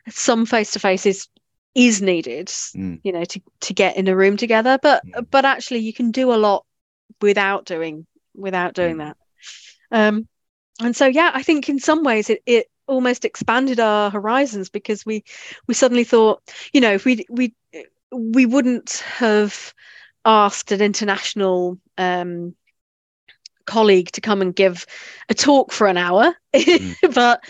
some 0.10 0.46
face 0.46 0.72
to 0.72 0.80
face 0.80 1.06
is 1.06 1.28
is 1.76 2.02
needed 2.02 2.48
mm. 2.48 3.00
you 3.04 3.12
know 3.12 3.26
to 3.26 3.42
to 3.62 3.74
get 3.74 3.98
in 3.98 4.08
a 4.08 4.16
room 4.16 4.38
together 4.38 4.78
but 4.82 5.06
mm. 5.06 5.26
but 5.32 5.46
actually 5.46 5.80
you 5.80 5.94
can 5.94 6.12
do 6.12 6.34
a 6.34 6.36
lot 6.36 6.66
without 7.22 7.66
doing 7.66 8.06
without 8.36 8.74
doing 8.74 8.98
mm. 8.98 9.00
that 9.00 9.18
um 9.92 10.28
and 10.82 10.96
so 10.96 11.06
yeah 11.06 11.32
i 11.34 11.42
think 11.42 11.70
in 11.70 11.80
some 11.80 12.04
ways 12.04 12.30
it 12.30 12.42
it 12.46 12.68
almost 12.88 13.26
expanded 13.26 13.80
our 13.80 14.10
horizons 14.10 14.70
because 14.70 15.06
we 15.06 15.24
we 15.68 15.74
suddenly 15.74 16.04
thought 16.04 16.42
you 16.74 16.82
know 16.82 16.94
if 16.94 17.06
we 17.06 17.26
we 17.30 17.56
we 18.12 18.46
wouldn't 18.46 19.04
have 19.06 19.74
asked 20.26 20.72
an 20.72 20.82
international 20.82 21.80
um 21.98 22.56
colleague 23.66 24.12
to 24.12 24.22
come 24.22 24.42
and 24.42 24.56
give 24.56 24.86
a 25.30 25.34
talk 25.34 25.72
for 25.72 25.88
an 25.88 25.98
hour 25.98 26.36
mm. 26.54 26.96
but 27.14 27.44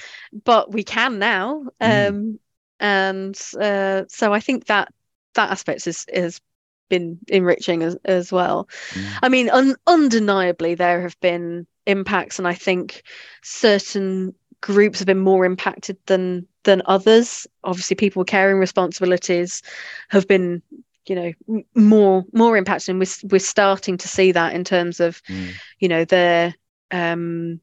but 0.45 0.71
we 0.71 0.83
can 0.83 1.19
now 1.19 1.63
mm. 1.81 2.37
And 2.83 3.39
uh, 3.59 4.03
so 4.09 4.33
I 4.33 4.41
think 4.41 4.65
that 4.65 4.93
that 5.35 5.49
aspect 5.49 5.87
is 5.87 6.05
has 6.13 6.41
been 6.89 7.17
enriching 7.29 7.81
as, 7.81 7.95
as 8.05 8.31
well. 8.31 8.67
Mm. 8.91 9.19
I 9.23 9.29
mean, 9.29 9.49
un- 9.49 9.77
undeniably 9.87 10.75
there 10.75 11.01
have 11.01 11.17
been 11.21 11.65
impacts, 11.87 12.37
and 12.37 12.47
I 12.47 12.53
think 12.53 13.03
certain 13.41 14.35
groups 14.59 14.99
have 14.99 15.05
been 15.05 15.19
more 15.19 15.45
impacted 15.45 15.97
than 16.07 16.45
than 16.63 16.81
others. 16.85 17.47
Obviously, 17.63 17.95
people 17.95 18.19
with 18.19 18.27
caring 18.27 18.59
responsibilities 18.59 19.61
have 20.09 20.27
been 20.27 20.61
you 21.07 21.15
know 21.15 21.31
m- 21.47 21.63
more 21.75 22.25
more 22.33 22.57
impacted 22.57 22.89
and 22.89 22.99
we're, 22.99 23.29
we're 23.31 23.39
starting 23.39 23.97
to 23.97 24.07
see 24.09 24.33
that 24.33 24.53
in 24.53 24.65
terms 24.65 24.99
of 24.99 25.21
mm. 25.23 25.51
you 25.79 25.87
know 25.87 26.03
their 26.05 26.53
um 26.91 27.59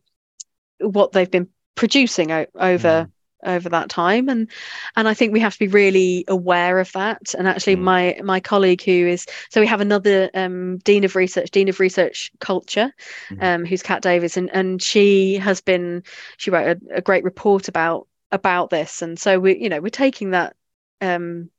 what 0.78 1.12
they've 1.12 1.30
been 1.30 1.48
producing 1.74 2.32
o- 2.32 2.46
over 2.54 3.06
mm 3.06 3.10
over 3.44 3.68
that 3.68 3.88
time 3.88 4.28
and 4.28 4.48
and 4.96 5.08
I 5.08 5.14
think 5.14 5.32
we 5.32 5.40
have 5.40 5.54
to 5.54 5.58
be 5.58 5.68
really 5.68 6.24
aware 6.28 6.78
of 6.78 6.92
that 6.92 7.34
and 7.34 7.48
actually 7.48 7.76
mm. 7.76 7.82
my 7.82 8.20
my 8.22 8.40
colleague 8.40 8.82
who 8.82 8.92
is 9.06 9.26
so 9.50 9.60
we 9.60 9.66
have 9.66 9.80
another 9.80 10.30
um, 10.34 10.78
dean 10.78 11.04
of 11.04 11.16
research 11.16 11.50
dean 11.50 11.68
of 11.68 11.80
research 11.80 12.30
culture 12.40 12.92
mm. 13.30 13.42
um, 13.42 13.64
who's 13.64 13.82
Kat 13.82 14.02
Davies 14.02 14.36
and 14.36 14.50
and 14.52 14.82
she 14.82 15.36
has 15.36 15.60
been 15.60 16.02
she 16.36 16.50
wrote 16.50 16.76
a, 16.76 16.96
a, 16.96 17.00
great 17.00 17.24
report 17.24 17.68
about 17.68 18.06
about 18.32 18.70
this 18.70 19.02
and 19.02 19.18
so 19.18 19.38
we 19.38 19.56
you 19.58 19.68
know 19.68 19.80
we're 19.80 19.88
taking 19.88 20.30
that 20.30 20.54
um, 21.00 21.50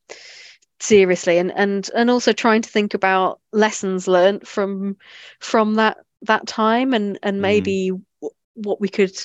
seriously 0.80 1.38
and 1.38 1.52
and 1.56 1.90
and 1.96 2.10
also 2.10 2.34
trying 2.34 2.62
to 2.62 2.70
think 2.70 2.94
about 2.94 3.40
lessons 3.52 4.08
learned 4.08 4.48
from 4.48 4.98
from 5.40 5.76
that 5.76 5.98
that 6.24 6.48
time 6.48 6.94
and 6.94 7.20
and 7.24 7.38
mm. 7.38 7.42
maybe 7.42 7.90
w- 7.90 8.36
what 8.56 8.82
we 8.82 8.90
could 8.90 9.16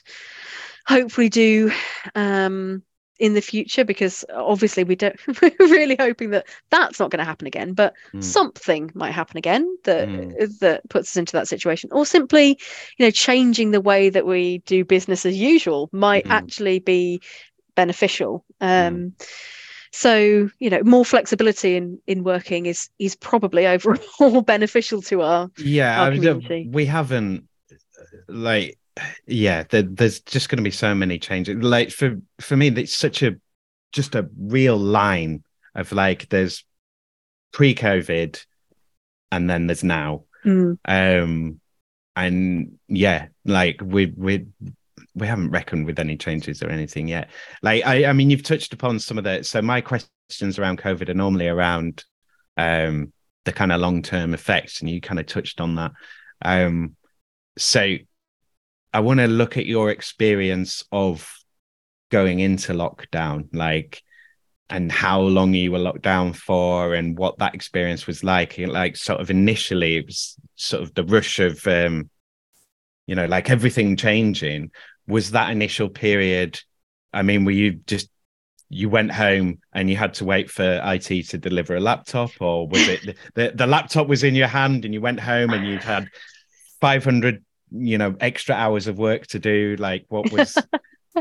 hopefully 0.87 1.29
do 1.29 1.73
um, 2.15 2.83
in 3.19 3.35
the 3.35 3.41
future 3.41 3.85
because 3.85 4.25
obviously 4.35 4.85
we 4.85 4.95
don't 4.95 5.17
we're 5.43 5.53
really 5.59 5.97
hoping 5.99 6.31
that 6.31 6.47
that's 6.71 7.01
not 7.01 7.11
going 7.11 7.19
to 7.19 7.25
happen 7.25 7.47
again 7.47 7.73
but 7.73 7.95
mm. 8.13 8.23
something 8.23 8.91
might 8.95 9.13
happen 9.13 9.37
again 9.37 9.77
that 9.85 10.09
mm. 10.09 10.59
that 10.59 10.87
puts 10.89 11.13
us 11.13 11.17
into 11.17 11.33
that 11.33 11.49
situation 11.49 11.91
or 11.93 12.05
simply 12.05 12.59
you 12.99 13.07
know 13.07 13.11
changing 13.11 13.71
the 13.71 13.81
way 13.81 14.11
that 14.11 14.27
we 14.27 14.59
do 14.59 14.85
business 14.85 15.25
as 15.25 15.37
usual 15.37 15.89
might 15.93 16.25
mm. 16.25 16.31
actually 16.31 16.79
be 16.79 17.21
beneficial 17.75 18.45
um, 18.61 18.95
hmm. 18.95 19.09
so 19.93 20.49
you 20.59 20.71
know 20.71 20.83
more 20.83 21.05
flexibility 21.05 21.77
in 21.77 21.99
in 22.07 22.25
working 22.25 22.67
is 22.67 22.89
is 22.99 23.15
probably 23.15 23.67
overall 23.67 24.43
beneficial 24.43 25.03
to 25.03 25.23
our 25.23 25.51
yeah 25.59 26.01
our 26.01 26.11
I 26.11 26.19
mean, 26.19 26.71
we 26.73 26.87
haven't 26.87 27.49
like 28.29 28.79
yeah, 29.27 29.65
there, 29.69 29.83
there's 29.83 30.21
just 30.21 30.49
going 30.49 30.59
to 30.59 30.63
be 30.63 30.71
so 30.71 30.95
many 30.95 31.19
changes. 31.19 31.57
Like 31.57 31.91
for 31.91 32.19
for 32.41 32.57
me, 32.57 32.69
it's 32.69 32.95
such 32.95 33.23
a 33.23 33.37
just 33.93 34.15
a 34.15 34.29
real 34.39 34.77
line 34.77 35.43
of 35.75 35.93
like 35.93 36.29
there's 36.29 36.65
pre-COVID, 37.53 38.45
and 39.33 39.49
then 39.51 39.67
there's 39.67 39.85
now. 39.85 40.25
Mm. 40.45 40.79
Um, 40.85 41.61
and 42.15 42.79
yeah, 42.89 43.27
like 43.45 43.81
we 43.83 44.07
we 44.17 44.47
we 45.15 45.27
haven't 45.27 45.51
reckoned 45.51 45.87
with 45.87 45.99
any 45.99 46.17
changes 46.17 46.63
or 46.63 46.69
anything 46.69 47.09
yet. 47.09 47.31
Like 47.63 47.85
I, 47.85 48.07
I 48.07 48.13
mean, 48.13 48.31
you've 48.31 48.43
touched 48.43 48.73
upon 48.73 48.99
some 48.99 49.19
of 49.19 49.25
the. 49.25 49.43
So 49.43 49.61
my 49.63 49.81
questions 49.81 50.59
around 50.59 50.79
COVID 50.79 51.09
are 51.09 51.15
normally 51.15 51.49
around 51.49 52.05
um 52.57 53.13
the 53.45 53.53
kind 53.53 53.73
of 53.73 53.81
long 53.81 54.03
term 54.03 54.33
effects, 54.35 54.81
and 54.81 54.89
you 54.89 55.01
kind 55.01 55.21
of 55.21 55.27
touched 55.27 55.61
on 55.61 55.75
that. 55.77 55.93
Um, 56.43 56.97
so 57.59 57.97
I 58.93 59.01
want 59.01 59.21
to 59.21 59.27
look 59.27 59.57
at 59.57 59.67
your 59.67 59.91
experience 59.91 60.85
of 60.93 61.31
going 62.11 62.41
into 62.41 62.73
lockdown, 62.73 63.49
like, 63.53 64.03
and 64.69 64.91
how 64.91 65.21
long 65.21 65.55
you 65.55 65.73
were 65.73 65.79
locked 65.79 66.03
down 66.03 66.33
for, 66.33 66.95
and 66.95 67.17
what 67.19 67.39
that 67.39 67.55
experience 67.55 68.07
was 68.07 68.25
like. 68.25 68.59
Like, 68.59 68.97
sort 68.97 69.21
of 69.21 69.31
initially, 69.31 69.97
it 69.97 70.07
was 70.07 70.37
sort 70.55 70.83
of 70.83 70.95
the 70.95 71.05
rush 71.05 71.39
of, 71.39 71.65
um, 71.67 72.11
you 73.07 73.15
know, 73.15 73.27
like 73.27 73.51
everything 73.51 73.97
changing. 73.97 74.71
Was 75.07 75.33
that 75.33 75.51
initial 75.51 75.89
period? 75.89 76.61
I 77.13 77.23
mean, 77.23 77.45
were 77.45 77.53
you 77.53 77.81
just 77.87 78.09
you 78.69 78.89
went 78.89 79.13
home 79.13 79.59
and 79.73 79.89
you 79.89 79.97
had 79.97 80.15
to 80.15 80.25
wait 80.25 80.51
for 80.51 80.81
IT 80.85 81.29
to 81.29 81.39
deliver 81.39 81.77
a 81.77 81.81
laptop, 81.81 82.31
or 82.41 82.67
was 82.67 82.89
it 82.89 83.17
the, 83.35 83.53
the 83.55 83.67
laptop 83.67 84.09
was 84.09 84.25
in 84.25 84.35
your 84.35 84.49
hand 84.49 84.85
and 84.85 84.93
you 84.93 85.01
went 85.01 85.21
home 85.21 85.51
and 85.51 85.67
you 85.67 85.79
had 85.79 86.09
500 86.81 87.45
you 87.71 87.99
know 87.99 88.15
extra 88.21 88.55
hours 88.55 88.87
of 88.87 88.99
work 88.99 89.27
to 89.29 89.39
do 89.39 89.77
like 89.79 90.07
what 90.09 90.31
was 90.33 90.57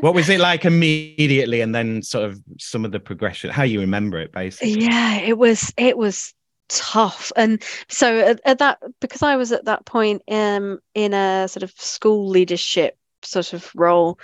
what 0.02 0.14
was 0.14 0.30
it 0.30 0.40
like 0.40 0.66
immediately? 0.66 1.62
And 1.62 1.74
then 1.74 2.02
sort 2.02 2.26
of 2.26 2.42
some 2.60 2.86
of 2.86 2.92
the 2.92 3.00
progression 3.00 3.50
how 3.50 3.64
you 3.64 3.80
remember 3.80 4.20
it 4.20 4.32
basically. 4.32 4.82
Yeah 4.86 5.18
it 5.18 5.38
was 5.38 5.74
it 5.78 5.98
was 5.98 6.34
tough. 6.68 7.32
And 7.36 7.64
so 7.88 8.20
at, 8.20 8.42
at 8.46 8.60
that 8.60 8.80
because 9.00 9.22
i 9.22 9.36
was 9.36 9.52
at 9.52 9.66
that 9.66 9.86
point 9.86 10.22
um 10.30 10.80
in 10.94 11.14
a 11.14 11.48
sort 11.48 11.64
of 11.64 11.72
school 11.72 12.28
leadership 12.28 12.98
sort 13.22 13.54
of 13.54 13.72
role 13.74 14.20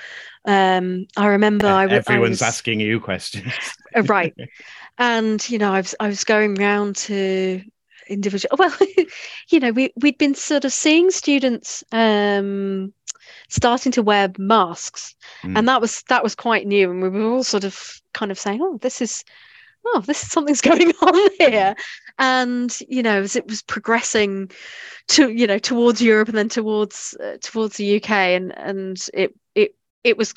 um 0.46 1.08
i 1.18 1.26
remember 1.26 1.66
I, 1.66 1.88
was 1.88 1.94
everyone's 2.08 2.42
I 2.42 2.46
was, 2.46 2.54
asking 2.54 2.80
you 2.80 3.00
questions. 3.00 3.54
Uh, 3.96 4.04
right. 4.04 4.36
And 4.98 5.50
you 5.50 5.58
know 5.58 5.74
i 5.74 5.78
was 5.78 5.96
i 6.00 6.08
was 6.08 6.24
going 6.24 6.62
around 6.62 6.96
to 6.98 7.64
individual 8.10 8.56
well 8.58 8.76
you 9.50 9.60
know 9.60 9.72
we, 9.72 9.92
we'd 10.02 10.18
been 10.18 10.36
sort 10.36 10.66
of 10.66 10.74
seeing 10.74 11.12
students 11.12 11.84
um, 11.92 12.94
starting 13.50 13.92
to 13.92 14.02
wear 14.02 14.32
masks 14.38 15.16
mm. 15.44 15.58
and 15.58 15.68
that 15.68 15.82
was 15.82 16.04
that 16.10 16.24
was 16.24 16.36
quite 16.36 16.68
new 16.68 16.90
and 16.90 17.02
we 17.02 17.10
were 17.10 17.32
all 17.32 17.44
sort 17.44 17.64
of 17.64 18.02
kind 18.14 18.32
of 18.32 18.40
saying 18.40 18.60
oh 18.62 18.78
this 18.82 19.02
is 19.02 19.24
oh 19.86 20.02
this 20.06 20.24
is 20.24 20.32
something's 20.32 20.62
going 20.72 20.92
on 21.02 21.30
here 21.38 21.76
and 22.20 22.80
you 22.88 23.04
know 23.04 23.22
as 23.22 23.36
it 23.36 23.48
was 23.48 23.62
progressing 23.62 24.50
to 25.08 25.30
you 25.32 25.48
know 25.48 25.58
towards 25.58 26.02
europe 26.02 26.30
and 26.30 26.38
then 26.38 26.50
towards 26.50 27.16
uh, 27.24 27.38
towards 27.42 27.78
the 27.78 27.98
uk 27.98 28.10
and 28.10 28.58
and 28.58 29.10
it 29.14 29.36
it 29.56 29.76
it 30.04 30.18
was 30.18 30.34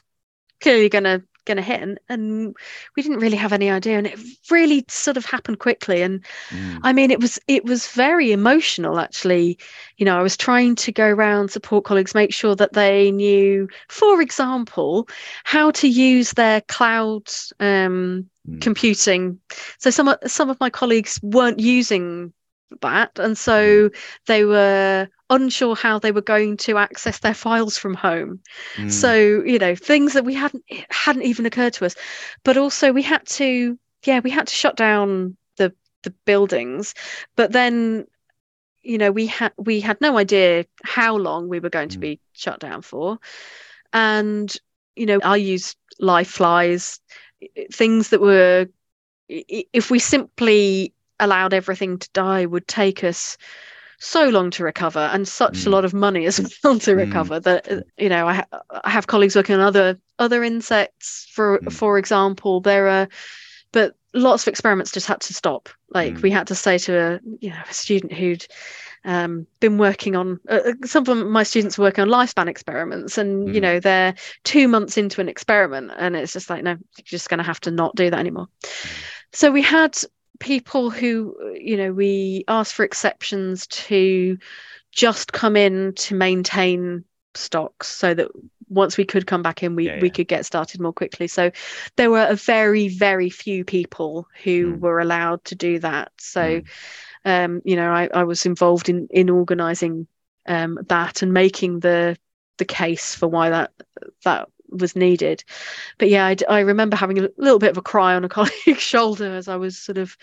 clearly 0.60 0.88
going 0.88 1.04
to 1.04 1.22
going 1.44 1.56
to 1.56 1.62
hit 1.62 1.80
and, 1.80 1.98
and 2.08 2.56
we 2.96 3.02
didn't 3.02 3.18
really 3.18 3.36
have 3.36 3.52
any 3.52 3.70
idea 3.70 3.98
and 3.98 4.06
it 4.06 4.18
really 4.50 4.84
sort 4.88 5.16
of 5.16 5.24
happened 5.24 5.58
quickly 5.58 6.02
and 6.02 6.24
mm. 6.50 6.78
i 6.82 6.92
mean 6.92 7.10
it 7.10 7.20
was 7.20 7.38
it 7.48 7.64
was 7.64 7.88
very 7.88 8.32
emotional 8.32 8.98
actually 8.98 9.58
you 9.96 10.04
know 10.04 10.18
i 10.18 10.22
was 10.22 10.36
trying 10.36 10.74
to 10.74 10.92
go 10.92 11.06
around 11.06 11.50
support 11.50 11.84
colleagues 11.84 12.14
make 12.14 12.32
sure 12.32 12.54
that 12.54 12.72
they 12.72 13.10
knew 13.10 13.68
for 13.88 14.20
example 14.20 15.08
how 15.44 15.70
to 15.70 15.88
use 15.88 16.32
their 16.32 16.60
cloud 16.62 17.28
um, 17.60 18.28
Mm. 18.48 18.60
computing. 18.60 19.40
So 19.78 19.88
some 19.88 20.06
of, 20.06 20.18
some 20.26 20.50
of 20.50 20.60
my 20.60 20.68
colleagues 20.68 21.18
weren't 21.22 21.60
using 21.60 22.34
that, 22.82 23.18
and 23.18 23.36
so 23.36 23.90
they 24.26 24.44
were 24.44 25.08
unsure 25.30 25.74
how 25.74 25.98
they 25.98 26.12
were 26.12 26.20
going 26.22 26.56
to 26.58 26.78
access 26.78 27.18
their 27.20 27.34
files 27.34 27.76
from 27.78 27.94
home. 27.94 28.40
Mm. 28.76 28.90
So 28.90 29.14
you 29.44 29.58
know 29.58 29.74
things 29.74 30.12
that 30.14 30.24
we 30.24 30.34
hadn't 30.34 30.64
hadn't 30.90 31.22
even 31.22 31.46
occurred 31.46 31.74
to 31.74 31.86
us, 31.86 31.94
but 32.44 32.56
also 32.56 32.92
we 32.92 33.02
had 33.02 33.26
to 33.26 33.78
yeah 34.04 34.20
we 34.20 34.30
had 34.30 34.46
to 34.48 34.54
shut 34.54 34.76
down 34.76 35.36
the 35.56 35.72
the 36.02 36.10
buildings, 36.26 36.94
but 37.36 37.52
then 37.52 38.06
you 38.82 38.98
know 38.98 39.10
we 39.10 39.26
had 39.26 39.52
we 39.56 39.80
had 39.80 40.00
no 40.00 40.18
idea 40.18 40.66
how 40.84 41.16
long 41.16 41.48
we 41.48 41.60
were 41.60 41.70
going 41.70 41.88
to 41.90 41.98
Mm. 41.98 42.02
be 42.02 42.20
shut 42.32 42.60
down 42.60 42.82
for, 42.82 43.18
and 43.92 44.54
you 44.96 45.06
know 45.06 45.20
I 45.22 45.36
used 45.36 45.76
live 45.98 46.28
flies, 46.28 47.00
things 47.72 48.10
that 48.10 48.20
were 48.20 48.66
if 49.28 49.90
we 49.90 49.98
simply 49.98 50.92
allowed 51.20 51.54
everything 51.54 51.98
to 51.98 52.08
die 52.12 52.46
would 52.46 52.66
take 52.68 53.04
us 53.04 53.36
so 54.00 54.28
long 54.28 54.50
to 54.50 54.64
recover 54.64 54.98
and 55.12 55.26
such 55.26 55.64
a 55.66 55.68
Mm. 55.68 55.72
lot 55.72 55.84
of 55.84 55.94
money 55.94 56.26
as 56.26 56.38
well 56.64 56.78
to 56.80 56.92
Mm. 56.92 56.96
recover 56.96 57.40
that 57.40 57.70
uh, 57.70 57.80
you 57.96 58.08
know 58.08 58.26
I, 58.26 58.34
ha- 58.34 58.60
I 58.84 58.90
have 58.90 59.06
colleagues 59.06 59.36
working 59.36 59.54
on 59.54 59.60
other 59.60 59.98
other 60.18 60.42
insects 60.44 61.26
for 61.32 61.60
Mm. 61.60 61.72
for 61.72 61.98
example 61.98 62.60
there 62.60 62.88
are 62.88 63.08
but 63.72 63.94
lots 64.12 64.44
of 64.44 64.48
experiments 64.48 64.92
just 64.92 65.06
had 65.06 65.20
to 65.20 65.34
stop 65.34 65.68
like 65.90 66.14
Mm. 66.14 66.22
we 66.22 66.30
had 66.30 66.46
to 66.48 66.54
say 66.54 66.78
to 66.78 66.98
a 66.98 67.20
you 67.40 67.50
know 67.50 67.62
a 67.68 67.72
student 67.74 68.12
who'd 68.12 68.46
um, 69.06 69.46
been 69.60 69.76
working 69.78 70.16
on 70.16 70.40
uh, 70.48 70.60
uh, 70.66 70.72
some 70.86 71.06
of 71.08 71.26
my 71.26 71.42
students 71.42 71.78
working 71.78 72.02
on 72.02 72.08
lifespan 72.08 72.48
experiments 72.48 73.18
and 73.18 73.54
you 73.54 73.60
Mm. 73.60 73.62
know 73.62 73.80
they're 73.80 74.14
two 74.44 74.66
months 74.66 74.96
into 74.96 75.20
an 75.20 75.28
experiment 75.28 75.92
and 75.96 76.16
it's 76.16 76.32
just 76.32 76.50
like 76.50 76.62
no 76.64 76.70
you're 76.72 77.04
just 77.04 77.28
going 77.28 77.38
to 77.38 77.44
have 77.44 77.60
to 77.60 77.70
not 77.70 77.94
do 77.96 78.10
that 78.10 78.18
anymore 78.20 78.46
so 79.32 79.50
we 79.50 79.62
had 79.62 79.96
people 80.40 80.90
who 80.90 81.36
you 81.54 81.76
know 81.76 81.92
we 81.92 82.44
asked 82.48 82.74
for 82.74 82.84
exceptions 82.84 83.66
to 83.68 84.38
just 84.92 85.32
come 85.32 85.56
in 85.56 85.92
to 85.94 86.14
maintain 86.14 87.04
stocks 87.34 87.88
so 87.88 88.14
that 88.14 88.28
once 88.68 88.96
we 88.96 89.04
could 89.04 89.26
come 89.26 89.42
back 89.42 89.62
in 89.62 89.76
we, 89.76 89.86
Yeah, 89.86 90.00
we 90.00 90.10
could 90.10 90.28
get 90.28 90.46
started 90.46 90.80
more 90.80 90.92
quickly 90.92 91.26
so 91.28 91.50
there 91.96 92.10
were 92.10 92.26
a 92.28 92.36
very 92.36 92.88
very 92.88 93.30
few 93.30 93.64
people 93.64 94.26
who 94.44 94.74
Mm. 94.74 94.80
were 94.80 95.00
allowed 95.00 95.44
to 95.44 95.54
do 95.54 95.78
that 95.80 96.12
so 96.18 96.62
Mm. 96.62 96.64
um 97.24 97.62
you 97.64 97.76
know 97.76 97.90
i, 97.92 98.08
I 98.12 98.24
was 98.24 98.46
involved 98.46 98.88
in 98.88 99.08
in 99.10 99.30
organizing 99.30 100.06
um 100.46 100.78
that 100.88 101.22
and 101.22 101.32
making 101.32 101.80
the 101.80 102.16
the 102.58 102.64
case 102.64 103.14
for 103.14 103.28
why 103.28 103.50
that 103.50 103.72
that 104.24 104.48
was 104.74 104.96
needed 104.96 105.44
but 105.98 106.08
yeah 106.08 106.34
I 106.48 106.60
remember 106.60 106.96
having 106.96 107.18
a 107.18 107.28
little 107.38 107.58
bit 107.58 107.70
of 107.70 107.78
a 107.78 107.82
cry 107.82 108.14
on 108.14 108.24
a 108.24 108.28
colleague's 108.36 108.82
shoulder 108.82 109.34
as 109.34 109.48
i 109.48 109.56
was 109.56 109.78
sort 109.78 109.98
of 109.98 110.16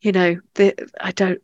you 0.00 0.12
know 0.12 0.36
the, 0.54 0.74
i 1.00 1.12
don't 1.12 1.40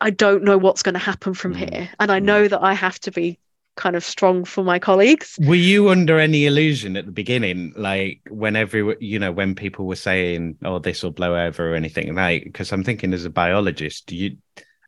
i 0.00 0.10
don't 0.10 0.42
know 0.42 0.58
what's 0.58 0.82
going 0.82 0.94
to 0.94 0.98
happen 0.98 1.34
from 1.34 1.54
Mm. 1.54 1.70
here 1.70 1.90
and 2.00 2.10
i 2.10 2.20
Mm. 2.20 2.24
know 2.24 2.48
that 2.48 2.62
i 2.62 2.74
have 2.74 2.98
to 3.00 3.10
be 3.10 3.38
kind 3.76 3.94
of 3.94 4.04
strong 4.04 4.44
for 4.44 4.64
my 4.64 4.78
colleagues 4.78 5.36
Were 5.40 5.54
you 5.54 5.90
under 5.90 6.18
any 6.18 6.46
illusion 6.46 6.96
at 6.96 7.04
the 7.04 7.12
beginning, 7.12 7.74
like 7.76 8.22
when 8.30 8.56
every 8.56 8.96
you 9.00 9.18
know 9.18 9.32
when 9.32 9.54
people 9.54 9.84
were 9.86 9.94
saying, 9.96 10.56
"Oh, 10.64 10.78
this 10.78 11.02
will 11.02 11.10
blow 11.10 11.36
over" 11.36 11.72
or 11.72 11.74
anything 11.74 12.14
like? 12.14 12.44
Because 12.44 12.72
I'm 12.72 12.82
thinking, 12.82 13.12
as 13.12 13.26
a 13.26 13.30
biologist, 13.30 14.06
do 14.06 14.16
you? 14.16 14.38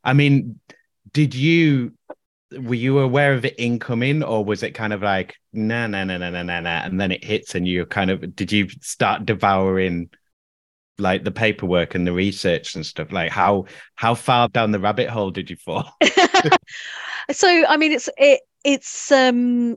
I 0.03 0.15
mean, 0.15 0.59
did 1.13 1.35
you? 1.35 1.93
Were 2.53 2.75
you 2.75 2.99
aware 2.99 3.35
of 3.35 3.45
it 3.45 3.55
incoming, 3.59 4.23
or 4.23 4.45
was 4.45 4.63
it 4.63 4.73
kind 4.73 4.93
of 4.93 5.03
like, 5.03 5.35
nah, 5.53 5.87
nah, 5.87 6.05
nah, 6.05 6.19
nah, 6.19 6.31
nah, 6.31 6.43
nah, 6.43 6.61
nah, 6.61 6.85
and 6.85 7.01
then 7.01 7.13
it 7.13 7.25
hits, 7.25 7.55
and 7.55 7.69
you 7.69 7.85
kind 7.87 8.11
of 8.11 8.35
did 8.35 8.53
you 8.53 8.69
start 8.81 9.27
devouring? 9.27 10.11
like 10.99 11.23
the 11.25 11.31
paperwork 11.31 11.95
and 11.95 12.07
the 12.07 12.13
research 12.13 12.75
and 12.75 12.85
stuff 12.85 13.13
like 13.13 13.31
how 13.31 13.65
how 13.95 14.15
far 14.15 14.49
down 14.49 14.73
the 14.73 14.81
rabbit 14.81 15.09
hole 15.09 15.31
did 15.31 15.49
you 15.49 15.57
fall 15.57 15.89
so 17.31 17.65
i 17.69 17.77
mean 17.77 17.93
it's 17.93 18.09
it 18.19 18.41
it's 18.65 19.13
um 19.13 19.77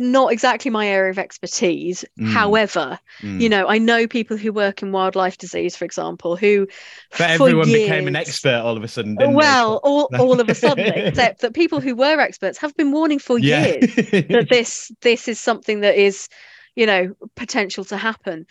not 0.00 0.32
exactly 0.32 0.70
my 0.70 0.86
area 0.88 1.10
of 1.10 1.18
expertise 1.18 2.04
Mm. 2.18 2.32
however 2.32 2.98
Mm. 3.22 3.40
you 3.40 3.48
know 3.48 3.66
i 3.68 3.78
know 3.78 4.06
people 4.06 4.36
who 4.36 4.52
work 4.52 4.82
in 4.82 4.92
wildlife 4.92 5.38
disease 5.38 5.76
for 5.76 5.84
example 5.84 6.36
who 6.36 6.66
but 7.10 7.16
for 7.18 7.24
everyone 7.24 7.66
became 7.66 8.06
an 8.08 8.16
expert 8.16 8.60
all 8.62 8.76
of 8.76 8.84
a 8.84 8.88
sudden 8.88 9.16
didn't 9.16 9.30
they? 9.32 9.36
well 9.36 9.76
all, 9.84 10.10
all 10.18 10.40
of 10.40 10.48
a 10.48 10.54
sudden 10.54 10.86
except 10.96 11.40
that 11.40 11.54
people 11.54 11.80
who 11.80 11.94
were 11.94 12.20
experts 12.20 12.58
have 12.58 12.74
been 12.76 12.92
warning 12.92 13.18
for 13.18 13.38
years 13.38 13.94
that 14.10 14.46
this 14.50 14.90
this 15.02 15.28
is 15.28 15.38
something 15.40 15.80
that 15.80 15.96
is 15.96 16.28
you 16.74 16.86
know 16.86 17.14
potential 17.36 17.84
to 17.84 17.96
happen 17.96 18.46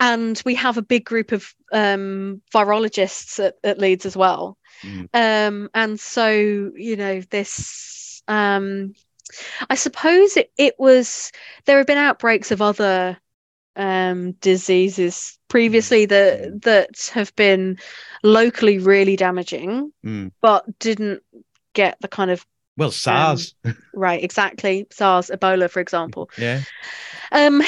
and 0.00 0.42
we 0.44 0.54
have 0.56 0.78
a 0.78 0.82
big 0.82 1.04
group 1.04 1.32
of 1.32 1.54
um, 1.72 2.42
virologists 2.52 3.38
at, 3.44 3.54
at 3.64 3.78
leeds 3.78 4.06
as 4.06 4.16
well 4.16 4.58
Mm. 4.84 5.08
um, 5.14 5.70
and 5.74 6.00
so 6.00 6.28
you 6.28 6.96
know 6.96 7.20
this 7.30 8.20
um, 8.26 8.94
i 9.70 9.74
suppose 9.74 10.36
it, 10.36 10.50
it 10.58 10.74
was 10.78 11.32
there 11.64 11.78
have 11.78 11.86
been 11.86 11.98
outbreaks 11.98 12.50
of 12.50 12.60
other 12.62 13.16
um, 13.74 14.32
diseases 14.32 15.38
previously 15.48 16.04
that 16.06 16.62
that 16.62 17.10
have 17.14 17.34
been 17.36 17.78
locally 18.22 18.78
really 18.78 19.16
damaging 19.16 19.92
Mm. 20.04 20.32
but 20.40 20.78
didn't 20.78 21.22
get 21.72 21.96
the 22.00 22.08
kind 22.08 22.30
of 22.30 22.44
well 22.76 22.90
SARS 22.90 23.54
right 23.94 24.22
exactly 24.22 24.86
SARS 24.90 25.30
Ebola 25.32 25.70
for 25.70 25.80
example 25.80 26.30
yeah 26.38 26.60
um 27.30 27.62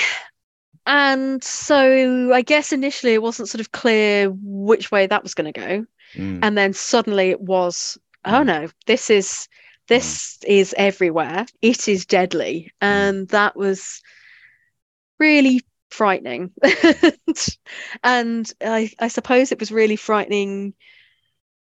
and 0.87 1.43
so 1.43 2.33
I 2.35 2.43
guess 2.43 2.73
initially 2.73 3.15
it 3.15 3.23
wasn't 3.23 3.49
sort 3.49 3.61
of 3.61 3.73
clear 3.73 4.29
which 4.31 4.91
way 4.91 5.07
that 5.07 5.23
was 5.23 5.35
going 5.35 5.53
to 5.53 5.61
go 5.61 5.87
Mm. 6.17 6.41
and 6.43 6.57
then 6.57 6.73
suddenly 6.75 7.31
it 7.31 7.41
was 7.41 7.99
oh 8.25 8.31
Mm. 8.43 8.47
no 8.47 8.69
this 8.87 9.11
is 9.11 9.49
this 9.89 10.39
is 10.47 10.75
everywhere. 10.77 11.47
It 11.63 11.89
is 11.89 12.07
deadly. 12.07 12.73
Mm. 12.81 12.87
and 12.87 13.29
that 13.29 13.57
was 13.57 14.03
really 15.19 15.63
frightening. 15.91 16.53
And 18.03 18.53
I, 18.61 18.91
I 18.99 19.09
suppose 19.09 19.51
it 19.53 19.61
was 19.61 19.73
really 19.73 19.97
frightening 19.97 20.75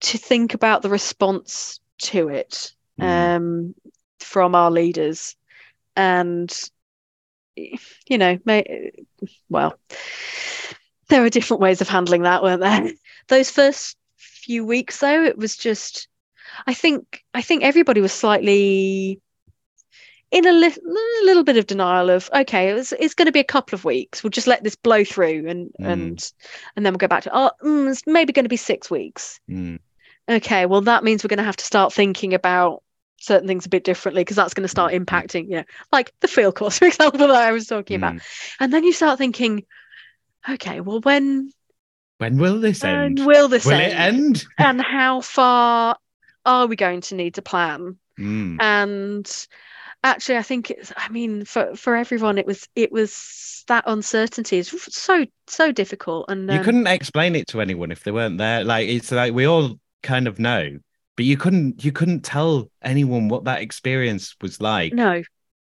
to 0.03 0.19
think 0.19 0.55
about 0.55 0.83
the 0.83 0.91
response 0.91 1.81
to 1.99 2.29
it 2.29 2.73
Mm. 3.01 3.37
um, 3.37 3.75
from 4.21 4.55
our 4.55 4.71
leaders. 4.71 5.35
And 5.97 6.53
you 7.57 8.19
know 8.19 8.39
may, 8.45 8.93
well 9.49 9.79
there 11.09 11.25
are 11.25 11.31
different 11.31 11.61
ways 11.61 11.81
of 11.81 11.89
handling 11.89 12.23
that 12.23 12.43
weren't 12.43 12.61
there? 12.61 12.91
Those 13.29 13.51
first 13.51 13.97
few 14.17 14.65
weeks 14.65 14.99
though 14.99 15.25
it 15.25 15.39
was 15.39 15.57
just 15.57 16.09
i 16.67 16.75
think 16.75 17.25
i 17.35 17.43
think 17.43 17.63
everybody 17.63 18.01
was 18.01 18.13
slightly 18.13 19.21
in 20.31 20.47
a, 20.47 20.53
li- 20.53 20.67
a 20.67 21.25
little 21.27 21.45
bit 21.45 21.57
of 21.57 21.67
denial 21.67 22.11
of 22.11 22.29
okay 22.35 22.71
it 22.71 22.75
was, 22.75 22.93
it's 22.99 23.15
going 23.15 23.27
to 23.27 23.33
be 23.33 23.41
a 23.41 23.45
couple 23.45 23.77
of 23.77 23.85
weeks 23.85 24.23
we'll 24.23 24.31
just 24.31 24.47
let 24.49 24.65
this 24.65 24.75
blow 24.77 25.05
through 25.05 25.49
and 25.49 25.71
Mm. 25.81 25.93
and 25.93 26.33
and 26.77 26.85
then 26.85 26.93
we'll 26.93 26.99
go 26.99 27.09
back 27.09 27.23
to 27.25 27.31
oh 27.33 27.51
mm, 27.63 27.91
it's 27.91 28.03
maybe 28.07 28.33
going 28.33 28.45
to 28.45 28.49
be 28.49 28.57
six 28.57 28.91
weeks 28.91 29.41
Mm. 29.49 29.79
okay 30.29 30.67
well 30.67 30.81
that 30.83 31.05
means 31.05 31.23
we're 31.23 31.29
going 31.29 31.39
to 31.39 31.45
have 31.45 31.57
to 31.57 31.65
start 31.65 31.93
thinking 31.93 32.35
about 32.35 32.83
certain 33.21 33.47
things 33.49 33.65
a 33.65 33.71
bit 33.71 33.85
differently 33.85 34.23
because 34.23 34.37
that's 34.37 34.55
going 34.55 34.65
to 34.65 34.69
start 34.69 34.93
Mhm. 34.93 35.05
impacting 35.05 35.47
yeah 35.49 35.63
like 35.93 36.13
the 36.21 36.29
field 36.29 36.55
course 36.57 36.79
for 36.81 36.87
example 36.87 37.19
that 37.29 37.31
i 37.31 37.53
was 37.53 37.67
talking 37.67 37.97
about 37.97 38.15
Mm. 38.15 38.23
and 38.61 38.73
then 38.73 38.85
you 38.85 38.93
start 38.93 39.19
thinking 39.19 39.65
okay 40.49 40.81
well 40.81 41.01
when 41.01 41.51
when 42.19 42.39
will 42.39 42.59
this 42.61 42.83
end 42.85 43.19
when 43.19 43.27
will 43.27 43.49
this 43.49 43.65
will 43.67 43.73
end? 43.73 43.93
it 43.93 43.97
end 43.97 44.45
and 44.59 44.81
how 44.83 45.21
far 45.21 45.97
are 46.45 46.67
we 46.67 46.77
going 46.77 47.01
to 47.03 47.15
need 47.15 47.35
to 47.35 47.43
plan? 47.43 47.99
Mm. 48.17 48.59
and 48.61 49.47
actually 50.05 50.37
i 50.37 50.43
think 50.43 50.71
it's 50.71 50.93
i 50.97 51.09
mean 51.09 51.45
for 51.45 51.75
for 51.75 51.97
everyone 51.97 52.39
it 52.39 52.47
was 52.47 52.69
it 52.77 52.93
was 52.93 53.65
that 53.67 53.85
uncertainty 53.87 54.59
is 54.59 54.69
so 54.89 55.25
so 55.47 55.73
difficult. 55.73 56.27
And 56.29 56.51
you 56.51 56.59
um, 56.59 56.65
couldn't 56.65 56.87
explain 56.87 57.35
it 57.35 57.47
to 57.49 57.61
anyone 57.61 57.91
if 57.91 58.05
they 58.05 58.11
weren't 58.11 58.39
there. 58.39 58.65
Like 58.65 58.89
it's 58.89 59.11
like 59.11 59.33
we 59.33 59.47
all 59.47 59.79
kind 60.03 60.29
of 60.29 60.39
know 60.39 60.79
but 61.17 61.25
you 61.25 61.37
couldn't 61.37 61.85
you 61.85 61.93
couldn't 61.93 62.21
tell 62.21 62.71
anyone 62.83 63.29
what 63.29 63.45
that 63.45 63.63
experience 63.63 64.35
was 64.41 64.61
like. 64.61 64.93
No 64.93 65.23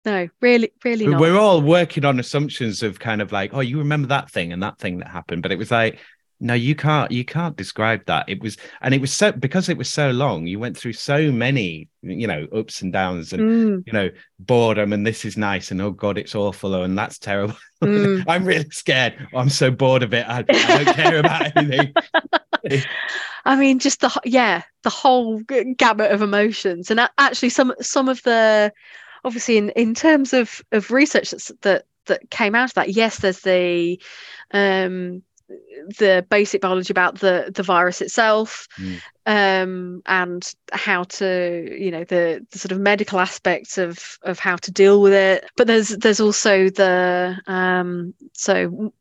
no 0.05 0.29
really 0.41 0.71
really 0.85 1.07
not. 1.07 1.21
we're 1.21 1.37
all 1.37 1.63
working 1.63 2.05
on 2.05 2.21
assumptions 2.21 2.83
of 2.83 2.99
kind 2.99 3.23
of 3.23 3.33
like 3.33 3.55
oh 3.55 3.61
you 3.61 3.79
remember 3.79 4.09
that 4.09 4.31
thing 4.31 4.53
and 4.53 4.63
that 4.63 4.79
thing 4.79 4.99
that 4.99 5.09
happened. 5.09 5.43
But 5.43 5.53
it 5.53 5.59
was 5.59 5.71
like 5.71 5.99
no 6.45 6.55
you 6.55 6.75
can't 6.75 7.11
you 7.11 7.25
can't 7.25 7.57
describe 7.57 8.05
that. 8.05 8.29
It 8.29 8.41
was 8.43 8.57
and 8.83 8.95
it 8.95 9.01
was 9.01 9.13
so 9.13 9.33
because 9.33 9.69
it 9.69 9.79
was 9.79 9.89
so 9.89 10.11
long 10.11 10.47
you 10.47 10.59
went 10.59 10.77
through 10.77 10.93
so 10.93 11.33
many 11.33 11.89
you 12.03 12.27
know 12.27 12.47
ups 12.55 12.83
and 12.83 12.93
downs 12.93 13.33
and 13.33 13.43
Mm, 13.45 13.83
you 13.87 13.93
know 13.93 14.11
boredom 14.39 14.93
and 14.93 15.07
this 15.07 15.25
is 15.25 15.37
nice 15.37 15.71
and 15.71 15.81
oh 15.81 15.91
god 15.91 16.19
it's 16.19 16.35
awful 16.35 16.75
and 16.83 16.97
that's 16.97 17.19
terrible. 17.19 17.57
Mm. 17.83 18.25
i'm 18.29 18.45
really 18.45 18.71
scared. 18.71 19.15
I'm 19.35 19.49
so 19.51 19.71
bored 19.71 20.03
of 20.03 20.13
it. 20.15 20.27
I, 20.29 20.45
I 20.49 20.85
don't 20.85 20.95
care 20.95 21.19
about 21.19 21.57
anything. 21.57 21.95
I 23.45 23.57
mean, 23.57 23.79
just 23.79 24.01
the 24.01 24.21
yeah, 24.25 24.63
the 24.83 24.91
whole 24.91 25.41
gamut 25.41 26.11
of 26.11 26.23
emotions, 26.23 26.91
and 26.91 27.01
actually, 27.19 27.51
some 27.51 27.75
some 27.81 28.09
of 28.09 28.23
the 28.23 28.73
obviously 29.25 29.59
in 29.59 29.71
in 29.71 29.95
terms 29.95 30.33
of 30.33 30.63
of 30.73 30.91
research 30.91 31.31
that's, 31.31 31.53
that 31.63 31.85
that 32.07 32.31
came 32.31 32.55
out 32.55 32.71
of 32.71 32.75
that. 32.75 32.91
Yes, 32.91 33.19
there's 33.19 33.41
the 33.41 34.01
um, 34.53 35.23
the 35.99 36.27
basic 36.31 36.61
biology 36.63 36.93
about 36.93 37.19
the 37.21 37.51
the 37.55 37.63
virus 37.63 38.01
itself 38.01 38.67
Mm. 38.79 39.01
um 39.27 40.03
and 40.07 40.55
how 40.73 41.05
to 41.05 41.77
you 41.79 41.91
know 41.91 42.05
the, 42.05 42.47
the 42.51 42.59
sort 42.59 42.73
of 42.73 42.81
medical 42.81 43.21
aspects 43.21 43.79
of 43.79 44.19
of 44.23 44.39
how 44.39 44.57
to 44.57 44.73
deal 44.73 45.01
with 45.03 45.13
it 45.13 45.45
but 45.57 45.67
there's 45.67 45.89
there's 45.91 46.21
also 46.21 46.69
the 46.71 47.39
um 47.47 48.15
so 48.33 48.93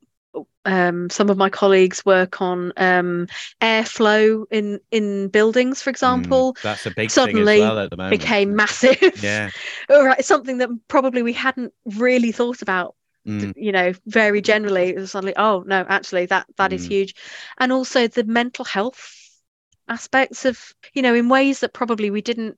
um, 0.65 1.10
some 1.10 1.30
of 1.30 1.38
my 1.38 1.49
colleagues 1.49 2.06
work 2.06 2.41
on 2.41 2.72
um, 2.78 3.28
airflow 3.61 4.45
in 4.49 4.80
in 4.91 5.28
buildings, 5.28 5.82
for 5.82 5.90
example. 5.90 6.53
Mm, 6.53 6.61
that's 6.61 6.86
a 6.86 6.91
big 6.91 7.11
suddenly 7.11 7.57
thing 7.57 7.64
as 7.64 7.70
well 7.70 7.80
at 7.80 7.90
the 7.90 7.98
moment. 7.98 8.22
became 8.22 8.56
massive. 8.64 9.22
Yeah. 9.22 9.49
All 9.90 10.06
right, 10.06 10.24
something 10.24 10.60
that 10.60 10.70
probably 10.88 11.22
we 11.22 11.34
hadn't 11.34 11.74
really 11.86 12.32
thought 12.32 12.61
about 12.61 12.95
Mm, 13.27 13.53
you 13.55 13.71
know 13.71 13.93
very 14.05 14.41
generally 14.41 14.89
it 14.89 14.95
was 14.97 15.11
suddenly 15.11 15.33
oh 15.37 15.63
no 15.65 15.85
actually 15.87 16.25
that 16.27 16.45
that 16.57 16.73
is 16.73 16.83
Mm. 16.83 16.85
huge 16.85 17.15
and 17.59 17.71
also 17.71 18.07
the 18.07 18.23
mental 18.23 18.65
health 18.65 19.41
aspects 19.87 20.45
of 20.45 20.73
you 20.93 21.01
know 21.01 21.13
in 21.13 21.29
ways 21.29 21.59
that 21.61 21.73
probably 21.73 22.09
we 22.09 22.21
didn't 22.21 22.57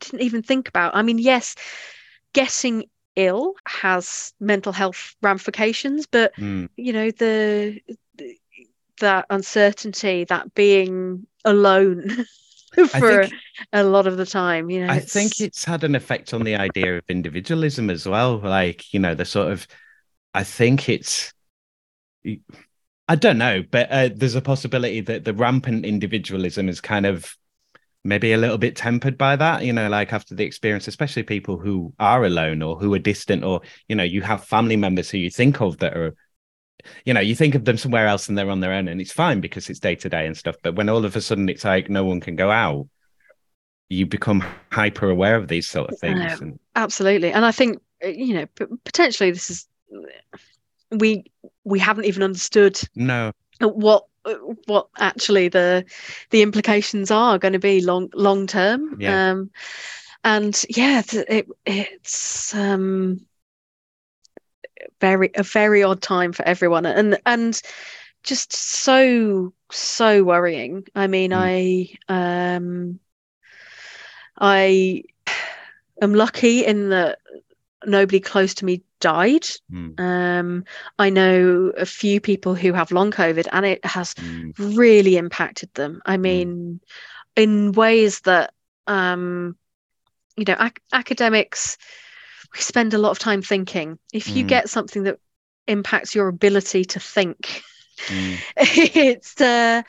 didn't 0.00 0.20
even 0.20 0.42
think 0.42 0.68
about 0.68 0.94
i 0.94 1.02
mean 1.02 1.18
yes 1.18 1.54
getting 2.32 2.84
ill 3.16 3.54
has 3.66 4.32
mental 4.40 4.72
health 4.72 5.14
ramifications 5.22 6.06
but 6.06 6.32
mm. 6.38 6.66
you 6.76 6.92
know 6.92 7.10
the, 7.10 7.80
the 8.16 8.34
that 9.00 9.26
uncertainty 9.30 10.24
that 10.24 10.54
being 10.54 11.26
alone 11.44 12.08
for 12.74 13.24
think- 13.24 13.32
a 13.72 13.82
lot 13.84 14.06
of 14.06 14.16
the 14.16 14.26
time 14.26 14.70
you 14.70 14.84
know 14.84 14.92
I 14.92 14.98
think 14.98 15.40
it's 15.40 15.64
had 15.64 15.84
an 15.84 15.94
effect 15.94 16.34
on 16.34 16.44
the 16.44 16.56
idea 16.56 16.98
of 16.98 17.04
individualism 17.08 17.90
as 17.90 18.06
well. 18.06 18.38
Like, 18.38 18.92
you 18.92 19.00
know, 19.00 19.14
the 19.14 19.24
sort 19.24 19.50
of, 19.50 19.66
I 20.34 20.44
think 20.44 20.88
it's, 20.88 21.32
I 23.08 23.14
don't 23.16 23.38
know, 23.38 23.62
but 23.70 23.90
uh, 23.90 24.10
there's 24.14 24.34
a 24.34 24.40
possibility 24.40 25.00
that 25.02 25.24
the 25.24 25.34
rampant 25.34 25.84
individualism 25.84 26.68
is 26.68 26.80
kind 26.80 27.06
of 27.06 27.34
maybe 28.04 28.32
a 28.32 28.36
little 28.36 28.58
bit 28.58 28.76
tempered 28.76 29.18
by 29.18 29.34
that, 29.36 29.64
you 29.64 29.72
know, 29.72 29.88
like 29.88 30.12
after 30.12 30.34
the 30.34 30.44
experience, 30.44 30.86
especially 30.86 31.22
people 31.22 31.58
who 31.58 31.92
are 31.98 32.24
alone 32.24 32.62
or 32.62 32.76
who 32.78 32.94
are 32.94 33.00
distant, 33.00 33.42
or, 33.42 33.62
you 33.88 33.96
know, 33.96 34.04
you 34.04 34.22
have 34.22 34.44
family 34.44 34.76
members 34.76 35.10
who 35.10 35.18
you 35.18 35.30
think 35.30 35.60
of 35.60 35.78
that 35.78 35.96
are, 35.96 36.14
you 37.04 37.14
know, 37.14 37.20
you 37.20 37.34
think 37.34 37.54
of 37.54 37.64
them 37.64 37.76
somewhere 37.76 38.06
else 38.06 38.28
and 38.28 38.36
they're 38.36 38.50
on 38.50 38.60
their 38.60 38.72
own 38.72 38.88
and 38.88 39.00
it's 39.00 39.12
fine 39.12 39.40
because 39.40 39.68
it's 39.70 39.80
day 39.80 39.94
to 39.96 40.08
day 40.08 40.26
and 40.26 40.36
stuff. 40.36 40.56
But 40.62 40.76
when 40.76 40.88
all 40.88 41.04
of 41.04 41.16
a 41.16 41.20
sudden 41.20 41.48
it's 41.48 41.64
like 41.64 41.90
no 41.90 42.04
one 42.04 42.20
can 42.20 42.36
go 42.36 42.50
out, 42.50 42.86
you 43.88 44.06
become 44.06 44.44
hyper 44.72 45.10
aware 45.10 45.36
of 45.36 45.48
these 45.48 45.68
sort 45.68 45.90
of 45.90 45.98
things. 45.98 46.40
And, 46.40 46.58
absolutely 46.76 47.32
and 47.32 47.44
i 47.44 47.50
think 47.50 47.80
uh, 48.04 48.08
you 48.08 48.34
know 48.34 48.46
potentially 48.84 49.30
this 49.30 49.50
is 49.50 49.66
we 50.90 51.24
we 51.64 51.78
haven't 51.78 52.04
even 52.04 52.22
understood 52.22 52.78
no, 52.94 53.32
what 53.60 54.04
what 54.66 54.88
actually 54.98 55.48
the 55.48 55.84
the 56.30 56.42
implications 56.42 57.10
are 57.10 57.38
going 57.38 57.52
to 57.52 57.58
be 57.58 57.80
long 57.80 58.10
long 58.14 58.46
term 58.46 58.96
Yeah. 59.00 59.30
um 59.30 59.50
and 60.22 60.64
yeah 60.68 61.02
it 61.12 61.46
it's 61.64 62.54
um 62.54 63.20
very 65.00 65.30
a 65.34 65.42
very 65.42 65.82
odd 65.82 66.02
time 66.02 66.32
for 66.32 66.44
everyone. 66.44 66.86
And 66.86 67.18
and 67.26 67.60
just 68.22 68.52
so 68.52 69.52
so 69.70 70.22
worrying. 70.24 70.84
I 70.94 71.06
mean 71.06 71.32
i 71.32 71.88
um 72.08 72.98
i 74.38 75.02
am 76.00 76.14
lucky 76.14 76.64
in 76.64 76.90
that 76.90 77.18
nobody 77.84 78.20
close 78.20 78.54
to 78.54 78.64
me 78.64 78.82
died. 79.00 79.46
Mm, 79.72 79.98
um, 79.98 80.64
I 80.98 81.10
know 81.10 81.72
a 81.76 81.86
few 81.86 82.20
people 82.20 82.54
who 82.54 82.72
have 82.72 82.90
long 82.92 83.10
COVID 83.10 83.46
and 83.52 83.64
it 83.64 83.84
has 83.84 84.14
mm, 84.14 84.52
really 84.76 85.16
impacted 85.16 85.72
them. 85.74 86.02
I 86.04 86.16
mean, 86.16 86.80
in 87.36 87.72
ways 87.72 88.20
that, 88.22 88.52
um, 88.86 89.56
you 90.36 90.44
know, 90.44 90.56
ac- 90.60 90.82
academics, 90.92 91.78
we 92.56 92.62
spend 92.62 92.94
a 92.94 92.98
lot 92.98 93.10
of 93.10 93.18
time 93.18 93.42
thinking. 93.42 93.98
If 94.12 94.28
you 94.28 94.44
Mm. 94.44 94.48
get 94.48 94.70
something 94.70 95.04
that 95.04 95.18
impacts 95.66 96.14
your 96.14 96.28
ability 96.28 96.84
to 96.84 97.00
think, 97.00 97.62
mm, 98.08 98.36
it's 98.56 99.40
uh, 99.40 99.82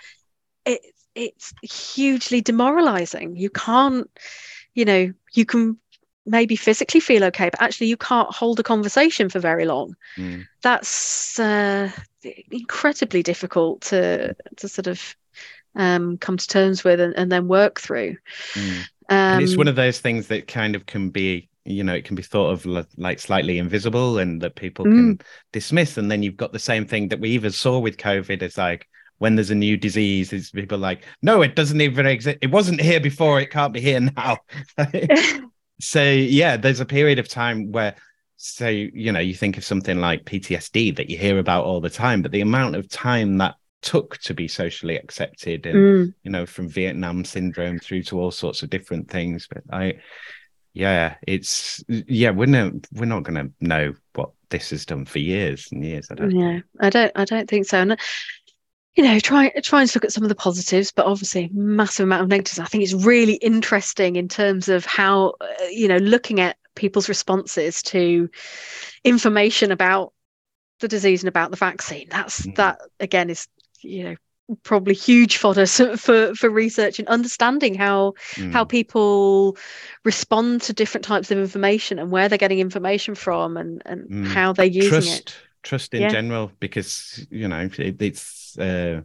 it's 0.65 0.93
it's 1.15 1.53
hugely 1.95 2.41
demoralizing. 2.41 3.35
You 3.35 3.49
can't, 3.49 4.09
you 4.75 4.85
know, 4.85 5.13
you 5.33 5.45
can 5.45 5.77
maybe 6.25 6.55
physically 6.55 6.99
feel 6.99 7.23
okay, 7.23 7.49
but 7.49 7.61
actually 7.61 7.87
you 7.87 7.97
can't 7.97 8.33
hold 8.33 8.59
a 8.59 8.63
conversation 8.63 9.29
for 9.29 9.39
very 9.39 9.65
long. 9.65 9.95
mm. 10.17 10.45
That's 10.61 11.39
uh, 11.39 11.89
incredibly 12.51 13.23
difficult 13.23 13.81
to 13.81 14.35
to 14.57 14.67
sort 14.67 14.87
of 14.87 15.15
um, 15.75 16.17
come 16.17 16.37
to 16.37 16.47
terms 16.47 16.83
with 16.83 16.99
and, 16.99 17.15
and 17.15 17.31
then 17.31 17.47
work 17.47 17.79
through. 17.79 18.17
Mm. 18.53 18.87
Um, 19.09 19.33
and 19.35 19.41
it's 19.41 19.57
one 19.57 19.69
of 19.69 19.75
those 19.75 19.99
things 19.99 20.27
that 20.27 20.47
kind 20.47 20.75
of 20.75 20.85
can 20.85 21.09
be 21.09 21.49
you 21.67 21.83
know 21.83 21.93
it 21.93 22.05
can 22.05 22.15
be 22.15 22.23
thought 22.23 22.49
of 22.51 22.65
like 22.97 23.19
slightly 23.19 23.57
invisible 23.57 24.17
and 24.19 24.41
that 24.41 24.55
people 24.55 24.85
Mm. 24.85 24.95
can 24.95 25.19
dismiss. 25.51 25.97
And 25.97 26.09
then 26.09 26.23
you've 26.23 26.37
got 26.37 26.51
the 26.53 26.59
same 26.59 26.85
thing 26.85 27.09
that 27.09 27.19
we 27.19 27.29
even 27.31 27.51
saw 27.51 27.79
with 27.79 27.97
covid. 27.97 28.41
It's 28.41 28.57
like 28.57 28.87
when 29.19 29.35
there's 29.35 29.49
a 29.51 29.55
new 29.55 29.77
disease 29.77 30.31
it's 30.31 30.51
people 30.51 30.77
like 30.77 31.03
no 31.21 31.41
it 31.41 31.55
doesn't 31.55 31.81
even 31.81 32.05
exist. 32.05 32.37
It 32.41 32.51
wasn't 32.51 32.81
here 32.81 32.99
before. 32.99 33.39
It 33.41 33.51
can't 33.51 33.73
be 33.73 33.81
here 33.81 33.99
now. 33.99 34.37
So 35.79 36.01
yeah 36.03 36.57
there's 36.57 36.79
a 36.79 36.85
period 36.85 37.19
of 37.19 37.27
time 37.27 37.71
where 37.71 37.95
so 38.37 38.67
you 38.67 39.11
know 39.11 39.19
you 39.19 39.33
think 39.35 39.57
of 39.57 39.63
something 39.63 39.99
like 39.99 40.25
ptsd 40.25 40.95
that 40.95 41.09
you 41.09 41.17
hear 41.17 41.39
about 41.39 41.65
all 41.65 41.81
the 41.81 41.89
time 41.89 42.21
but 42.21 42.31
the 42.31 42.41
amount 42.41 42.75
of 42.75 42.87
time 42.89 43.37
that 43.37 43.55
took 43.81 44.17
to 44.19 44.33
be 44.33 44.47
socially 44.47 44.97
accepted 44.97 45.65
and 45.67 45.75
Mm, 45.75 46.13
you 46.23 46.31
know, 46.31 46.45
from 46.45 46.67
Vietnam 46.67 47.23
syndrome 47.23 47.79
through 47.79 48.03
to 48.03 48.19
all 48.19 48.31
sorts 48.31 48.63
of 48.63 48.69
different 48.71 49.09
things. 49.09 49.47
But 49.47 49.63
I, 49.71 49.99
yeah, 50.77 51.15
it's 51.27 51.83
yeah, 51.87 52.29
we're 52.29 52.45
not 52.45 52.73
we're 52.93 53.05
not 53.05 53.23
going 53.23 53.47
to 53.47 53.51
know 53.65 53.93
what 54.13 54.29
this 54.49 54.69
has 54.69 54.85
done 54.85 55.05
for 55.05 55.17
years 55.19 55.67
and 55.71 55.83
years. 55.83 56.07
I 56.11 56.15
don't. 56.15 56.31
yeah, 56.31 56.51
think. 56.51 56.65
I 56.79 56.89
don't 56.89 57.11
I 57.15 57.25
don't 57.25 57.49
think 57.49 57.65
so. 57.65 57.79
And 57.79 57.97
you 58.95 59.03
know, 59.03 59.19
try 59.19 59.49
trying 59.63 59.87
to 59.87 59.97
look 59.97 60.05
at 60.05 60.11
some 60.11 60.23
of 60.23 60.29
the 60.29 60.35
positives, 60.35 60.91
but 60.91 61.05
obviously 61.07 61.49
massive 61.53 62.03
amount 62.03 62.23
of 62.23 62.27
negatives. 62.29 62.59
I 62.59 62.65
think 62.65 62.83
it's 62.83 62.93
really 62.93 63.35
interesting 63.35 64.15
in 64.15 64.27
terms 64.27 64.69
of 64.69 64.85
how 64.85 65.33
uh, 65.41 65.63
you 65.71 65.87
know 65.87 65.97
looking 65.97 66.39
at 66.39 66.57
people's 66.75 67.09
responses 67.09 67.81
to 67.83 68.29
information 69.03 69.71
about 69.71 70.13
the 70.79 70.87
disease 70.87 71.23
and 71.23 71.29
about 71.29 71.49
the 71.51 71.57
vaccine. 71.57 72.07
That's 72.09 72.45
Mhm. 72.45 72.55
that 72.55 72.79
again 72.99 73.29
is 73.31 73.47
you 73.81 74.03
know 74.03 74.15
probably 74.63 74.93
huge 74.93 75.37
fodder 75.37 75.65
for 75.97 76.33
for 76.35 76.49
research 76.49 76.99
and 76.99 77.07
understanding 77.07 77.75
how 77.75 78.13
how 78.49 78.63
Mm, 78.63 78.65
people 78.65 79.57
respond 80.05 80.61
to 80.63 80.73
different 80.73 81.05
types 81.05 81.31
of 81.31 81.37
information 81.37 81.99
and 81.99 82.11
where 82.11 82.29
they're 82.29 82.37
getting 82.37 82.59
information 82.59 83.15
from 83.15 83.57
and 83.57 83.81
and 83.85 84.09
Mm. 84.09 84.23
how 84.23 84.53
they're 84.53 84.65
using 84.65 85.07
trust 85.07 85.07
it. 85.07 85.35
trust 85.63 85.93
in 85.93 86.01
Yeah. 86.01 86.07
general 86.07 86.51
because 86.59 87.25
you 87.29 87.47
know 87.47 87.69
it, 87.77 88.01
it's 88.01 88.57
uh, 88.57 89.01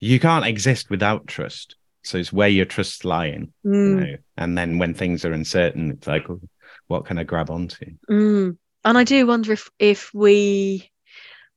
you 0.00 0.20
can't 0.20 0.46
exist 0.46 0.90
without 0.90 1.26
trust. 1.26 1.76
So 2.02 2.18
it's 2.18 2.32
where 2.32 2.48
your 2.48 2.64
trust's 2.64 3.04
lying, 3.04 3.52
you 3.84 3.94
Mm, 3.94 3.96
know? 3.96 4.16
and 4.36 4.56
then 4.56 4.78
when 4.78 4.94
things 4.94 5.24
are 5.24 5.32
uncertain, 5.32 5.90
it's 5.90 6.06
like, 6.06 6.30
oh, 6.30 6.40
what 6.86 7.04
can 7.04 7.18
I 7.18 7.24
grab 7.24 7.50
onto? 7.50 7.86
mm. 8.10 8.56
And 8.84 8.98
I 8.98 9.04
do 9.04 9.26
wonder 9.26 9.52
if 9.52 9.70
if 9.78 10.12
we 10.14 10.90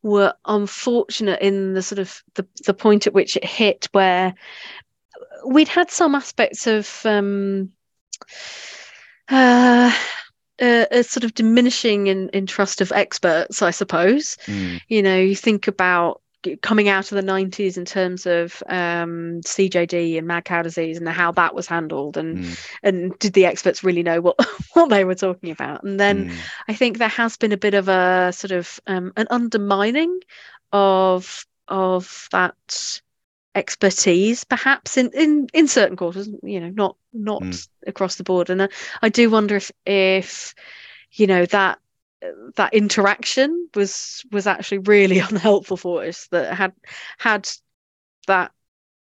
were 0.03 0.33
unfortunate 0.45 1.41
in 1.41 1.73
the 1.73 1.81
sort 1.81 1.99
of 1.99 2.23
the, 2.35 2.45
the 2.65 2.73
point 2.73 3.07
at 3.07 3.13
which 3.13 3.37
it 3.37 3.45
hit 3.45 3.87
where 3.91 4.33
we'd 5.45 5.67
had 5.67 5.91
some 5.91 6.15
aspects 6.15 6.67
of 6.67 7.01
um 7.05 7.71
uh, 9.29 9.95
uh, 10.61 10.85
a 10.91 11.03
sort 11.03 11.23
of 11.23 11.33
diminishing 11.33 12.07
in, 12.07 12.29
in 12.29 12.45
trust 12.45 12.81
of 12.81 12.91
experts, 12.91 13.61
I 13.61 13.71
suppose. 13.71 14.37
Mm, 14.45 14.81
you 14.87 15.01
know 15.01 15.17
you 15.17 15.35
think 15.35 15.67
about 15.67 16.21
coming 16.61 16.89
out 16.89 17.11
of 17.11 17.15
the 17.15 17.21
90s 17.21 17.77
in 17.77 17.85
terms 17.85 18.25
of 18.25 18.61
um, 18.67 19.41
CJD 19.45 20.17
and 20.17 20.27
mad 20.27 20.45
cow 20.45 20.61
disease 20.61 20.97
and 20.97 21.07
how 21.09 21.31
that 21.33 21.55
was 21.55 21.67
handled 21.67 22.17
and 22.17 22.39
mm, 22.39 22.57
and 22.83 23.17
did 23.19 23.33
the 23.33 23.45
experts 23.45 23.83
really 23.83 24.03
know 24.03 24.21
what 24.21 24.37
what 24.73 24.89
they 24.89 25.03
were 25.05 25.15
talking 25.15 25.51
about? 25.51 25.83
And 25.83 25.99
then 25.99 26.27
mm, 26.27 26.51
I 26.67 26.73
think 26.73 26.97
there 26.97 27.07
has 27.09 27.37
been 27.37 27.51
a 27.51 27.57
bit 27.57 27.73
of 27.73 27.87
a 27.89 28.31
sort 28.33 28.51
of 28.51 28.79
um, 28.87 29.13
an 29.17 29.27
undermining 29.29 30.19
of 30.71 31.45
of 31.67 32.27
that 32.31 33.01
expertise 33.53 34.43
perhaps 34.45 34.97
in 34.97 35.11
in 35.13 35.47
in 35.53 35.67
certain 35.67 35.97
quarters 35.97 36.29
you 36.43 36.59
know 36.59 36.69
not 36.69 36.95
not 37.13 37.43
Mm. 37.43 37.67
across 37.87 38.15
the 38.15 38.23
board. 38.23 38.49
And 38.49 38.63
I, 38.63 38.69
I 39.01 39.09
do 39.09 39.29
wonder 39.29 39.55
if 39.55 39.71
if 39.85 40.53
you 41.11 41.27
know 41.27 41.45
that 41.47 41.79
that 42.55 42.73
interaction 42.73 43.69
was 43.75 44.23
was 44.31 44.47
actually 44.47 44.79
really 44.79 45.19
unhelpful 45.29 45.77
for 45.77 46.03
us 46.03 46.27
that 46.27 46.53
had 46.53 46.73
had 47.17 47.49
that 48.27 48.51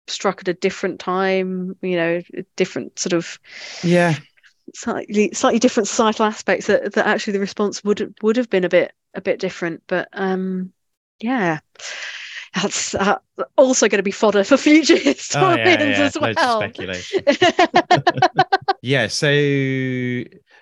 struck 0.07 0.41
at 0.41 0.49
a 0.49 0.55
different 0.55 1.01
time 1.01 1.77
you 1.81 1.97
know 1.97 2.21
different 2.57 2.99
sort 2.99 3.13
of 3.15 3.39
yeah. 3.83 4.15
slightly 4.75 5.33
slightly 5.33 5.59
different 5.59 5.89
societal 5.89 6.27
aspects 6.27 6.67
that, 6.67 6.93
that 6.93 7.07
actually 7.07 7.33
the 7.33 7.41
response 7.41 7.83
would 7.85 8.15
would 8.23 8.37
have 8.37 8.51
been 8.51 8.65
a 8.65 8.69
bit 8.69 8.93
a 9.15 9.21
bit 9.21 9.39
different 9.39 9.83
but 9.87 10.09
um 10.13 10.73
yeah 11.21 11.59
that's 12.55 12.95
uh, 12.95 13.19
also 13.57 13.89
going 13.89 13.99
to 13.99 14.03
be 14.05 14.11
fodder 14.13 14.45
for 14.45 14.57
future 14.57 14.97
historians 14.97 15.35
Oh, 15.35 15.57
yeah, 15.57 15.83
yeah, 15.83 16.05
as 16.05 16.17
loads 16.17 16.37
of 16.37 16.37
well. 16.37 16.61
speculation. 16.61 17.23
yeah 18.83 19.07
so 19.09 19.29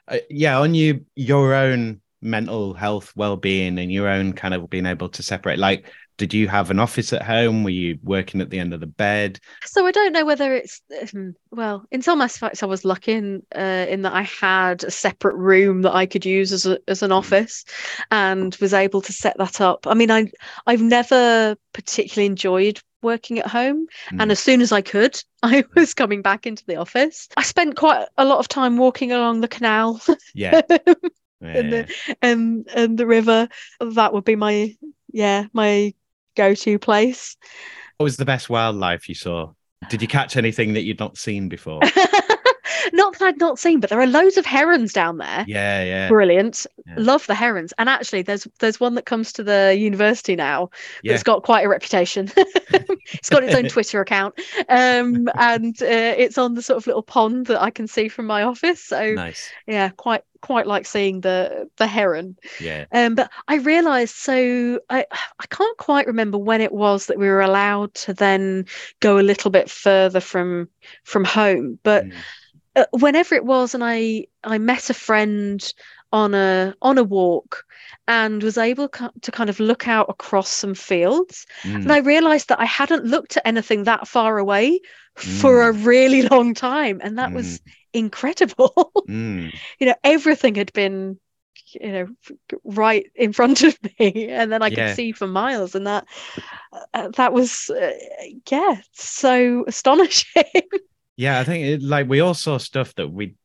uh, 0.09 0.19
yeah 0.31 0.59
on 0.59 0.75
you 0.75 1.05
your 1.17 1.55
own 1.55 2.01
mental 2.23 2.75
health 2.75 3.13
well-being 3.17 3.79
and 3.79 3.93
your 3.93 4.09
own 4.09 4.33
kind 4.33 4.55
of 4.55 4.71
being 4.71 4.87
able 4.87 5.09
to 5.09 5.23
separate 5.23 5.59
like 5.59 5.87
did 6.19 6.33
you 6.35 6.47
have 6.47 6.71
an 6.71 6.79
office 6.79 7.13
at 7.13 7.23
home 7.23 7.65
were 7.65 7.71
you 7.71 7.99
working 8.03 8.41
at 8.41 8.51
the 8.51 8.59
end 8.59 8.73
of 8.73 8.81
the 8.81 8.87
bed 8.87 9.41
so 9.65 9.87
I 9.87 9.91
don't 9.91 10.13
know 10.13 10.25
whether 10.25 10.55
it's 10.55 10.81
um, 11.15 11.35
well. 11.51 11.85
In 11.91 12.03
some 12.03 12.21
aspects, 12.21 12.63
I 12.63 12.67
was 12.67 12.85
lucky 12.85 13.13
in 13.13 13.43
uh, 13.57 13.87
in 13.89 14.03
that 14.03 14.13
I 14.13 14.23
had 14.23 14.85
a 14.85 14.91
separate 14.91 15.37
room 15.37 15.83
that 15.83 15.95
I 15.95 16.07
could 16.07 16.25
use 16.25 16.53
as 16.53 16.67
a, 16.67 16.79
as 16.89 17.03
an 17.03 17.13
office, 17.13 17.65
and 18.11 18.55
was 18.61 18.75
able 18.75 19.01
to 19.03 19.13
set 19.13 19.37
that 19.39 19.61
up. 19.61 19.87
I 19.87 19.95
mean, 19.95 20.11
I 20.11 20.31
I've 20.67 20.83
never 20.83 21.57
particularly 21.73 22.27
enjoyed 22.27 22.81
working 23.03 23.39
at 23.39 23.47
home, 23.47 23.87
Mm. 24.13 24.23
and 24.23 24.31
as 24.33 24.39
soon 24.41 24.61
as 24.61 24.73
I 24.73 24.81
could, 24.81 25.21
I 25.43 25.65
was 25.75 25.95
coming 25.95 26.23
back 26.23 26.47
into 26.47 26.65
the 26.67 26.77
office. 26.77 27.29
I 27.37 27.43
spent 27.43 27.77
quite 27.77 28.07
a 28.19 28.25
lot 28.25 28.39
of 28.39 28.49
time 28.49 28.77
walking 28.77 29.13
along 29.13 29.41
the 29.41 29.49
canal 29.49 30.01
yeah, 30.35 30.61
the 31.43 32.15
and 32.23 32.69
and 32.75 32.99
the 32.99 33.07
river. 33.07 33.49
That 33.81 34.13
would 34.13 34.25
be 34.25 34.37
my 34.37 34.77
yeah 35.13 35.47
my 35.53 35.95
go 36.37 36.55
to 36.55 36.79
place. 36.79 37.37
what 37.99 38.05
was 38.05 38.17
the 38.17 38.25
best 38.25 38.49
wildlife 38.49 39.09
you 39.09 39.15
saw 39.15 39.53
did 39.91 40.01
you 40.01 40.09
catch 40.09 40.37
anything 40.37 40.73
that 40.73 40.83
you'd 40.83 40.99
not 40.99 41.19
seen 41.19 41.49
before 41.49 41.81
not 42.93 43.19
that 43.19 43.27
I'd 43.27 43.41
not 43.41 43.59
seen, 43.59 43.81
but 43.81 43.91
there 43.91 44.01
are 44.01 44.07
loads 44.07 44.37
of 44.37 44.47
herons 44.47 44.93
down 44.93 45.19
there. 45.19 45.45
yeah 45.47 45.83
yeah 45.83 46.09
Brilliant. 46.09 46.67
Yeah. 46.87 46.95
Love 46.99 47.27
the 47.27 47.35
herons. 47.35 47.73
And 47.79 47.89
actually 47.89 48.23
there's 48.23 48.47
there's 48.59 48.81
one 48.81 48.95
that 48.95 49.07
comes 49.07 49.33
to 49.35 49.43
the 49.43 49.77
university 49.79 50.37
now 50.37 50.71
yeah 51.03 51.13
that's 51.13 51.23
got 51.23 51.43
quite 51.43 51.65
a 51.65 51.69
reputation. 51.69 52.31
it's 52.37 53.31
got 53.31 53.45
its 53.45 53.55
own 53.55 53.65
Twitter 53.69 54.01
account. 54.01 54.35
Um 54.69 55.29
and 55.37 55.81
uh, 55.83 56.15
it's 56.17 56.39
on 56.39 56.55
the 56.55 56.63
sort 56.63 56.77
of 56.79 56.87
little 56.87 57.03
pond 57.03 57.47
that 57.47 57.61
I 57.63 57.71
can 57.71 57.87
see 57.87 58.09
from 58.09 58.27
my 58.27 58.43
office. 58.43 58.83
So 58.83 59.13
nice 59.13 59.51
yeah, 59.67 59.91
quite 59.91 60.23
quite 60.43 60.67
like 60.67 60.87
seeing 60.87 61.21
the 61.23 61.69
the 61.79 61.87
heron. 61.87 62.37
yeah 62.59 62.87
Um, 62.93 63.15
but 63.15 63.31
I 63.49 63.57
realised 63.57 64.15
so 64.17 64.81
I 64.91 65.07
I 65.13 65.47
can't 65.51 65.79
quite 65.79 66.07
remember 66.07 66.39
when 66.39 66.61
it 66.61 66.73
was 66.73 67.07
that 67.07 67.19
we 67.19 67.29
were 67.29 67.41
allowed 67.41 67.95
to 67.95 68.15
then 68.15 68.67
go 69.01 69.19
a 69.19 69.23
little 69.23 69.51
bit 69.51 69.71
further 69.71 70.21
from 70.21 70.69
from 71.05 71.25
home. 71.25 71.79
But 71.83 72.07
Mm. 72.07 72.25
uh, 72.77 72.87
whenever 72.93 73.35
it 73.35 73.45
was, 73.45 73.75
and 73.75 73.85
I 73.85 74.27
I 74.45 74.59
met 74.59 74.91
a 74.91 74.95
friend 74.95 75.63
on 76.13 76.35
a 76.35 76.75
on 76.83 76.99
a 76.99 77.05
walk 77.05 77.65
and 78.07 78.43
was 78.43 78.59
able 78.59 78.89
co- 78.89 79.11
to 79.23 79.33
kind 79.33 79.49
of 79.49 79.61
look 79.61 79.89
out 79.89 80.11
across 80.11 80.49
some 80.51 80.75
fields 80.75 81.47
Mm. 81.65 81.85
and 81.85 81.93
I 81.93 81.99
realised 81.99 82.49
that 82.49 82.61
I 82.61 82.67
hadn't 82.67 83.05
looked 83.07 83.39
at 83.39 83.47
anything 83.47 83.85
that 83.85 84.07
far 84.07 84.37
away 84.39 84.81
for 85.17 85.63
a 85.69 85.73
really 85.73 86.23
long 86.31 86.53
time 86.55 87.01
and 87.03 87.19
that 87.19 87.33
was 87.33 87.61
incredible 87.93 88.93
Mm. 89.09 89.61
you 89.81 89.87
know 89.87 89.95
everything 90.05 90.55
had 90.55 90.73
been 90.73 91.19
you 91.81 91.93
know 91.93 92.09
right 92.65 93.07
in 93.15 93.33
front 93.33 93.63
of 93.63 93.79
me 94.01 94.29
and 94.29 94.53
then 94.53 94.63
i 94.63 94.71
Yeah. 94.71 94.71
could 94.71 94.89
see 94.89 95.13
for 95.13 95.27
miles 95.27 95.75
and 95.75 95.87
that 95.87 96.07
uh, 96.95 97.09
that 97.17 97.33
was 97.33 97.71
uh, 97.71 97.93
yeah 98.51 98.77
so 98.93 99.65
astonishing 99.67 100.45
Yeah, 101.17 101.39
I 101.41 101.45
think 101.45 101.65
it, 101.65 101.83
like 101.83 102.09
we 102.09 102.21
all 102.21 102.35
saw 102.35 102.59
stuff 102.59 102.95
that 102.97 103.09
we 103.09 103.37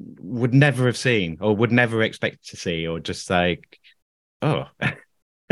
would 0.00 0.54
never 0.54 0.86
have 0.86 0.96
seen 0.96 1.38
or 1.40 1.54
would 1.56 1.72
never 1.72 2.02
expect 2.02 2.48
to 2.48 2.56
see, 2.56 2.86
or 2.86 3.00
just 3.00 3.28
like, 3.30 3.78
oh, 4.42 4.66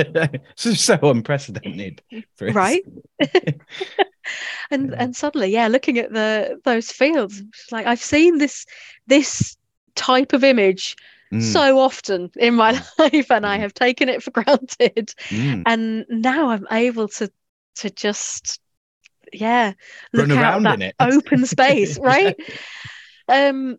this 0.56 0.66
is 0.66 0.81
so 0.81 0.98
unprecedented, 1.02 2.02
for 2.36 2.52
right 2.55 2.82
and 4.70 4.90
Yeah. 4.90 4.97
and 4.98 5.16
suddenly 5.16 5.48
yeah 5.48 5.68
looking 5.68 5.98
at 5.98 6.12
the 6.12 6.60
those 6.64 6.90
fields 6.90 7.43
like 7.70 7.86
i've 7.86 8.01
seen 8.01 8.39
this 8.39 8.66
this 9.06 9.56
type 9.94 10.32
of 10.32 10.44
image 10.44 10.97
Mm, 11.32 11.43
so 11.43 11.78
often 11.78 12.31
in 12.36 12.55
my 12.55 12.72
life 12.98 13.31
and 13.31 13.47
i 13.47 13.56
Mm. 13.56 13.60
have 13.60 13.74
taken 13.74 14.09
it 14.09 14.22
for 14.22 14.31
granted 14.39 15.14
mm. 15.31 15.62
and 15.66 16.05
now 16.09 16.48
i'm 16.48 16.66
able 16.70 17.09
to 17.09 17.31
to 17.77 17.90
just 17.90 18.60
yeah 19.32 19.72
look 20.12 20.28
Run 20.28 20.39
around 20.39 20.62
that 20.64 20.74
in 20.74 20.82
it. 20.82 20.94
open 21.01 21.47
space 21.47 21.98
right 21.98 22.36
um 23.28 23.78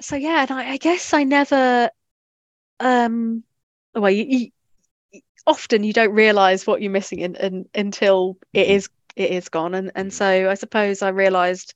so 0.00 0.16
yeah 0.16 0.42
and 0.42 0.50
I, 0.52 0.72
I 0.72 0.76
guess 0.76 1.12
i 1.12 1.24
never 1.24 1.90
um 2.80 3.42
well 3.94 4.10
you 4.10 4.50
often 5.46 5.82
you 5.84 5.92
don't 5.92 6.12
realize 6.14 6.66
what 6.66 6.80
you're 6.82 6.90
missing 6.90 7.20
in, 7.20 7.34
in, 7.36 7.66
until 7.74 8.36
it 8.54 8.66
Mhm. 8.66 8.68
is 8.68 8.88
it 9.16 9.30
is 9.30 9.48
gone 9.48 9.74
and 9.74 9.92
and 9.94 10.12
Mhm. 10.12 10.12
so 10.12 10.50
i 10.50 10.54
suppose 10.54 11.02
i 11.02 11.08
realized 11.08 11.74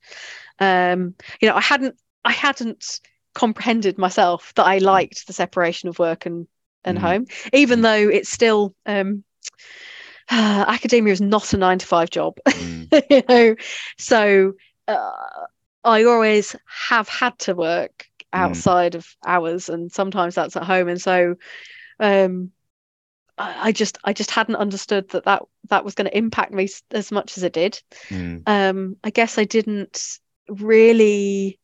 um 0.59 1.13
you 1.41 1.47
know 1.47 1.55
i 1.55 1.61
hadn't 1.61 1.95
i 2.25 2.31
hadn't 2.31 2.99
comprehended 3.33 3.97
myself 3.97 4.53
that 4.55 4.65
i 4.65 4.77
liked 4.79 5.27
the 5.27 5.33
separation 5.33 5.89
of 5.89 5.99
work 5.99 6.25
and 6.25 6.47
and 6.85 6.97
Mhm. 6.97 6.99
home 6.99 7.25
even 7.53 7.81
though 7.81 8.09
it's 8.09 8.29
still 8.29 8.73
um 8.85 9.23
academia 10.31 11.13
is 11.13 11.21
not 11.21 11.53
a 11.53 11.57
nine 11.57 11.79
to 11.79 11.85
five 11.85 12.09
job 12.09 12.35
Mm, 12.53 12.91
you 13.09 13.21
know 13.27 13.55
so 13.97 14.53
uh, 14.87 15.11
i 15.83 16.03
always 16.03 16.55
have 16.89 17.07
had 17.07 17.37
to 17.39 17.53
work 17.55 18.05
Mm. 18.35 18.63
outside 18.63 18.95
of 18.95 19.07
hours 19.25 19.69
and 19.69 19.91
sometimes 19.91 20.35
that's 20.35 20.55
at 20.55 20.63
home 20.63 20.87
and 20.87 21.01
so 21.01 21.35
um 21.99 22.51
I, 23.39 23.71
just 23.71 23.97
i 24.03 24.13
just 24.13 24.31
hadn't 24.31 24.55
understood 24.55 25.09
that 25.09 25.25
that 25.25 25.43
that 25.69 25.85
was 25.85 25.93
going 25.93 26.09
to 26.09 26.17
impact 26.17 26.53
me 26.53 26.67
as 26.91 27.11
much 27.11 27.37
as 27.37 27.43
it 27.43 27.53
did 27.53 27.81
mm, 28.09 28.41
um 28.47 28.97
i 29.03 29.09
guess 29.09 29.37
i 29.37 29.43
didn't 29.43 30.19
really 30.49 31.59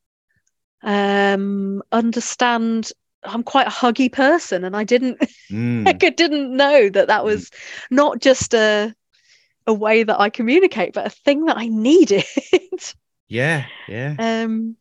um 0.84 1.82
understand 1.92 2.92
i'm 3.24 3.44
quite 3.44 3.68
a 3.68 3.72
huggy 3.72 4.12
person 4.12 4.64
and 4.64 4.76
i 4.76 4.84
didn't 4.84 5.20
mm. 5.50 5.88
I 5.88 5.94
didn't 5.94 6.56
know 6.56 6.90
that 6.90 7.08
that 7.08 7.26
was 7.26 7.50
not 7.90 8.22
just 8.22 8.54
a 8.54 8.94
a 9.66 9.74
way 9.74 10.04
that 10.04 10.20
I 10.20 10.30
communicate, 10.30 10.94
but 10.94 11.08
a 11.08 11.10
thing 11.10 11.46
that 11.46 11.58
I 11.58 11.68
needed. 11.68 12.26
Yeah, 13.28 13.66
yeah. 13.88 14.16
um, 14.20 14.76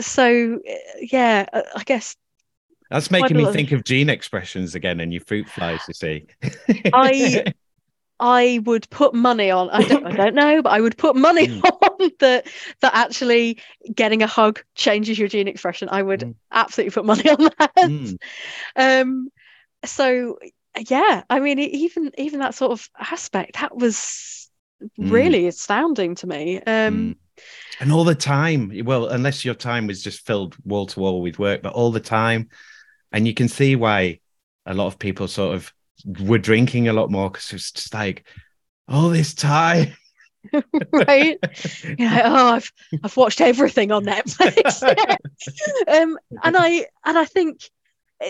so 0.00 0.60
uh, 0.68 0.74
yeah, 1.00 1.46
uh, 1.52 1.62
I 1.74 1.84
guess 1.84 2.16
That's 2.90 3.10
making 3.10 3.36
me 3.36 3.44
think 3.46 3.72
of 3.72 3.84
gene 3.84 4.08
expressions 4.08 4.74
again 4.74 5.00
and 5.00 5.12
your 5.12 5.22
fruit 5.22 5.48
flies, 5.48 5.84
you 5.86 5.94
see. 5.94 6.26
I- 6.92 7.44
I 8.20 8.60
would 8.64 8.90
put 8.90 9.14
money 9.14 9.48
on. 9.52 9.70
I 9.70 9.86
don't, 9.86 10.04
I 10.04 10.10
don't 10.10 10.34
know, 10.34 10.60
but 10.60 10.70
I 10.70 10.80
would 10.80 10.98
put 10.98 11.14
money 11.14 11.46
Mm. 11.46 11.62
on 12.00 12.10
that. 12.18 12.48
That 12.80 12.94
actually 12.94 13.60
getting 13.94 14.24
a 14.24 14.26
hug 14.26 14.60
changes 14.74 15.18
your 15.18 15.28
gene 15.28 15.46
expression. 15.46 15.88
I 15.88 16.02
would 16.02 16.20
Mm. 16.20 16.34
absolutely 16.50 16.90
put 16.94 17.04
money 17.04 17.30
on 17.30 17.50
that. 17.58 17.76
Mm, 17.76 18.18
Um, 18.74 19.28
so 19.84 20.38
yeah, 20.88 21.22
I 21.30 21.38
mean, 21.40 21.60
even 21.60 22.10
even 22.18 22.40
that 22.40 22.56
sort 22.56 22.72
of 22.72 22.88
aspect 22.98 23.60
that 23.60 23.76
was 23.76 24.50
Mm. 24.98 25.10
really 25.12 25.46
astounding 25.48 26.14
to 26.16 26.26
me. 26.26 26.56
Um, 26.58 26.64
mm. 26.64 27.16
And 27.80 27.92
all 27.92 28.04
the 28.04 28.14
time, 28.16 28.72
well, 28.84 29.06
unless 29.06 29.44
your 29.44 29.54
time 29.54 29.86
was 29.86 30.02
just 30.02 30.26
filled 30.26 30.56
wall 30.64 30.86
to 30.86 31.00
wall 31.00 31.22
with 31.22 31.38
work, 31.38 31.62
but 31.62 31.72
all 31.72 31.92
the 31.92 32.00
time. 32.00 32.48
And 33.12 33.26
you 33.26 33.34
can 33.34 33.48
see 33.48 33.76
why 33.76 34.20
a 34.66 34.74
lot 34.74 34.86
of 34.86 34.98
people 34.98 35.28
sort 35.28 35.54
of 35.54 35.72
were 36.20 36.38
drinking 36.38 36.88
a 36.88 36.92
lot 36.92 37.10
more 37.10 37.30
because 37.30 37.52
it's 37.52 37.72
just 37.72 37.94
like 37.94 38.24
all 38.88 39.08
this 39.08 39.34
time. 39.34 39.94
right? 40.92 41.38
you 41.98 42.08
know, 42.08 42.22
oh, 42.24 42.54
I've 42.54 42.72
I've 43.02 43.16
watched 43.16 43.40
everything 43.40 43.92
on 43.92 44.04
Netflix. 44.04 44.82
um, 45.88 46.18
and 46.42 46.56
I 46.56 46.86
and 47.04 47.18
I 47.18 47.24
think 47.24 47.70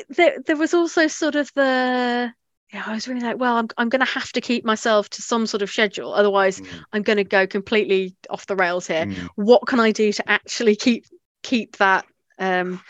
there 0.08 0.38
there 0.46 0.56
was 0.56 0.74
also 0.74 1.06
sort 1.06 1.34
of 1.34 1.50
the 1.54 2.32
yeah, 2.72 2.82
I 2.86 2.92
was 2.94 3.08
really 3.08 3.22
like, 3.22 3.38
well, 3.38 3.56
I'm 3.56 3.68
I'm 3.78 3.88
going 3.88 4.04
to 4.04 4.12
have 4.12 4.30
to 4.32 4.40
keep 4.40 4.64
myself 4.64 5.08
to 5.10 5.22
some 5.22 5.46
sort 5.46 5.62
of 5.62 5.70
schedule, 5.70 6.12
otherwise 6.12 6.60
Mm, 6.60 6.84
I'm 6.92 7.02
going 7.02 7.16
to 7.16 7.24
go 7.24 7.46
completely 7.46 8.16
off 8.28 8.46
the 8.46 8.56
rails 8.56 8.86
here. 8.86 9.06
mm, 9.06 9.28
What 9.36 9.66
can 9.66 9.80
I 9.80 9.92
do 9.92 10.12
to 10.12 10.30
actually 10.30 10.76
keep 10.76 11.06
keep 11.42 11.76
that, 11.78 12.06
um, 12.38 12.80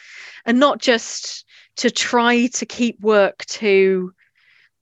and 0.45 0.59
not 0.59 0.81
just 0.81 1.45
to 1.79 1.91
try 1.91 2.47
to 2.47 2.65
keep 2.67 3.01
work 3.01 3.45
to 3.47 4.13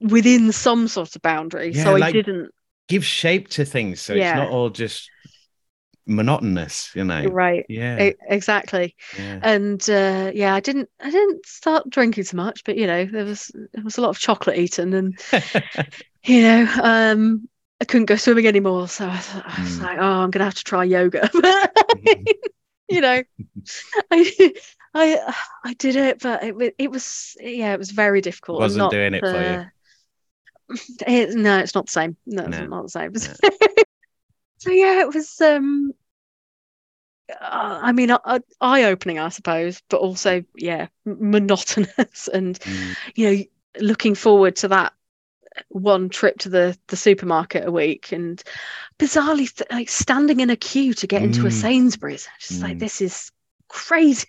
within 0.01 0.53
some 0.53 0.89
sort 0.89 1.17
of 1.17 1.23
boundary. 1.23 1.73
Yeah, 1.73 1.85
so 1.85 1.95
I 1.97 1.99
like- 1.99 2.13
didn't. 2.13 2.51
Give 2.89 3.05
shape 3.05 3.49
to 3.49 3.65
things 3.65 4.01
so 4.01 4.15
Yeah. 4.15 4.31
it's 4.31 4.37
not 4.37 4.51
all 4.51 4.71
just 4.71 5.11
monotonous, 6.07 6.91
you 6.95 7.03
know. 7.05 7.25
Right. 7.25 7.67
Yeah. 7.69 8.11
Exactly. 8.29 8.95
yeah. 9.19 9.41
and 9.43 9.91
uh, 9.91 10.31
yeah, 10.35 10.55
I 10.55 10.61
didn't 10.61 10.89
I 11.01 11.11
didn't 11.11 11.45
start 11.47 11.91
drinking 11.91 12.25
so 12.25 12.37
much, 12.37 12.63
but 12.65 12.77
you 12.77 12.87
know 12.87 13.05
there 13.05 13.25
was 13.25 13.51
there 13.73 13.83
was 13.83 13.99
a 13.99 14.03
lot 14.03 14.11
of 14.11 14.19
chocolate 14.21 14.57
eaten, 14.59 14.95
and 14.95 15.19
you 16.25 16.43
know 16.43 16.69
um, 16.83 17.49
I 17.81 17.85
couldn't 17.87 18.07
go 18.07 18.15
swimming 18.17 18.47
anymore, 18.47 18.87
so 18.87 19.09
I, 19.09 19.17
thought, 19.19 19.45
I 19.47 19.63
was 19.63 19.79
Mm. 19.79 19.83
like, 19.83 19.99
oh, 19.99 20.05
I'm 20.23 20.31
gonna 20.31 20.45
have 20.45 20.55
to 20.55 20.65
try 20.65 20.85
yoga. 20.85 21.29
you 22.89 23.01
know, 23.01 23.23
I 24.13 24.53
I 24.95 25.35
I 25.65 25.75
did 25.75 25.97
it, 25.97 26.21
but 26.23 26.43
it 26.43 26.75
it 26.79 26.91
was 26.91 27.37
yeah, 27.41 27.73
it 27.75 27.79
was 27.79 27.91
very 27.91 28.21
difficult. 28.21 28.61
Wasn't 28.61 28.83
not, 28.83 28.93
doing 28.93 29.15
it 29.15 29.27
for 29.27 29.43
you. 29.43 29.59
uh, 29.59 29.65
it, 31.07 31.35
no, 31.35 31.59
it's 31.59 31.75
not 31.75 31.87
the 31.87 31.93
same. 31.93 32.17
No, 32.27 32.45
it's 32.45 32.59
not 32.59 32.83
the 32.83 32.89
same. 32.89 33.13
No. 33.13 33.21
so 34.59 34.71
yeah, 34.71 35.01
it 35.01 35.15
was. 35.15 35.41
um 35.41 35.93
uh, 37.31 37.81
I 37.83 37.93
mean, 37.93 38.11
uh, 38.11 38.39
eye 38.61 38.85
opening, 38.85 39.19
I 39.19 39.31
suppose, 39.31 39.83
but 39.89 39.99
also, 39.99 40.45
yeah, 40.57 40.89
monotonous, 41.05 42.29
and 42.33 42.59
Mm. 42.61 42.95
you 43.15 43.31
know, 43.31 43.45
looking 43.81 44.15
forward 44.15 44.57
to 44.57 44.69
that 44.69 44.93
one 45.69 46.09
trip 46.09 46.39
to 46.41 46.49
the 46.49 46.79
the 46.89 46.97
supermarket 46.97 47.67
a 47.67 47.73
week, 47.73 48.13
and 48.13 48.43
bizarrely, 48.99 49.53
th- 49.55 49.71
like 49.71 49.89
standing 49.89 50.41
in 50.41 50.51
a 50.51 50.57
queue 50.57 50.95
to 50.95 51.07
get 51.07 51.23
into 51.23 51.47
a 51.47 51.51
Mm. 51.51 51.53
Sainsbury's. 51.53 52.29
Just 52.39 52.63
like 52.63 52.77
Mm. 52.77 52.81
this 52.81 53.01
is 53.01 53.33
crazy. 53.69 54.27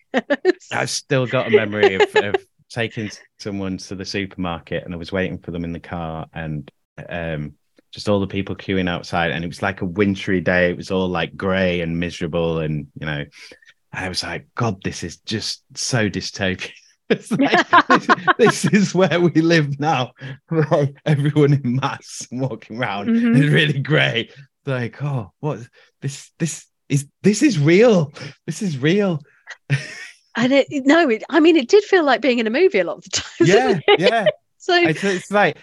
I've 0.72 0.90
still 0.90 1.26
got 1.28 1.48
a 1.48 1.56
memory 1.56 1.96
of, 1.96 2.16
of 2.16 2.36
taking 2.70 3.10
someone 3.40 3.78
to 3.78 3.96
the 3.96 4.06
supermarket 4.06 4.84
and 4.84 4.94
I 4.94 4.98
was 4.98 5.12
waiting 5.12 5.38
for 5.38 5.52
them 5.52 5.64
in 5.64 5.74
the 5.74 5.80
car 5.80 6.28
and 6.34 6.70
um, 7.10 7.54
just 7.92 8.10
all 8.10 8.20
the 8.20 8.28
people 8.28 8.56
queuing 8.56 8.90
outside 8.90 9.32
and 9.32 9.44
it 9.44 9.48
was 9.48 9.62
like 9.62 9.82
a 9.82 9.86
wintry 9.86 10.42
day. 10.42 10.70
It 10.72 10.78
was 10.78 10.92
all 10.92 11.08
like 11.08 11.36
grey 11.38 11.82
and 11.82 12.00
miserable 12.00 12.60
and 12.60 12.88
you 13.00 13.06
know, 13.06 13.26
I 13.94 14.10
was 14.10 14.24
like, 14.24 14.48
God, 14.56 14.84
this 14.84 15.04
is 15.04 15.18
just 15.18 15.64
so 15.76 16.10
dystopian. 16.10 16.72
It's 17.10 17.32
like, 17.32 17.66
this, 18.38 18.64
this 18.64 18.66
is 18.66 18.94
where 18.94 19.22
we 19.22 19.32
live 19.40 19.80
now. 19.80 20.12
Like 20.52 20.94
everyone 21.06 21.54
in 21.54 21.78
mass 21.78 22.28
walking 22.34 22.80
around. 22.80 23.08
Mhm. 23.08 23.38
It's 23.38 23.54
really 23.54 23.80
grey. 23.80 24.30
Like, 24.66 25.02
oh, 25.02 25.32
what 25.40 25.60
this 26.02 26.34
this 26.38 26.66
is 26.90 27.06
this 27.24 27.42
is 27.44 27.60
real. 27.60 28.14
This 28.46 28.62
is 28.62 28.78
real. 28.78 29.22
and 30.36 30.54
it 30.54 30.68
no, 30.86 31.10
it, 31.10 31.24
I 31.30 31.40
mean, 31.40 31.56
it 31.58 31.68
did 31.68 31.84
feel 31.84 32.04
like 32.04 32.22
being 32.22 32.40
in 32.40 32.48
a 32.48 32.52
movie 32.52 32.80
a 32.80 32.84
lot 32.84 32.98
of 32.98 33.04
the 33.04 33.10
time. 33.10 33.48
yeah, 33.48 33.80
yeah. 33.98 34.26
So 34.60 34.76
It's, 34.76 35.04
it's 35.04 35.32
like 35.32 35.58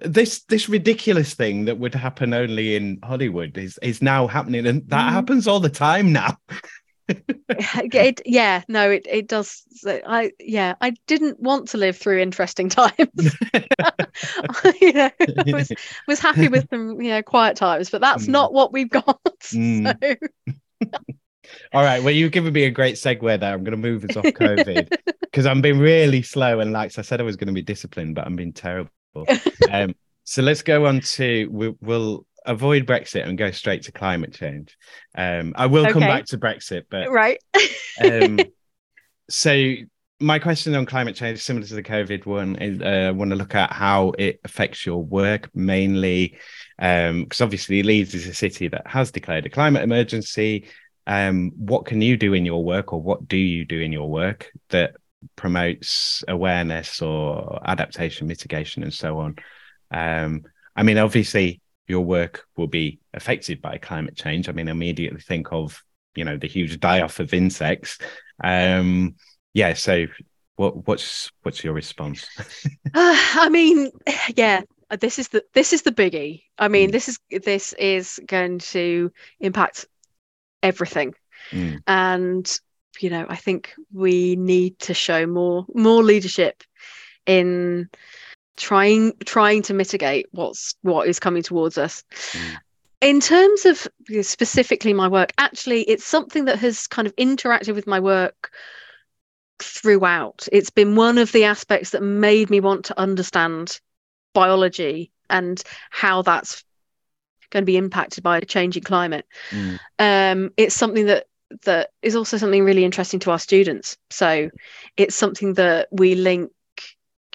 this 0.00 0.42
this 0.48 0.68
ridiculous 0.68 1.32
thing 1.34 1.64
that 1.66 1.78
would 1.78 1.94
happen 1.94 2.34
only 2.34 2.76
in 2.76 2.98
Hollywood 3.02 3.56
is 3.56 3.78
is 3.82 4.02
now 4.02 4.26
happening, 4.26 4.66
and 4.66 4.82
that 4.88 5.08
Mhm. 5.08 5.12
happens 5.12 5.48
all 5.48 5.60
the 5.60 5.70
time 5.70 6.12
now. 6.12 6.36
it, 7.92 8.22
yeah 8.24 8.62
no 8.68 8.90
it, 8.90 9.06
it 9.08 9.28
does 9.28 9.62
i 10.06 10.32
yeah 10.40 10.74
i 10.80 10.90
didn't 11.06 11.38
want 11.40 11.68
to 11.68 11.76
live 11.76 11.96
through 11.96 12.18
interesting 12.20 12.68
times 12.70 12.98
you 14.80 14.92
know, 14.92 15.10
I 15.20 15.52
was, 15.52 15.72
was 16.08 16.18
happy 16.18 16.48
with 16.48 16.66
some 16.70 17.00
you 17.00 17.10
know 17.10 17.22
quiet 17.22 17.56
times 17.56 17.90
but 17.90 18.00
that's 18.00 18.24
Mm. 18.24 18.32
not 18.32 18.52
what 18.52 18.72
we've 18.72 18.90
got 18.90 19.20
Mm. 19.52 19.96
so 20.00 20.14
all 21.72 21.82
right, 21.82 22.02
well, 22.02 22.12
you've 22.14 22.32
given 22.32 22.52
me 22.52 22.64
a 22.64 22.70
great 22.70 22.94
segue 22.96 23.40
there. 23.40 23.52
I'm 23.52 23.64
going 23.64 23.72
to 23.72 23.76
move 23.76 24.04
us 24.04 24.16
off 24.16 24.26
COVID 24.26 24.88
because 25.24 25.46
I'm 25.46 25.60
being 25.60 25.78
really 25.78 26.22
slow, 26.22 26.60
and 26.60 26.72
like 26.72 26.96
I 26.98 27.02
said, 27.02 27.20
I 27.20 27.24
was 27.24 27.36
going 27.36 27.48
to 27.48 27.52
be 27.52 27.62
disciplined, 27.62 28.14
but 28.14 28.26
I'm 28.26 28.36
being 28.36 28.52
terrible. 28.52 28.90
um, 29.70 29.94
so 30.24 30.42
let's 30.42 30.62
go 30.62 30.86
on 30.86 31.00
to 31.00 31.46
we, 31.50 31.74
we'll 31.80 32.26
avoid 32.46 32.86
Brexit 32.86 33.26
and 33.26 33.38
go 33.38 33.50
straight 33.50 33.82
to 33.82 33.92
climate 33.92 34.34
change. 34.34 34.76
Um, 35.14 35.52
I 35.56 35.66
will 35.66 35.90
come 35.92 36.00
back 36.00 36.26
to 36.26 36.38
Brexit, 36.38 36.84
but 36.90 37.10
right 37.10 37.38
um, 38.02 38.38
so 39.28 39.74
my 40.22 40.38
question 40.38 40.74
on 40.74 40.86
climate 40.86 41.16
change, 41.16 41.40
similar 41.40 41.66
to 41.66 41.74
the 41.74 41.82
COVID 41.82 42.26
one, 42.26 42.56
is 42.56 42.80
uh, 42.80 43.08
I 43.08 43.10
want 43.10 43.30
to 43.30 43.36
look 43.36 43.54
at 43.54 43.72
how 43.72 44.12
it 44.18 44.40
affects 44.44 44.86
your 44.86 45.02
work 45.02 45.50
mainly, 45.54 46.38
because 46.78 47.40
obviously 47.40 47.82
Leeds 47.82 48.14
is 48.14 48.26
a 48.26 48.34
city 48.34 48.68
that 48.68 48.86
has 48.86 49.10
declared 49.10 49.46
a 49.46 49.50
climate 49.50 49.82
emergency. 49.82 50.68
Um, 51.06 51.50
what 51.56 51.86
can 51.86 52.00
you 52.00 52.16
do 52.16 52.34
in 52.34 52.46
your 52.46 52.64
work, 52.64 52.92
or 52.92 53.02
what 53.02 53.26
do 53.26 53.36
you 53.36 53.64
do 53.64 53.80
in 53.80 53.92
your 53.92 54.08
work 54.08 54.52
that 54.68 54.96
promotes 55.36 56.22
awareness 56.28 57.02
or 57.02 57.60
adaptation, 57.64 58.28
mitigation, 58.28 58.84
and 58.84 58.94
so 58.94 59.18
on? 59.18 59.36
Um, 59.90 60.44
I 60.76 60.84
mean, 60.84 60.98
obviously, 60.98 61.60
your 61.86 62.02
work 62.02 62.44
will 62.56 62.66
be 62.68 63.00
affected 63.12 63.60
by 63.60 63.78
climate 63.78 64.16
change. 64.16 64.48
I 64.48 64.52
mean, 64.52 64.68
immediately 64.68 65.20
think 65.20 65.52
of 65.52 65.82
you 66.14 66.24
know 66.24 66.36
the 66.36 66.46
huge 66.48 66.78
die-off 66.80 67.20
of 67.20 67.32
insects. 67.34 67.98
Um, 68.42 69.16
yeah. 69.54 69.74
So, 69.74 70.06
what 70.56 70.86
what's 70.86 71.30
what's 71.42 71.64
your 71.64 71.74
response? 71.74 72.26
Uh, 72.94 73.16
i 73.34 73.48
mean 73.48 73.90
yeah 74.36 74.60
this 75.00 75.18
is 75.18 75.28
the 75.28 75.42
this 75.54 75.72
is 75.72 75.80
the 75.82 75.92
biggie 75.92 76.42
i 76.58 76.68
mean 76.68 76.90
Mm. 76.90 76.92
this 76.92 77.08
is 77.08 77.18
this 77.42 77.72
is 77.74 78.20
going 78.26 78.58
to 78.58 79.10
impact 79.40 79.86
everything 80.62 81.14
Mm, 81.50 81.82
and 81.86 82.58
you 83.00 83.08
know 83.10 83.24
i 83.28 83.36
think 83.36 83.72
we 83.92 84.36
need 84.36 84.78
to 84.80 84.92
show 84.94 85.26
more 85.26 85.64
more 85.74 86.02
leadership 86.02 86.62
in 87.26 87.88
trying 88.56 89.12
trying 89.24 89.62
to 89.62 89.74
mitigate 89.74 90.26
what's 90.32 90.74
what 90.82 91.08
is 91.08 91.18
coming 91.18 91.42
towards 91.42 91.78
us 91.78 92.04
Mm. 92.32 92.56
in 93.00 93.20
terms 93.20 93.64
of 93.64 93.88
specifically 94.22 94.92
my 94.92 95.08
work 95.08 95.32
actually 95.38 95.82
it's 95.82 96.04
something 96.04 96.44
that 96.44 96.58
has 96.58 96.86
kind 96.86 97.06
of 97.06 97.16
interacted 97.16 97.74
with 97.74 97.86
my 97.86 98.00
work 98.00 98.50
throughout 99.58 100.46
it's 100.52 100.70
been 100.70 100.96
one 100.96 101.18
of 101.18 101.32
the 101.32 101.44
aspects 101.44 101.90
that 101.90 102.02
made 102.02 102.50
me 102.50 102.60
want 102.60 102.84
to 102.86 102.98
understand 102.98 103.80
biology 104.34 105.10
and 105.30 105.62
how 105.90 106.22
that's 106.22 106.64
going 107.50 107.62
to 107.62 107.66
be 107.66 107.76
impacted 107.76 108.22
by 108.22 108.38
a 108.38 108.44
changing 108.44 108.82
climate 108.82 109.26
mm, 109.50 109.78
um, 109.98 110.50
it's 110.56 110.74
something 110.74 111.06
that 111.06 111.26
that 111.64 111.90
is 112.02 112.16
also 112.16 112.36
something 112.36 112.64
really 112.64 112.84
interesting 112.84 113.20
to 113.20 113.30
our 113.30 113.38
students. 113.38 113.96
So 114.10 114.50
it's 114.96 115.14
something 115.14 115.54
that 115.54 115.88
we 115.90 116.14
link, 116.14 116.50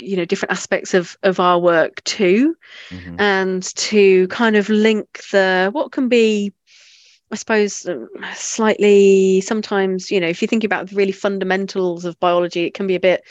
you 0.01 0.17
know, 0.17 0.25
different 0.25 0.51
aspects 0.51 0.93
of 0.93 1.17
of 1.23 1.39
our 1.39 1.59
work 1.59 2.03
to, 2.05 2.55
mhm, 2.91 3.15
and 3.19 3.63
to 3.75 4.27
kind 4.29 4.55
of 4.55 4.69
link 4.69 5.21
the 5.31 5.69
what 5.73 5.91
can 5.91 6.09
be. 6.09 6.53
I 7.31 7.35
suppose 7.35 7.85
um, 7.85 8.07
slightly 8.35 9.41
sometimes, 9.41 10.11
you 10.11 10.19
know, 10.21 10.27
if 10.29 10.41
you 10.41 10.47
think 10.47 10.63
about 10.63 10.89
the 10.89 10.95
really 10.95 11.11
fundamentals 11.11 12.05
of 12.05 12.19
biology, 12.19 12.65
it 12.65 12.73
can 12.73 12.87
be 12.87 12.95
a 12.95 13.01
bit 13.01 13.23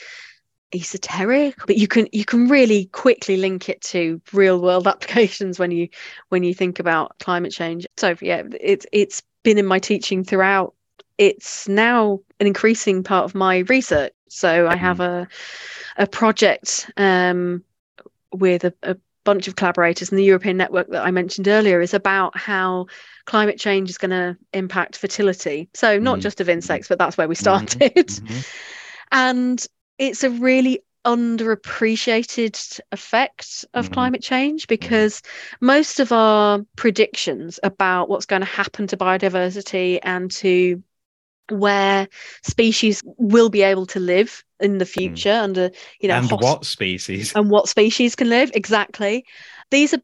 esoteric 0.75 1.55
but 1.67 1.77
you 1.77 1.87
can 1.87 2.09
you 2.13 2.25
can 2.25 2.49
really 2.49 2.87
quickly 2.87 3.37
link 3.37 3.69
it 3.69 3.81
to 3.81 4.21
real 4.33 4.61
world 4.61 4.87
applications 4.89 5.59
when 5.59 5.71
you 5.71 5.89
when 6.29 6.43
you 6.43 6.55
think 6.55 6.79
about 6.79 7.19
climate 7.21 7.53
change. 7.53 7.87
So 7.97 8.17
yeah 8.21 8.43
it's 8.61 8.87
it's 8.93 9.23
been 9.45 9.59
in 9.59 9.67
my 9.67 9.79
teaching 9.79 10.25
throughout. 10.25 10.75
It's 11.19 11.69
now 11.69 12.21
an 12.41 12.47
increasing 12.47 13.03
part 13.03 13.25
of 13.25 13.35
my 13.35 13.59
research 13.61 14.13
so 14.29 14.67
i 14.69 14.77
have 14.77 15.01
a 15.01 15.27
a 15.97 16.07
project 16.07 16.91
um 16.97 17.63
with 18.33 18.65
a, 18.65 18.75
a 18.83 18.97
bunch 19.25 19.49
of 19.49 19.57
collaborators 19.57 20.11
and 20.11 20.19
the 20.19 20.25
european 20.25 20.57
network 20.57 20.89
that 20.91 21.05
i 21.05 21.11
mentioned 21.11 21.49
earlier 21.49 21.81
is 21.81 21.95
about 21.95 22.37
how 22.37 22.87
climate 23.25 23.59
change 23.59 23.91
is 23.91 23.99
going 23.99 24.11
to 24.11 24.37
impact 24.53 24.97
fertility 24.97 25.69
so 25.75 25.99
not 25.99 26.19
Mm. 26.19 26.23
just 26.23 26.41
of 26.41 26.49
insects 26.49 26.89
but 26.89 26.99
that's 26.99 27.17
where 27.19 27.29
we 27.29 27.35
Mhm. 27.35 27.41
started 27.41 28.07
mhm, 28.07 28.45
and 29.13 29.67
it's 29.99 30.25
a 30.25 30.31
really 30.31 30.81
underappreciated 31.05 32.81
effect 32.93 33.65
of 33.75 33.91
Mhm. 33.91 33.93
climate 33.93 34.23
change 34.23 34.67
because 34.67 35.23
most 35.61 36.01
of 36.01 36.13
our 36.13 36.61
predictions 36.77 37.61
about 37.63 38.09
what's 38.09 38.27
going 38.27 38.43
to 38.43 38.47
happen 38.47 38.87
to 38.89 38.97
biodiversity 38.97 40.01
and 40.03 40.31
to 40.31 40.83
where 41.51 42.09
species 42.43 43.03
will 43.19 43.49
be 43.49 43.63
able 43.63 43.87
to 43.87 44.01
live 44.01 44.45
in 44.61 44.79
the 44.79 44.87
future 44.87 45.33
under 45.33 45.71
you 46.01 46.09
know 46.09 46.17
and 46.17 46.31
hos- 46.31 46.43
what 46.43 46.65
species? 46.65 47.33
and 47.35 47.51
what 47.51 47.69
species 47.69 48.15
can 48.17 48.29
live 48.29 48.51
exactly 48.55 49.25
these 49.71 49.93
are 49.95 50.01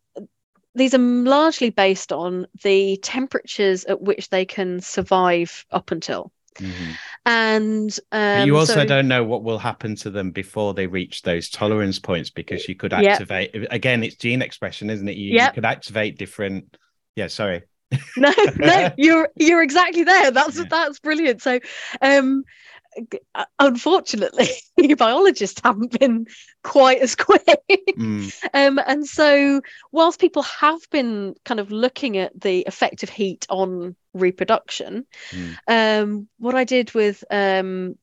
these 0.74 0.94
are 0.94 0.98
largely 0.98 1.70
based 1.70 2.12
on 2.12 2.46
the 2.62 2.96
temperatures 3.02 3.84
at 3.84 4.00
which 4.02 4.28
they 4.30 4.44
can 4.44 4.80
survive 4.80 5.64
up 5.70 5.90
until 5.90 6.32
Mhm. 6.58 6.96
and 7.24 7.98
um, 8.12 8.46
you 8.46 8.58
also 8.58 8.74
so- 8.74 8.84
don't 8.84 9.08
know 9.08 9.24
what 9.24 9.42
will 9.42 9.58
happen 9.58 9.96
to 9.96 10.10
them 10.10 10.30
before 10.32 10.74
they 10.74 10.86
reach 10.86 11.22
those 11.22 11.48
tolerance 11.48 11.98
points 11.98 12.28
because 12.28 12.68
you 12.68 12.74
could 12.74 12.92
Yep. 12.92 13.04
activate 13.06 13.50
again. 13.70 14.04
It's 14.04 14.16
gene 14.16 14.42
expression, 14.42 14.90
isn't 14.90 15.08
it? 15.08 15.16
You, 15.16 15.40
you 15.40 15.50
could 15.54 15.64
activate 15.64 16.18
different. 16.18 16.76
Yeah, 17.16 17.28
sorry. 17.28 17.62
no 18.16 18.32
no 18.58 18.90
you're 18.96 19.28
you're 19.36 19.62
exactly 19.62 20.04
there 20.04 20.30
that's 20.30 20.56
Yeah. 20.58 20.64
that's 20.68 20.98
brilliant 21.00 21.42
so 21.42 21.60
um 22.00 22.44
uh, 23.34 23.44
unfortunately 23.58 24.48
biologists 24.98 25.60
haven't 25.64 25.98
been 25.98 26.26
quite 26.62 27.00
as 27.00 27.14
quick 27.28 27.42
Mm, 27.98 28.32
um 28.54 28.80
and 28.86 29.06
so 29.06 29.60
whilst 29.92 30.20
people 30.20 30.42
have 30.42 30.80
been 30.90 31.34
kind 31.44 31.60
of 31.60 31.70
looking 31.70 32.16
at 32.16 32.38
the 32.38 32.64
effect 32.66 33.02
of 33.02 33.08
heat 33.10 33.46
on 33.48 33.96
reproduction 34.14 35.06
Mm. 35.30 35.56
um 35.68 36.28
what 36.38 36.54
i 36.54 36.64
did 36.64 36.92
with 36.94 37.24
um 37.30 37.96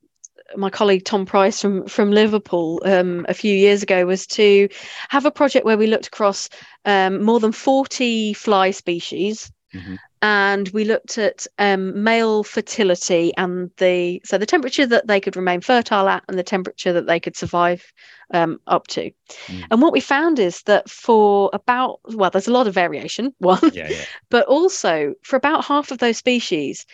my 0.56 0.72
colleague 0.72 1.06
Tom 1.06 1.28
Price 1.28 1.62
from 1.62 1.86
from 1.88 2.12
Liverpool 2.12 2.82
um, 2.84 3.24
a 3.30 3.36
few 3.36 3.54
years 3.54 3.84
ago 3.84 4.06
was 4.08 4.26
to 4.28 4.68
have 5.10 5.26
a 5.26 5.32
project 5.32 5.64
where 5.64 5.78
we 5.78 5.86
looked 5.86 6.08
across 6.08 6.50
um, 6.86 7.22
more 7.24 7.40
than 7.40 7.52
40 7.52 8.34
fly 8.34 8.72
species 8.72 9.52
Mhm. 9.74 9.98
and 10.22 10.70
we 10.70 10.84
looked 10.84 11.18
at 11.18 11.46
um, 11.60 12.04
male 12.04 12.44
fertility 12.44 13.32
and 13.38 13.70
the 13.78 14.22
so 14.26 14.38
the 14.38 14.46
temperature 14.46 14.86
that 14.88 15.08
they 15.08 15.20
could 15.20 15.36
remain 15.36 15.62
fertile 15.62 16.08
at 16.10 16.24
and 16.28 16.40
the 16.40 16.44
temperature 16.44 16.92
that 16.94 17.06
they 17.06 17.20
could 17.20 17.36
survive 17.36 17.94
um, 18.34 18.60
up 18.68 18.88
to. 18.88 19.12
Mm. 19.48 19.66
And 19.72 19.82
what 19.82 19.94
we 19.94 20.00
found 20.00 20.40
is 20.40 20.64
that 20.64 20.90
for 20.90 21.50
about 21.54 22.00
well, 22.14 22.30
there's 22.30 22.48
a 22.48 22.54
lot 22.54 22.68
of 22.68 22.74
variation, 22.74 23.34
one, 23.40 23.60
yeah, 23.74 23.90
yeah. 23.90 24.06
but 24.30 24.46
also 24.48 25.14
for 25.24 25.36
about 25.36 25.66
half 25.66 25.92
of 25.92 26.00
those 26.00 26.18
species, 26.18 26.86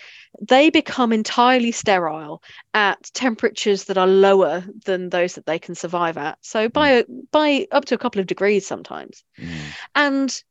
they 0.42 0.70
become 0.70 1.14
entirely 1.14 1.72
sterile 1.72 2.42
at 2.74 3.10
temperatures 3.14 3.86
that 3.86 3.98
are 3.98 4.08
lower 4.08 4.64
than 4.86 5.10
those 5.10 5.36
that 5.36 5.46
they 5.46 5.60
can 5.60 5.76
survive 5.76 6.18
at. 6.18 6.38
So 6.42 6.70
by 6.70 7.04
mm. 7.04 7.32
by 7.32 7.68
up 7.72 7.86
to 7.86 7.96
a 7.96 8.00
couple 8.00 8.20
of 8.20 8.28
degrees 8.28 8.66
sometimes, 8.68 9.24
mm. 9.40 9.58
and 9.96 10.44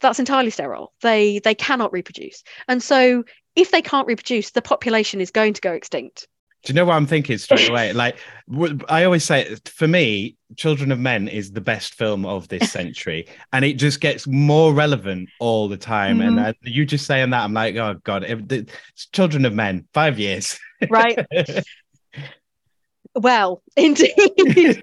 that's 0.00 0.18
entirely 0.18 0.50
sterile. 0.50 0.92
They 1.02 1.40
they 1.40 1.54
cannot 1.54 1.92
reproduce. 1.92 2.42
And 2.68 2.82
so 2.82 3.24
if 3.56 3.70
they 3.70 3.82
can't 3.82 4.06
reproduce, 4.06 4.50
the 4.50 4.62
population 4.62 5.20
is 5.20 5.30
going 5.30 5.54
to 5.54 5.60
go 5.60 5.72
extinct. 5.72 6.26
Do 6.64 6.72
you 6.72 6.74
know 6.74 6.84
what 6.84 6.94
I'm 6.94 7.06
thinking 7.06 7.38
straight 7.38 7.70
away? 7.70 7.92
like 7.94 8.16
I 8.88 9.04
always 9.04 9.24
say, 9.24 9.56
for 9.66 9.86
me, 9.86 10.36
Children 10.56 10.90
of 10.92 10.98
Men 10.98 11.28
is 11.28 11.52
the 11.52 11.60
best 11.60 11.94
film 11.94 12.26
of 12.26 12.48
this 12.48 12.72
century, 12.72 13.26
and 13.52 13.64
it 13.64 13.74
just 13.74 14.00
gets 14.00 14.26
more 14.26 14.72
relevant 14.72 15.28
all 15.40 15.68
the 15.68 15.76
time. 15.76 16.18
Mm-hmm. 16.18 16.38
And 16.38 16.48
uh, 16.48 16.52
you 16.62 16.84
just 16.84 17.06
saying 17.06 17.30
that, 17.30 17.44
I'm 17.44 17.52
like, 17.52 17.76
oh 17.76 17.96
god, 18.02 18.24
it's 18.24 19.06
Children 19.12 19.44
of 19.44 19.54
Men, 19.54 19.86
five 19.94 20.18
years, 20.18 20.58
right? 20.90 21.18
well, 23.14 23.62
indeed. 23.76 24.82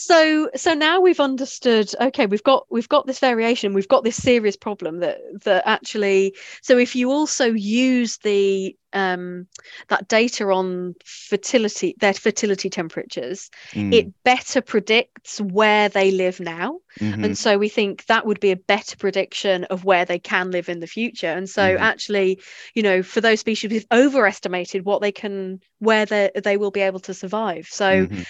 So 0.00 0.48
so 0.56 0.72
now 0.72 0.98
we've 0.98 1.20
understood 1.20 1.92
okay 2.00 2.24
we've 2.24 2.42
got 2.42 2.66
we've 2.70 2.88
got 2.88 3.06
this 3.06 3.18
variation 3.18 3.74
we've 3.74 3.86
got 3.86 4.02
this 4.02 4.16
serious 4.16 4.56
problem 4.56 5.00
that 5.00 5.18
that 5.44 5.62
actually 5.66 6.34
so 6.62 6.78
if 6.78 6.96
you 6.96 7.10
also 7.10 7.52
use 7.52 8.16
the 8.18 8.74
um 8.94 9.46
that 9.88 10.08
data 10.08 10.46
on 10.46 10.94
fertility 11.04 11.94
their 12.00 12.14
fertility 12.14 12.70
temperatures 12.70 13.50
mm. 13.72 13.92
it 13.92 14.10
better 14.24 14.62
predicts 14.62 15.38
where 15.38 15.90
they 15.90 16.10
live 16.10 16.40
now 16.40 16.78
mm-hmm. 16.98 17.22
and 17.22 17.36
so 17.36 17.58
we 17.58 17.68
think 17.68 18.06
that 18.06 18.24
would 18.24 18.40
be 18.40 18.52
a 18.52 18.56
better 18.56 18.96
prediction 18.96 19.64
of 19.64 19.84
where 19.84 20.06
they 20.06 20.18
can 20.18 20.50
live 20.50 20.70
in 20.70 20.80
the 20.80 20.86
future 20.86 21.28
and 21.28 21.48
so 21.48 21.76
mm. 21.76 21.78
actually 21.78 22.40
you 22.74 22.82
know 22.82 23.02
for 23.02 23.20
those 23.20 23.40
species 23.40 23.70
we've 23.70 23.86
overestimated 23.92 24.86
what 24.86 25.02
they 25.02 25.12
can 25.12 25.60
where 25.78 26.06
they 26.06 26.30
they 26.42 26.56
will 26.56 26.70
be 26.70 26.80
able 26.80 27.00
to 27.00 27.12
survive 27.12 27.66
so 27.70 28.06
mm-hmm. 28.06 28.22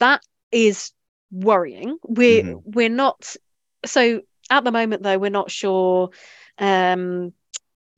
that 0.00 0.22
is 0.50 0.92
worrying. 1.30 1.98
We're 2.04 2.42
mm-hmm. 2.42 2.70
we're 2.70 2.88
not 2.88 3.36
so 3.84 4.22
at 4.50 4.64
the 4.64 4.72
moment 4.72 5.02
though 5.02 5.18
we're 5.18 5.30
not 5.30 5.50
sure 5.50 6.10
um 6.58 7.32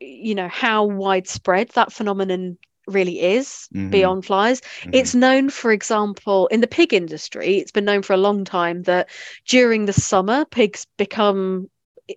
you 0.00 0.34
know 0.34 0.48
how 0.48 0.84
widespread 0.84 1.68
that 1.70 1.92
phenomenon 1.92 2.58
really 2.86 3.20
is 3.20 3.68
mm-hmm. 3.74 3.90
beyond 3.90 4.24
flies. 4.24 4.60
Mm-hmm. 4.60 4.90
It's 4.94 5.14
known, 5.14 5.50
for 5.50 5.70
example, 5.72 6.46
in 6.48 6.60
the 6.60 6.66
pig 6.66 6.92
industry, 6.92 7.58
it's 7.58 7.70
been 7.70 7.84
known 7.84 8.02
for 8.02 8.14
a 8.14 8.18
long 8.18 8.44
time 8.44 8.82
that 8.82 9.08
during 9.46 9.86
the 9.86 9.92
summer, 9.92 10.44
pigs 10.44 10.86
become 10.96 11.68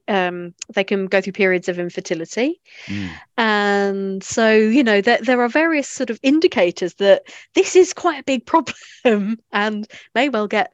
um, 0.08 0.54
they 0.74 0.84
can 0.84 1.06
go 1.06 1.22
through 1.22 1.34
periods 1.34 1.70
of 1.70 1.78
infertility. 1.78 2.60
Mm. 2.88 3.10
And 3.38 4.24
so, 4.24 4.52
you 4.52 4.84
know, 4.84 5.02
there, 5.02 5.20
there 5.22 5.42
are 5.42 5.50
various 5.50 5.88
sort 5.88 6.10
of 6.10 6.20
indicators 6.24 6.96
that 6.96 7.24
this 7.54 7.76
is 7.76 7.94
quite 7.94 8.22
a 8.22 8.24
big 8.24 8.46
problem 9.04 9.38
and 9.52 9.88
may 10.16 10.30
well 10.30 10.48
get 10.48 10.74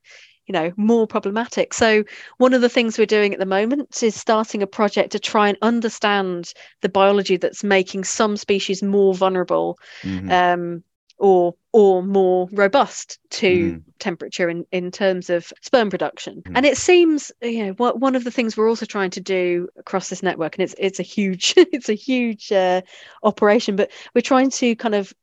you 0.50 0.54
know 0.54 0.74
more 0.76 1.06
problematic 1.08 1.74
so 1.74 2.04
one 2.38 2.54
of 2.54 2.62
the 2.62 2.68
things 2.68 2.98
we're 2.98 3.06
doing 3.06 3.34
at 3.34 3.40
the 3.40 3.46
moment 3.46 4.02
is 4.02 4.16
starting 4.16 4.64
a 4.64 4.68
project 4.68 5.12
to 5.12 5.20
try 5.20 5.48
and 5.48 5.58
understand 5.62 6.54
the 6.82 6.90
biology 6.90 7.38
that's 7.38 7.64
making 7.64 8.04
some 8.04 8.36
species 8.36 8.82
more 8.82 9.14
vulnerable 9.14 9.78
mm-hmm. 10.02 10.32
um, 10.32 10.84
or 11.20 11.54
or 11.72 12.02
more 12.02 12.50
robust 12.52 13.20
to 13.30 13.74
mm. 13.74 13.84
temperature 14.00 14.50
in, 14.50 14.66
in 14.72 14.90
terms 14.90 15.30
of 15.30 15.54
sperm 15.62 15.92
production. 15.92 16.42
Mm. 16.42 16.54
And 16.56 16.66
it 16.66 16.78
seems, 16.78 17.32
you 17.44 17.68
know, 17.68 17.74
what 17.74 18.00
one 18.00 18.16
of 18.16 18.24
the 18.24 18.32
things 18.32 18.58
we're 18.58 18.70
also 18.70 18.88
trying 18.88 19.12
to 19.12 19.22
do 19.22 19.68
across 19.78 20.10
this 20.10 20.24
network, 20.24 20.56
and 20.56 20.64
it's 20.64 20.74
it's 20.80 21.00
a 21.00 21.04
huge 21.04 21.54
it's 21.58 21.90
a 21.90 21.94
huge 21.94 22.52
uh, 22.52 22.82
operation, 23.22 23.76
but 23.76 23.92
we're 24.16 24.22
trying 24.22 24.50
to 24.52 24.76
kind 24.76 24.96
of 24.96 25.14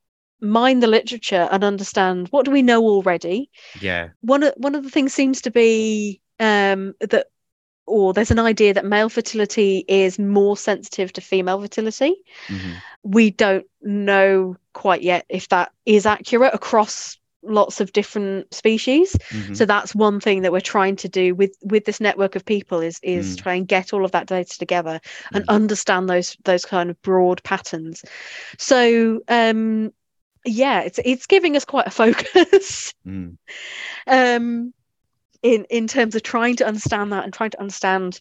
mine 0.41 0.81
the 0.81 0.87
literature 0.87 1.49
and 1.51 1.65
understand 1.65 2.29
what 2.29 2.45
do 2.45 2.51
we 2.51 2.63
know 2.63 2.83
already. 2.85 3.51
Yeah. 3.81 4.11
One 4.21 4.43
of 4.43 4.55
one 4.57 4.75
of 4.75 4.85
the 4.85 4.91
things 4.91 5.13
seems 5.13 5.41
to 5.43 5.51
be 5.51 6.21
um, 6.39 6.95
that 7.01 7.27
or 7.87 8.13
there's 8.13 8.33
an 8.33 8.39
idea 8.39 8.75
that 8.75 8.85
male 8.85 9.09
fertility 9.09 9.85
is 9.87 10.19
more 10.19 10.57
sensitive 10.57 11.13
to 11.13 11.21
female 11.21 11.61
fertility. 11.61 12.15
Mm-hmm. 12.49 12.73
We 13.05 13.31
don't 13.31 13.67
know 13.81 14.57
quite 14.73 15.03
yet 15.03 15.25
if 15.29 15.49
that 15.49 15.73
is 15.87 16.05
accurate 16.05 16.53
across 16.53 17.17
lots 17.43 17.81
of 17.81 17.93
different 17.93 18.53
species 18.53 19.13
mm-hmm. 19.13 19.55
so 19.55 19.65
that's 19.65 19.95
one 19.95 20.19
thing 20.19 20.43
that 20.43 20.51
we're 20.51 20.61
trying 20.61 20.97
to 20.97 21.09
do 21.09 21.33
with 21.33 21.57
with 21.63 21.85
this 21.85 22.01
network 22.01 22.35
of 22.35 22.45
people 22.45 22.81
is 22.81 22.99
is 23.05 23.37
mm. 23.37 23.43
try 23.43 23.55
and 23.55 23.69
get 23.69 23.93
all 23.93 24.05
of 24.05 24.11
that 24.11 24.27
data 24.27 24.59
together 24.59 25.01
and 25.33 25.45
mm. 25.45 25.49
understand 25.49 26.09
those 26.09 26.37
those 26.45 26.65
kind 26.65 26.91
of 26.91 27.01
broad 27.03 27.41
patterns 27.45 28.05
so 28.59 29.21
um 29.29 29.93
yeah, 30.47 30.81
it's 30.81 30.99
it's 31.05 31.27
giving 31.27 31.57
us 31.57 31.65
quite 31.65 31.87
a 31.87 31.91
focus. 31.91 32.93
Mm. 33.07 33.37
Um, 34.09 34.75
in 35.43 35.65
in 35.71 35.87
terms 35.87 36.17
of 36.17 36.25
trying 36.25 36.57
to 36.57 36.67
understand 36.67 37.13
that 37.13 37.23
and 37.23 37.33
trying 37.33 37.51
to 37.51 37.61
understand 37.61 38.21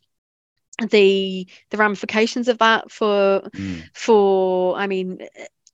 the 0.90 1.48
the 1.72 1.78
ramifications 1.78 2.48
of 2.48 2.60
that 2.60 2.92
for 2.92 3.42
mm. 3.56 3.84
for 3.94 4.78
I 4.78 4.86
mean 4.86 5.28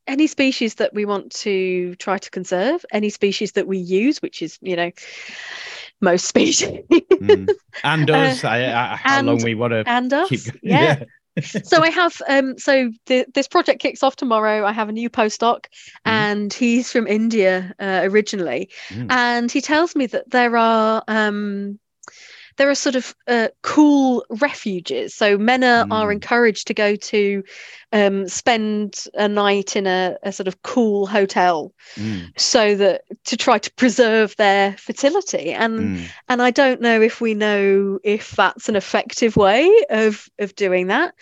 any 0.07 0.27
species 0.27 0.75
that 0.75 0.93
we 0.93 1.05
want 1.05 1.31
to 1.31 1.95
try 1.95 2.17
to 2.17 2.29
conserve, 2.29 2.85
any 2.91 3.09
species 3.09 3.53
that 3.53 3.67
we 3.67 3.77
use, 3.77 4.21
which 4.21 4.41
is 4.41 4.57
you 4.61 4.75
know 4.75 4.91
most 5.99 6.25
species, 6.25 6.69
mm. 6.89 7.49
and 7.83 8.11
us, 8.11 8.43
uh, 8.43 8.47
I, 8.47 8.93
I, 8.93 8.95
how 8.95 9.19
and, 9.19 9.27
long 9.27 9.43
we 9.43 9.55
want 9.55 9.71
to 9.71 9.83
and 9.85 10.13
us, 10.13 10.29
keep, 10.29 10.41
yeah. 10.63 10.81
yeah 10.81 11.03
so 11.41 11.81
I 11.81 11.89
have 11.89 12.21
um 12.27 12.57
so 12.57 12.91
the, 13.05 13.25
this 13.33 13.47
project 13.47 13.81
kicks 13.81 14.03
off 14.03 14.15
tomorrow. 14.15 14.65
I 14.65 14.71
have 14.71 14.89
a 14.89 14.93
new 14.93 15.09
postdoc, 15.09 15.65
mm. 15.65 15.67
and 16.05 16.53
he's 16.53 16.91
from 16.91 17.07
India 17.07 17.73
uh, 17.79 18.01
originally, 18.03 18.69
mm. 18.89 19.11
and 19.11 19.51
he 19.51 19.61
tells 19.61 19.95
me 19.95 20.07
that 20.07 20.29
there 20.29 20.57
are 20.57 21.03
um 21.07 21.79
there 22.61 22.69
are 22.69 22.75
sort 22.75 22.95
of 22.95 23.15
uh, 23.25 23.47
cool 23.63 24.23
refuges. 24.29 25.15
So 25.15 25.35
men 25.35 25.63
are, 25.63 25.83
mm. 25.83 25.91
are 25.91 26.11
encouraged 26.11 26.67
to 26.67 26.75
go 26.75 26.95
to 26.95 27.43
um, 27.91 28.27
spend 28.27 29.05
a 29.15 29.27
night 29.27 29.75
in 29.75 29.87
a, 29.87 30.15
a 30.21 30.31
sort 30.31 30.47
of 30.47 30.61
cool 30.61 31.07
hotel, 31.07 31.73
mm. 31.95 32.31
so 32.39 32.75
that 32.75 33.01
to 33.25 33.35
try 33.35 33.57
to 33.57 33.73
preserve 33.73 34.35
their 34.35 34.73
fertility. 34.73 35.53
And 35.53 35.97
mm. 35.97 36.09
and 36.29 36.39
I 36.39 36.51
don't 36.51 36.81
know 36.81 37.01
if 37.01 37.19
we 37.19 37.33
know 37.33 37.97
if 38.03 38.29
that's 38.35 38.69
an 38.69 38.75
effective 38.75 39.35
way 39.35 39.67
of 39.89 40.29
of 40.37 40.53
doing 40.53 40.85
that, 40.87 41.15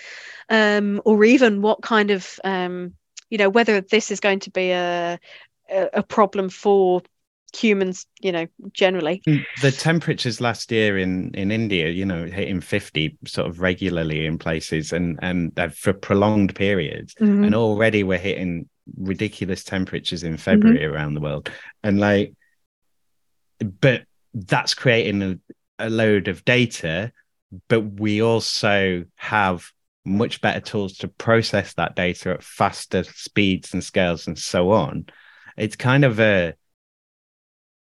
um, 0.50 1.02
or 1.06 1.24
even 1.24 1.62
what 1.62 1.82
kind 1.82 2.12
of 2.12 2.38
um, 2.44 2.96
you 3.30 3.38
know 3.38 3.50
whether 3.50 3.80
this 3.80 4.12
is 4.12 4.20
going 4.20 4.42
to 4.42 4.52
be 4.52 4.72
a 4.72 5.22
a 5.70 6.04
problem 6.04 6.50
for 6.50 7.02
humans 7.56 8.06
you 8.22 8.32
know 8.32 8.46
generally 8.74 9.22
mm, 9.28 9.44
the 9.62 9.72
temperatures 9.72 10.40
last 10.40 10.72
year 10.72 10.98
in 10.98 11.32
in 11.34 11.52
india 11.52 11.90
you 11.90 12.06
know 12.06 12.26
hitting 12.26 12.62
50 12.62 13.18
sort 13.26 13.48
of 13.48 13.60
regularly 13.60 14.26
in 14.26 14.38
places 14.38 14.94
and 14.94 15.20
and 15.22 15.60
for 15.76 15.94
prolonged 15.94 16.56
periods 16.56 17.16
mm-hmm. 17.16 17.44
and 17.44 17.56
already 17.56 18.04
we're 18.04 18.18
hitting 18.18 18.70
ridiculous 18.98 19.64
temperatures 19.64 20.24
in 20.24 20.38
february 20.38 20.80
mm-hmm. 20.80 20.94
around 20.94 21.14
the 21.14 21.22
world 21.22 21.50
and 21.84 22.00
like 22.00 22.34
but 23.82 24.04
that's 24.34 24.74
creating 24.74 25.22
a, 25.22 25.40
a 25.80 25.90
load 25.90 26.28
of 26.28 26.46
data 26.46 27.12
but 27.68 27.82
we 27.82 28.22
also 28.22 29.04
have 29.16 29.72
much 30.06 30.40
better 30.42 30.60
tools 30.60 30.98
to 30.98 31.08
process 31.08 31.74
that 31.74 31.96
data 31.96 32.32
at 32.32 32.44
faster 32.44 33.04
speeds 33.04 33.74
and 33.74 33.84
scales 33.84 34.28
and 34.28 34.38
so 34.38 34.72
on 34.72 35.06
it's 35.58 35.76
kind 35.76 36.06
of 36.06 36.20
a 36.20 36.54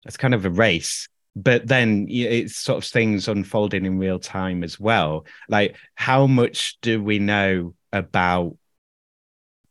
it's 0.06 0.18
kind 0.18 0.34
of 0.34 0.46
a 0.46 0.50
race 0.50 1.08
but 1.36 1.68
then 1.68 2.08
it's 2.10 2.56
sort 2.56 2.78
of 2.78 2.90
things 2.90 3.28
unfolding 3.28 3.86
in 3.86 4.00
real 4.00 4.20
time 4.20 4.64
as 4.64 4.80
well. 4.80 5.26
Like 5.50 5.76
how 5.96 6.28
much 6.28 6.78
do 6.82 7.04
we 7.04 7.20
know 7.20 7.74
about 7.92 8.56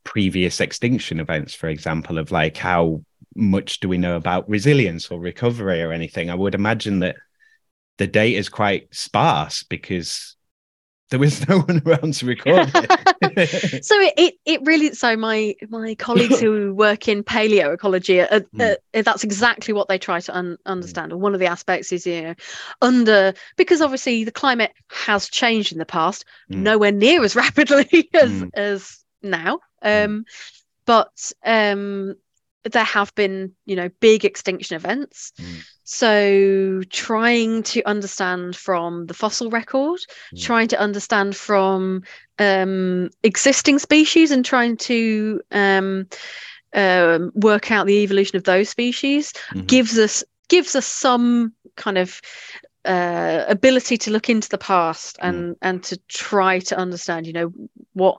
previous 0.05 0.61
extinction 0.61 1.19
events 1.19 1.55
for 1.55 1.69
example 1.69 2.19
of 2.19 2.31
like 2.31 2.59
how 2.59 3.03
much 3.35 3.81
do 3.81 3.89
we 3.89 3.97
know 3.97 4.17
about 4.17 4.49
resilience 4.49 5.11
or 5.11 5.19
recovery 5.19 5.83
or 5.83 5.93
anything? 5.93 6.29
I 6.29 6.35
would 6.35 6.55
imagine 6.55 6.99
that 6.99 7.17
the 7.97 8.07
data 8.07 8.39
is 8.39 8.51
quite 8.51 8.95
sparse 8.95 9.63
because 9.63 10.37
there 11.15 11.21
was 11.21 11.49
no 11.49 11.61
one 11.61 11.81
around 11.87 12.13
to 12.15 12.27
record 12.27 12.69
it. 12.75 13.85
so 13.85 13.95
it, 14.01 14.15
it 14.17 14.35
it 14.45 14.61
really 14.65 14.93
so 14.95 15.17
my 15.17 15.55
my 15.69 15.95
colleagues 15.95 16.41
who 16.41 16.75
work 16.75 17.07
in 17.07 17.23
paleoecology 17.23 18.21
uh, 18.21 18.41
Mm. 18.53 18.73
uh, 18.95 19.03
that's 19.03 19.23
exactly 19.23 19.73
what 19.73 19.87
they 19.87 19.97
try 19.97 20.19
to 20.19 20.37
un- 20.37 20.59
understand 20.67 21.13
and 21.13 21.21
one 21.21 21.33
of 21.35 21.39
the 21.39 21.47
aspects 21.47 21.93
is 21.93 22.05
you 22.05 22.23
know 22.23 22.35
under 22.83 23.33
because 23.57 23.81
obviously 23.81 24.25
the 24.25 24.33
climate 24.33 24.73
has 24.91 25.29
changed 25.29 25.71
in 25.71 25.79
the 25.79 25.87
past 25.87 26.25
Mm. 26.51 26.63
nowhere 26.63 26.91
near 26.93 27.23
as 27.23 27.37
rapidly 27.37 28.11
as 28.15 28.31
Mm. 28.33 28.51
as 28.55 29.05
now 29.23 29.61
Mm. 29.85 30.05
um 30.05 30.25
but 30.85 31.33
um 31.47 32.17
there 32.73 32.85
have 32.85 33.15
been 33.15 33.53
you 33.67 33.77
know 33.77 33.89
big 34.01 34.25
extinction 34.25 34.77
events 34.77 35.33
Mm. 35.41 35.65
so 35.85 36.83
trying 36.91 37.63
to 37.63 37.83
understand 37.85 38.57
from 38.57 39.07
the 39.07 39.15
fossil 39.15 39.51
record 39.51 40.01
Mm. 40.33 40.43
trying 40.43 40.69
to 40.69 40.79
understand 40.81 41.37
from 41.37 42.03
um, 42.39 43.11
existing 43.23 43.79
species 43.79 44.31
and 44.31 44.45
trying 44.45 44.77
to 44.77 45.41
um, 45.53 46.07
um, 46.75 47.31
work 47.35 47.71
out 47.71 47.87
the 47.87 48.03
evolution 48.03 48.37
of 48.37 48.45
those 48.45 48.69
species 48.69 49.33
Mhm. 49.53 49.67
gives 49.67 49.99
us 49.99 50.25
gives 50.49 50.75
us 50.75 50.87
some 50.87 51.53
kind 51.77 51.99
of 51.99 52.21
uh, 52.85 53.45
ability 53.49 53.97
to 53.97 54.11
look 54.11 54.29
into 54.29 54.49
the 54.49 54.59
past 54.59 55.19
and 55.23 55.57
and 55.63 55.83
to 55.85 55.97
try 56.09 56.59
to 56.59 56.77
understand 56.77 57.27
you 57.27 57.33
know 57.33 57.53
what 57.95 58.19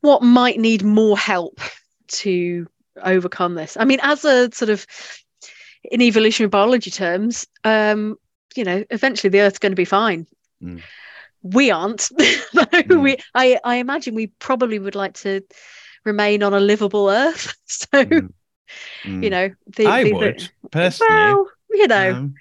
what 0.00 0.22
might 0.22 0.58
need 0.58 0.82
more 0.84 1.16
help 1.18 1.60
to 2.08 2.66
overcome 3.04 3.54
this 3.54 3.76
i 3.78 3.84
mean 3.84 3.98
as 4.02 4.24
a 4.24 4.50
sort 4.52 4.68
of 4.70 4.86
in 5.84 6.00
evolutionary 6.02 6.48
biology 6.48 6.90
terms 6.90 7.46
um 7.64 8.16
you 8.56 8.64
know 8.64 8.84
eventually 8.90 9.30
the 9.30 9.40
earth's 9.40 9.58
going 9.58 9.72
to 9.72 9.76
be 9.76 9.84
fine 9.84 10.26
Mm. 10.62 10.82
we 11.42 11.70
aren't 11.70 12.00
Mm. 12.18 13.00
we 13.02 13.16
i 13.34 13.58
i 13.64 13.76
imagine 13.76 14.14
we 14.16 14.26
probably 14.40 14.80
would 14.80 14.96
like 14.96 15.14
to 15.14 15.40
remain 16.04 16.42
on 16.42 16.52
a 16.52 16.58
livable 16.60 17.08
earth 17.10 17.54
so 17.66 17.86
Mm. 17.92 18.32
Mm. 19.04 19.22
you 19.24 19.30
know 19.30 19.50
the, 19.76 19.86
I 19.86 20.04
the- 20.04 20.12
would 20.14 20.50
personally. 20.72 21.14
well 21.14 21.46
you 21.70 21.86
know 21.86 22.12
um, 22.14 22.34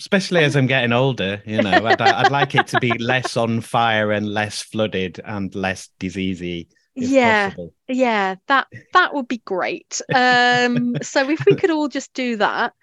especially 0.00 0.42
as 0.42 0.56
I'm 0.56 0.66
getting 0.66 0.92
older, 0.92 1.40
you 1.46 1.62
know, 1.62 1.70
I'd, 1.86 2.00
I'd 2.00 2.32
like 2.32 2.56
it 2.56 2.66
to 2.68 2.80
be 2.80 2.92
less 2.98 3.36
on 3.36 3.60
fire 3.60 4.10
and 4.10 4.26
less 4.28 4.60
flooded 4.60 5.20
and 5.24 5.54
less 5.54 5.90
diseasey. 6.00 6.66
Yeah 6.94 7.50
possible. 7.50 7.72
yeah 7.88 8.36
that 8.48 8.66
that 8.92 9.14
would 9.14 9.28
be 9.28 9.38
great. 9.44 10.00
Um 10.14 10.96
so 11.02 11.28
if 11.30 11.44
we 11.46 11.54
could 11.54 11.70
all 11.70 11.88
just 11.88 12.12
do 12.14 12.36
that. 12.36 12.74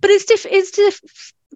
But 0.00 0.10
it's 0.10 0.24
diff 0.26 0.46
it's 0.46 0.70
diff 0.72 1.00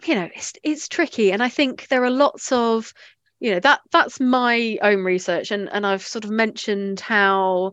you 0.05 0.15
know 0.15 0.29
it's 0.35 0.53
it's 0.63 0.89
tricky. 0.89 1.33
And 1.33 1.43
i 1.43 1.49
think 1.49 1.89
there 1.89 2.05
are 2.05 2.11
lots 2.11 2.53
of 2.53 2.93
you 3.41 3.53
know 3.53 3.61
that 3.61 3.81
that's 3.93 4.21
my 4.21 4.79
own 4.83 5.05
research 5.05 5.51
and 5.51 5.69
and 5.73 5.87
i've 5.87 6.03
sort 6.03 6.25
of 6.25 6.31
mentioned 6.31 7.01
how 7.01 7.73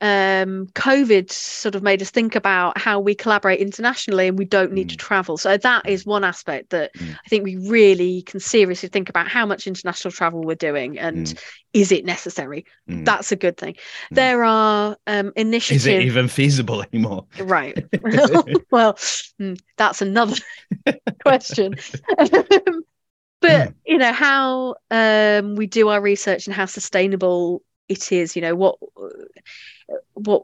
um 0.00 0.66
covid 0.74 1.30
sort 1.30 1.74
of 1.74 1.82
made 1.82 2.02
us 2.02 2.10
think 2.10 2.34
about 2.34 2.76
how 2.78 2.98
we 3.00 3.14
collaborate 3.14 3.60
internationally 3.60 4.28
and 4.28 4.38
we 4.38 4.44
don't 4.44 4.72
need 4.72 4.88
to 4.88 4.96
Mm. 4.96 5.00
travel 5.00 5.36
so 5.36 5.56
that 5.56 5.88
is 5.88 6.04
one 6.06 6.24
aspect 6.24 6.70
that 6.70 6.92
Mm. 6.96 7.14
i 7.24 7.28
think 7.28 7.44
we 7.44 7.56
really 7.68 8.22
can 8.22 8.40
seriously 8.40 8.88
think 8.88 9.08
about 9.08 9.28
how 9.28 9.46
much 9.46 9.66
international 9.66 10.12
travel 10.12 10.42
we're 10.42 10.54
doing 10.56 10.98
and 10.98 11.26
Mm. 11.26 11.38
is 11.72 11.92
it 11.92 12.04
necessary 12.04 12.64
Mm. 12.88 13.04
that's 13.04 13.32
a 13.32 13.36
good 13.36 13.56
thing. 13.56 13.74
Mm. 13.74 14.14
There 14.16 14.44
are 14.44 14.96
um, 15.06 15.32
initiatives. 15.36 15.86
Is 15.86 15.92
it 15.92 16.02
even 16.02 16.28
feasible 16.28 16.82
anymore? 16.92 17.26
Right. 17.38 17.76
well, 18.70 18.94
mm, 19.40 19.58
that's 19.76 20.02
another 20.02 20.36
question. 21.22 21.74
Um, 22.18 22.82
but 23.42 23.74
you 23.86 23.98
know 23.98 24.12
how 24.12 24.76
um, 24.90 25.56
we 25.56 25.66
do 25.66 25.88
our 25.88 26.00
research 26.00 26.46
and 26.46 26.54
how 26.56 26.66
sustainable 26.66 27.62
it 27.88 28.12
is. 28.12 28.34
You 28.36 28.42
know 28.42 28.54
what 28.54 28.78
what 30.14 30.42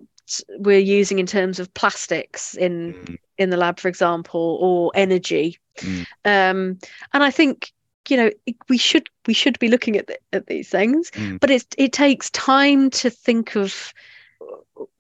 we're 0.59 0.79
using 0.79 1.19
in 1.19 1.27
terms 1.27 1.59
of 1.59 1.73
plastics 1.75 2.55
in 2.55 2.93
Mm. 2.95 3.17
in 3.39 3.51
the 3.51 3.57
lab, 3.57 3.79
for 3.81 3.89
example, 3.89 4.59
or 4.61 4.91
energy. 4.95 5.59
Mm. 5.79 6.07
Um, 6.25 6.79
and 7.15 7.23
I 7.23 7.31
think 7.31 7.73
you 8.09 8.17
know 8.17 8.31
we 8.69 8.79
should 8.79 9.09
we 9.27 9.35
should 9.35 9.59
be 9.59 9.69
looking 9.69 9.97
at 9.97 10.07
th- 10.07 10.21
at 10.33 10.47
these 10.47 10.69
things, 10.69 11.11
Mm. 11.13 11.41
but 11.41 11.51
it 11.51 11.65
it 11.79 11.93
takes 11.93 12.31
time 12.31 12.91
to 12.91 13.11
think 13.11 13.57
of 13.57 13.95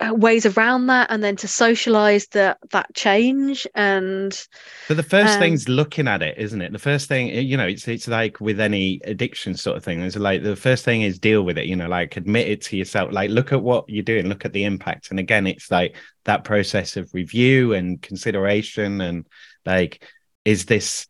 ways 0.00 0.46
around 0.46 0.86
that 0.86 1.10
and 1.10 1.22
then 1.22 1.36
to 1.36 1.48
socialize 1.48 2.26
that 2.28 2.58
that 2.70 2.94
change 2.94 3.66
and 3.74 4.46
But 4.86 4.96
the 4.96 5.02
first 5.02 5.36
Um, 5.36 5.38
thing's 5.38 5.68
looking 5.68 6.08
at 6.08 6.22
it, 6.22 6.38
isn't 6.38 6.62
it? 6.62 6.72
The 6.72 6.78
first 6.78 7.08
thing, 7.08 7.28
you 7.28 7.58
know, 7.58 7.66
it's 7.66 7.86
it's 7.88 8.08
like 8.08 8.40
with 8.40 8.58
any 8.58 9.00
addiction 9.04 9.54
sort 9.54 9.76
of 9.76 9.84
thing. 9.84 10.00
It's 10.00 10.16
like 10.16 10.42
the 10.42 10.56
first 10.56 10.82
thing 10.84 11.02
is 11.02 11.18
deal 11.18 11.42
with 11.42 11.58
it, 11.58 11.66
you 11.66 11.76
know, 11.76 11.88
like 11.88 12.16
admit 12.16 12.48
it 12.48 12.62
to 12.62 12.76
yourself. 12.78 13.12
Like 13.12 13.28
look 13.30 13.52
at 13.52 13.62
what 13.62 13.84
you're 13.88 14.02
doing, 14.02 14.26
look 14.28 14.46
at 14.46 14.54
the 14.54 14.64
impact. 14.64 15.10
And 15.10 15.18
again, 15.18 15.46
it's 15.46 15.70
like 15.70 15.94
that 16.24 16.44
process 16.44 16.96
of 16.96 17.12
review 17.12 17.74
and 17.74 18.00
consideration 18.00 19.02
and 19.02 19.26
like, 19.66 20.02
is 20.46 20.64
this 20.64 21.06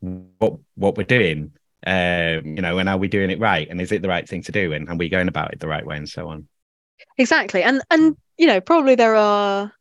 what 0.00 0.54
what 0.76 0.96
we're 0.98 1.04
doing? 1.04 1.52
Um, 1.86 2.46
you 2.56 2.62
know, 2.62 2.78
and 2.78 2.88
are 2.88 2.98
we 2.98 3.08
doing 3.08 3.30
it 3.30 3.40
right? 3.40 3.68
And 3.70 3.80
is 3.80 3.92
it 3.92 4.02
the 4.02 4.08
right 4.08 4.28
thing 4.28 4.42
to 4.44 4.52
do? 4.52 4.72
And 4.72 4.88
are 4.88 4.96
we 4.96 5.08
going 5.10 5.28
about 5.28 5.52
it 5.52 5.60
the 5.60 5.68
right 5.68 5.86
way 5.86 5.96
and 5.96 6.08
so 6.08 6.28
on? 6.28 6.48
Exactly 7.18 7.62
and 7.62 7.82
and 7.90 8.16
you 8.38 8.46
know 8.46 8.60
probably 8.60 8.94
there 8.94 9.16
are 9.16 9.72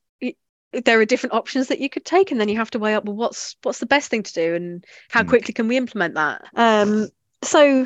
there 0.85 0.99
are 0.99 1.05
different 1.05 1.33
options 1.33 1.67
that 1.67 1.79
you 1.79 1.89
could 1.89 2.05
take 2.05 2.31
and 2.31 2.39
then 2.39 2.47
you 2.49 2.57
have 2.57 2.71
to 2.71 2.79
weigh 2.79 2.93
up 2.95 3.05
well 3.05 3.15
what's 3.15 3.55
what's 3.63 3.79
the 3.79 3.85
best 3.85 4.09
thing 4.09 4.23
to 4.23 4.33
do 4.33 4.55
and 4.55 4.85
how 5.09 5.21
Mm. 5.21 5.27
quickly 5.27 5.53
can 5.53 5.67
we 5.67 5.77
implement 5.77 6.15
that 6.15 6.41
um 6.55 7.09
so 7.43 7.85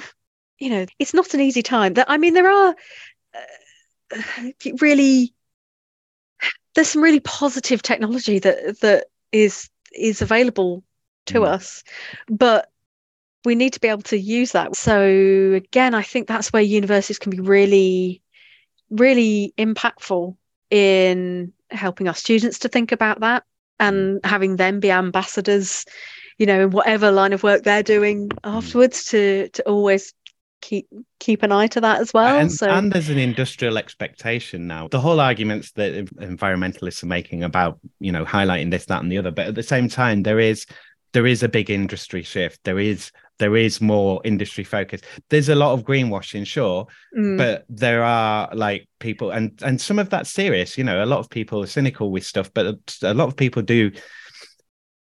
you 0.60 0.70
know 0.70 0.86
it's 1.00 1.14
not 1.14 1.34
an 1.34 1.42
easy 1.42 1.64
time 1.64 1.94
that 1.96 2.08
i 2.10 2.18
mean 2.18 2.34
there 2.34 2.50
are 2.50 2.76
uh, 3.36 4.52
really 4.82 5.34
there's 6.76 6.90
some 6.90 7.02
really 7.04 7.20
positive 7.20 7.82
technology 7.82 8.40
that 8.40 8.80
that 8.82 9.06
is 9.32 9.70
is 9.94 10.22
available 10.22 10.84
to 11.28 11.40
Mm. 11.40 11.48
us 11.48 11.84
but 12.30 12.70
we 13.46 13.56
need 13.56 13.74
to 13.74 13.80
be 13.80 13.88
able 13.88 14.02
to 14.04 14.18
use 14.18 14.52
that 14.52 14.76
so 14.76 15.54
again 15.54 15.94
i 15.96 16.02
think 16.04 16.28
that's 16.28 16.52
where 16.54 16.62
universities 16.62 17.20
can 17.20 17.32
be 17.32 17.40
really 17.40 18.22
really 18.90 19.54
impactful 19.58 20.36
in 20.70 21.54
helping 21.72 22.08
our 22.08 22.14
students 22.14 22.60
to 22.60 22.70
think 22.70 22.92
about 22.92 23.20
that 23.22 23.44
and 23.80 24.22
mm. 24.22 24.26
having 24.26 24.56
them 24.56 24.80
be 24.80 24.92
ambassadors 24.92 25.86
you 26.38 26.46
know 26.46 26.62
in 26.62 26.72
whatever 26.72 27.12
line 27.12 27.34
of 27.34 27.44
work 27.44 27.64
they're 27.64 27.84
doing 27.84 28.30
mm. 28.30 28.38
afterwards 28.44 29.06
to 29.06 29.50
to 29.50 29.64
always 29.64 30.14
keep 30.62 30.88
keep 31.20 31.44
an 31.44 31.52
eye 31.52 31.68
to 31.68 31.82
that 31.82 32.00
as 32.02 32.14
well 32.14 32.40
and, 32.40 32.52
so 32.52 32.70
and 32.70 32.92
there's 32.92 33.10
an 33.10 33.18
industrial 33.18 33.78
expectation 33.78 34.68
now. 34.68 34.88
The 34.88 35.00
whole 35.00 35.20
arguments 35.20 35.72
that 35.74 35.94
environmentalists 36.16 37.04
are 37.04 37.08
making 37.08 37.44
about, 37.44 37.80
you 38.00 38.12
know, 38.12 38.26
highlighting 38.26 38.72
this, 38.72 38.86
that, 38.86 39.02
and 39.02 39.12
the 39.12 39.18
other, 39.18 39.32
but 39.32 39.48
at 39.48 39.56
the 39.56 39.64
same 39.64 39.88
time, 39.88 40.24
there 40.24 40.40
is 40.40 40.66
there 41.14 41.28
is 41.28 41.44
a 41.44 41.50
big 41.50 41.70
industry 41.70 42.24
shift. 42.24 42.64
There 42.64 42.80
is 42.80 43.12
there 43.38 43.56
is 43.56 43.82
more 43.82 44.22
industry 44.24 44.64
focus. 44.64 45.02
There's 45.30 45.50
a 45.50 45.56
lot 45.56 45.74
of 45.74 45.84
greenwashing, 45.84 46.46
sure, 46.46 46.88
mm, 47.18 47.38
but 47.38 47.66
there 47.70 48.04
are 48.04 48.50
like 48.54 48.88
people, 49.00 49.32
and 49.32 49.60
and 49.64 49.80
some 49.80 50.00
of 50.00 50.10
that's 50.10 50.32
serious. 50.32 50.78
You 50.78 50.84
know, 50.84 51.04
a 51.04 51.06
lot 51.06 51.20
of 51.20 51.30
people 51.30 51.64
are 51.64 51.68
cynical 51.68 52.12
with 52.12 52.26
stuff, 52.26 52.54
but 52.54 52.76
a 53.02 53.14
lot 53.14 53.28
of 53.28 53.36
people 53.36 53.62
do. 53.62 53.92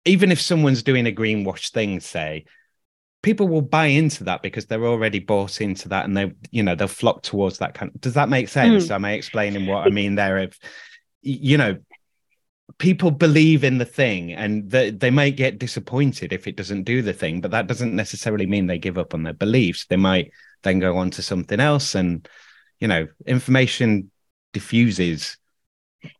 Even 0.04 0.30
if 0.30 0.40
someone's 0.40 0.84
doing 0.84 1.06
a 1.06 1.12
greenwash 1.12 1.72
thing, 1.72 1.98
say, 1.98 2.44
people 3.22 3.48
will 3.48 3.62
buy 3.62 3.86
into 3.86 4.22
that 4.22 4.40
because 4.40 4.66
they're 4.66 4.86
already 4.86 5.18
bought 5.18 5.60
into 5.60 5.88
that 5.88 6.04
and 6.04 6.16
they 6.16 6.32
you 6.52 6.62
know 6.62 6.76
they'll 6.76 6.86
flock 6.86 7.22
towards 7.22 7.58
that 7.58 7.74
kind 7.74 7.90
does 8.00 8.14
that 8.14 8.28
make 8.28 8.48
sense 8.48 8.88
am 8.88 9.04
i 9.04 9.14
explaining 9.14 9.66
what 9.66 9.84
i 9.84 9.90
mean 9.90 10.14
there 10.14 10.38
of 10.38 10.56
you 11.22 11.58
know 11.58 11.76
people 12.78 13.10
believe 13.10 13.64
in 13.64 13.78
the 13.78 13.84
thing 13.84 14.32
and 14.32 14.70
they, 14.70 14.90
they 14.90 15.10
might 15.10 15.36
get 15.36 15.58
disappointed 15.58 16.32
if 16.32 16.46
it 16.46 16.56
doesn't 16.56 16.82
do 16.84 17.00
the 17.00 17.12
thing 17.12 17.40
but 17.40 17.50
that 17.50 17.66
doesn't 17.66 17.94
necessarily 17.94 18.46
mean 18.46 18.66
they 18.66 18.78
give 18.78 18.98
up 18.98 19.14
on 19.14 19.22
their 19.22 19.32
beliefs. 19.32 19.86
They 19.86 19.96
might 19.96 20.32
then 20.62 20.78
go 20.78 20.96
on 20.96 21.10
to 21.12 21.22
something 21.22 21.60
else 21.60 21.94
and 21.94 22.28
you 22.80 22.88
know 22.88 23.06
information 23.26 24.10
diffuses. 24.52 25.36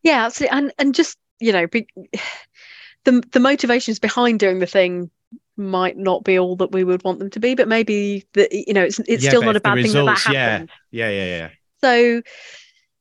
Yeah 0.03 0.25
absolutely. 0.27 0.57
And 0.59 0.73
and 0.79 0.95
just 0.95 1.19
you 1.41 1.53
know 1.53 1.67
be, 1.67 1.87
the 3.05 3.23
the 3.33 3.41
motivations 3.41 3.99
behind 3.99 4.41
doing 4.41 4.59
the 4.59 4.67
thing 4.67 5.11
might 5.57 5.97
not 5.97 6.23
be 6.23 6.39
all 6.39 6.57
that 6.57 6.73
we 6.73 6.85
would 6.85 7.03
want 7.03 7.19
them 7.19 7.31
to 7.31 7.41
be 7.41 7.55
but 7.55 7.67
maybe 7.67 8.25
the 8.35 8.49
you 8.53 8.75
know 8.75 8.85
it's 8.85 8.99
it's 9.01 9.25
Yeah, 9.25 9.31
still 9.31 9.43
not 9.43 9.57
a 9.57 9.61
bad 9.61 9.75
thing 9.77 9.93
that 9.93 10.05
that 10.05 10.11
results- 10.13 10.29
yeah. 10.29 10.65
yeah 10.91 11.11
yeah 11.11 11.25
yeah. 11.25 11.49
So 11.83 12.23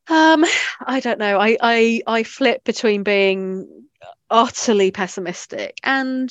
um 0.07 0.45
i 0.81 0.99
don't 0.99 1.19
know. 1.19 1.39
I 1.39 1.57
i 1.61 2.01
i 2.07 2.23
flip 2.23 2.63
between 2.63 3.03
being 3.03 3.87
utterly 4.29 4.91
pessimistic 4.91 5.77
and 5.83 6.29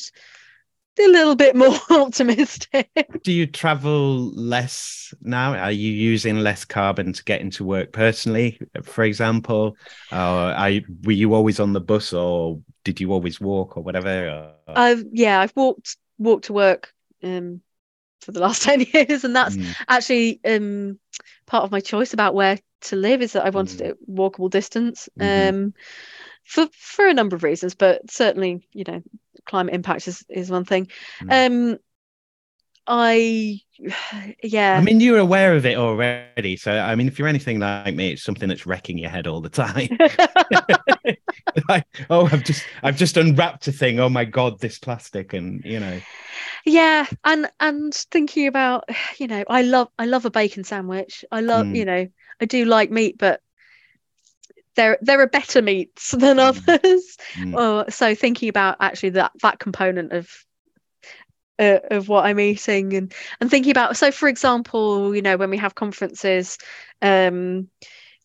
a 0.98 1.08
little 1.08 1.36
bit 1.36 1.56
more 1.56 1.76
optimistic. 1.90 2.90
Do 3.22 3.32
you 3.32 3.46
travel 3.46 4.30
less 4.34 5.14
now? 5.22 5.54
Are 5.56 5.70
you 5.72 5.90
using 5.90 6.38
less 6.40 6.64
carbon 6.64 7.12
to 7.12 7.24
get 7.24 7.40
into 7.40 7.64
work 7.64 7.92
personally 7.92 8.58
for 8.82 9.04
example? 9.04 9.76
Or 10.10 10.16
are 10.18 10.70
you, 10.70 10.84
were 11.04 11.12
you 11.12 11.32
always 11.34 11.60
on 11.60 11.72
the 11.72 11.80
bus 11.80 12.12
or 12.12 12.60
did 12.84 13.00
you 13.00 13.12
always 13.12 13.40
walk 13.40 13.76
or 13.76 13.82
whatever? 13.82 14.54
Or- 14.66 14.74
i've 14.74 15.04
yeah 15.12 15.40
i've 15.40 15.54
walked 15.56 15.96
walked 16.18 16.44
to 16.46 16.52
work 16.52 16.92
um 17.22 17.60
for 18.22 18.32
the 18.32 18.40
last 18.40 18.62
10 18.64 18.80
years 18.80 19.24
and 19.24 19.36
that's 19.36 19.56
Mm, 19.56 19.74
actually 19.88 20.40
um 20.46 20.98
part 21.46 21.64
of 21.64 21.72
my 21.72 21.80
choice 21.80 22.14
about 22.14 22.34
where 22.34 22.58
to 22.84 22.96
live 22.96 23.22
is 23.22 23.32
that 23.32 23.44
I 23.46 23.50
wanted 23.50 23.80
Mm. 23.80 23.86
it 23.90 23.96
walkable 24.10 24.50
distance 24.50 25.08
Mhm. 25.18 25.48
um 25.48 25.74
for 26.44 26.66
for 26.72 27.06
a 27.06 27.14
number 27.14 27.36
of 27.36 27.42
reasons 27.42 27.74
but 27.74 28.10
certainly 28.10 28.66
you 28.72 28.84
know 28.86 29.02
climate 29.46 29.74
impact 29.74 30.08
is 30.08 30.24
is 30.28 30.50
one 30.50 30.64
thing 30.64 30.88
Mm. 31.22 31.32
um 31.32 31.78
I 32.86 33.60
yeah 34.42 34.78
I 34.78 34.80
mean, 34.80 35.00
you're 35.00 35.18
aware 35.18 35.54
of 35.54 35.64
it 35.66 35.76
already. 35.76 36.56
So, 36.56 36.72
I 36.72 36.96
mean, 36.96 37.06
if 37.06 37.18
you're 37.18 37.28
anything 37.28 37.60
like 37.60 37.94
me, 37.94 38.12
it's 38.12 38.24
something 38.24 38.48
that's 38.48 38.66
wrecking 38.66 38.98
your 38.98 39.10
head 39.10 39.26
all 39.28 39.40
the 39.40 39.48
time. 39.48 39.88
like, 41.68 41.86
oh, 42.10 42.26
I've 42.26 42.42
just, 42.42 42.68
I've 42.82 42.96
just 42.96 43.16
unwrapped 43.16 43.68
a 43.68 43.72
thing. 43.72 44.00
Oh 44.00 44.08
my 44.08 44.24
god, 44.24 44.58
this 44.60 44.78
plastic, 44.78 45.32
and 45.32 45.62
you 45.64 45.78
know, 45.80 46.00
yeah 46.64 47.06
and 47.24 47.50
and 47.60 47.94
thinking 47.94 48.46
about 48.46 48.84
you 49.18 49.26
know 49.26 49.44
I 49.48 49.62
love 49.62 49.88
I 49.98 50.06
love 50.06 50.24
a 50.24 50.30
bacon 50.30 50.64
sandwich 50.64 51.24
I 51.30 51.40
love 51.40 51.66
Mm. 51.66 51.74
you 51.74 51.84
know 51.84 52.06
I 52.40 52.44
do 52.44 52.64
like 52.64 52.90
meat 52.90 53.16
but 53.18 53.40
there 54.76 54.98
there 55.00 55.20
are 55.20 55.28
better 55.28 55.62
meats 55.62 56.10
than 56.18 56.38
Mm. 56.38 56.50
others 56.68 57.16
Mm. 57.36 57.54
oh 57.54 57.84
so 57.88 58.14
thinking 58.14 58.48
about 58.48 58.76
actually 58.80 59.10
that 59.10 59.32
that 59.42 59.58
component 59.58 60.12
of 60.12 60.28
uh, 61.58 61.78
of 61.90 62.08
what 62.08 62.24
I'm 62.24 62.40
eating 62.40 62.94
and 62.94 63.14
and 63.40 63.50
thinking 63.50 63.70
about 63.70 63.96
so 63.96 64.10
for 64.10 64.28
example 64.28 65.14
you 65.14 65.22
know 65.22 65.36
when 65.36 65.50
we 65.50 65.58
have 65.58 65.74
conferences 65.74 66.58
um 67.02 67.68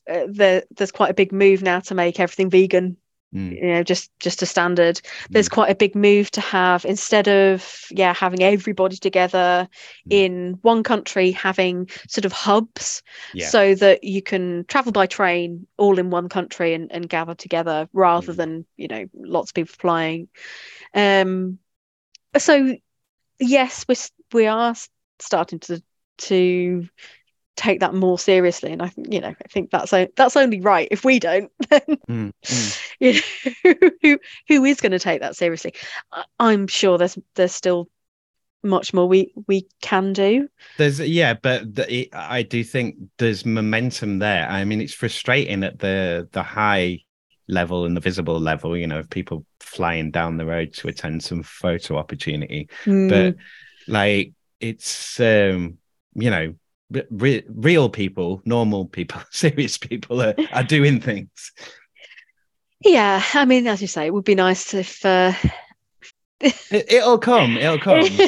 uh, 0.10 0.26
there 0.30 0.64
there's 0.76 0.92
quite 0.92 1.12
a 1.12 1.16
big 1.16 1.32
move 1.32 1.62
now 1.62 1.80
to 1.82 1.96
make 1.96 2.20
everything 2.20 2.50
vegan 2.50 2.98
Mm. 3.32 3.52
you 3.62 3.68
know 3.68 3.84
just 3.84 4.10
just 4.20 4.42
a 4.42 4.48
standard 4.48 5.00
there's 5.30 5.50
quite 5.50 5.70
a 5.70 5.76
big 5.76 5.94
move 5.96 6.32
to 6.32 6.42
have 6.42 6.84
instead 6.84 7.28
of 7.28 7.86
yeah 7.92 8.12
having 8.12 8.42
everybody 8.42 8.96
together 8.96 9.68
Mm. 10.08 10.12
in 10.12 10.60
one 10.64 10.82
country 10.82 11.30
having 11.30 11.88
sort 12.08 12.26
of 12.26 12.32
hubs 12.32 13.04
Yeah. 13.36 13.48
so 13.48 13.76
that 13.76 14.04
you 14.04 14.24
can 14.24 14.66
travel 14.68 14.92
by 14.92 15.06
train 15.06 15.68
all 15.78 16.00
in 16.00 16.10
one 16.10 16.28
country 16.28 16.74
and, 16.74 16.92
and 16.92 17.08
gather 17.08 17.36
together 17.36 17.88
rather 17.94 18.34
Mhm. 18.34 18.38
than 18.38 18.66
you 18.78 18.88
know 18.88 19.06
lots 19.14 19.52
of 19.52 19.54
people 19.54 19.76
flying 19.78 20.28
um 20.96 21.60
so 22.38 22.76
yes 23.40 23.86
we're 23.88 23.96
we 24.34 24.48
are 24.48 24.76
starting 25.20 25.60
to 25.60 25.82
to 26.18 26.88
take 27.56 27.82
that 27.82 27.94
more 27.94 28.18
seriously 28.18 28.72
and 28.72 28.82
i 28.82 28.88
think 28.88 29.12
you 29.12 29.20
know 29.20 29.28
i 29.30 29.48
think 29.50 29.70
that's 29.70 29.92
o- 29.92 30.08
that's 30.16 30.38
only 30.38 30.62
right 30.62 30.88
if 30.92 31.04
we 31.04 31.20
don't 31.20 31.52
then 31.70 31.82
Mm. 32.10 32.32
Mm. 32.44 32.80
you 33.00 33.14
know, 33.14 33.90
who 34.02 34.20
who 34.48 34.66
is 34.66 34.80
going 34.82 34.92
to 34.94 35.00
take 35.00 35.22
that 35.22 35.36
seriously 35.36 35.74
I- 36.12 36.26
i'm 36.40 36.68
sure 36.68 36.98
there's 36.98 37.18
there's 37.36 37.54
still 37.54 37.90
much 38.64 38.94
more 38.94 39.08
we 39.08 39.34
we 39.48 39.68
can 39.82 40.12
do 40.14 40.50
There's 40.78 41.00
yeah, 41.00 41.34
but 41.34 41.76
the, 41.76 41.94
it, 41.94 42.10
I 42.14 42.44
do 42.44 42.64
think 42.64 42.98
there's 43.18 43.46
momentum 43.46 44.20
there. 44.20 44.50
I 44.50 44.66
mean, 44.66 44.82
it's 44.82 44.94
frustrating 44.94 45.64
at 45.64 45.80
the 45.80 46.28
the 46.34 46.44
high 46.44 47.00
level 47.50 47.86
and 47.86 47.98
the 47.98 48.02
visible 48.02 48.40
level. 48.40 48.78
You 48.78 48.88
know, 48.88 49.00
of 49.00 49.10
people 49.10 49.46
flying 49.60 50.12
down 50.12 50.38
the 50.38 50.46
road 50.46 50.74
to 50.76 50.88
attend 50.88 51.24
some 51.24 51.44
photo 51.44 51.98
opportunity, 51.98 52.70
but 52.86 53.36
like 53.88 54.34
it's 54.60 55.20
um 55.20 55.78
you 56.14 56.30
know 56.30 56.54
re- 56.92 57.08
re- 57.10 57.46
real 57.50 57.90
people 57.90 58.42
normal 58.46 58.86
people 58.86 59.22
serious 59.32 59.78
people 59.78 60.22
are, 60.22 60.36
are 60.54 60.64
doing 60.64 61.02
things. 61.02 61.52
Yeah 62.82 63.22
i 63.34 63.44
mean 63.44 63.68
as 63.68 63.82
you 63.82 63.88
say 63.88 64.08
it 64.08 64.14
would 64.14 64.24
be 64.24 64.36
nice 64.36 64.74
if 64.74 65.04
uh 65.06 65.34
it, 66.40 66.56
it'll 66.72 67.18
come 67.18 67.58
it'll 67.58 67.80
come. 67.80 68.08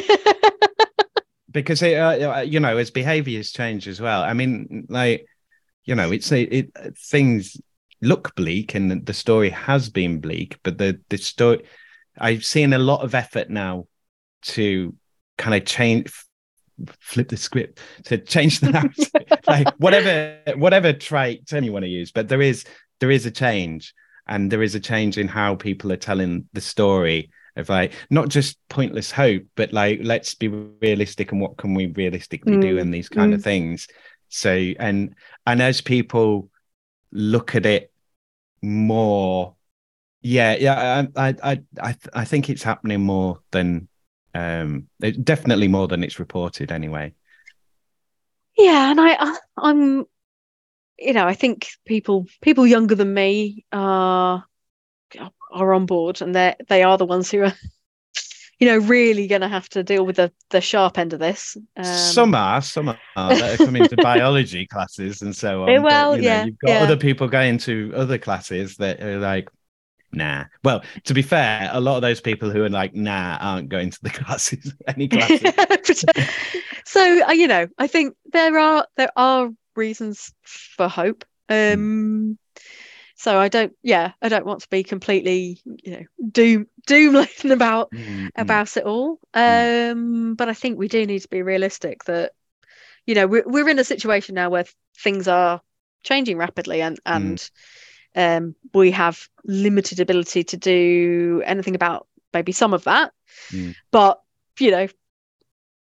Because 1.50 1.82
it 1.82 1.98
uh, 1.98 2.40
you 2.40 2.60
know 2.60 2.78
as 2.78 2.90
behaviors 2.90 3.52
change 3.52 3.86
as 3.86 4.00
well. 4.00 4.22
I 4.22 4.32
mean 4.32 4.86
like 4.88 5.26
you 5.84 5.94
know 5.94 6.10
it's 6.10 6.32
a, 6.32 6.42
it 6.42 6.70
things 6.96 7.60
look 8.02 8.34
bleak 8.34 8.74
and 8.74 9.06
the 9.06 9.14
story 9.14 9.50
has 9.50 9.88
been 9.88 10.20
bleak 10.20 10.58
but 10.62 10.76
the 10.78 11.00
the 11.08 11.16
story 11.16 11.62
i've 12.18 12.44
seen 12.44 12.72
a 12.72 12.78
lot 12.78 13.02
of 13.02 13.14
effort 13.14 13.48
now 13.48 13.86
to 14.42 14.94
kind 15.38 15.54
of 15.54 15.64
change 15.64 16.12
flip 16.98 17.28
the 17.28 17.36
script 17.36 17.78
to 18.04 18.18
change 18.18 18.60
the 18.60 18.70
narrative. 18.70 19.08
Like 19.46 19.68
whatever 19.78 20.38
whatever 20.56 20.92
trait 20.92 21.46
term 21.48 21.64
you 21.64 21.72
want 21.72 21.84
to 21.84 21.88
use 21.88 22.12
but 22.12 22.28
there 22.28 22.40
is 22.40 22.64
there 23.02 23.10
is 23.10 23.26
a 23.26 23.30
change. 23.32 23.94
And 24.28 24.50
there 24.50 24.62
is 24.62 24.76
a 24.76 24.80
change 24.80 25.18
in 25.18 25.26
how 25.26 25.56
people 25.56 25.90
are 25.90 25.96
telling 25.96 26.48
the 26.52 26.60
story 26.60 27.30
of 27.56 27.68
like 27.68 27.92
not 28.08 28.28
just 28.28 28.56
pointless 28.68 29.10
hope 29.10 29.42
but 29.56 29.72
like 29.72 29.98
let's 30.04 30.36
be 30.36 30.46
realistic 30.46 31.32
and 31.32 31.40
what 31.40 31.56
can 31.56 31.74
we 31.74 31.86
realistically 31.86 32.56
do 32.58 32.76
Mm, 32.76 32.80
and 32.80 32.94
these 32.94 33.08
kind 33.08 33.34
of 33.34 33.40
mm. 33.40 33.44
things. 33.44 33.88
So 34.28 34.52
and 34.78 35.16
and 35.44 35.60
as 35.60 35.80
people 35.80 36.48
look 37.10 37.56
at 37.56 37.66
it 37.66 37.91
more. 38.62 39.56
Yeah 40.24 40.54
yeah 40.54 41.06
i 41.16 41.28
i 41.30 41.62
i 41.82 41.96
i, 42.14 42.24
think 42.24 42.48
it's 42.48 42.62
happening 42.62 43.00
more 43.00 43.40
than 43.50 43.88
um 44.34 44.88
it, 45.02 45.24
definitely 45.24 45.66
more 45.68 45.88
than 45.88 46.04
it's 46.04 46.20
reported 46.20 46.70
anyway. 46.70 47.12
Yeah 48.56 48.90
and 48.90 49.00
i 49.00 49.16
I- 49.18 49.38
i'm 49.56 50.04
you 50.98 51.12
know 51.12 51.26
i 51.26 51.34
think 51.34 51.68
people 51.86 52.26
people 52.40 52.66
younger 52.66 52.94
than 52.94 53.12
me 53.12 53.64
are 53.72 54.44
are 55.50 55.74
on 55.74 55.86
board 55.86 56.22
and 56.22 56.34
they 56.34 56.54
they 56.68 56.82
are 56.82 56.96
the 56.96 57.04
ones 57.06 57.30
who 57.30 57.42
are 57.42 57.54
you 58.62 58.68
know 58.68 58.78
really 58.78 59.26
going 59.26 59.40
to 59.40 59.48
have 59.48 59.68
to 59.70 59.82
deal 59.82 60.06
with 60.06 60.14
the 60.14 60.30
the 60.50 60.60
sharp 60.60 60.96
end 60.96 61.12
of 61.12 61.18
this. 61.18 61.56
Um, 61.76 61.84
some 61.84 62.32
are 62.32 62.62
some 62.62 62.90
are 62.90 62.96
that 63.16 63.60
are 63.60 63.64
coming 63.64 63.88
to 63.88 63.96
biology 63.96 64.66
classes 64.68 65.20
and 65.20 65.34
so 65.34 65.64
on 65.64 65.68
Eh, 65.68 65.78
but, 65.78 65.82
well, 65.82 66.14
you 66.14 66.22
know, 66.22 66.28
yeah, 66.28 66.44
you've 66.44 66.58
got 66.60 66.70
yeah. 66.70 66.82
other 66.84 66.96
people 66.96 67.26
going 67.26 67.58
to 67.58 67.92
other 67.96 68.18
classes 68.18 68.76
that 68.76 69.02
are 69.02 69.18
like 69.18 69.50
nah. 70.12 70.44
Well 70.62 70.84
to 71.02 71.12
be 71.12 71.22
fair 71.22 71.70
a 71.72 71.80
lot 71.80 71.96
of 71.96 72.02
those 72.02 72.20
people 72.20 72.50
who 72.50 72.62
are 72.62 72.70
like 72.70 72.94
nah 72.94 73.36
aren't 73.40 73.68
going 73.68 73.90
to 73.90 73.98
the 74.00 74.10
classes 74.20 74.72
any 74.86 75.08
classes. 75.08 76.04
So 76.84 77.26
uh, 77.26 77.32
you 77.32 77.46
know 77.46 77.68
i 77.78 77.86
think 77.86 78.14
there 78.32 78.58
are 78.58 78.86
there 78.96 79.10
are 79.16 79.50
reasons 79.74 80.32
for 80.44 80.88
hope. 80.88 81.24
Um 81.48 82.38
so 83.22 83.38
i 83.38 83.48
don't 83.48 83.72
yeah 83.82 84.12
i 84.22 84.28
don't 84.28 84.46
want 84.46 84.60
to 84.62 84.68
be 84.70 84.82
completely 84.82 85.60
you 85.84 85.92
know 85.92 86.04
doom 86.30 86.66
doom 86.86 87.16
about 87.50 87.90
Mm, 87.92 88.06
mm, 88.06 88.30
about 88.36 88.76
it 88.76 88.84
all 88.84 89.18
Mm. 89.46 89.94
um 89.94 90.34
but 90.34 90.48
i 90.48 90.54
think 90.54 90.78
we 90.78 90.88
do 90.88 91.06
need 91.06 91.20
to 91.22 91.28
be 91.28 91.42
realistic 91.42 92.04
that 92.04 92.32
you 93.06 93.14
know 93.14 93.26
we're, 93.26 93.44
we're 93.46 93.68
in 93.68 93.78
a 93.78 93.84
situation 93.84 94.34
now 94.34 94.50
where 94.50 94.64
things 94.98 95.28
are 95.28 95.60
changing 96.02 96.36
rapidly 96.38 96.82
and 96.82 96.98
Mm. 97.12 97.14
and 97.14 97.50
um 98.16 98.54
we 98.74 98.90
have 98.92 99.28
limited 99.44 100.00
ability 100.00 100.44
to 100.44 100.56
do 100.56 101.42
anything 101.44 101.74
about 101.74 102.06
maybe 102.34 102.52
some 102.52 102.74
of 102.74 102.84
that 102.84 103.12
Mm. 103.52 103.74
but 103.92 104.20
you 104.58 104.70
know 104.70 104.88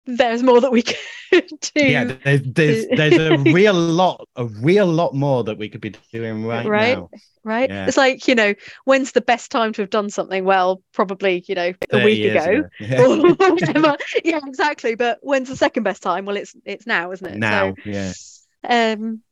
there's 0.07 0.43
more 0.43 0.61
that 0.61 0.71
we 0.73 0.83
could 1.31 1.49
do. 1.75 1.85
Yeah 1.85 2.05
there's 2.25 2.43
there's, 2.43 2.87
there's 2.97 3.19
a 3.19 3.37
real 3.39 3.75
lot 3.75 4.29
a 4.37 4.45
real 4.47 4.87
lot 4.87 5.15
more 5.15 5.45
that 5.45 5.59
we 5.59 5.69
could 5.69 5.81
be 5.81 5.95
doing 6.13 6.45
right, 6.47 6.67
Right. 6.67 6.99
now. 6.99 7.11
right. 7.45 7.69
Yeah. 7.69 7.87
it's 7.87 7.97
like 7.97 8.27
you 8.29 8.35
know 8.35 8.55
when's 8.85 9.13
the 9.13 9.21
best 9.21 9.51
time 9.51 9.73
to 9.75 9.83
have 9.83 9.91
done 9.91 10.11
something? 10.11 10.45
Well 10.45 10.83
probably 10.93 11.45
you 11.49 11.55
know 11.55 11.73
a 11.93 12.05
week 12.05 12.25
ago. 12.33 12.69
Yeah. 12.81 13.97
yeah 14.25 14.41
exactly. 14.47 14.95
But 14.95 15.19
when's 15.23 15.49
the 15.49 15.57
second 15.57 15.83
best 15.83 16.03
time? 16.03 16.25
Well 16.25 16.37
it's 16.37 16.55
it's 16.65 16.87
now 16.87 17.13
isn't 17.13 17.27
it? 17.27 17.37
Now 17.39 17.75
yeah. 17.85 18.13
so, 18.15 18.43
um 18.65 19.23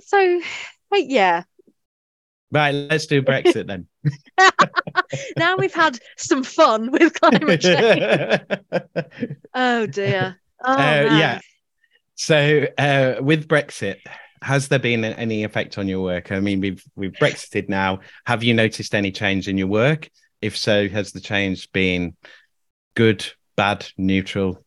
so 0.00 0.40
yeah 0.92 1.44
right 2.52 2.72
let's 2.72 3.06
do 3.06 3.20
brexit 3.22 3.66
then 3.66 3.86
now 5.36 5.56
we've 5.56 5.74
had 5.74 5.98
some 6.16 6.44
fun 6.44 6.90
with 6.92 7.12
climate 7.20 7.60
change 7.60 8.40
oh 9.54 9.86
dear 9.86 10.36
oh 10.64 10.72
Uh, 10.72 10.76
yeah. 10.78 11.40
So, 12.14 12.66
uh, 12.78 13.16
with 13.20 13.48
Brexit, 13.48 13.96
has 14.42 14.68
there 14.68 14.78
been 14.78 15.04
any 15.04 15.42
effect 15.42 15.76
on 15.78 15.88
your 15.88 16.02
work? 16.02 16.30
I 16.30 16.38
mean, 16.38 16.60
we've 16.60 16.84
we've 16.94 17.12
Brexited 17.12 17.68
now. 17.68 18.00
Have 18.26 18.44
you 18.44 18.54
noticed 18.54 18.94
any 18.94 19.10
change 19.10 19.48
in 19.48 19.58
your 19.58 19.66
work? 19.66 20.08
If 20.40 20.56
so, 20.56 20.88
has 20.88 21.10
the 21.12 21.20
change 21.20 21.72
been 21.72 22.14
good, 22.94 23.26
bad, 23.56 23.86
neutral? 23.96 24.62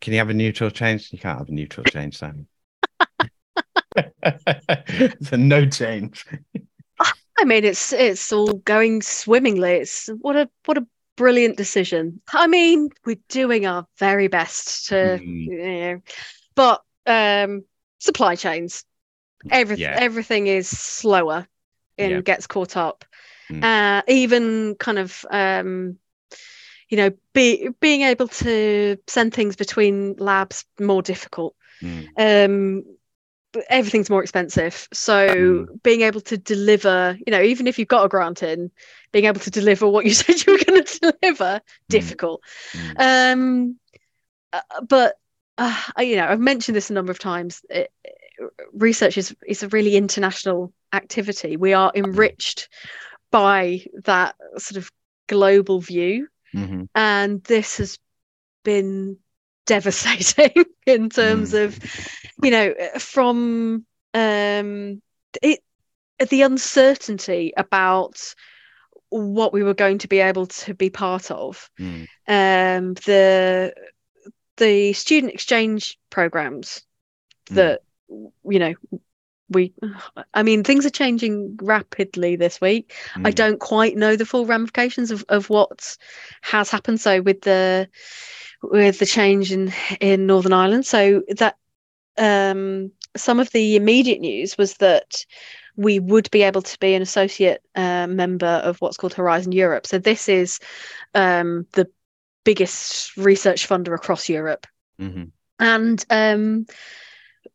Can 0.00 0.12
you 0.14 0.18
have 0.20 0.30
a 0.30 0.34
neutral 0.34 0.70
change? 0.70 1.12
You 1.12 1.18
can't 1.18 1.38
have 1.38 1.48
a 1.48 1.52
neutral 1.52 1.84
change, 1.84 2.16
Sam. 2.16 2.46
so 5.22 5.36
no 5.36 5.66
change. 5.66 6.24
I 7.38 7.44
mean, 7.44 7.64
it's 7.64 7.92
it's 7.92 8.32
all 8.32 8.52
going 8.54 9.02
swimmingly. 9.02 9.72
It's 9.74 10.08
what 10.20 10.36
a 10.36 10.50
what 10.66 10.78
a 10.78 10.86
brilliant 11.16 11.56
decision. 11.56 12.20
I 12.32 12.46
mean, 12.46 12.90
we're 13.04 13.18
doing 13.28 13.66
our 13.66 13.86
very 13.98 14.28
best 14.28 14.88
to, 14.88 15.20
Mm. 15.20 15.46
you 15.46 15.58
know, 15.58 16.00
but 16.54 16.82
um, 17.06 17.64
supply 17.98 18.34
chains, 18.36 18.84
everything 19.50 19.82
Yeah. 19.82 19.98
everything 20.00 20.46
is 20.46 20.68
slower 20.68 21.46
and 21.98 22.10
Yeah. 22.12 22.20
gets 22.20 22.46
caught 22.46 22.76
up. 22.76 23.04
Mm. 23.50 23.62
Uh, 23.62 24.02
even 24.08 24.74
kind 24.76 24.98
of 24.98 25.24
um, 25.30 25.96
you 26.88 26.96
know 26.96 27.10
be, 27.34 27.68
being 27.80 28.02
able 28.02 28.28
to 28.28 28.96
send 29.06 29.32
things 29.34 29.56
between 29.56 30.14
labs 30.18 30.64
more 30.80 31.02
difficult 31.02 31.54
Mm. 31.82 32.04
um 32.18 32.84
everything's 33.68 34.10
more 34.10 34.22
expensive. 34.22 34.88
So 34.92 35.28
Mm. 35.28 35.82
being 35.82 36.02
able 36.02 36.20
to 36.22 36.36
deliver 36.36 37.16
you 37.26 37.30
know 37.30 37.42
even 37.42 37.66
if 37.66 37.78
you've 37.78 37.88
got 37.88 38.04
a 38.04 38.08
grant 38.08 38.42
in 38.42 38.70
being 39.12 39.24
able 39.24 39.40
to 39.40 39.50
deliver 39.50 39.88
what 39.88 40.04
you 40.04 40.12
said 40.14 40.44
you 40.46 40.52
were 40.52 40.64
going 40.64 40.84
to 40.84 41.12
deliver 41.22 41.60
difficult. 41.88 42.42
Mm. 42.74 42.94
um 43.00 43.76
uh, 44.52 44.60
but 44.88 45.14
uh, 45.58 45.82
I- 45.96 46.02
you 46.02 46.16
know 46.16 46.26
i've 46.26 46.40
mentioned 46.40 46.76
this 46.76 46.90
a 46.90 46.94
number 46.94 47.10
of 47.12 47.18
times. 47.18 47.62
It, 47.70 47.90
research 48.72 49.18
is 49.18 49.34
is 49.46 49.62
a 49.62 49.68
really 49.68 49.96
international 49.96 50.72
activity. 50.92 51.56
We 51.56 51.72
are 51.74 51.92
enriched 51.94 52.68
by 53.30 53.80
that 54.04 54.36
sort 54.58 54.78
of 54.78 54.90
global 55.28 55.80
view. 55.80 56.28
Mhm. 56.54 56.88
and 56.94 57.42
this 57.44 57.76
has 57.78 57.98
been 58.64 59.18
devastating 59.68 60.66
in 60.86 61.10
terms 61.10 61.52
Mm. 61.52 61.66
of 61.66 61.78
you 62.42 62.50
know 62.50 62.74
from 62.98 63.86
um 64.14 65.02
it 65.42 65.60
the 66.30 66.42
uncertainty 66.42 67.52
about 67.56 68.34
what 69.10 69.52
we 69.52 69.62
were 69.62 69.74
going 69.74 69.98
to 69.98 70.08
be 70.08 70.20
able 70.20 70.46
to 70.46 70.74
be 70.74 70.90
part 70.90 71.30
of 71.30 71.70
Mm. 71.80 72.08
um 72.28 72.94
the 73.06 73.74
the 74.58 74.92
student 74.94 75.32
exchange 75.34 75.98
programs 76.10 76.82
Mm. 77.50 77.56
that 77.56 77.80
you 78.48 78.58
know 78.58 78.74
we 79.50 79.74
i 80.34 80.42
mean 80.42 80.64
things 80.64 80.86
are 80.86 80.90
changing 80.90 81.56
rapidly 81.62 82.36
this 82.36 82.60
week 82.60 82.92
I 83.24 83.30
Mm. 83.30 83.36
don't 83.36 83.60
quite 83.60 83.96
know 83.96 84.16
the 84.16 84.26
full 84.26 84.46
ramifications 84.46 85.10
of, 85.10 85.24
of 85.28 85.50
what 85.50 85.96
has 86.42 86.70
happened. 86.70 87.00
So 87.00 87.22
with 87.22 87.42
the 87.42 87.88
with 88.62 88.98
the 88.98 89.06
change 89.06 89.52
in 89.52 89.72
in 90.00 90.26
Northern 90.26 90.52
Ireland, 90.52 90.86
so 90.86 91.22
that 91.36 91.56
um, 92.16 92.90
some 93.16 93.40
of 93.40 93.50
the 93.52 93.76
immediate 93.76 94.20
news 94.20 94.58
was 94.58 94.74
that 94.74 95.24
we 95.76 96.00
would 96.00 96.28
be 96.32 96.42
able 96.42 96.62
to 96.62 96.78
be 96.80 96.94
an 96.94 97.02
associate 97.02 97.62
uh, 97.76 98.06
member 98.08 98.46
of 98.46 98.80
what's 98.80 98.96
called 98.96 99.14
Horizon 99.14 99.52
Europe. 99.52 99.86
So 99.86 99.98
this 99.98 100.28
is 100.28 100.58
um, 101.14 101.66
the 101.72 101.88
biggest 102.44 103.16
research 103.16 103.68
funder 103.68 103.94
across 103.94 104.28
Europe, 104.28 104.66
Mhm. 105.00 105.30
and 105.60 106.04
um, 106.10 106.66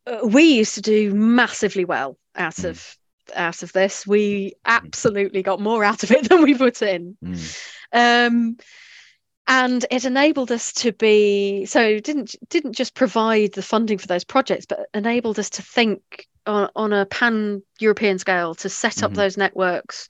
uh, 0.06 0.26
we 0.26 0.44
used 0.44 0.74
to 0.74 0.82
do 0.82 1.14
massively 1.14 1.84
well 1.84 2.18
out 2.36 2.54
Mm. 2.56 2.70
of 2.70 2.96
out 3.34 3.62
of 3.62 3.72
this. 3.72 4.06
We 4.06 4.54
absolutely 4.64 5.42
got 5.42 5.60
more 5.60 5.82
out 5.82 6.02
of 6.02 6.10
it 6.10 6.28
than 6.28 6.42
we 6.42 6.54
put 6.54 6.82
in. 6.82 7.16
Mm. 7.24 7.56
Um, 7.92 8.56
and 9.46 9.84
it 9.90 10.04
enabled 10.04 10.50
us 10.50 10.72
to 10.72 10.92
be 10.92 11.66
so 11.66 12.00
didn't 12.00 12.34
didn't 12.48 12.72
just 12.72 12.94
provide 12.94 13.52
the 13.52 13.62
funding 13.62 13.98
for 13.98 14.06
those 14.06 14.24
projects, 14.24 14.66
but 14.66 14.86
enabled 14.94 15.38
us 15.38 15.50
to 15.50 15.62
think 15.62 16.26
on, 16.46 16.68
on 16.76 16.92
a 16.92 17.06
pan 17.06 17.62
European 17.78 18.18
scale 18.18 18.54
to 18.56 18.68
set 18.68 19.02
up 19.02 19.12
Mhm. 19.12 19.16
those 19.16 19.36
networks, 19.36 20.08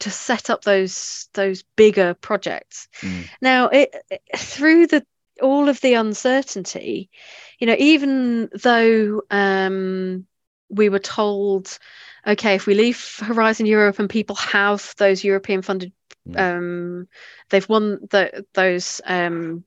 to 0.00 0.10
set 0.10 0.50
up 0.50 0.62
those 0.62 1.28
those 1.34 1.62
bigger 1.76 2.14
projects. 2.14 2.88
Mm. 3.00 3.28
Now, 3.40 3.68
it, 3.68 3.94
it- 4.10 4.22
through 4.36 4.88
the 4.88 5.06
all 5.40 5.68
of 5.68 5.80
the 5.80 5.94
uncertainty, 5.94 7.10
you 7.58 7.66
know, 7.66 7.76
even 7.78 8.48
though 8.62 9.22
um, 9.30 10.26
we 10.68 10.88
were 10.88 10.98
told, 10.98 11.78
okay, 12.26 12.54
if 12.54 12.66
we 12.66 12.74
leave 12.74 13.16
Horizon 13.20 13.66
Europe 13.66 13.98
and 13.98 14.08
people 14.08 14.36
have 14.36 14.94
those 14.98 15.24
European 15.24 15.62
funded, 15.62 15.92
Mm. 16.28 16.38
um, 16.38 17.08
they've 17.50 17.68
won 17.68 17.98
the, 18.10 18.46
those 18.54 19.00
um, 19.04 19.64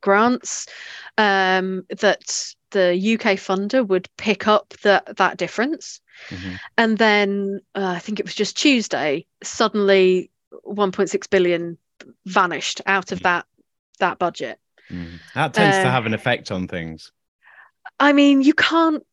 grants, 0.00 0.66
um, 1.18 1.84
that 1.98 2.54
the 2.70 2.94
UK 2.94 3.36
funder 3.36 3.86
would 3.86 4.08
pick 4.16 4.48
up 4.48 4.72
that 4.84 5.16
that 5.16 5.36
difference 5.36 6.00
Mhm. 6.30 6.58
and 6.78 6.96
then 6.98 7.60
uh, 7.74 7.94
I 7.96 7.98
think 7.98 8.20
it 8.20 8.24
was 8.26 8.34
just 8.34 8.56
Tuesday. 8.56 9.26
Suddenly, 9.42 10.30
1.6 10.64 11.26
billion 11.28 11.78
vanished 12.24 12.80
out 12.86 13.12
of 13.12 13.20
that 13.22 13.46
that 13.98 14.18
budget. 14.18 14.58
Mm. 14.90 15.18
That 15.34 15.52
tends 15.54 15.76
to 15.76 15.88
Uh, 15.88 15.90
have 15.90 16.06
an 16.06 16.14
effect 16.14 16.50
on 16.50 16.68
things. 16.68 17.12
I 17.98 18.12
mean, 18.12 18.40
you 18.40 18.54
can't 18.54 19.04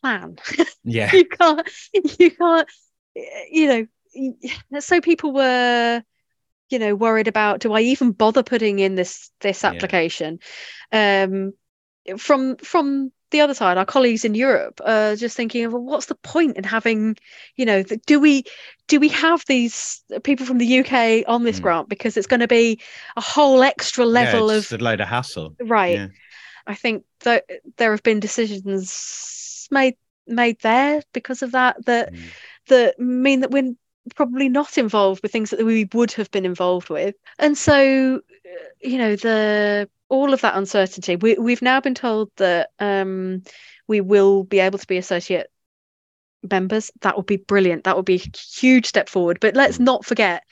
plan. 0.00 0.36
Yeah. 0.84 1.10
you 1.12 1.24
can't. 1.26 1.68
You 2.18 2.30
can't. 2.30 2.68
You 3.50 3.88
know. 4.20 4.80
So 4.80 5.00
people 5.00 5.32
were, 5.32 6.02
you 6.70 6.78
know, 6.78 6.94
worried 6.94 7.28
about 7.28 7.60
do 7.60 7.72
I 7.72 7.80
even 7.82 8.12
bother 8.12 8.42
putting 8.42 8.78
in 8.78 8.94
this 8.94 9.30
this 9.40 9.64
Yeah. 9.64 9.70
application? 9.70 10.40
Um, 10.92 11.54
from 12.18 12.56
from 12.56 13.12
the 13.30 13.40
other 13.40 13.54
side, 13.54 13.78
our 13.78 13.86
colleagues 13.86 14.24
in 14.24 14.34
Europe 14.34 14.80
are 14.84 15.16
just 15.16 15.36
thinking 15.36 15.64
of 15.64 15.72
well, 15.72 15.82
what's 15.82 16.06
the 16.06 16.14
point 16.16 16.56
in 16.56 16.64
having, 16.64 17.16
you 17.56 17.64
know, 17.64 17.82
the, 17.82 17.96
do 18.06 18.20
we 18.20 18.44
do 18.88 19.00
we 19.00 19.08
have 19.08 19.42
these 19.46 20.02
people 20.22 20.46
from 20.46 20.58
the 20.58 20.66
UK 20.66 21.24
on 21.26 21.44
this 21.44 21.58
Mm. 21.58 21.62
grant 21.62 21.88
because 21.88 22.16
it's 22.16 22.26
going 22.26 22.40
to 22.40 22.48
be 22.48 22.80
a 23.16 23.20
whole 23.20 23.62
extra 23.62 24.04
level 24.04 24.50
yeah, 24.50 24.58
of 24.58 24.72
a 24.72 24.78
load 24.78 25.00
of 25.00 25.08
hassle. 25.08 25.54
right. 25.60 25.98
Yeah. 25.98 26.08
I 26.66 26.74
think 26.74 27.04
that 27.20 27.44
there 27.76 27.90
have 27.92 28.02
been 28.02 28.20
decisions 28.20 29.38
made 29.72 29.96
made 30.26 30.60
there 30.62 31.02
because 31.12 31.42
of 31.42 31.52
that 31.52 31.84
that 31.86 32.12
Mm. 32.12 32.30
that 32.68 32.98
mean 33.00 33.40
that 33.40 33.50
we're 33.50 33.72
probably 34.14 34.48
not 34.48 34.78
involved 34.78 35.22
with 35.22 35.32
things 35.32 35.50
that 35.50 35.64
we 35.64 35.88
would 35.92 36.12
have 36.12 36.30
been 36.30 36.44
involved 36.44 36.88
with 36.90 37.14
and 37.38 37.56
so 37.56 38.20
uh, 38.46 38.50
you 38.80 38.98
know 38.98 39.16
the 39.16 39.88
all 40.08 40.32
of 40.32 40.40
that 40.42 40.56
uncertainty 40.56 41.16
we, 41.16 41.34
we've 41.34 41.62
now 41.62 41.80
been 41.80 41.94
told 41.94 42.30
that 42.36 42.70
um 42.78 43.42
we 43.88 44.00
will 44.00 44.44
be 44.44 44.60
able 44.60 44.78
to 44.78 44.86
be 44.86 44.98
associate 44.98 45.46
members 46.50 46.90
that 47.02 47.16
would 47.16 47.26
be 47.26 47.36
brilliant 47.36 47.84
that 47.84 47.96
would 47.96 48.04
be 48.04 48.16
a 48.16 48.38
huge 48.60 48.86
step 48.86 49.08
forward 49.08 49.38
but 49.40 49.54
let's 49.56 49.78
Mm. 49.78 49.84
not 49.84 50.04
forget 50.04 50.42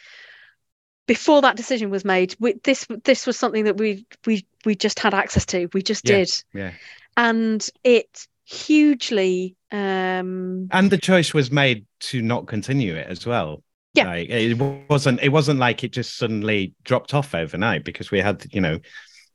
before 1.06 1.42
that 1.42 1.56
decision 1.56 1.90
was 1.90 2.04
made 2.04 2.36
we, 2.38 2.54
this 2.64 2.86
this 3.04 3.26
was 3.26 3.36
something 3.36 3.64
that 3.64 3.76
we 3.76 4.06
we 4.26 4.46
we 4.64 4.74
just 4.74 5.00
had 5.00 5.14
access 5.14 5.44
to 5.46 5.68
we 5.72 5.82
just 5.82 6.04
Yeah. 6.04 6.18
did 6.18 6.30
Yeah. 6.52 6.70
and 7.16 7.68
it 7.82 8.26
hugely 8.50 9.56
um 9.70 10.68
And 10.72 10.90
the 10.90 10.98
choice 10.98 11.32
was 11.32 11.50
made 11.50 11.86
to 12.00 12.20
not 12.22 12.46
continue 12.46 12.94
it 12.96 13.06
as 13.06 13.24
well. 13.26 13.62
Yeah. 13.94 14.06
Like, 14.06 14.28
it 14.28 14.54
wasn't 14.88 15.20
it 15.22 15.30
wasn't 15.30 15.60
like 15.60 15.84
it 15.84 15.92
just 15.92 16.16
suddenly 16.16 16.74
dropped 16.84 17.14
off 17.14 17.34
overnight 17.34 17.84
because 17.84 18.10
we 18.10 18.20
had, 18.20 18.44
you 18.52 18.60
know, 18.60 18.80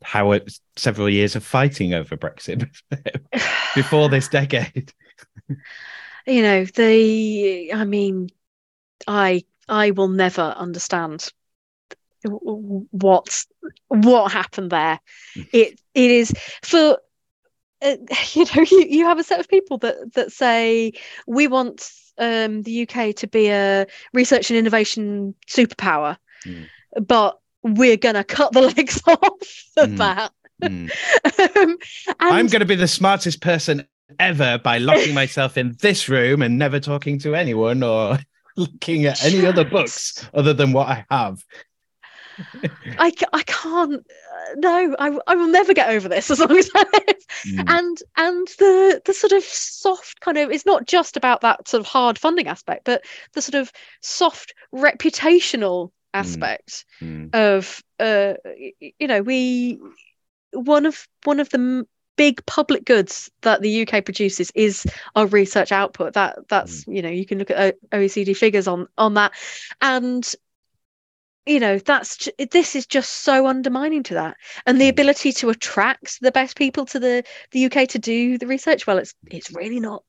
how 0.04 0.32
it, 0.34 0.52
several 0.76 1.10
years 1.10 1.36
of 1.36 1.44
fighting 1.46 1.94
over 1.94 2.18
Brexit 2.18 2.70
before 3.76 4.10
this 4.10 4.28
decade. 4.28 4.94
you 6.28 6.42
know 6.42 6.66
the 6.66 7.72
i 7.74 7.86
mean 7.86 8.30
i 9.08 9.44
i 9.70 9.92
will 9.92 10.08
never 10.08 10.42
understand 10.42 11.32
what 12.24 13.46
what 13.90 14.32
happened 14.32 14.72
there 14.72 15.00
Mm. 15.36 15.48
it 15.54 15.80
it 15.94 16.12
is 16.12 16.34
for 16.64 16.98
uh, 17.86 17.96
you 18.34 18.46
know 18.56 18.64
you, 18.70 18.86
you 18.90 19.06
have 19.06 19.20
a 19.20 19.24
set 19.24 19.40
of 19.40 19.48
people 19.48 19.78
that 19.80 20.14
that 20.14 20.32
say 20.32 20.94
we 21.28 21.48
want 21.48 21.90
um 22.18 22.62
the 22.64 22.84
uk 22.84 23.16
to 23.16 23.28
be 23.28 23.48
a 23.50 23.86
research 24.14 24.50
and 24.50 24.58
innovation 24.58 25.36
superpower 25.48 26.18
Mm. 26.46 26.70
but 27.02 27.40
we're 27.64 27.98
gonna 27.98 28.24
cut 28.24 28.52
the 28.52 28.62
legs 28.78 29.02
off 29.08 29.18
of 29.78 29.90
Mm. 29.90 29.98
that 29.98 30.32
Mm. 30.62 30.90
um, 31.58 31.78
I'm 32.20 32.48
going 32.48 32.62
to 32.62 32.66
be 32.66 32.76
the 32.76 32.88
smartest 32.88 33.42
person 33.42 33.86
ever 34.20 34.58
by 34.58 34.78
locking 34.78 35.14
myself 35.14 35.58
in 35.58 35.76
this 35.82 36.08
room 36.08 36.42
and 36.42 36.58
never 36.58 36.80
talking 36.80 37.20
to 37.20 37.36
anyone 37.36 37.84
or 37.84 38.20
looking 38.56 39.06
at 39.06 39.22
any 39.24 39.46
other 39.46 39.66
books 39.66 40.30
other 40.34 40.54
than 40.54 40.72
what 40.72 40.88
I 40.88 41.06
have. 41.10 41.44
I, 43.00 43.12
I 43.34 43.44
can't 43.44 43.94
uh, 43.96 44.54
no 44.58 44.96
I, 45.00 45.18
I 45.28 45.36
will 45.36 45.48
never 45.48 45.74
get 45.74 45.90
over 45.90 46.08
this 46.08 46.30
as 46.32 46.40
long 46.40 46.58
as 46.58 46.70
I 46.76 46.84
live. 46.94 47.26
Mm. 47.46 47.70
and 47.70 47.98
and 48.18 48.48
the 48.60 49.02
the 49.06 49.14
sort 49.14 49.34
of 49.34 49.44
soft 49.44 50.20
kind 50.22 50.38
of 50.38 50.52
it's 50.52 50.66
not 50.66 50.88
just 50.88 51.18
about 51.18 51.42
that 51.42 51.68
sort 51.68 51.82
of 51.82 51.88
hard 51.88 52.18
funding 52.18 52.48
aspect 52.48 52.86
but 52.86 53.04
the 53.34 53.42
sort 53.42 53.56
of 53.56 53.72
soft 54.02 54.54
reputational 54.74 55.92
aspect 56.14 56.86
Mm. 57.02 57.30
of 57.36 57.84
uh 58.00 58.36
you 58.80 59.08
know 59.08 59.22
we 59.22 59.80
one 60.52 60.86
of 60.86 61.08
one 61.26 61.40
of 61.40 61.50
the 61.50 61.86
big 62.18 62.46
public 62.46 62.86
goods 62.86 63.30
that 63.42 63.62
the 63.62 63.82
UK 63.86 64.06
produces 64.06 64.50
is 64.56 64.86
our 65.18 65.26
research 65.28 65.74
output. 65.74 66.14
That 66.14 66.40
that's 66.48 66.88
you 66.88 67.02
know 67.02 67.10
you 67.10 67.26
can 67.26 67.40
look 67.40 67.52
at 67.52 67.76
O- 67.94 67.98
OECD 67.98 68.36
figures 68.38 68.68
on 68.68 68.88
on 68.98 69.16
that. 69.16 69.34
And 69.82 70.26
you 71.46 71.60
know 71.60 71.78
that's 71.80 72.30
this 72.52 72.76
is 72.76 72.86
just 72.88 73.12
so 73.12 73.48
undermining 73.48 74.04
to 74.04 74.16
that 74.16 74.38
and 74.66 74.80
the 74.80 74.86
Mm. 74.86 74.90
ability 74.90 75.32
to 75.34 75.50
attract 75.50 76.20
the 76.22 76.32
best 76.32 76.58
people 76.58 76.86
to 76.86 77.00
the 77.00 77.24
the 77.52 77.60
UK 77.62 77.88
to 77.88 78.00
do 78.00 78.38
the 78.38 78.48
research 78.48 78.88
well 78.88 78.98
it's 78.98 79.14
it's 79.30 79.52
really 79.52 79.80
not 79.80 80.04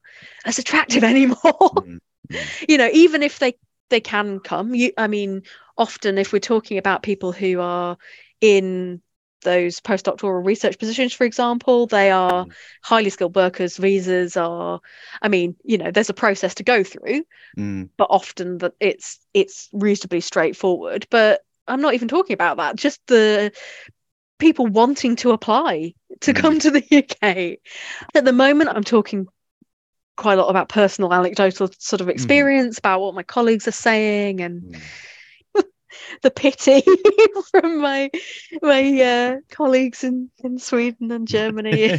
as 0.44 0.58
attractive 0.58 1.04
anymore 1.12 1.36
Mm. 1.74 1.98
Mm. 2.32 2.48
you 2.68 2.78
know 2.78 2.88
even 2.92 3.22
if 3.22 3.38
they 3.38 3.54
they 3.88 4.00
can 4.00 4.40
come. 4.40 4.74
You, 4.74 4.92
I 4.98 5.06
mean, 5.06 5.42
often 5.78 6.18
if 6.18 6.32
we're 6.32 6.40
talking 6.40 6.78
about 6.78 7.02
people 7.04 7.32
who 7.32 7.60
are 7.60 7.96
in 8.40 9.00
those 9.42 9.80
postdoctoral 9.80 10.44
research 10.44 10.78
positions, 10.78 11.12
for 11.12 11.24
example, 11.24 11.86
they 11.86 12.10
are 12.10 12.46
Mm. 12.46 12.52
highly 12.82 13.10
skilled 13.10 13.36
workers. 13.36 13.76
Visas 13.76 14.36
are, 14.36 14.80
I 15.22 15.28
mean, 15.28 15.56
you 15.64 15.78
know, 15.78 15.90
there's 15.90 16.10
a 16.10 16.14
process 16.14 16.54
to 16.56 16.64
go 16.64 16.82
through, 16.82 17.24
Mm, 17.56 17.90
but 17.96 18.08
often 18.10 18.58
that 18.58 18.74
it's 18.80 19.18
it's 19.34 19.68
reasonably 19.72 20.20
straightforward. 20.20 21.06
But 21.10 21.42
I'm 21.66 21.80
not 21.80 21.94
even 21.94 22.08
talking 22.08 22.34
about 22.34 22.58
that. 22.58 22.76
Just 22.76 23.00
the 23.06 23.52
people 24.38 24.66
wanting 24.66 25.16
to 25.16 25.30
apply 25.32 25.94
to 26.20 26.32
Mm. 26.32 26.36
come 26.36 26.58
to 26.60 26.70
the 26.70 26.84
UK. 26.90 27.58
At 28.14 28.24
the 28.24 28.32
moment, 28.32 28.70
I'm 28.70 28.84
talking 28.84 29.26
quite 30.16 30.38
a 30.38 30.42
lot 30.42 30.48
about 30.50 30.68
personal 30.68 31.12
anecdotal 31.12 31.68
sort 31.78 32.00
of 32.00 32.08
experience 32.08 32.78
about 32.78 33.00
what 33.00 33.14
my 33.14 33.22
colleagues 33.22 33.68
are 33.68 33.72
saying 33.72 34.40
and 34.40 34.62
mm. 34.62 34.80
The 36.22 36.30
pity 36.30 36.82
from 37.50 37.80
my 37.80 38.10
my 38.62 39.02
uh, 39.02 39.36
colleagues 39.50 40.04
in, 40.04 40.30
in 40.42 40.58
Sweden 40.58 41.10
and 41.10 41.26
Germany. 41.28 41.98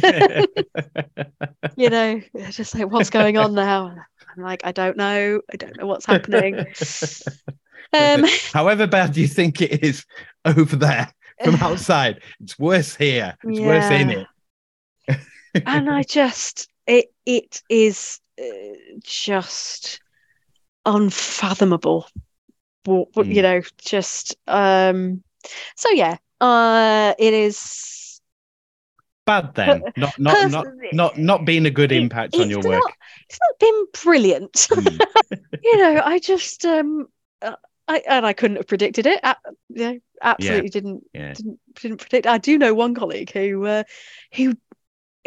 you 1.76 1.90
know, 1.90 2.20
just 2.50 2.74
like, 2.74 2.90
what's 2.90 3.10
going 3.10 3.36
on 3.38 3.54
now? 3.54 3.94
I'm 4.36 4.42
like, 4.42 4.64
I 4.64 4.72
don't 4.72 4.96
know. 4.96 5.40
I 5.52 5.56
don't 5.56 5.76
know 5.76 5.86
what's 5.86 6.06
happening. 6.06 6.66
Um, 7.94 8.26
However 8.52 8.86
bad 8.86 9.16
you 9.16 9.26
think 9.26 9.62
it 9.62 9.82
is 9.82 10.04
over 10.44 10.76
there 10.76 11.10
from 11.42 11.54
outside, 11.54 12.20
it's 12.38 12.58
worse 12.58 12.94
here. 12.94 13.34
It's 13.42 13.60
worse 13.60 13.90
in 13.90 14.10
it. 14.10 14.26
and 15.66 15.88
I 15.88 16.02
just 16.02 16.68
it 16.86 17.06
it 17.24 17.62
is 17.70 18.20
uh, 18.38 18.44
just 19.02 20.00
unfathomable. 20.84 22.06
What- 22.88 23.26
You 23.26 23.42
Mm. 23.42 23.42
know, 23.42 23.62
just 23.84 24.36
um. 24.46 25.22
So 25.76 25.90
yeah, 25.90 26.16
uh, 26.40 27.14
it 27.18 27.34
is 27.34 28.20
Bad 29.26 29.54
then. 29.54 29.82
Not 29.96 30.18
not 30.18 30.34
pers- 30.34 30.52
not 30.52 30.66
not 30.92 31.18
not 31.18 31.44
being 31.44 31.66
a 31.66 31.70
good 31.70 31.92
it- 31.92 32.00
impact 32.00 32.34
on 32.36 32.48
your 32.48 32.62
work. 32.62 32.82
not- 32.82 32.94
it's 33.28 33.38
not 33.40 33.58
been 33.60 33.86
brilliant. 34.02 34.68
Mm, 34.78 35.00
you 35.62 35.76
know, 35.78 36.00
I 36.02 36.18
just 36.18 36.64
um, 36.64 37.08
uh, 37.42 37.56
I 37.86 37.98
and 38.08 38.24
I 38.24 38.32
couldn't 38.32 38.56
have 38.56 38.66
predicted 38.66 39.06
it. 39.06 39.20
Uh, 39.22 39.34
yeah, 39.68 39.94
absolutely 40.22 40.70
didn't 40.70 41.04
yeah. 41.12 41.34
didn't 41.34 41.60
didn't 41.80 41.98
predict. 41.98 42.26
I 42.26 42.38
do 42.38 42.56
know 42.56 42.72
one 42.72 42.94
colleague 42.94 43.30
who 43.32 43.66
uh, 43.66 43.82
who 44.34 44.56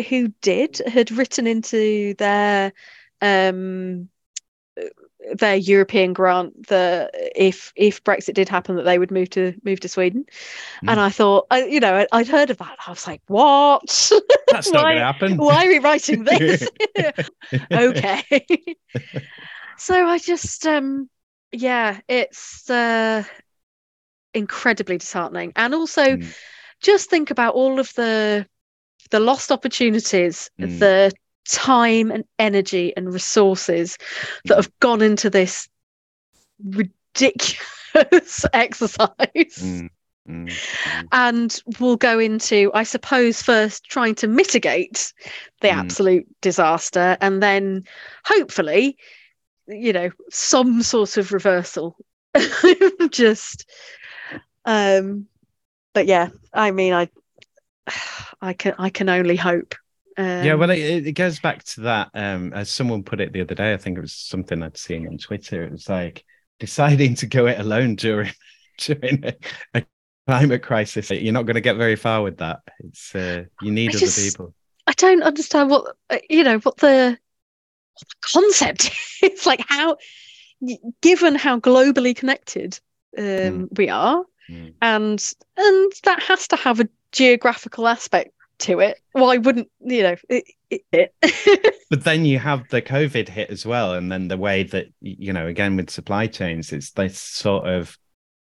who 0.10 0.30
did 0.42 0.82
had 0.88 1.12
written 1.12 1.46
into 1.46 2.16
their 2.16 2.74
um 3.22 4.10
their 5.36 5.56
European 5.56 6.14
grant 6.14 6.68
that 6.68 7.12
if 7.36 7.72
if 7.76 8.04
Brexit 8.04 8.34
did 8.34 8.50
happen 8.50 8.76
that 8.76 8.84
they 8.84 9.00
would 9.00 9.12
move 9.12 9.30
to 9.32 9.54
move 9.64 9.80
to 9.82 9.88
Sweden. 9.90 10.26
And 10.88 11.00
Mm. 11.00 11.04
I 11.04 11.10
thought, 11.10 11.48
I, 11.52 11.66
you 11.66 11.80
know, 11.80 12.06
I'd 12.12 12.28
heard 12.28 12.50
of 12.50 12.58
that. 12.58 12.78
I 12.86 12.90
was 12.90 13.08
like, 13.08 13.22
what? 13.28 14.12
That's 14.50 14.72
not 14.72 14.84
going 14.84 14.98
to 14.98 15.04
happen. 15.04 15.38
Why 15.38 15.66
are 15.66 15.70
we 15.70 15.80
writing 15.80 16.24
this? 16.26 16.70
okay. 17.74 18.24
so 19.78 20.08
I 20.08 20.18
just 20.18 20.66
um 20.68 21.10
yeah, 21.52 22.00
it's 22.08 22.70
uh 22.70 23.24
incredibly 24.34 24.98
disheartening. 24.98 25.54
And 25.56 25.74
also 25.74 26.18
Mm. 26.18 26.34
just 26.82 27.10
think 27.10 27.32
about 27.32 27.54
all 27.56 27.80
of 27.80 27.94
the 27.96 28.48
the 29.10 29.20
lost 29.20 29.52
opportunities, 29.52 30.50
Mm. 30.60 30.80
the 30.80 31.12
time 31.50 32.12
and 32.12 32.24
energy 32.40 32.94
and 32.96 33.14
resources 33.14 33.98
that 34.46 34.56
have 34.58 34.72
gone 34.80 35.02
into 35.02 35.30
this 35.30 35.68
ridiculous 36.64 38.46
exercise 38.54 39.10
Mm, 39.60 39.90
mm, 40.28 40.48
mm. 40.48 41.08
and 41.12 41.62
we'll 41.80 41.98
go 41.98 42.20
into 42.20 42.72
i 42.74 42.84
suppose 42.84 43.42
first 43.42 43.84
trying 43.86 44.16
to 44.16 44.28
mitigate 44.28 45.14
the 45.62 45.68
Mm. 45.70 45.78
absolute 45.80 46.28
disaster 46.42 47.18
and 47.22 47.42
then 47.44 47.84
hopefully 48.26 48.98
you 49.68 49.94
know 49.94 50.10
some 50.30 50.82
sort 50.84 51.18
of 51.18 51.32
reversal 51.34 51.96
just 53.10 53.70
um 54.66 55.28
but 55.94 56.06
yeah 56.08 56.30
i 56.54 56.72
mean 56.72 56.94
i 56.94 57.10
i 58.42 58.54
can 58.54 58.76
i 58.78 58.90
can 58.90 59.10
only 59.10 59.36
hope 59.36 59.76
um, 60.22 60.46
yeah, 60.46 60.54
well, 60.56 60.70
it, 60.70 61.08
it 61.08 61.12
goes 61.14 61.40
back 61.40 61.64
to 61.64 61.82
that. 61.82 62.10
Um, 62.14 62.54
as 62.54 62.70
someone 62.70 63.04
put 63.04 63.22
it 63.22 63.34
the 63.34 63.42
other 63.42 63.56
day, 63.56 63.74
I 63.74 63.78
think 63.78 63.98
it 63.98 64.02
was 64.02 64.14
something 64.14 64.62
I'd 64.62 64.78
seen 64.78 65.08
on 65.08 65.18
Twitter. 65.18 65.64
It 65.64 65.72
was 65.72 65.90
like 65.90 66.24
deciding 66.60 67.16
to 67.16 67.26
go 67.28 67.48
it 67.48 67.60
alone 67.60 67.96
during 67.96 68.32
during 68.78 69.26
a, 69.26 69.36
a 69.74 69.84
climate 70.28 70.64
crisis. 70.64 71.10
You're 71.10 71.34
not 71.34 71.46
going 71.46 71.56
to 71.56 71.62
get 71.62 71.78
very 71.78 71.96
far 71.96 72.22
with 72.22 72.38
that. 72.38 72.60
It's 72.80 73.16
uh, 73.16 73.46
you 73.62 73.72
need 73.72 73.92
I 73.92 73.94
other 73.98 74.00
just- 74.00 74.32
people. 74.32 74.54
I 74.88 74.94
don't 74.94 75.24
understand 75.24 75.70
what 75.70 75.96
uh, 76.10 76.18
you 76.30 76.44
know 76.44 76.58
what 76.60 76.78
the, 76.78 77.18
what 77.94 78.08
the 78.10 78.16
concept 78.34 78.92
is 79.22 79.46
like 79.46 79.64
how 79.68 79.96
given 81.02 81.36
how 81.36 81.60
globally 81.60 82.16
connected 82.16 82.80
um, 83.18 83.70
we 83.78 83.90
are 83.90 84.24
Mm. 84.50 84.74
and 84.82 85.34
and 85.56 85.92
that 86.04 86.24
has 86.24 86.48
to 86.50 86.56
have 86.56 86.80
a 86.80 86.90
geographical 87.12 87.88
aspect 87.88 88.32
to 88.62 88.80
it 88.80 88.98
why 89.12 89.38
wouldn't 89.38 89.70
you 89.80 90.04
know 90.04 90.16
it, 90.30 90.46
it. 90.92 91.14
But 91.92 92.06
then 92.06 92.24
you 92.24 92.40
have 92.40 92.70
the 92.70 92.82
COVID 92.82 93.28
hit 93.28 93.50
as 93.50 93.66
well, 93.66 93.96
and 93.96 94.10
then 94.10 94.30
the 94.30 94.38
way 94.38 94.64
that 94.64 94.88
you 95.02 95.34
know, 95.34 95.46
again 95.46 95.76
with 95.76 95.90
supply 95.90 96.28
chains, 96.28 96.72
it's 96.72 96.92
this 96.92 97.20
sort 97.20 97.68
of, 97.68 97.98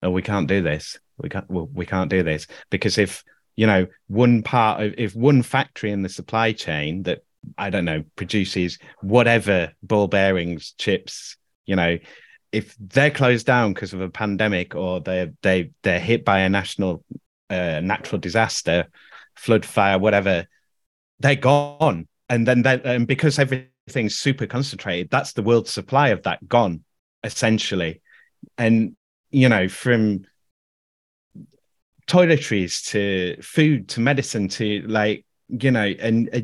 oh, 0.01 0.09
we 0.09 0.23
can't 0.23 0.47
do 0.47 0.63
this. 0.63 0.97
We 1.19 1.29
can't. 1.29 1.47
Well, 1.47 1.69
we 1.71 1.85
can't 1.85 2.09
do 2.09 2.23
this 2.23 2.47
because 2.71 2.97
if 2.97 3.23
you 3.55 3.67
know 3.67 3.85
one 4.07 4.41
part 4.41 4.81
of 4.81 4.95
if 4.97 5.15
one 5.15 5.43
factory 5.43 5.91
in 5.91 6.01
the 6.01 6.09
supply 6.09 6.53
chain 6.53 7.03
that 7.03 7.23
I 7.55 7.69
don't 7.69 7.85
know 7.85 8.03
produces 8.15 8.79
whatever 9.01 9.73
ball 9.83 10.07
bearings, 10.07 10.73
chips, 10.79 11.37
you 11.67 11.75
know, 11.75 11.99
if 12.51 12.75
they're 12.79 13.11
closed 13.11 13.45
down 13.45 13.73
because 13.73 13.93
of 13.93 14.01
a 14.01 14.09
pandemic 14.09 14.73
or 14.73 15.01
they 15.01 15.31
they 15.43 15.69
they're 15.83 15.99
hit 15.99 16.25
by 16.25 16.39
a 16.39 16.49
national 16.49 17.03
uh, 17.51 17.79
natural 17.79 18.19
disaster, 18.19 18.87
flood, 19.35 19.65
fire, 19.65 19.99
whatever, 19.99 20.47
they're 21.19 21.35
gone. 21.35 22.07
And 22.29 22.47
then 22.47 22.63
that 22.63 22.85
and 22.85 23.07
because 23.07 23.37
everything's 23.39 24.15
super 24.15 24.47
concentrated 24.47 25.09
that's 25.11 25.33
the 25.33 25.43
world 25.43 25.67
supply 25.67 26.09
of 26.09 26.23
that 26.23 26.47
gone 26.47 26.83
essentially. 27.23 28.01
And 28.57 28.95
you 29.31 29.49
know 29.49 29.67
from 29.67 30.25
toiletries 32.07 32.85
to 32.91 33.41
food 33.41 33.89
to 33.89 33.99
medicine 33.99 34.47
to 34.47 34.81
like 34.87 35.25
you 35.49 35.71
know 35.71 35.85
and 35.99 36.29
uh, 36.33 36.39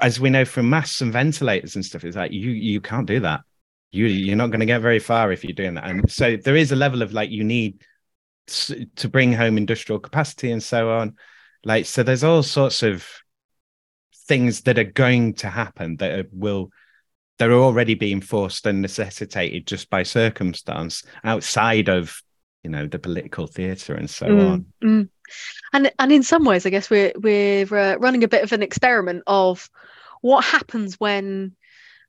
as 0.00 0.20
we 0.20 0.30
know 0.30 0.44
from 0.44 0.68
masks 0.68 1.00
and 1.00 1.12
ventilators 1.12 1.74
and 1.74 1.84
stuff 1.84 2.04
it's 2.04 2.16
like 2.16 2.32
you 2.32 2.50
you 2.50 2.80
can't 2.80 3.06
do 3.06 3.20
that. 3.20 3.40
You 3.92 4.06
you're 4.06 4.36
not 4.36 4.48
going 4.48 4.60
to 4.60 4.66
get 4.66 4.80
very 4.80 4.98
far 4.98 5.32
if 5.32 5.44
you're 5.44 5.52
doing 5.52 5.74
that. 5.74 5.88
And 5.88 6.10
so 6.10 6.36
there 6.36 6.56
is 6.56 6.72
a 6.72 6.76
level 6.76 7.02
of 7.02 7.12
like 7.12 7.30
you 7.30 7.44
need 7.44 7.82
to 8.46 9.08
bring 9.08 9.32
home 9.32 9.58
industrial 9.58 9.98
capacity 9.98 10.52
and 10.52 10.62
so 10.62 10.90
on 10.90 11.16
like 11.66 11.84
so 11.84 12.04
there's 12.04 12.24
all 12.24 12.44
sorts 12.44 12.84
of 12.84 13.04
things 14.28 14.62
that 14.62 14.78
are 14.78 14.84
going 14.84 15.34
to 15.34 15.50
happen 15.50 15.96
that 15.96 16.18
are, 16.20 16.28
will 16.32 16.70
that 17.38 17.50
are 17.50 17.60
already 17.60 17.94
being 17.94 18.20
forced 18.20 18.64
and 18.66 18.80
necessitated 18.80 19.66
just 19.66 19.90
by 19.90 20.04
circumstance 20.04 21.02
outside 21.24 21.88
of 21.88 22.22
you 22.62 22.70
know 22.70 22.86
the 22.86 23.00
political 23.00 23.48
theatre 23.48 23.94
and 23.94 24.08
so 24.08 24.26
Mm, 24.26 24.48
on 24.48 24.66
mm. 24.82 25.08
and 25.72 25.92
and 25.98 26.12
in 26.12 26.22
some 26.22 26.44
ways 26.44 26.64
i 26.66 26.70
guess 26.70 26.88
we're 26.88 27.12
we're 27.16 27.66
uh, 27.76 27.96
running 27.96 28.22
a 28.22 28.28
bit 28.28 28.44
of 28.44 28.52
an 28.52 28.62
experiment 28.62 29.24
of 29.26 29.68
what 30.20 30.44
happens 30.44 31.00
when 31.00 31.55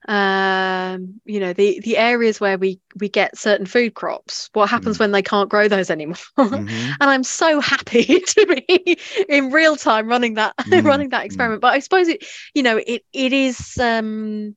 um 0.07 1.19
you 1.25 1.39
know 1.39 1.53
the 1.53 1.79
the 1.83 1.97
areas 1.97 2.39
where 2.39 2.57
we 2.57 2.79
we 2.99 3.09
get 3.09 3.37
certain 3.37 3.65
food 3.65 3.93
crops 3.93 4.49
what 4.53 4.69
happens 4.69 4.97
Mm. 4.97 4.99
when 4.99 5.11
they 5.11 5.21
can't 5.21 5.49
grow 5.49 5.67
those 5.67 5.89
anymore 5.89 6.15
Mhm. 6.51 6.97
and 6.99 7.09
i'm 7.09 7.23
so 7.23 7.59
happy 7.59 8.03
to 8.27 8.45
be 8.67 8.97
in 9.27 9.51
real 9.51 9.75
time 9.75 10.07
running 10.07 10.35
that 10.35 10.53
Mm, 10.71 10.81
running 10.83 11.09
that 11.09 11.25
mm. 11.25 11.25
experiment 11.25 11.61
but 11.61 11.73
i 11.73 11.79
suppose 11.79 12.07
it 12.07 12.25
you 12.53 12.63
know 12.63 12.77
it 12.85 13.03
it 13.13 13.33
is 13.33 13.77
um 13.79 14.55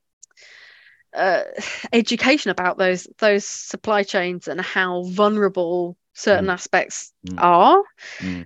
uh, 1.17 1.43
education 1.93 2.51
about 2.51 2.79
those 2.79 3.07
those 3.19 3.45
supply 3.45 4.03
chains 4.03 4.49
and 4.49 4.61
how 4.61 5.03
vulnerable 5.05 5.97
certain 6.15 6.49
Mm. 6.49 6.51
aspects 6.51 7.13
Mm. 7.25 7.39
are 7.39 7.83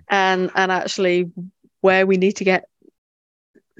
and 0.09 0.51
and 0.55 0.71
actually 0.71 1.31
where 1.81 2.05
we 2.05 2.17
need 2.17 2.33
to 2.37 2.43
get 2.43 2.65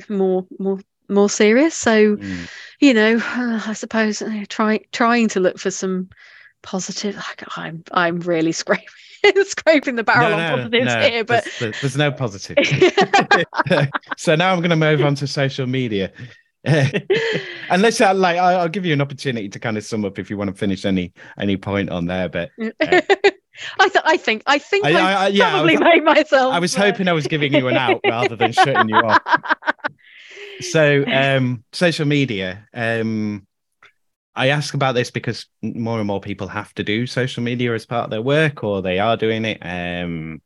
more 0.10 0.46
more 0.60 0.80
more 1.10 1.30
serious 1.30 1.76
so 1.76 2.16
Mm. 2.18 2.48
you 2.80 2.94
know 2.94 3.20
i 3.68 3.74
suppose 3.74 4.22
uh, 4.22 4.44
trying 4.50 4.84
trying 4.92 5.28
to 5.30 5.40
look 5.40 5.58
for 5.60 5.72
some 5.72 6.10
positive 6.64 7.16
like 7.16 7.44
i'm 7.58 7.84
i'm 7.92 8.20
really 8.22 8.52
scraping 8.62 8.86
scraping 9.46 9.96
the 9.96 10.04
barrel 10.04 10.30
No, 10.30 10.38
on 10.38 10.58
positives 10.58 10.94
no, 10.94 11.00
here 11.02 11.24
but 11.24 11.48
there's, 11.60 11.82
there's 11.82 11.98
no 11.98 12.12
positive 12.12 12.58
so 14.18 14.36
now 14.36 14.52
i'm 14.54 14.60
going 14.60 14.70
to 14.72 14.76
move 14.76 15.02
on 15.04 15.16
to 15.16 15.28
social 15.28 15.68
media 15.68 16.12
Unless 17.70 18.02
I 18.02 18.12
like, 18.14 18.38
I- 18.38 18.54
I'll 18.56 18.70
give 18.70 18.86
you 18.88 18.94
an 18.94 19.02
opportunity 19.02 19.50
to 19.50 19.60
kind 19.60 19.78
of 19.78 19.84
sum 19.84 20.04
up 20.04 20.18
if 20.18 20.32
you 20.32 20.38
want 20.38 20.50
to 20.50 20.56
finish 20.56 20.84
any 20.84 21.14
any 21.40 21.58
point 21.58 21.92
on 21.92 22.06
there. 22.08 22.28
But 22.28 22.50
I, 22.60 22.72
th- 22.82 24.04
I 24.04 24.18
think 24.18 24.42
I 24.48 24.58
think 24.58 24.84
I- 24.84 24.92
I, 24.94 24.96
I- 25.12 25.24
I- 25.26 25.28
yeah, 25.28 25.48
I 25.48 25.52
probably 25.52 25.74
was- 25.74 25.82
made 25.82 26.04
myself. 26.04 26.54
I 26.56 26.60
was 26.60 26.76
uh, 26.76 26.80
hoping 26.82 27.08
I 27.08 27.14
was 27.14 27.28
giving 27.28 27.54
you 27.54 27.68
an 27.68 27.78
out 27.78 28.02
rather 28.04 28.36
than 28.36 28.52
shutting 28.52 28.90
you 28.90 28.96
off. 28.96 29.22
So, 30.62 31.06
um, 31.08 31.64
social 31.72 32.06
media. 32.06 32.68
Um, 32.74 33.48
I 34.36 34.50
ask 34.50 34.74
about 34.74 34.96
this 34.96 35.12
because 35.12 35.46
more 35.62 36.00
and 36.00 36.08
more 36.08 36.20
people 36.20 36.48
have 36.48 36.74
to 36.76 36.84
do 36.84 37.08
social 37.08 37.42
media 37.42 37.74
as 37.74 37.86
part 37.86 38.06
of 38.06 38.10
their 38.10 38.22
work, 38.22 38.64
or 38.64 38.82
they 38.82 39.00
are 39.00 39.16
doing 39.16 39.46
it 39.46 39.60
um, 39.62 40.42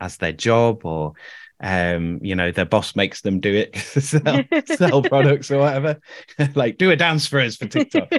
as 0.00 0.16
their 0.16 0.32
job, 0.32 0.84
or 0.86 1.12
um, 1.60 2.18
you 2.22 2.34
know, 2.34 2.50
their 2.50 2.64
boss 2.64 2.96
makes 2.96 3.20
them 3.20 3.40
do 3.40 3.54
it, 3.54 3.76
sell, 4.02 4.42
sell 4.66 5.02
products 5.02 5.50
or 5.50 5.58
whatever. 5.58 6.00
like, 6.54 6.78
do 6.78 6.90
a 6.90 6.96
dance 6.96 7.26
for 7.26 7.40
us 7.40 7.56
for 7.56 7.66
TikTok. 7.66 8.12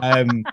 um, 0.00 0.44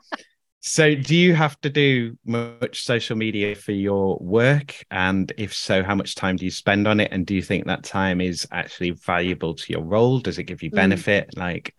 so, 0.61 0.93
do 0.93 1.15
you 1.15 1.33
have 1.35 1.59
to 1.61 1.69
do 1.69 2.17
much 2.25 2.83
social 2.83 3.15
media 3.15 3.55
for 3.55 3.71
your 3.71 4.17
work? 4.19 4.75
And 4.91 5.31
if 5.37 5.53
so, 5.53 5.83
how 5.83 5.95
much 5.95 6.15
time 6.15 6.35
do 6.35 6.43
you 6.45 6.51
spend 6.51 6.87
on 6.87 6.99
it? 6.99 7.11
And 7.11 7.25
do 7.25 7.33
you 7.33 7.41
think 7.41 7.65
that 7.65 7.83
time 7.83 8.19
is 8.19 8.45
actually 8.51 8.91
valuable 8.91 9.55
to 9.55 9.71
your 9.73 9.83
role? 9.83 10.19
Does 10.19 10.37
it 10.37 10.43
give 10.43 10.61
you 10.61 10.69
Mm. 10.71 10.75
benefit? 10.75 11.37
Like, 11.37 11.73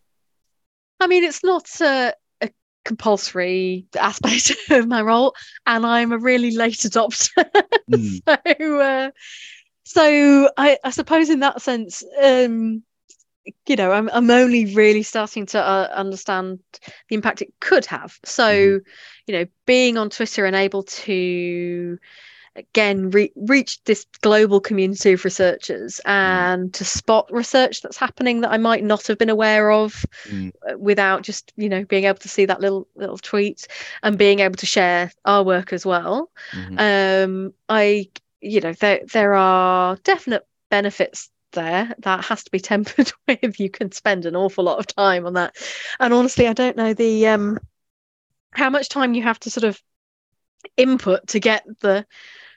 I 0.99 1.07
mean, 1.07 1.25
it's 1.25 1.45
not 1.45 1.69
a, 1.81 2.15
a 2.41 2.51
compulsory 2.85 3.87
aspect 3.99 4.53
of 4.71 4.89
my 4.89 5.03
role, 5.03 5.35
and 5.67 5.85
I'm 5.85 6.13
a 6.13 6.19
really 6.19 6.57
late 6.57 6.79
adopter. 6.79 7.45
mm, 7.91 8.23
so, 8.27 8.81
uh, 8.81 9.11
so 9.85 10.51
I, 10.57 10.79
I 10.85 10.91
suppose 10.91 11.31
in 11.31 11.41
that 11.41 11.61
sense, 11.61 12.03
um, 12.23 12.83
you 13.67 13.77
know, 13.77 13.93
I'm 13.93 14.09
I'm 14.13 14.31
only 14.31 14.67
really 14.75 15.03
starting 15.03 15.47
to 15.47 15.61
uh, 15.61 15.89
understand 15.95 16.61
the 17.09 17.15
impact 17.15 17.43
it 17.43 17.53
could 17.61 17.87
have. 17.87 18.19
So, 18.25 18.51
Mhm. 18.51 18.81
you 19.27 19.33
know, 19.35 19.45
being 19.67 19.97
on 19.97 20.11
Twitter 20.11 20.45
and 20.45 20.57
able 20.57 20.83
to 20.83 21.99
again 22.57 23.11
re- 23.11 23.33
reach 23.37 23.83
this 23.85 24.07
global 24.23 24.61
community 24.61 25.13
of 25.13 25.25
researchers 25.25 26.01
and 26.05 26.73
to 26.75 26.85
spot 26.85 27.29
research 27.31 27.83
that's 27.83 27.97
happening 27.97 28.41
that 28.41 28.51
I 28.53 28.59
might 28.59 28.85
not 28.85 29.07
have 29.07 29.19
been 29.19 29.29
aware 29.31 29.71
of 29.71 30.05
mm, 30.27 30.51
uh, 30.69 30.77
without 30.79 31.23
just 31.23 31.53
you 31.57 31.69
know 31.69 31.85
being 31.85 32.05
able 32.05 32.19
to 32.19 32.29
see 32.29 32.45
that 32.47 32.61
little 32.61 32.87
little 32.97 33.19
tweet 33.19 33.67
and 34.03 34.19
being 34.19 34.41
able 34.41 34.57
to 34.57 34.67
share 34.67 35.11
our 35.25 35.43
work 35.45 35.73
as 35.73 35.87
well 35.87 36.31
mhm, 36.53 36.79
um 36.79 37.53
i 37.69 38.09
you 38.41 38.61
know 38.61 38.73
there 38.75 39.01
there 39.13 39.35
are 39.35 39.97
definite 40.05 40.47
benefits 40.71 41.31
there 41.53 41.95
that 42.01 42.25
has 42.25 42.45
to 42.45 42.51
be 42.51 42.61
tempered 42.61 43.13
with. 43.27 43.61
You 43.61 43.71
can 43.71 43.93
spend 43.93 44.27
an 44.27 44.37
awful 44.37 44.65
lot 44.65 44.79
of 44.79 44.87
time 44.87 45.27
on 45.27 45.35
that. 45.35 45.57
And 45.99 46.13
honestly 46.13 46.47
i 46.47 46.53
don't 46.53 46.77
know 46.77 46.95
the 46.95 47.29
um 47.29 47.59
how 48.53 48.71
much 48.71 48.89
time 48.89 49.15
you 49.15 49.23
have 49.23 49.39
to 49.41 49.51
sort 49.51 49.65
of 49.65 49.81
input 50.77 51.27
to 51.29 51.41
get 51.41 51.65
the 51.81 52.07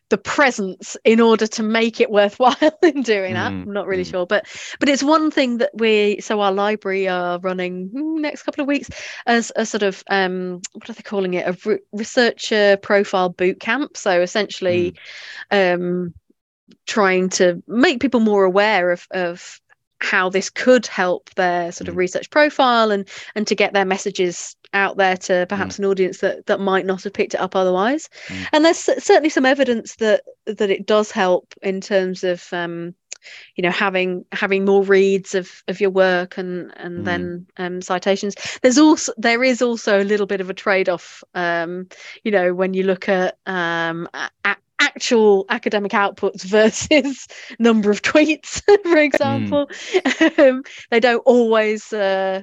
the 0.10 0.18
presence 0.18 0.98
in 1.06 1.20
order 1.20 1.48
to 1.48 1.64
make 1.64 2.00
it 2.00 2.12
worthwhile 2.20 2.78
in 2.84 3.02
doing 3.02 3.34
that. 3.34 3.52
Mm, 3.52 3.64
i'm 3.64 3.74
not 3.74 3.88
really 3.88 4.04
mm. 4.04 4.12
sure. 4.12 4.26
But 4.26 4.46
but 4.80 4.90
it's 4.90 5.02
one 5.02 5.32
thing 5.32 5.58
that 5.58 5.72
we 5.74 6.20
so 6.22 6.42
our 6.42 6.52
library 6.52 7.08
are 7.08 7.40
running 7.40 7.90
mm, 7.90 8.20
next 8.20 8.44
couple 8.44 8.62
of 8.62 8.68
weeks 8.68 8.90
as 9.26 9.52
a 9.56 9.66
sort 9.66 9.84
of 9.84 10.04
um 10.10 10.62
what 10.74 10.90
are 10.90 10.94
they 10.94 11.02
calling 11.02 11.34
it? 11.34 11.48
A 11.48 11.58
re- 11.68 11.80
researcher 11.92 12.78
profile 12.78 13.30
boot 13.30 13.60
camp. 13.60 13.98
So 13.98 14.22
essentially 14.22 14.96
um 15.50 16.14
trying 16.86 17.30
to 17.30 17.62
make 17.68 18.00
people 18.00 18.20
more 18.20 18.44
aware 18.44 18.92
of 18.92 19.08
of 19.12 19.60
how 20.00 20.30
this 20.30 20.50
could 20.50 20.86
help 20.86 21.30
their 21.36 21.72
sort 21.72 21.88
of 21.88 21.94
Mm. 21.96 22.00
research 22.00 22.30
profile 22.30 22.92
and 22.92 23.08
and 23.36 23.48
to 23.48 23.56
get 23.56 23.74
their 23.74 23.86
messages 23.86 24.56
out 24.74 24.98
there 24.98 25.16
to 25.16 25.46
perhaps 25.48 25.78
an 25.80 25.86
audience 25.86 26.18
that 26.18 26.46
that 26.48 26.60
might 26.60 26.86
not 26.86 27.04
have 27.04 27.14
picked 27.14 27.36
it 27.36 27.40
up 27.40 27.56
otherwise 27.56 28.10
Mm. 28.28 28.48
and 28.52 28.66
there's 28.66 28.78
certainly 28.80 29.30
some 29.30 29.46
evidence 29.46 29.96
that 29.98 30.24
that 30.46 30.70
it 30.70 30.86
does 30.86 31.12
help 31.12 31.54
in 31.62 31.80
terms 31.80 32.24
of 32.24 32.52
um 32.52 32.96
you 33.56 33.62
know 33.64 33.72
having 33.72 34.26
having 34.32 34.66
more 34.66 34.84
reads 34.84 35.36
of 35.36 35.64
of 35.68 35.80
your 35.80 35.90
work 35.90 36.38
and 36.38 36.72
and 36.78 37.06
Mm. 37.06 37.06
then 37.06 37.46
um 37.58 37.82
citations. 37.82 38.36
There's 38.62 38.78
also 38.78 39.14
there 39.18 39.44
is 39.44 39.62
also 39.62 40.02
a 40.02 40.04
little 40.04 40.26
bit 40.28 40.42
of 40.42 40.50
a 40.50 40.54
trade-off 40.54 41.24
um 41.34 41.88
you 42.24 42.32
know 42.32 42.54
when 42.54 42.74
you 42.74 42.84
look 42.84 43.10
at 43.10 43.38
um 43.46 44.08
a- 44.14 44.30
a- 44.46 44.58
actual 44.80 45.46
academic 45.50 45.92
outputs 45.92 46.44
versus 46.46 47.28
number 47.60 47.90
of 47.92 48.02
tweets 48.02 48.62
for 48.84 48.98
example. 48.98 49.70
Um, 50.38 50.64
they 50.90 51.00
don't 51.00 51.22
always 51.26 51.92
uh, 51.94 52.42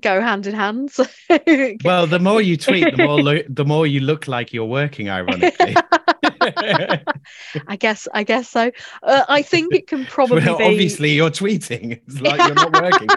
go 0.00 0.20
hand 0.20 0.46
in 0.46 0.54
hand 0.54 0.90
so 0.90 1.04
Well, 1.84 2.06
the 2.06 2.18
more 2.20 2.40
you 2.40 2.56
tweet, 2.56 2.96
the 2.96 3.04
more 3.04 3.22
lo- 3.22 3.42
the 3.48 3.64
more 3.64 3.86
you 3.86 4.00
look 4.00 4.28
like 4.28 4.52
you're 4.52 4.64
working. 4.64 5.08
Ironically, 5.08 5.76
I 6.22 7.76
guess 7.78 8.08
I 8.12 8.22
guess 8.22 8.48
so. 8.48 8.70
Uh, 9.02 9.24
I 9.28 9.42
think 9.42 9.74
it 9.74 9.86
can 9.86 10.04
probably 10.06 10.44
well, 10.44 10.58
be 10.58 10.64
obviously 10.64 11.12
you're 11.12 11.30
tweeting. 11.30 12.00
It's 12.06 12.20
like 12.20 12.38
you're 12.38 12.54
not 12.54 12.72
working. 12.82 13.08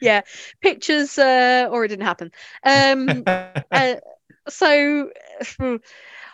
yeah 0.00 0.22
pictures 0.60 1.18
uh, 1.18 1.68
or 1.70 1.84
it 1.84 1.88
didn't 1.88 2.06
happen. 2.06 2.32
Um, 2.64 3.22
uh, 3.26 3.96
so 4.48 5.10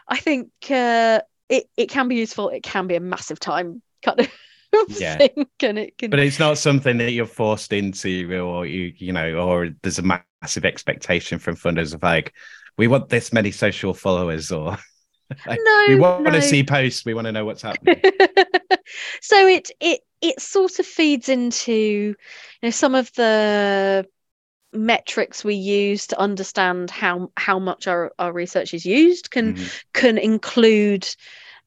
I 0.08 0.16
think 0.18 0.50
uh, 0.70 1.20
it 1.48 1.68
it 1.76 1.88
can 1.88 2.08
be 2.08 2.16
useful. 2.16 2.48
It 2.48 2.62
can 2.62 2.86
be 2.86 2.96
a 2.96 3.00
massive 3.00 3.40
time 3.40 3.82
kind 4.02 4.20
of 4.20 4.28
Yeah. 4.88 5.18
thing, 5.18 5.46
and 5.62 5.78
it 5.78 5.98
can. 5.98 6.10
but 6.10 6.20
it's 6.20 6.38
not 6.38 6.58
something 6.58 6.98
that 6.98 7.12
you're 7.12 7.26
forced 7.26 7.72
into, 7.72 8.32
or 8.42 8.66
you 8.66 8.92
you 8.96 9.12
know, 9.12 9.36
or 9.36 9.70
there's 9.82 9.98
a 9.98 10.22
massive 10.42 10.64
expectation 10.64 11.38
from 11.38 11.56
funders 11.56 11.94
of 11.94 12.02
like, 12.02 12.34
we 12.78 12.88
want 12.88 13.08
this 13.08 13.32
many 13.32 13.50
social 13.50 13.94
followers, 13.94 14.52
or 14.52 14.78
like, 15.46 15.64
no, 15.64 15.82
we 15.86 15.96
want 15.96 16.26
no. 16.26 16.32
to 16.34 16.42
see 16.42 16.64
posts, 16.64 17.04
we 17.04 17.14
want 17.14 17.26
to 17.26 17.32
know 17.32 17.44
what's 17.44 17.62
happening. 17.62 18.04
so 19.20 19.46
it 19.46 19.70
it 19.80 20.00
it 20.20 20.40
sort 20.40 20.78
of 20.78 20.86
feeds 20.86 21.28
into 21.28 21.72
you 21.72 22.16
know 22.62 22.70
some 22.70 22.94
of 22.94 23.12
the 23.14 24.06
metrics 24.72 25.44
we 25.44 25.54
use 25.56 26.08
to 26.08 26.20
understand 26.20 26.90
how 26.90 27.30
how 27.36 27.58
much 27.58 27.86
our, 27.88 28.12
our 28.18 28.32
research 28.32 28.74
is 28.74 28.86
used 28.86 29.30
can 29.30 29.54
Mhm. 29.54 29.72
can 29.94 30.18
include 30.18 31.08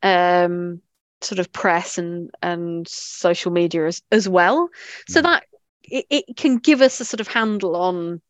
um 0.03 0.81
sort 1.21 1.39
of 1.39 1.51
press 1.51 1.97
and 1.97 2.29
and 2.41 2.87
social 2.87 3.51
media 3.51 3.87
as, 3.87 4.01
as 4.11 4.29
well 4.29 4.69
so 5.07 5.21
Mhm. 5.21 5.23
that 5.23 5.43
it, 5.83 6.05
it 6.09 6.37
can 6.37 6.57
give 6.57 6.81
us 6.81 6.99
a 6.99 7.05
sort 7.05 7.21
of 7.21 7.27
handle 7.27 7.75
on 7.75 8.21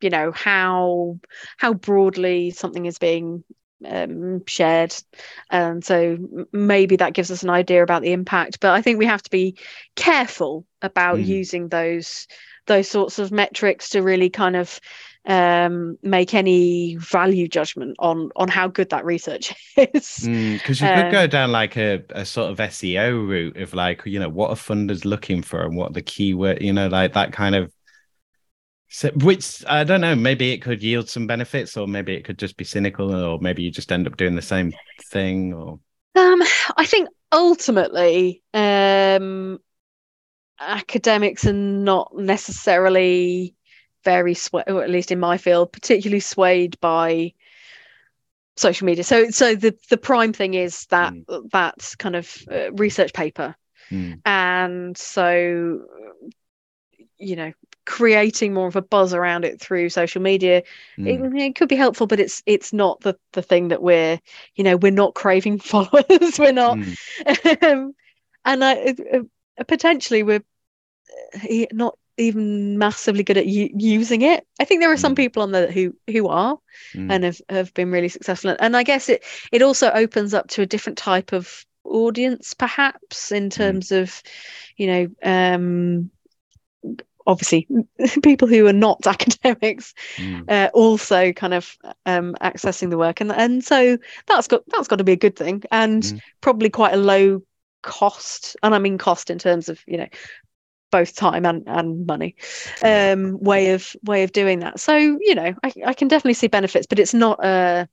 you 0.00 0.10
know 0.10 0.32
how 0.32 1.18
how 1.56 1.72
broadly 1.74 2.50
something 2.50 2.86
is 2.86 2.98
being 2.98 3.44
um, 3.84 4.44
shared 4.46 4.94
and 5.50 5.84
so 5.84 6.16
maybe 6.52 6.96
that 6.96 7.12
gives 7.12 7.30
us 7.30 7.42
an 7.42 7.50
idea 7.50 7.82
about 7.82 8.02
the 8.02 8.12
impact 8.12 8.58
but 8.60 8.72
i 8.72 8.80
think 8.80 8.98
we 8.98 9.06
have 9.06 9.22
to 9.22 9.30
be 9.30 9.58
careful 9.96 10.66
about 10.82 11.16
Mm. 11.18 11.26
using 11.26 11.68
those 11.68 12.26
those 12.66 12.88
sorts 12.88 13.18
of 13.18 13.30
metrics 13.30 13.90
to 13.90 14.02
really 14.02 14.30
kind 14.30 14.56
of 14.56 14.80
um, 15.26 15.98
make 16.02 16.34
any 16.34 16.96
value 16.96 17.48
judgment 17.48 17.96
on 17.98 18.30
on 18.36 18.48
how 18.48 18.68
good 18.68 18.90
that 18.90 19.04
research 19.04 19.54
is 19.94 20.30
Because 20.58 20.80
you 20.80 20.90
could 20.90 21.10
go 21.10 21.26
Um, 21.26 21.26
down 21.26 21.52
like 21.52 21.76
a, 21.76 22.02
a 22.10 22.24
sort 22.24 22.50
of 22.50 22.58
SEO 22.58 23.10
route 23.10 23.58
of 23.58 23.74
like, 23.74 24.02
you 24.06 24.18
know, 24.18 24.30
what 24.30 24.48
are 24.50 24.56
funders 24.56 25.04
looking 25.04 25.42
for 25.42 25.60
and 25.62 25.76
what 25.76 25.92
the 25.92 26.00
keyword, 26.02 26.62
you 26.62 26.72
know, 26.72 26.88
like 26.88 27.12
that 27.12 27.32
kind 27.34 27.54
of. 27.54 27.70
So, 28.88 29.10
which 29.10 29.64
I 29.66 29.84
don't 29.84 30.00
know, 30.00 30.14
maybe 30.14 30.52
it 30.52 30.58
could 30.62 30.82
yield 30.82 31.08
some 31.08 31.26
benefits, 31.26 31.76
or 31.76 31.86
maybe 31.88 32.14
it 32.14 32.24
could 32.24 32.38
just 32.38 32.56
be 32.56 32.64
cynical, 32.64 33.12
or 33.14 33.38
maybe 33.40 33.62
you 33.62 33.70
just 33.70 33.90
end 33.92 34.06
up 34.06 34.16
doing 34.16 34.36
the 34.36 34.42
same 34.42 34.72
thing, 35.10 35.52
or 35.52 35.80
Um, 36.14 36.42
I 36.76 36.86
think 36.86 37.08
ultimately, 37.32 38.42
um, 38.54 39.58
academics 40.60 41.46
are 41.46 41.52
not 41.52 42.12
necessarily 42.16 43.55
very 44.06 44.34
swayed, 44.34 44.70
or 44.70 44.82
at 44.82 44.90
least 44.90 45.10
in 45.10 45.20
my 45.20 45.36
field, 45.36 45.72
particularly 45.72 46.20
swayed 46.20 46.78
by 46.80 47.34
social 48.56 48.86
media. 48.86 49.04
So, 49.04 49.30
so 49.30 49.54
the 49.54 49.76
the 49.90 49.98
prime 49.98 50.32
thing 50.32 50.54
is 50.54 50.86
that 50.86 51.12
that 51.52 51.94
kind 51.98 52.16
of 52.16 52.32
uh, 52.50 52.72
research 52.72 53.12
paper, 53.12 53.54
Mm, 53.92 54.20
and 54.24 54.96
so 54.96 55.82
you 57.18 57.36
know, 57.36 57.52
creating 57.84 58.52
more 58.52 58.66
of 58.66 58.76
a 58.76 58.82
buzz 58.82 59.14
around 59.14 59.44
it 59.44 59.60
through 59.60 59.88
social 59.88 60.20
media 60.20 60.62
mm, 60.98 61.06
it, 61.06 61.40
it 61.40 61.54
could 61.54 61.68
be 61.68 61.76
helpful 61.76 62.06
but 62.06 62.18
it's 62.18 62.42
it's 62.46 62.72
not 62.72 63.00
the 63.00 63.16
the 63.32 63.42
thing 63.42 63.68
that 63.68 63.80
we're 63.80 64.18
you 64.56 64.64
know 64.64 64.76
we're 64.76 64.90
not 64.90 65.14
craving 65.14 65.58
followers. 65.72 66.38
We're 66.38 66.52
not 66.52 66.78
mm, 66.78 67.62
um, 67.62 67.94
and 68.44 68.64
I, 68.64 68.94
uh, 69.14 69.64
potentially 69.68 70.22
we're 70.22 70.42
uh, 71.34 71.66
not 71.72 71.96
even 72.18 72.78
massively 72.78 73.22
good 73.22 73.36
at 73.38 73.46
u- 73.46 73.70
using 73.76 74.22
it 74.22 74.46
i 74.60 74.64
think 74.64 74.80
there 74.80 74.92
are 74.92 74.96
some 74.96 75.12
Mm. 75.12 75.16
people 75.16 75.42
on 75.42 75.52
there 75.52 75.70
who 75.70 75.94
who 76.10 76.28
are 76.28 76.58
mm, 76.94 77.10
and 77.10 77.24
have, 77.24 77.40
have 77.48 77.74
been 77.74 77.90
really 77.90 78.08
successful 78.08 78.56
and 78.58 78.76
i 78.76 78.82
guess 78.82 79.08
it 79.08 79.24
it 79.52 79.62
also 79.62 79.90
opens 79.90 80.34
up 80.34 80.48
to 80.48 80.62
a 80.62 80.66
different 80.66 80.98
type 80.98 81.32
of 81.32 81.64
audience 81.84 82.54
perhaps 82.54 83.32
in 83.32 83.50
terms 83.50 83.92
of 83.92 84.22
you 84.76 84.86
know 84.86 85.08
um 85.22 86.10
obviously 87.26 87.66
people 88.22 88.48
who 88.48 88.66
are 88.66 88.72
not 88.72 89.06
academics 89.06 89.94
Mm. 90.18 90.44
uh, 90.48 90.68
also 90.74 91.32
kind 91.32 91.54
of 91.54 91.76
um, 92.06 92.34
accessing 92.40 92.90
the 92.90 92.98
work 92.98 93.20
and 93.20 93.32
and 93.32 93.64
so 93.64 93.98
that's 94.26 94.48
got 94.48 94.62
that's 94.68 94.88
got 94.88 94.96
to 94.96 95.04
be 95.04 95.12
a 95.12 95.16
good 95.16 95.36
thing 95.36 95.62
and 95.70 96.02
Mm. 96.04 96.20
probably 96.40 96.70
quite 96.70 96.94
a 96.94 96.98
low 96.98 97.42
cost 97.82 98.56
and 98.62 98.74
i 98.74 98.78
mean 98.78 98.98
cost 98.98 99.30
in 99.30 99.38
terms 99.38 99.68
of 99.68 99.80
you 99.86 99.96
know 99.98 100.06
both 100.96 101.14
time 101.14 101.44
and, 101.44 101.64
and 101.66 102.06
money 102.06 102.34
um 102.82 103.38
way 103.40 103.72
of 103.72 103.94
way 104.04 104.22
of 104.22 104.32
doing 104.32 104.60
that 104.60 104.80
so 104.80 104.96
you 104.96 105.34
know 105.34 105.54
I, 105.62 105.72
I 105.86 105.94
can 105.94 106.08
definitely 106.08 106.34
see 106.34 106.46
benefits 106.48 106.86
but 106.86 106.98
it's 106.98 107.14
not 107.14 107.44
a 107.44 107.88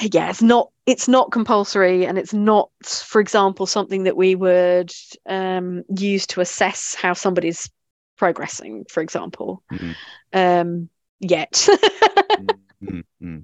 yeah 0.00 0.30
it's 0.30 0.42
not 0.42 0.70
it's 0.86 1.08
not 1.08 1.32
compulsory 1.32 2.06
and 2.06 2.18
it's 2.18 2.34
not 2.34 2.70
for 2.84 3.20
example 3.20 3.66
something 3.66 4.04
that 4.04 4.16
we 4.16 4.34
would 4.34 4.92
um 5.26 5.82
use 5.96 6.26
to 6.26 6.40
assess 6.40 6.94
how 6.94 7.14
somebody's 7.14 7.70
progressing 8.16 8.84
for 8.88 9.00
example 9.00 9.62
Mm. 9.72 9.94
um 10.32 10.88
yet 11.20 11.68
Mm, 12.80 13.02
mm. 13.22 13.42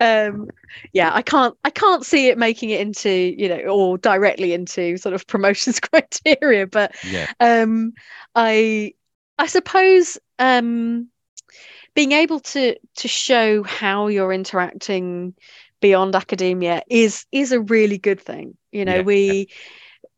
Um 0.00 0.48
yeah 0.92 1.10
i 1.14 1.22
can't 1.22 1.56
i 1.64 1.70
can't 1.70 2.04
see 2.04 2.28
it 2.28 2.38
making 2.38 2.70
it 2.70 2.80
into 2.80 3.10
you 3.10 3.48
know 3.48 3.60
or 3.60 3.98
directly 3.98 4.52
into 4.52 4.96
sort 4.96 5.14
of 5.14 5.26
promotions 5.26 5.80
criteria 5.80 6.66
but 6.66 6.94
Yeah. 7.02 7.26
um 7.40 7.92
i 8.34 8.92
i 9.38 9.46
suppose 9.46 10.18
um 10.38 11.08
being 11.94 12.12
able 12.12 12.40
to 12.40 12.76
to 12.96 13.08
show 13.08 13.62
how 13.62 14.08
you're 14.08 14.32
interacting 14.32 15.34
beyond 15.80 16.14
academia 16.16 16.82
is 16.88 17.26
is 17.32 17.52
a 17.52 17.60
really 17.60 17.98
good 17.98 18.20
thing 18.20 18.56
you 18.72 18.84
know 18.84 18.96
Yeah. 18.98 19.02
we 19.02 19.48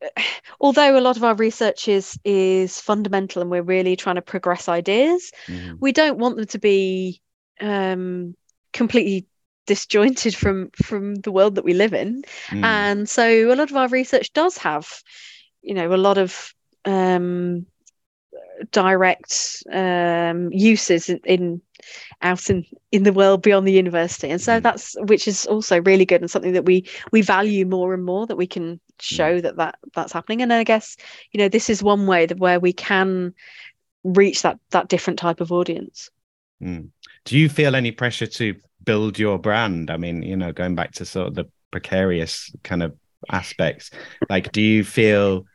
although 0.59 0.97
a 0.97 1.01
lot 1.01 1.17
of 1.17 1.23
our 1.23 1.35
research 1.35 1.87
is 1.87 2.19
is 2.23 2.79
fundamental 2.79 3.41
and 3.41 3.51
we're 3.51 3.61
really 3.61 3.95
trying 3.95 4.15
to 4.15 4.21
progress 4.21 4.69
ideas 4.69 5.31
Mhm. 5.49 5.77
we 5.79 5.91
don't 5.91 6.17
want 6.17 6.37
them 6.37 6.45
to 6.47 6.59
be 6.59 7.21
um 7.59 8.35
completely 8.77 9.27
disjointed 9.67 10.35
from 10.35 10.69
from 10.85 11.15
the 11.25 11.31
world 11.31 11.55
that 11.55 11.65
we 11.65 11.73
live 11.73 11.93
in 11.93 12.23
Mm. 12.51 12.63
and 12.63 13.09
so 13.09 13.25
a 13.51 13.55
lot 13.55 13.69
of 13.71 13.77
our 13.77 13.89
research 13.89 14.33
does 14.33 14.57
have 14.59 14.87
you 15.61 15.73
know 15.75 15.93
a 15.93 16.03
lot 16.07 16.17
of 16.17 16.53
um 16.85 17.65
direct 18.71 19.63
um 19.71 20.49
uses 20.51 21.09
in, 21.09 21.19
in 21.25 21.61
out 22.21 22.49
in 22.49 22.65
in 22.91 23.03
the 23.03 23.13
world 23.13 23.41
beyond 23.41 23.67
the 23.67 23.71
university 23.71 24.29
and 24.29 24.41
so 24.41 24.59
Mm. 24.59 24.63
that's 24.63 24.95
which 25.07 25.27
is 25.27 25.45
also 25.45 25.81
really 25.81 26.05
good 26.05 26.21
and 26.21 26.31
something 26.31 26.53
that 26.53 26.65
we 26.65 26.85
we 27.11 27.21
value 27.21 27.65
more 27.65 27.93
and 27.93 28.03
more 28.05 28.25
that 28.27 28.37
we 28.37 28.47
can 28.47 28.63
Mm. 28.73 28.79
show 28.99 29.41
that 29.41 29.57
that 29.57 29.75
that's 29.93 30.13
happening 30.13 30.41
and 30.41 30.51
i 30.53 30.63
guess 30.63 30.97
you 31.31 31.37
know 31.37 31.49
this 31.49 31.69
is 31.69 31.83
one 31.83 32.07
way 32.07 32.25
that 32.25 32.39
where 32.39 32.59
we 32.59 32.73
can 32.73 33.33
reach 34.03 34.41
that 34.41 34.57
that 34.71 34.89
different 34.89 35.19
type 35.19 35.41
of 35.41 35.51
audience 35.51 36.09
Mm. 36.63 36.89
Do 37.25 37.37
you 37.37 37.49
feel 37.49 37.75
any 37.75 37.91
pressure 37.91 38.25
to 38.27 38.55
build 38.87 39.19
your 39.19 39.37
brand? 39.37 39.91
I 39.91 39.97
mean, 39.97 40.23
you 40.23 40.35
know, 40.35 40.51
going 40.51 40.73
back 40.73 40.93
to 40.93 41.05
sort 41.05 41.27
of 41.27 41.35
the 41.35 41.45
precarious 41.69 42.51
kind 42.63 42.81
of 42.81 42.95
aspects, 43.29 43.91
like, 44.29 44.51
do 44.51 44.61
you 44.61 44.83
feel 44.83 45.45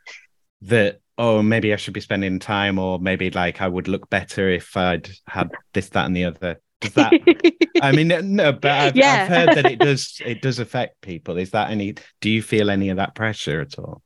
that, 0.61 1.01
oh, 1.17 1.41
maybe 1.41 1.73
I 1.73 1.75
should 1.75 1.93
be 1.93 1.99
spending 1.99 2.39
time, 2.39 2.79
or 2.79 2.99
maybe 2.99 3.29
like 3.31 3.59
I 3.59 3.67
would 3.67 3.89
look 3.89 4.09
better 4.09 4.47
if 4.49 4.77
I'd 4.77 5.09
had 5.27 5.51
this, 5.73 5.89
that, 5.89 6.05
and 6.05 6.15
the 6.15 6.25
other? 6.25 6.61
Does 6.79 6.93
that, 6.93 7.13
I 7.81 7.91
mean, 7.91 8.09
no, 8.35 8.51
but 8.53 8.71
I've, 8.83 8.95
Yeah. 8.95 9.23
I've 9.23 9.27
heard 9.27 9.57
that 9.57 9.71
it 9.71 9.79
does, 9.89 10.21
it 10.23 10.41
does 10.41 10.59
affect 10.59 11.01
people. 11.01 11.37
Is 11.37 11.51
that 11.51 11.71
any, 11.71 11.95
do 12.21 12.29
you 12.29 12.41
feel 12.41 12.69
any 12.69 12.89
of 12.89 12.97
that 12.97 13.15
pressure 13.15 13.61
at 13.61 13.79
all? 13.79 14.01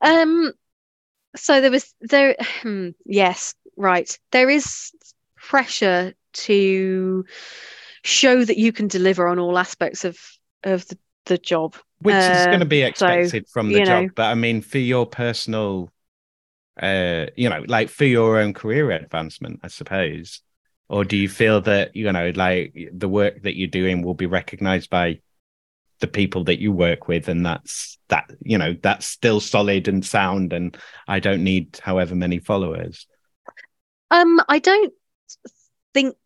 Um, 0.00 0.52
so 1.36 1.60
there 1.60 1.70
was 1.70 1.92
there, 2.00 2.36
hmm, 2.62 2.90
yes, 3.04 3.54
right. 3.76 4.16
There 4.30 4.48
is 4.48 4.92
pressure 5.36 6.14
to 6.32 7.24
show 8.04 8.44
that 8.44 8.58
you 8.58 8.72
can 8.72 8.88
deliver 8.88 9.28
on 9.28 9.38
all 9.38 9.58
aspects 9.58 10.04
of 10.04 10.18
of 10.64 10.86
the, 10.88 10.98
the 11.26 11.38
job. 11.38 11.76
which 12.00 12.14
is 12.14 12.46
going 12.46 12.58
to 12.60 12.64
Um, 12.64 12.68
be 12.68 12.80
so, 12.94 13.06
expected 13.06 13.48
from 13.48 13.68
the 13.68 13.80
job 13.82 14.04
know. 14.04 14.10
but 14.14 14.26
i 14.26 14.34
mean 14.34 14.62
for 14.62 14.78
your 14.78 15.06
personal 15.06 15.90
uh 16.80 17.26
you 17.36 17.48
know 17.48 17.62
like 17.66 17.88
for 17.88 18.04
your 18.04 18.38
own 18.38 18.54
career 18.54 18.90
advancement 18.90 19.60
i 19.62 19.68
suppose 19.68 20.40
or 20.88 21.04
do 21.04 21.16
you 21.16 21.28
feel 21.28 21.60
that 21.62 21.94
you 21.94 22.10
know 22.10 22.32
like 22.34 22.74
the 22.92 23.08
work 23.08 23.42
that 23.42 23.56
you're 23.56 23.68
doing 23.68 24.02
will 24.02 24.14
be 24.14 24.26
recognized 24.26 24.88
by 24.90 25.20
the 26.00 26.06
people 26.06 26.44
that 26.44 26.58
you 26.60 26.72
work 26.72 27.08
with 27.08 27.28
and 27.28 27.44
that's 27.44 27.98
that 28.08 28.30
you 28.42 28.56
know 28.56 28.74
that's 28.82 29.06
still 29.06 29.40
solid 29.40 29.88
and 29.88 30.04
sound 30.04 30.52
and 30.54 30.76
i 31.06 31.20
don't 31.20 31.44
need 31.44 31.78
however 31.82 32.14
many 32.14 32.38
followers 32.38 33.06
Um, 34.10 34.40
I 34.48 34.58
don't 34.58 34.92
think 35.94 36.16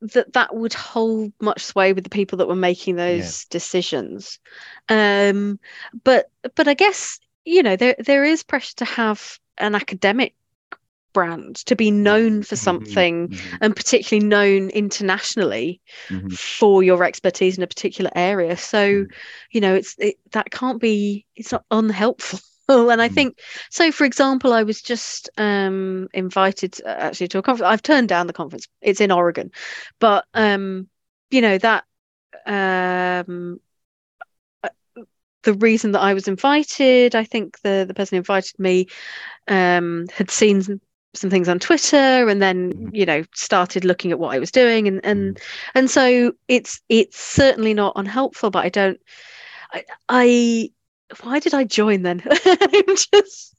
that 0.00 0.32
that 0.32 0.54
would 0.54 0.74
hold 0.74 1.32
much 1.40 1.62
sway 1.64 1.92
with 1.92 2.04
the 2.04 2.10
people 2.10 2.38
that 2.38 2.48
were 2.48 2.56
making 2.56 2.96
those 2.96 3.44
decisions. 3.46 4.38
Um, 4.88 5.58
but 6.04 6.30
but 6.54 6.68
I 6.68 6.74
guess 6.74 7.18
you 7.44 7.62
know 7.62 7.76
there 7.76 7.96
there 7.98 8.24
is 8.24 8.42
pressure 8.42 8.76
to 8.76 8.84
have 8.84 9.38
an 9.58 9.74
academic 9.74 10.34
brand 11.12 11.56
to 11.56 11.74
be 11.76 11.90
known 11.90 12.42
for 12.42 12.54
Mhm, 12.54 12.62
something 12.62 13.28
mhm, 13.28 13.58
and 13.60 13.74
particularly 13.76 14.26
known 14.26 14.70
internationally 14.70 15.80
mhm. 16.10 16.38
for 16.38 16.82
your 16.84 17.02
expertise 17.04 17.56
in 17.58 17.64
a 17.64 17.66
particular 17.66 18.10
area 18.14 18.56
so 18.56 18.86
Mm. 18.88 19.12
you 19.50 19.60
know 19.60 19.74
it's 19.74 19.96
it, 19.98 20.16
that 20.32 20.50
can't 20.52 20.80
be 20.80 21.26
it's 21.36 21.52
not 21.52 21.64
unhelpful 21.70 22.38
and 22.90 23.02
i 23.02 23.08
Mm. 23.08 23.14
think 23.14 23.38
so 23.70 23.90
for 23.92 24.04
example 24.04 24.52
i 24.52 24.62
was 24.62 24.82
just 24.82 25.30
um 25.38 26.08
invited 26.12 26.80
uh, 26.86 26.88
actually 26.88 27.28
to 27.28 27.38
a 27.38 27.42
conference 27.42 27.68
i've 27.70 27.82
turned 27.82 28.08
down 28.08 28.26
the 28.26 28.32
conference 28.32 28.68
it's 28.80 29.00
in 29.00 29.10
oregon 29.10 29.50
but 30.00 30.24
um 30.34 30.88
you 31.30 31.40
know 31.40 31.58
that 31.58 31.84
um 32.46 33.60
uh, 34.64 34.68
the 35.42 35.54
reason 35.54 35.92
that 35.92 36.00
I 36.00 36.14
was 36.14 36.28
invited, 36.28 37.14
I 37.14 37.24
think 37.24 37.60
the 37.62 37.84
the 37.86 37.94
person 37.94 38.16
who 38.16 38.20
invited 38.20 38.58
me 38.58 38.86
um, 39.48 40.06
had 40.14 40.30
seen 40.30 40.62
some, 40.62 40.80
some 41.14 41.30
things 41.30 41.48
on 41.48 41.58
Twitter 41.58 42.28
and 42.28 42.42
then 42.42 42.72
Mhm. 42.72 42.90
you 42.92 43.06
know 43.06 43.24
started 43.34 43.84
looking 43.84 44.12
at 44.12 44.18
what 44.18 44.34
I 44.34 44.38
was 44.38 44.50
doing 44.50 44.88
and 44.88 45.00
and 45.04 45.38
and 45.74 45.90
so 45.90 46.32
it's 46.48 46.80
it's 46.88 47.18
certainly 47.20 47.74
not 47.74 47.94
unhelpful, 47.96 48.50
but 48.50 48.64
I 48.64 48.68
don't 48.68 49.00
I, 49.72 49.84
I 50.08 50.70
why 51.22 51.38
did 51.40 51.54
I 51.54 51.64
join 51.64 52.02
then? 52.02 52.22
I'm 52.44 52.96
just 53.12 53.54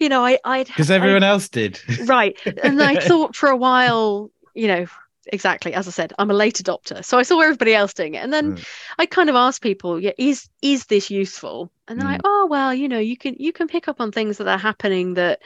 you 0.00 0.08
know 0.08 0.24
I 0.24 0.38
I'd 0.44 0.66
because 0.68 0.90
I- 0.90 0.96
everyone 0.96 1.24
else 1.24 1.48
did 1.48 1.80
right 2.06 2.38
and 2.62 2.80
i 2.80 2.96
thought 3.00 3.34
for 3.34 3.48
a 3.48 3.56
while 3.56 4.30
you 4.54 4.68
know 4.68 4.86
exactly 5.32 5.74
as 5.74 5.88
i 5.88 5.90
said 5.90 6.12
i'm 6.20 6.30
a 6.30 6.34
late 6.34 6.54
adopter 6.62 7.04
so 7.04 7.18
i 7.18 7.24
saw 7.24 7.40
everybody 7.40 7.74
else 7.74 7.92
doing 7.92 8.14
it 8.14 8.18
and 8.22 8.32
then 8.32 8.52
Mm. 8.52 8.64
i 9.00 9.06
kind 9.06 9.28
of 9.28 9.34
asked 9.34 9.62
people 9.62 9.98
yeah 10.00 10.12
is 10.18 10.48
is 10.62 10.86
this 10.86 11.10
useful 11.10 11.72
and 11.88 11.98
they're 11.98 12.06
like 12.06 12.20
Mm. 12.22 12.30
oh 12.30 12.46
well 12.48 12.72
you 12.72 12.88
know 12.88 13.00
you 13.00 13.16
can 13.16 13.34
you 13.40 13.52
can 13.52 13.66
pick 13.66 13.88
up 13.88 14.00
on 14.00 14.12
things 14.12 14.38
that 14.38 14.46
are 14.46 14.56
happening 14.56 15.14
that 15.14 15.42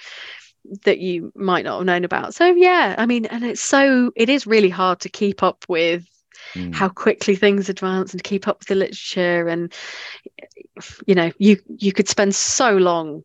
that 0.84 0.98
you 0.98 1.32
might 1.34 1.64
not 1.64 1.78
have 1.78 1.86
known 1.86 2.04
about 2.04 2.34
so 2.34 2.44
yeah 2.54 2.94
i 2.98 3.06
mean 3.06 3.24
and 3.24 3.42
it's 3.42 3.62
so 3.62 4.12
it 4.16 4.28
is 4.28 4.46
really 4.46 4.68
hard 4.68 5.00
to 5.00 5.08
keep 5.08 5.42
up 5.42 5.64
with 5.66 6.04
Mm. 6.56 6.74
how 6.74 6.88
quickly 6.88 7.36
things 7.36 7.68
advance 7.68 8.12
and 8.12 8.24
keep 8.24 8.48
up 8.48 8.58
with 8.58 8.66
the 8.68 8.74
literature 8.74 9.46
and 9.46 9.72
you 11.06 11.14
know 11.14 11.30
you 11.38 11.58
you 11.78 11.92
could 11.92 12.08
spend 12.08 12.34
so 12.34 12.76
long 12.76 13.22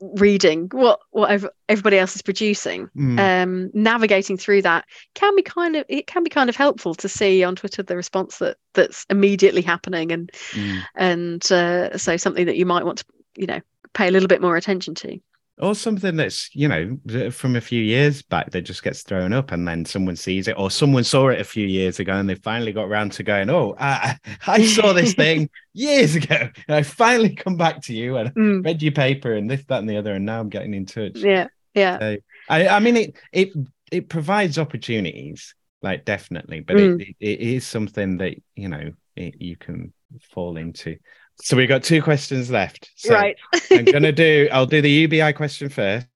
reading 0.00 0.66
what 0.72 0.98
what 1.10 1.42
everybody 1.68 1.98
else 1.98 2.16
is 2.16 2.22
producing 2.22 2.88
Mm. 2.96 3.18
um 3.18 3.70
navigating 3.74 4.38
through 4.38 4.62
that 4.62 4.86
can 5.14 5.36
be 5.36 5.42
kind 5.42 5.76
of 5.76 5.84
it 5.90 6.06
can 6.06 6.24
be 6.24 6.30
kind 6.30 6.48
of 6.48 6.56
helpful 6.56 6.94
to 6.94 7.08
see 7.08 7.44
on 7.44 7.54
twitter 7.54 7.82
the 7.82 7.96
response 7.96 8.38
that 8.38 8.56
that's 8.72 9.04
immediately 9.10 9.62
happening 9.62 10.10
and 10.12 10.30
Mm. 10.52 10.82
and 10.96 11.52
uh, 11.52 11.98
so 11.98 12.16
something 12.16 12.46
that 12.46 12.56
you 12.56 12.64
might 12.64 12.84
want 12.86 12.98
to 12.98 13.04
you 13.36 13.46
know 13.46 13.60
pay 13.92 14.08
a 14.08 14.10
little 14.10 14.28
bit 14.28 14.40
more 14.40 14.56
attention 14.56 14.94
to 14.96 15.18
or 15.60 15.74
something 15.74 16.16
that's 16.16 16.50
you 16.54 16.68
know 16.68 17.30
from 17.30 17.56
a 17.56 17.60
few 17.60 17.82
years 17.82 18.22
back 18.22 18.50
that 18.50 18.62
just 18.62 18.82
gets 18.82 19.02
thrown 19.02 19.32
up 19.32 19.52
and 19.52 19.66
then 19.68 19.84
someone 19.84 20.16
sees 20.16 20.48
it 20.48 20.58
or 20.58 20.70
someone 20.70 21.04
saw 21.04 21.28
it 21.28 21.40
a 21.40 21.44
few 21.44 21.66
years 21.66 22.00
ago 22.00 22.12
and 22.14 22.28
they 22.28 22.34
finally 22.34 22.72
got 22.72 22.84
around 22.88 23.12
to 23.12 23.22
going 23.22 23.50
oh 23.50 23.74
i, 23.78 24.16
I 24.46 24.62
saw 24.62 24.92
this 24.92 25.12
thing 25.14 25.48
years 25.74 26.14
ago. 26.16 26.48
And 26.68 26.76
i 26.76 26.82
finally 26.82 27.34
come 27.34 27.56
back 27.56 27.82
to 27.82 27.94
you 27.94 28.16
and 28.16 28.32
Mm, 28.36 28.64
read 28.64 28.82
your 28.82 28.92
paper 28.92 29.32
and 29.34 29.50
this 29.50 29.64
that 29.66 29.78
and 29.80 29.88
the 29.88 29.96
other 29.98 30.14
and 30.14 30.24
now 30.26 30.40
i'm 30.40 30.48
getting 30.48 30.74
in 30.74 30.86
touch. 30.86 31.24
Yeah 31.24 31.48
yeah. 31.74 31.98
So, 32.00 32.16
I, 32.48 32.68
I 32.68 32.80
mean 32.80 32.96
it 32.96 33.16
it 33.32 33.50
it 33.92 34.08
provides 34.08 34.58
opportunities 34.58 35.54
like 35.82 36.04
definitely 36.04 36.60
but 36.60 36.78
Mm. 36.78 37.00
it, 37.00 37.16
it 37.20 37.40
is 37.40 37.66
something 37.66 38.18
that 38.18 38.34
you 38.54 38.68
know 38.68 38.92
it, 39.16 39.40
you 39.40 39.56
can 39.56 39.92
fall 40.32 40.56
into 40.56 40.96
so 41.42 41.56
we've 41.56 41.68
got 41.68 41.82
two 41.82 42.02
questions 42.02 42.50
left 42.50 42.90
so 42.96 43.14
right 43.14 43.36
I'm 43.70 43.84
gonna 43.84 44.12
do. 44.12 44.48
I'll 44.52 44.66
do 44.66 44.80
the 44.80 44.90
UBI 44.90 45.32
question 45.32 45.68
first. 45.68 46.06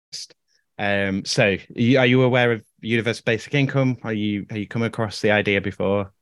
Um, 0.79 1.25
so 1.25 1.57
are 1.79 2.07
you 2.07 2.23
aware 2.23 2.53
of 2.53 2.65
universal 2.81 3.23
basic 3.25 3.55
income? 3.55 3.97
Are 4.03 4.13
you 4.13 4.47
have 4.51 4.59
you 4.59 4.67
come 4.69 4.83
across 4.83 5.21
the 5.21 5.31
idea 5.31 5.61
before? 5.61 6.13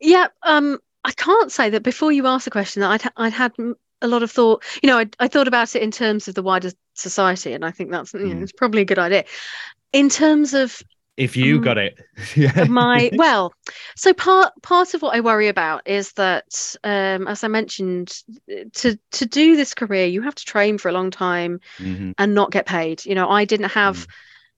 yeah 0.00 0.28
um 0.44 0.78
i 1.04 1.10
can't 1.12 1.50
say 1.50 1.70
that 1.70 1.82
before 1.82 2.12
you 2.12 2.24
asked 2.26 2.44
the 2.44 2.50
question 2.52 2.80
that 2.82 2.90
i'd, 3.04 3.12
I'd 3.16 3.32
had 3.32 3.52
a 4.00 4.06
lot 4.06 4.22
of 4.22 4.30
thought. 4.30 4.62
You 4.80 4.88
know, 4.88 4.98
I, 4.98 5.06
I 5.18 5.26
thought 5.28 5.48
about 5.48 5.74
it 5.74 5.82
in 5.82 5.90
terms 5.90 6.28
of 6.28 6.36
the 6.36 6.42
wider 6.42 6.70
society, 6.94 7.52
and 7.52 7.64
I 7.64 7.72
think 7.72 7.90
that's 7.90 8.14
you 8.14 8.20
know, 8.20 8.34
Mm. 8.36 8.42
it's 8.42 8.52
probably 8.52 8.82
a 8.82 8.84
good 8.84 8.98
idea. 8.98 9.24
In 9.92 10.08
terms 10.08 10.54
of 10.54 10.80
If 11.18 11.36
you 11.36 11.56
Um, 11.56 11.60
got 11.60 11.78
it, 11.78 11.98
yeah. 12.36 12.68
my 12.68 13.10
well 13.14 13.54
so 13.96 14.12
part 14.12 14.52
part 14.62 14.94
of 14.94 15.02
what 15.02 15.14
i 15.14 15.20
worry 15.20 15.48
about 15.48 15.86
is 15.86 16.12
that 16.14 16.76
um 16.84 17.28
as 17.28 17.44
i 17.44 17.48
mentioned 17.48 18.22
to 18.74 18.98
to 19.12 19.26
do 19.26 19.56
this 19.56 19.74
career 19.74 20.06
you 20.06 20.22
have 20.22 20.34
to 20.34 20.44
train 20.44 20.78
for 20.78 20.88
a 20.88 20.92
long 20.92 21.10
time 21.10 21.60
Mhm. 21.80 22.14
and 22.18 22.34
not 22.34 22.50
get 22.50 22.66
paid 22.66 23.04
you 23.06 23.14
know 23.14 23.28
i 23.30 23.44
didn't 23.44 23.70
have 23.70 24.06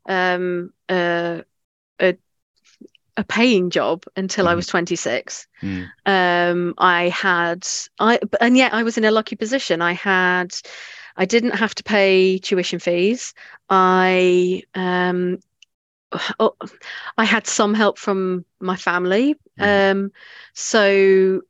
um 0.09 0.73
a 0.91 1.45
a, 2.01 2.16
a 3.16 3.24
paying 3.24 3.70
job 3.70 4.05
until 4.16 4.49
i 4.49 4.53
Mhm. 4.53 4.57
was 4.57 4.66
26 4.66 5.47
Mm. 5.62 5.93
um 6.07 6.74
i 6.78 7.09
had 7.09 7.66
i 7.99 8.19
and 8.41 8.57
yet 8.57 8.73
i 8.73 8.82
was 8.82 8.97
in 8.99 9.05
a 9.05 9.11
lucky 9.11 9.37
position 9.37 9.82
i 9.82 9.93
had 9.93 10.55
i 11.16 11.24
didn't 11.27 11.57
have 11.57 11.74
to 11.74 11.82
pay 11.82 12.39
tuition 12.39 12.78
fees 12.78 13.35
i 13.69 14.62
um 14.74 15.39
oh, 16.41 16.55
i 17.19 17.24
had 17.24 17.47
some 17.47 17.74
help 17.74 17.99
from 17.99 18.45
my 18.61 18.77
family 18.77 19.37
Mhm. 19.59 19.91
um 19.93 20.12
so 20.55 21.43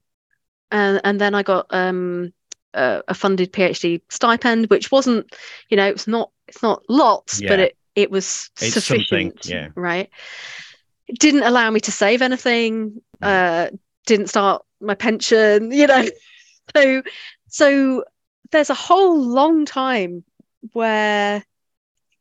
and 0.70 1.00
and 1.04 1.20
then 1.20 1.34
i 1.34 1.42
got 1.42 1.66
um 1.70 2.32
a, 2.74 3.02
a 3.08 3.14
funded 3.14 3.52
phd 3.52 4.00
stipend 4.10 4.68
which 4.70 4.90
wasn't 4.92 5.34
you 5.68 5.76
know 5.76 5.86
it's 5.88 6.06
not 6.06 6.30
it's 6.48 6.62
not 6.62 6.82
lots 6.88 7.40
but 7.48 7.60
it 7.60 7.76
it 7.94 8.10
was 8.10 8.50
It's 8.60 8.84
something, 8.84 9.32
sufficient 9.34 9.46
yeah. 9.46 9.68
right 9.74 10.08
it 11.08 11.18
didn't 11.18 11.42
allow 11.42 11.70
me 11.70 11.80
to 11.80 11.92
save 11.92 12.22
anything 12.22 13.00
Mm. 13.22 13.26
uh 13.26 13.70
didn't 14.06 14.28
start 14.28 14.64
my 14.80 14.94
pension 14.94 15.70
you 15.80 15.86
know 15.86 16.06
so 16.74 17.02
so 17.48 18.04
there's 18.50 18.70
a 18.70 18.74
whole 18.74 19.20
long 19.20 19.64
time 19.66 20.24
where 20.72 21.44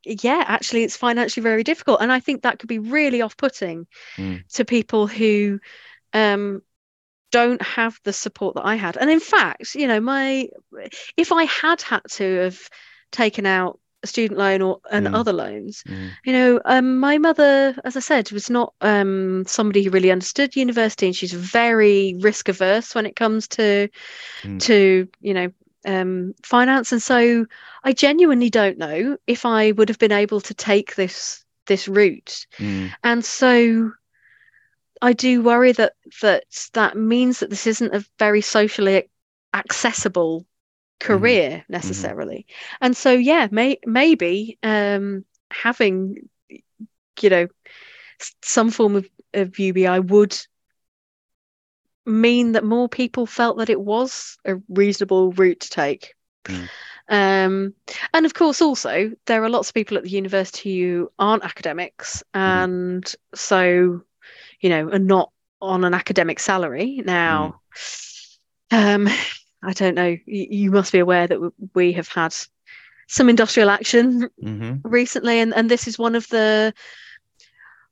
yeah 0.06 0.44
actually 0.48 0.84
it's 0.84 0.96
financially 0.98 1.44
very 1.44 1.64
difficult 1.64 2.02
and 2.02 2.12
i 2.12 2.20
think 2.20 2.42
that 2.42 2.60
could 2.60 2.70
be 2.70 2.80
really 2.80 3.22
off-putting 3.22 3.88
Mm. 4.18 4.44
to 4.54 4.66
people 4.66 5.08
who 5.08 5.60
um 6.14 6.62
don't 7.32 7.62
have 7.62 8.00
the 8.04 8.14
support 8.14 8.56
that 8.56 8.66
i 8.66 8.76
had 8.76 8.98
and 8.98 9.10
in 9.10 9.20
fact 9.20 9.76
you 9.76 9.88
know 9.88 10.00
my 10.00 10.48
if 11.18 11.32
i 11.32 11.44
had 11.44 11.82
had 11.82 12.02
to 12.10 12.24
have 12.40 12.60
taken 13.12 13.46
out 13.46 13.80
a 14.04 14.08
student 14.08 14.40
loan 14.40 14.62
or 14.62 14.80
and 14.92 15.08
Mm. 15.08 15.16
other 15.16 15.34
loans 15.34 15.84
Mm. 15.88 16.12
you 16.26 16.34
know 16.34 16.62
um, 16.66 17.00
my 17.00 17.18
mother 17.18 17.76
as 17.84 17.98
i 17.98 18.00
said 18.00 18.32
was 18.32 18.50
not 18.50 18.74
um, 18.82 19.44
somebody 19.46 19.84
who 19.84 19.90
really 19.92 20.12
understood 20.12 20.56
university 20.56 21.06
and 21.08 21.16
she's 21.16 21.34
very 21.34 22.16
risk 22.22 22.50
averse 22.50 22.96
when 22.96 23.06
it 23.06 23.16
comes 23.16 23.48
to 23.50 23.90
Mm. 24.46 24.60
to 24.60 25.08
you 25.22 25.34
know 25.34 25.52
um, 25.86 26.34
finance. 26.44 26.92
And 26.92 27.02
so 27.02 27.46
i 27.84 27.94
genuinely 27.94 28.50
don't 28.50 28.78
know 28.78 29.18
if 29.26 29.46
i 29.46 29.72
would 29.72 29.90
have 29.90 30.00
been 30.00 30.12
able 30.12 30.42
to 30.42 30.54
take 30.54 30.96
this 30.96 31.46
this 31.66 31.88
route. 31.88 32.46
Mm. 32.58 32.92
and 33.04 33.24
so 33.24 33.92
i 35.02 35.14
do 35.14 35.42
worry 35.42 35.72
that 35.72 35.94
that 36.22 36.44
that 36.74 36.98
means 36.98 37.40
that 37.40 37.50
this 37.50 37.68
isn't 37.68 37.96
a 37.96 38.06
very 38.18 38.42
socially 38.42 39.10
accessible 39.54 40.46
career 41.00 41.64
necessarily. 41.70 42.46
And 42.82 42.96
so 42.96 43.12
yeah 43.12 43.48
may, 43.52 43.80
maybe 43.86 44.58
um 44.64 45.26
having 45.52 46.30
you 47.22 47.30
know 47.30 47.48
some 48.42 48.70
form 48.70 48.96
of, 48.96 49.10
of 49.34 49.58
ubi 49.60 50.00
would 50.00 50.38
mean 52.10 52.54
that 52.54 52.64
more 52.64 52.90
people 52.90 53.26
felt 53.26 53.58
that 53.58 53.70
it 53.70 53.80
was 53.80 54.38
a 54.46 54.56
reasonable 54.70 55.32
route 55.34 55.62
to 55.62 55.70
take. 55.70 56.16
Mm. 56.46 56.70
um 57.10 57.74
and 58.14 58.26
of 58.26 58.34
course 58.34 58.62
also 58.62 59.12
there 59.26 59.44
are 59.44 59.50
lots 59.50 59.70
of 59.70 59.74
people 59.76 59.98
at 59.98 60.04
the 60.04 60.10
university 60.10 60.82
who 60.82 61.12
aren't 61.20 61.44
academics 61.44 62.24
and 62.34 63.14
so 63.36 64.02
you 64.62 64.70
know 64.70 64.90
are 64.90 65.00
not 65.00 65.32
on 65.62 65.84
an 65.84 65.94
academic 65.94 66.40
salary. 66.40 67.02
Now 67.06 67.60
um 68.72 69.08
i 69.64 69.74
don't 69.74 69.96
know 69.96 70.18
you, 70.26 70.48
you 70.50 70.72
must 70.72 70.92
be 70.94 71.00
aware 71.00 71.28
that 71.28 71.40
we 71.76 71.92
have 71.94 72.08
had 72.08 72.34
some 73.08 73.30
industrial 73.30 73.70
action 73.70 74.30
Mhm. 74.42 74.82
recently 74.84 75.40
and 75.40 75.54
and 75.54 75.70
this 75.70 75.88
is 75.88 76.00
one 76.00 76.16
of 76.16 76.28
the 76.30 76.74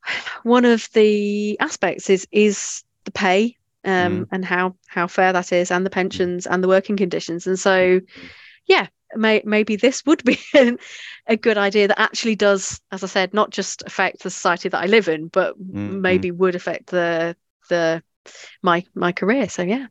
one 0.44 0.66
of 0.66 0.90
the 0.94 1.60
aspects 1.60 2.10
is 2.10 2.28
is 2.32 2.84
the 3.06 3.12
pay 3.12 3.57
um 3.88 4.28
and 4.32 4.46
how 4.46 4.76
how 4.88 5.08
fair 5.08 5.34
that 5.34 5.52
is 5.54 5.72
and 5.72 5.86
the 5.86 5.92
pensions 5.92 6.48
and 6.48 6.64
the 6.64 6.70
working 6.70 6.98
conditions 6.98 7.48
and 7.48 7.60
so 7.60 8.02
yeah 8.68 8.88
may, 9.16 9.42
maybe 9.46 9.76
this 9.78 10.06
would 10.06 10.24
be 10.24 10.40
a 11.28 11.38
good 11.38 11.58
idea 11.58 11.88
that 11.88 12.00
actually 12.00 12.36
does 12.36 12.82
as 12.92 13.04
i 13.04 13.08
said 13.08 13.34
not 13.34 13.52
just 13.52 13.84
affect 13.86 14.24
the 14.24 14.30
society 14.30 14.70
that 14.70 14.84
i 14.84 14.88
live 14.88 15.08
in 15.08 15.28
but 15.30 15.56
Mhm. 15.72 16.02
maybe 16.02 16.32
would 16.32 16.56
affect 16.56 16.88
the 16.88 17.36
the 17.70 18.04
my 18.64 18.84
my 18.96 19.12
career 19.12 19.50
so 19.50 19.64
yeah 19.64 19.88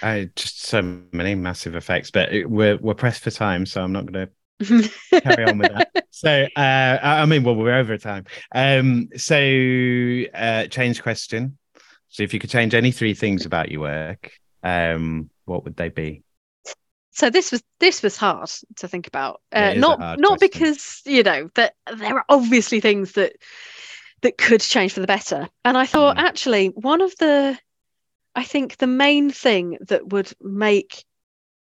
Uh, 0.00 0.24
just 0.36 0.62
so 0.62 0.80
many 1.12 1.34
massive 1.34 1.74
effects, 1.74 2.10
but 2.10 2.28
we're 2.46 2.76
we're 2.76 2.94
pressed 2.94 3.22
for 3.22 3.30
time, 3.32 3.66
so 3.66 3.82
I'm 3.82 3.92
not 3.92 4.06
going 4.06 4.28
to 4.62 4.80
carry 5.22 5.44
on 5.44 5.58
with 5.58 5.68
that. 5.68 5.88
So, 6.10 6.30
uh, 6.56 6.98
I 7.02 7.22
I 7.22 7.26
mean, 7.26 7.44
well, 7.44 7.56
we're 7.56 7.74
over 7.78 7.98
time. 7.98 8.24
Um, 8.54 9.08
so, 9.16 9.36
uh, 10.34 10.66
change 10.68 11.02
question. 11.02 11.57
So, 12.08 12.22
if 12.22 12.32
you 12.32 12.40
could 12.40 12.50
change 12.50 12.74
any 12.74 12.90
three 12.90 13.14
things 13.14 13.44
about 13.46 13.70
your 13.70 13.82
work, 13.82 14.32
um, 14.62 15.30
what 15.44 15.64
would 15.64 15.76
they 15.76 15.88
be? 15.88 16.22
so 17.10 17.30
this 17.30 17.50
was 17.50 17.62
this 17.80 18.00
was 18.00 18.16
hard 18.16 18.48
to 18.76 18.86
think 18.86 19.08
about 19.08 19.40
uh, 19.52 19.72
not 19.74 19.98
not 20.20 20.38
question. 20.38 20.48
because 20.48 21.02
you 21.04 21.24
know 21.24 21.50
that 21.56 21.74
there 21.96 22.14
are 22.14 22.24
obviously 22.28 22.78
things 22.80 23.12
that 23.12 23.32
that 24.22 24.38
could 24.38 24.60
change 24.60 24.92
for 24.92 25.00
the 25.00 25.06
better 25.06 25.48
and 25.64 25.76
i 25.76 25.84
thought 25.84 26.16
Mm. 26.16 26.20
actually 26.20 26.66
one 26.68 27.00
of 27.00 27.12
the 27.16 27.58
i 28.36 28.44
think 28.44 28.76
the 28.76 28.86
main 28.86 29.30
thing 29.30 29.78
that 29.88 30.12
would 30.12 30.30
make 30.40 31.04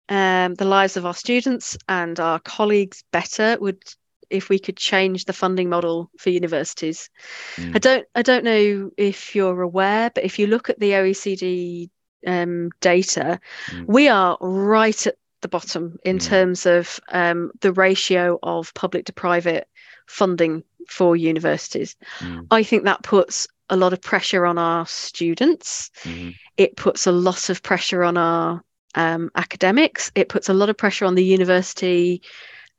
um, 0.10 0.54
the 0.56 0.66
lives 0.66 0.96
of 0.96 1.08
our 1.08 1.16
students 1.16 1.76
and 1.90 2.20
our 2.20 2.40
colleagues 2.40 3.04
better 3.12 3.58
would 3.60 3.82
if 4.30 4.50
we 4.50 4.60
could 4.60 4.78
change 4.78 5.26
the 5.26 5.34
funding 5.34 5.70
model 5.70 6.10
for 6.18 6.30
universities 6.30 7.10
Mm. 7.56 7.76
i 7.76 7.80
don't 7.80 8.06
i 8.16 8.22
don't 8.22 8.44
know 8.44 8.92
if 8.98 9.36
you're 9.36 9.62
aware 9.62 10.10
but 10.14 10.24
if 10.24 10.40
you 10.40 10.48
look 10.48 10.70
at 10.70 10.80
the 10.80 10.92
oecd 10.92 11.90
um, 12.26 12.70
data 12.82 13.40
Mm. 13.72 13.86
we 13.88 14.08
are 14.08 14.38
right 14.42 15.08
at 15.08 15.16
the 15.42 15.48
bottom 15.48 15.98
in 16.04 16.18
Mm. 16.18 16.26
terms 16.26 16.66
of 16.66 17.00
um, 17.12 17.52
the 17.62 17.72
ratio 17.72 18.40
of 18.42 18.74
public 18.74 19.06
to 19.06 19.14
private 19.14 19.68
funding 20.08 20.64
for 20.90 21.16
universities. 21.16 21.96
Mm. 22.20 22.48
I 22.50 22.64
think 22.64 22.86
that 22.86 23.04
puts 23.04 23.48
a 23.70 23.76
lot 23.76 23.94
of 23.94 24.02
pressure 24.02 24.46
on 24.46 24.58
our 24.58 24.86
students. 24.88 25.92
Mhm. 26.04 26.34
It 26.56 26.78
puts 26.78 27.06
a 27.06 27.12
lot 27.12 27.50
of 27.50 27.62
pressure 27.62 28.04
on 28.04 28.18
our 28.18 28.64
um, 28.96 29.30
academics. 29.36 30.12
It 30.16 30.30
puts 30.30 30.50
a 30.50 30.54
lot 30.54 30.70
of 30.70 30.78
pressure 30.78 31.06
on 31.06 31.16
the 31.16 31.24
university 31.26 32.22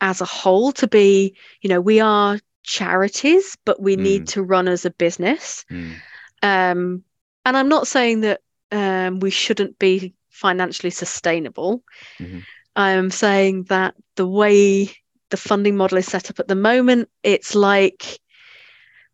as 0.00 0.20
a 0.20 0.24
whole 0.24 0.72
to 0.72 0.86
be, 0.86 1.34
you 1.60 1.68
know, 1.68 1.80
we 1.80 2.00
are 2.00 2.38
charities, 2.62 3.56
but 3.64 3.80
we 3.80 3.96
Mm. 3.96 4.00
need 4.00 4.28
to 4.28 4.42
run 4.42 4.68
as 4.68 4.84
a 4.84 4.90
business. 4.90 5.64
Mm. 5.70 5.94
Um, 6.42 7.04
and 7.44 7.56
I'm 7.56 7.68
not 7.68 7.86
saying 7.86 8.20
that 8.20 8.40
um, 8.70 9.20
we 9.20 9.30
shouldn't 9.30 9.78
be 9.78 10.14
financially 10.28 10.90
sustainable. 10.90 11.82
Mhm. 12.20 12.44
I'm 12.76 13.10
saying 13.10 13.64
that 13.64 13.94
the 14.16 14.26
way 14.26 14.94
the 15.30 15.36
funding 15.36 15.76
model 15.76 15.98
is 15.98 16.06
set 16.06 16.30
up 16.30 16.38
at 16.38 16.48
the 16.48 16.54
moment, 16.54 17.08
it's 17.22 17.54
like 17.54 18.20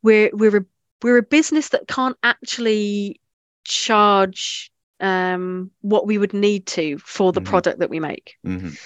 we're 0.02 0.30
we're 0.32 0.58
a 0.58 0.64
we're 1.02 1.18
a 1.18 1.22
business 1.22 1.68
that 1.70 1.86
can't 1.88 2.16
actually 2.22 3.20
charge 3.64 4.70
um, 5.00 5.70
what 5.80 6.06
we 6.06 6.18
would 6.18 6.32
need 6.34 6.66
to 6.66 6.98
for 6.98 7.32
the 7.32 7.40
Mhm. 7.40 7.46
product 7.46 7.78
that 7.80 7.90
we 7.90 8.00
make. 8.00 8.36
Mhm. 8.44 8.76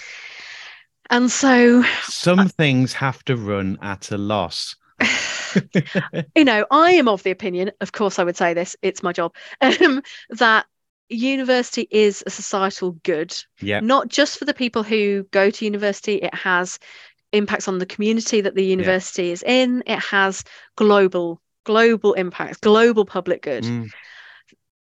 And 1.11 1.31
so 1.31 1.85
Some 2.03 2.49
things 2.49 2.93
have 2.95 3.25
to 3.25 3.37
run 3.37 3.79
at 3.81 4.11
a 4.11 4.19
loss. 4.19 4.77
you 6.35 6.45
know, 6.45 6.67
I 6.71 6.93
am 6.93 7.09
of 7.09 7.23
the 7.23 7.31
opinion, 7.31 7.71
of 7.81 7.93
course, 7.93 8.19
I 8.19 8.25
would 8.25 8.37
say 8.37 8.55
this, 8.55 8.77
it's 8.83 9.03
my 9.03 9.13
job, 9.13 9.35
um, 9.61 10.03
that 10.31 10.67
university 11.09 11.89
is 11.91 12.23
a 12.27 12.31
societal 12.31 12.93
good, 13.03 13.35
Yeah. 13.61 13.81
not 13.81 14.09
just 14.09 14.39
for 14.39 14.45
the 14.45 14.55
people 14.55 14.83
who 14.83 15.25
go 15.31 15.51
to 15.51 15.65
university, 15.65 16.17
it 16.17 16.35
has 16.35 16.79
impacts 17.33 17.69
on 17.69 17.79
the 17.79 17.87
community 17.87 18.41
that 18.41 18.55
the 18.55 18.65
university 18.65 19.31
is 19.31 19.43
in, 19.43 19.83
it 19.87 19.99
has 19.99 20.45
global, 20.77 21.41
global 21.65 22.15
impacts, 22.15 22.59
global 22.59 23.05
public 23.05 23.43
good. 23.43 23.65
Mm. 23.65 23.91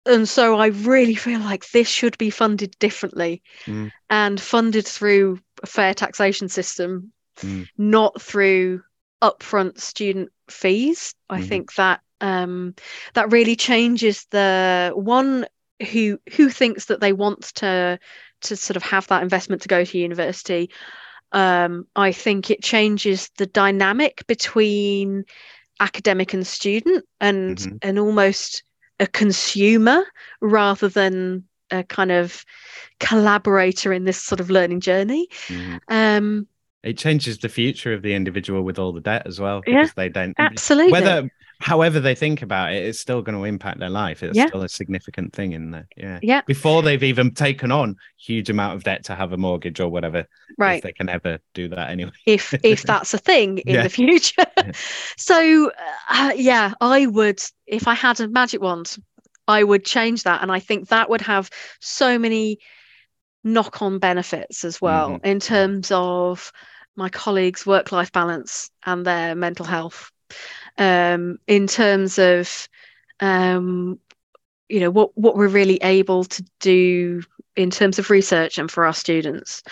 And 0.07 0.29
so 0.29 0.57
I 0.59 0.69
really 0.69 1.15
feel 1.15 1.41
like 1.41 1.71
this 1.71 1.89
should 1.89 2.17
be 2.19 2.31
funded 2.31 2.77
differently 2.79 3.43
Mm. 3.67 3.91
and 4.09 4.41
funded 4.41 4.87
through 4.87 5.41
a 5.63 5.67
fair 5.67 5.95
taxation 5.95 6.49
system, 6.49 7.13
Mm. 7.43 7.69
not 7.77 8.21
through 8.21 8.83
upfront 9.23 9.79
student 9.81 10.31
fees. 10.49 11.15
I 11.29 11.41
Mhm. 11.41 11.49
think 11.49 11.75
that 11.75 12.01
um, 12.23 12.75
that 13.15 13.33
really 13.33 13.57
changes 13.57 14.27
the 14.31 14.93
one 14.95 15.47
who 15.91 16.21
who 16.37 16.51
thinks 16.51 16.87
that 16.87 17.01
they 17.01 17.13
want 17.15 17.43
to 17.57 17.99
to 18.43 18.57
sort 18.57 18.77
of 18.77 18.83
have 18.83 19.07
that 19.09 19.23
investment 19.23 19.63
to 19.63 19.69
go 19.69 19.85
to 19.85 19.99
university 19.99 20.71
um, 21.33 21.87
i 21.97 22.13
think 22.13 22.51
it 22.51 22.63
changes 22.63 23.31
the 23.39 23.47
dynamic 23.47 24.27
between 24.27 25.25
academic 25.79 26.35
and 26.35 26.47
student 26.47 27.05
and 27.21 27.57
Mhm. 27.59 27.79
and 27.83 27.99
almost 27.99 28.63
a 29.01 29.07
consumer 29.07 30.05
rather 30.41 30.89
than 30.89 31.45
a 31.71 31.83
kind 31.85 32.13
of 32.13 32.45
collaborator 32.99 33.93
in 33.93 34.05
this 34.05 34.19
sort 34.21 34.41
of 34.41 34.51
learning 34.51 34.81
journey 34.81 35.29
Mhm. 35.49 35.81
um 35.89 36.47
It 36.83 36.99
changes 36.99 37.39
the 37.39 37.49
future 37.49 37.93
of 37.93 38.03
the 38.03 38.15
individual 38.15 38.63
with 38.63 38.79
all 38.79 38.93
the 38.93 39.01
debt 39.01 39.27
as 39.27 39.41
well 39.41 39.63
Yeah, 39.67 39.83
because 39.83 39.95
they 39.95 40.09
don't 40.09 40.35
absolutely 40.39 40.93
whether 40.93 41.31
however 41.61 42.01
they 42.01 42.15
think 42.15 42.43
about 42.43 42.73
it, 42.73 42.85
it's 42.85 42.99
still 42.99 43.20
going 43.23 43.37
to 43.37 43.45
impact 43.45 43.78
their 43.78 43.91
life. 43.91 44.23
It's 44.23 44.37
Yeah. 44.37 44.47
still 44.47 44.62
a 44.62 44.69
significant 44.69 45.32
thing 45.35 45.53
in 45.53 45.70
there. 45.70 45.87
Yeah. 45.97 46.19
Yeah. 46.23 46.41
Before 46.47 46.82
they've 46.82 47.03
even 47.03 47.32
taken 47.35 47.70
on 47.70 47.97
huge 48.19 48.49
amount 48.51 48.77
of 48.77 48.85
debt 48.85 49.05
to 49.05 49.15
have 49.15 49.32
a 49.32 49.37
mortgage 49.37 49.78
or 49.81 49.89
whatever. 49.89 50.27
right 50.59 50.77
If 50.78 50.82
they 50.82 50.93
can 50.93 51.09
ever 51.09 51.39
do 51.55 51.69
that 51.69 51.91
anyway. 51.91 52.12
if 52.27 52.53
if 52.65 52.82
that's 52.91 53.12
a 53.15 53.19
thing 53.19 53.59
in 53.59 53.74
Yeah. 53.74 53.82
the 53.85 53.89
future 53.91 54.45
Yeah. 54.57 54.73
so 55.16 55.70
uh, 56.09 56.32
yeah 56.37 56.73
i 56.81 57.07
would 57.07 57.41
if 57.66 57.87
i 57.89 57.95
had 57.95 58.20
a 58.20 58.28
magic 58.28 58.61
wand 58.61 58.97
i 59.49 59.62
would 59.62 59.85
change 59.85 60.24
that 60.24 60.43
and 60.43 60.51
i 60.53 60.59
think 60.61 60.89
that 60.89 61.09
would 61.09 61.20
have 61.23 61.49
so 61.81 62.19
many 62.19 62.59
knock-on 63.45 63.99
benefits 63.99 64.65
as 64.65 64.81
well 64.81 65.11
Mhm. 65.12 65.24
in 65.24 65.41
terms 65.41 65.91
of 65.93 66.53
my 66.97 67.09
colleagues 67.09 67.65
work-life 67.65 68.12
balance 68.12 68.70
and 68.85 69.07
their 69.07 69.35
mental 69.35 69.65
health 69.65 70.11
um 70.81 71.39
in 71.47 71.66
terms 71.69 72.19
of 72.19 72.69
um 73.20 73.98
you 74.69 74.81
know 74.81 74.90
what 74.90 75.16
what 75.16 75.36
we're 75.36 75.48
really 75.48 75.78
able 75.82 76.24
to 76.24 76.44
do 76.59 77.23
in 77.57 77.70
terms 77.70 77.98
of 77.98 78.11
research 78.11 78.59
and 78.59 78.70
for 78.70 78.85
our 78.85 78.94
students 78.94 79.62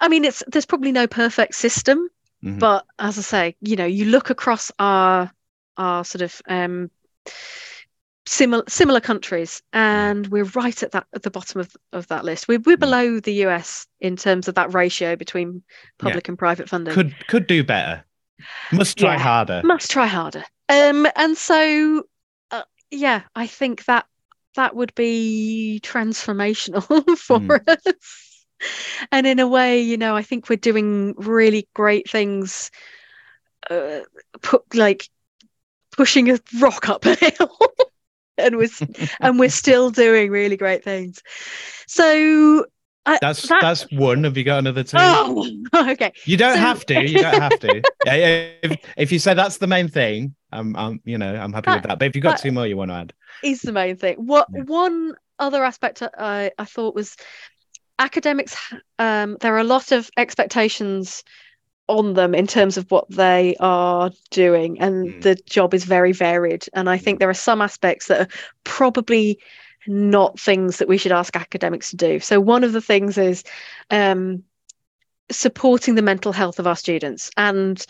i 0.00 0.08
mean 0.08 0.24
it's 0.24 0.42
there's 0.48 0.66
probably 0.66 0.92
no 0.92 1.06
perfect 1.06 1.54
system 1.54 2.08
Mhm. 2.42 2.58
but 2.58 2.84
as 2.98 3.18
i 3.18 3.22
say 3.22 3.56
you 3.60 3.76
know 3.76 3.86
you 3.86 4.06
look 4.06 4.30
across 4.30 4.70
our 4.78 5.30
our 5.76 6.04
sort 6.04 6.22
of 6.22 6.42
um 6.48 6.90
similar 8.26 8.64
similar 8.68 9.00
countries 9.00 9.62
and 9.72 10.26
we're 10.28 10.44
right 10.44 10.82
at 10.82 10.92
that 10.92 11.06
at 11.14 11.22
the 11.22 11.30
bottom 11.30 11.60
of, 11.60 11.76
of 11.92 12.06
that 12.08 12.24
list 12.24 12.48
we're, 12.48 12.58
we're 12.60 12.76
Mm. 12.76 12.80
below 12.80 13.20
the 13.20 13.32
us 13.44 13.86
in 14.00 14.16
terms 14.16 14.48
of 14.48 14.54
that 14.54 14.72
ratio 14.72 15.14
between 15.16 15.62
public 15.98 16.28
and 16.28 16.38
private 16.38 16.68
funding 16.68 16.94
Could 16.94 17.26
could 17.26 17.46
do 17.46 17.62
better. 17.62 18.04
Must 18.72 18.96
try 18.96 19.14
Yeah. 19.14 19.18
harder. 19.18 19.60
must 19.64 19.90
try 19.90 20.06
harder 20.06 20.44
um 20.68 21.06
and 21.16 21.36
so 21.36 22.04
uh, 22.50 22.62
yeah 22.90 23.22
i 23.34 23.46
think 23.46 23.84
that 23.86 24.06
that 24.56 24.74
would 24.74 24.94
be 24.94 25.80
transformational 25.82 26.82
for 27.18 27.40
Mm. 27.40 27.68
us 27.68 28.46
and 29.12 29.26
in 29.26 29.38
a 29.40 29.46
way 29.48 29.80
you 29.80 29.96
know 29.96 30.16
i 30.16 30.22
think 30.22 30.48
we're 30.48 30.56
doing 30.56 31.14
really 31.16 31.68
great 31.74 32.08
things 32.10 32.70
uh, 33.70 34.00
put 34.42 34.62
like 34.74 35.08
pushing 35.96 36.30
a 36.30 36.38
rock 36.60 36.88
up 36.88 37.04
a 37.06 37.14
hill 37.14 37.58
and 38.38 38.56
we're 38.56 38.68
and 39.20 39.38
we're 39.38 39.48
still 39.48 39.90
doing 39.90 40.30
really 40.30 40.56
great 40.56 40.82
things 40.84 41.22
so 41.86 42.64
I, 43.06 43.18
That's 43.20 43.46
that- 43.48 43.60
that's 43.60 43.82
one. 43.92 44.24
Have 44.24 44.36
you 44.36 44.44
got 44.44 44.58
another 44.60 44.82
two? 44.82 44.96
oh 44.98 45.46
okay 45.90 46.12
You 46.24 46.36
don't 46.36 46.54
So- 46.54 46.60
have 46.60 46.86
to. 46.86 47.02
You 47.06 47.18
don't 47.20 47.40
have 47.40 47.58
to. 47.60 47.82
Yeah, 48.06 48.14
yeah, 48.16 48.48
if, 48.62 48.76
if 48.96 49.12
you 49.12 49.18
say 49.18 49.32
that's 49.34 49.58
the 49.58 49.66
main 49.66 49.88
thing, 49.88 50.34
I'm, 50.52 50.76
I'm, 50.76 51.00
you 51.04 51.16
know, 51.18 51.34
I'm 51.34 51.52
happy 51.52 51.70
with 51.70 51.82
That- 51.82 51.88
that. 51.88 51.98
But 51.98 52.06
if 52.08 52.14
you've 52.16 52.22
got 52.22 52.38
two 52.38 52.52
more 52.52 52.66
you 52.66 52.76
want 52.76 52.90
to 52.90 52.94
add, 52.96 53.12
is 53.42 53.62
the 53.62 53.72
main 53.72 53.96
thing. 53.96 54.16
What 54.26 54.46
Yeah. 54.54 54.62
one 54.64 55.14
other 55.38 55.64
aspect 55.64 56.02
I, 56.18 56.50
I 56.58 56.64
thought 56.64 56.94
was 56.94 57.16
academics. 57.98 58.56
Um, 58.98 59.36
there 59.40 59.54
are 59.54 59.58
a 59.60 59.64
lot 59.64 59.92
of 59.92 60.10
expectations 60.16 61.22
on 61.88 62.14
them 62.14 62.34
in 62.34 62.46
terms 62.46 62.76
of 62.78 62.90
what 62.90 63.08
they 63.10 63.54
are 63.60 64.10
doing, 64.30 64.80
and 64.80 65.06
Mm. 65.14 65.22
the 65.22 65.34
job 65.46 65.74
is 65.74 65.84
very 65.84 66.12
varied. 66.12 66.64
And 66.72 66.88
I 66.88 66.96
think 66.98 67.18
there 67.18 67.28
are 67.28 67.34
some 67.34 67.60
aspects 67.60 68.06
that 68.08 68.20
are 68.22 68.28
probably 68.64 69.38
not 69.86 70.38
things 70.38 70.78
that 70.78 70.88
we 70.88 70.98
should 70.98 71.12
ask 71.12 71.36
academics 71.36 71.90
to 71.90 71.96
do. 71.96 72.20
So 72.20 72.40
one 72.40 72.64
of 72.64 72.72
the 72.72 72.80
things 72.80 73.18
is 73.18 73.44
um, 73.90 74.42
supporting 75.30 75.94
the 75.94 76.02
mental 76.02 76.32
health 76.32 76.58
of 76.58 76.66
our 76.66 76.76
students, 76.76 77.30
and 77.36 77.84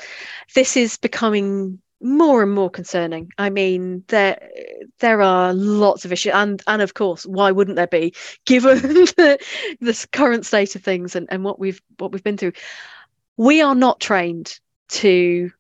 this 0.55 0.77
is 0.77 0.97
becoming 0.97 1.81
more 2.01 2.43
and 2.43 2.53
more 2.53 2.71
concerning. 2.71 3.31
I 3.39 3.51
mean, 3.51 4.05
there 4.09 4.51
there 5.01 5.23
are 5.23 5.55
lots 5.55 6.05
of 6.05 6.13
issues, 6.13 6.35
and 6.35 6.63
and 6.67 6.83
of 6.83 6.95
course, 6.95 7.25
why 7.25 7.51
wouldn't 7.51 7.77
there 7.77 7.87
be, 7.87 8.15
given 8.45 8.79
the, 8.83 9.39
this 9.81 10.07
current 10.07 10.47
state 10.47 10.77
of 10.77 10.83
things 10.83 11.17
and, 11.17 11.27
and 11.31 11.45
what 11.45 11.59
we've 11.59 11.81
what 11.99 12.13
we've 12.13 12.25
been 12.25 12.37
through? 12.37 12.53
We 13.37 13.63
are 13.63 13.75
not 13.75 14.01
trained 14.01 14.59
to 14.91 15.51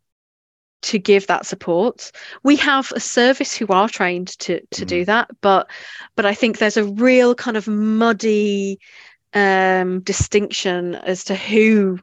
to 0.84 0.98
give 0.98 1.26
that 1.26 1.46
support. 1.46 2.12
We 2.42 2.56
have 2.56 2.92
a 2.94 3.00
service 3.00 3.56
who 3.56 3.66
are 3.68 3.88
trained 3.88 4.28
to 4.40 4.60
to 4.72 4.84
do 4.84 5.04
that, 5.06 5.30
but 5.40 5.70
but 6.16 6.26
I 6.26 6.34
think 6.34 6.58
there's 6.58 6.76
a 6.76 6.84
real 6.84 7.34
kind 7.34 7.56
of 7.56 7.68
muddy 7.68 8.78
um 9.34 10.00
distinction 10.00 10.94
as 10.94 11.24
to 11.24 11.34
who 11.34 11.98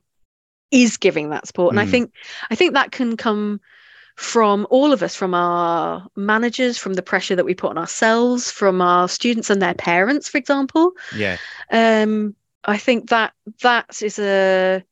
is 0.71 0.97
giving 0.97 1.29
that 1.29 1.47
support 1.47 1.71
and 1.73 1.79
i 1.79 1.85
Mm. 1.85 1.91
think 1.91 2.11
i 2.49 2.55
think 2.55 2.73
that 2.73 2.91
can 2.91 3.17
come 3.17 3.59
from 4.15 4.67
all 4.69 4.93
of 4.93 5.01
us 5.03 5.15
from 5.15 5.33
our 5.33 6.07
managers 6.15 6.77
from 6.77 6.93
the 6.93 7.01
pressure 7.01 7.35
that 7.35 7.45
we 7.45 7.55
put 7.55 7.71
on 7.71 7.77
ourselves 7.77 8.51
from 8.51 8.81
our 8.81 9.07
students 9.07 9.49
and 9.49 9.61
their 9.61 9.73
parents 9.73 10.29
for 10.29 10.37
example 10.37 10.91
yeah, 11.15 11.37
um 11.71 12.35
i 12.65 12.77
think 12.77 13.09
that 13.09 13.33
that 13.61 14.01
is 14.01 14.19
a 14.19 14.83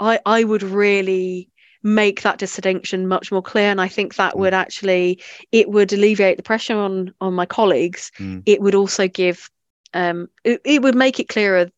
i 0.00 0.18
i 0.26 0.42
would 0.44 0.62
really 0.62 1.48
make 1.82 2.22
that 2.22 2.38
distinction 2.38 3.08
much 3.08 3.32
more 3.32 3.42
clear 3.42 3.70
and 3.70 3.80
i 3.80 3.88
think 3.88 4.14
that 4.14 4.34
Mm. 4.34 4.38
would 4.38 4.54
actually 4.54 5.20
it 5.50 5.68
would 5.68 5.92
alleviate 5.92 6.36
the 6.36 6.42
pressure 6.42 6.76
on 6.76 7.12
on 7.20 7.34
my 7.34 7.46
colleagues 7.46 8.10
Mm. 8.18 8.42
it 8.46 8.60
would 8.60 8.74
also 8.74 9.08
give 9.08 9.50
um 9.94 10.28
it, 10.44 10.60
it 10.64 10.82
would 10.82 10.94
make 10.94 11.18
it 11.20 11.28
clearer 11.28 11.70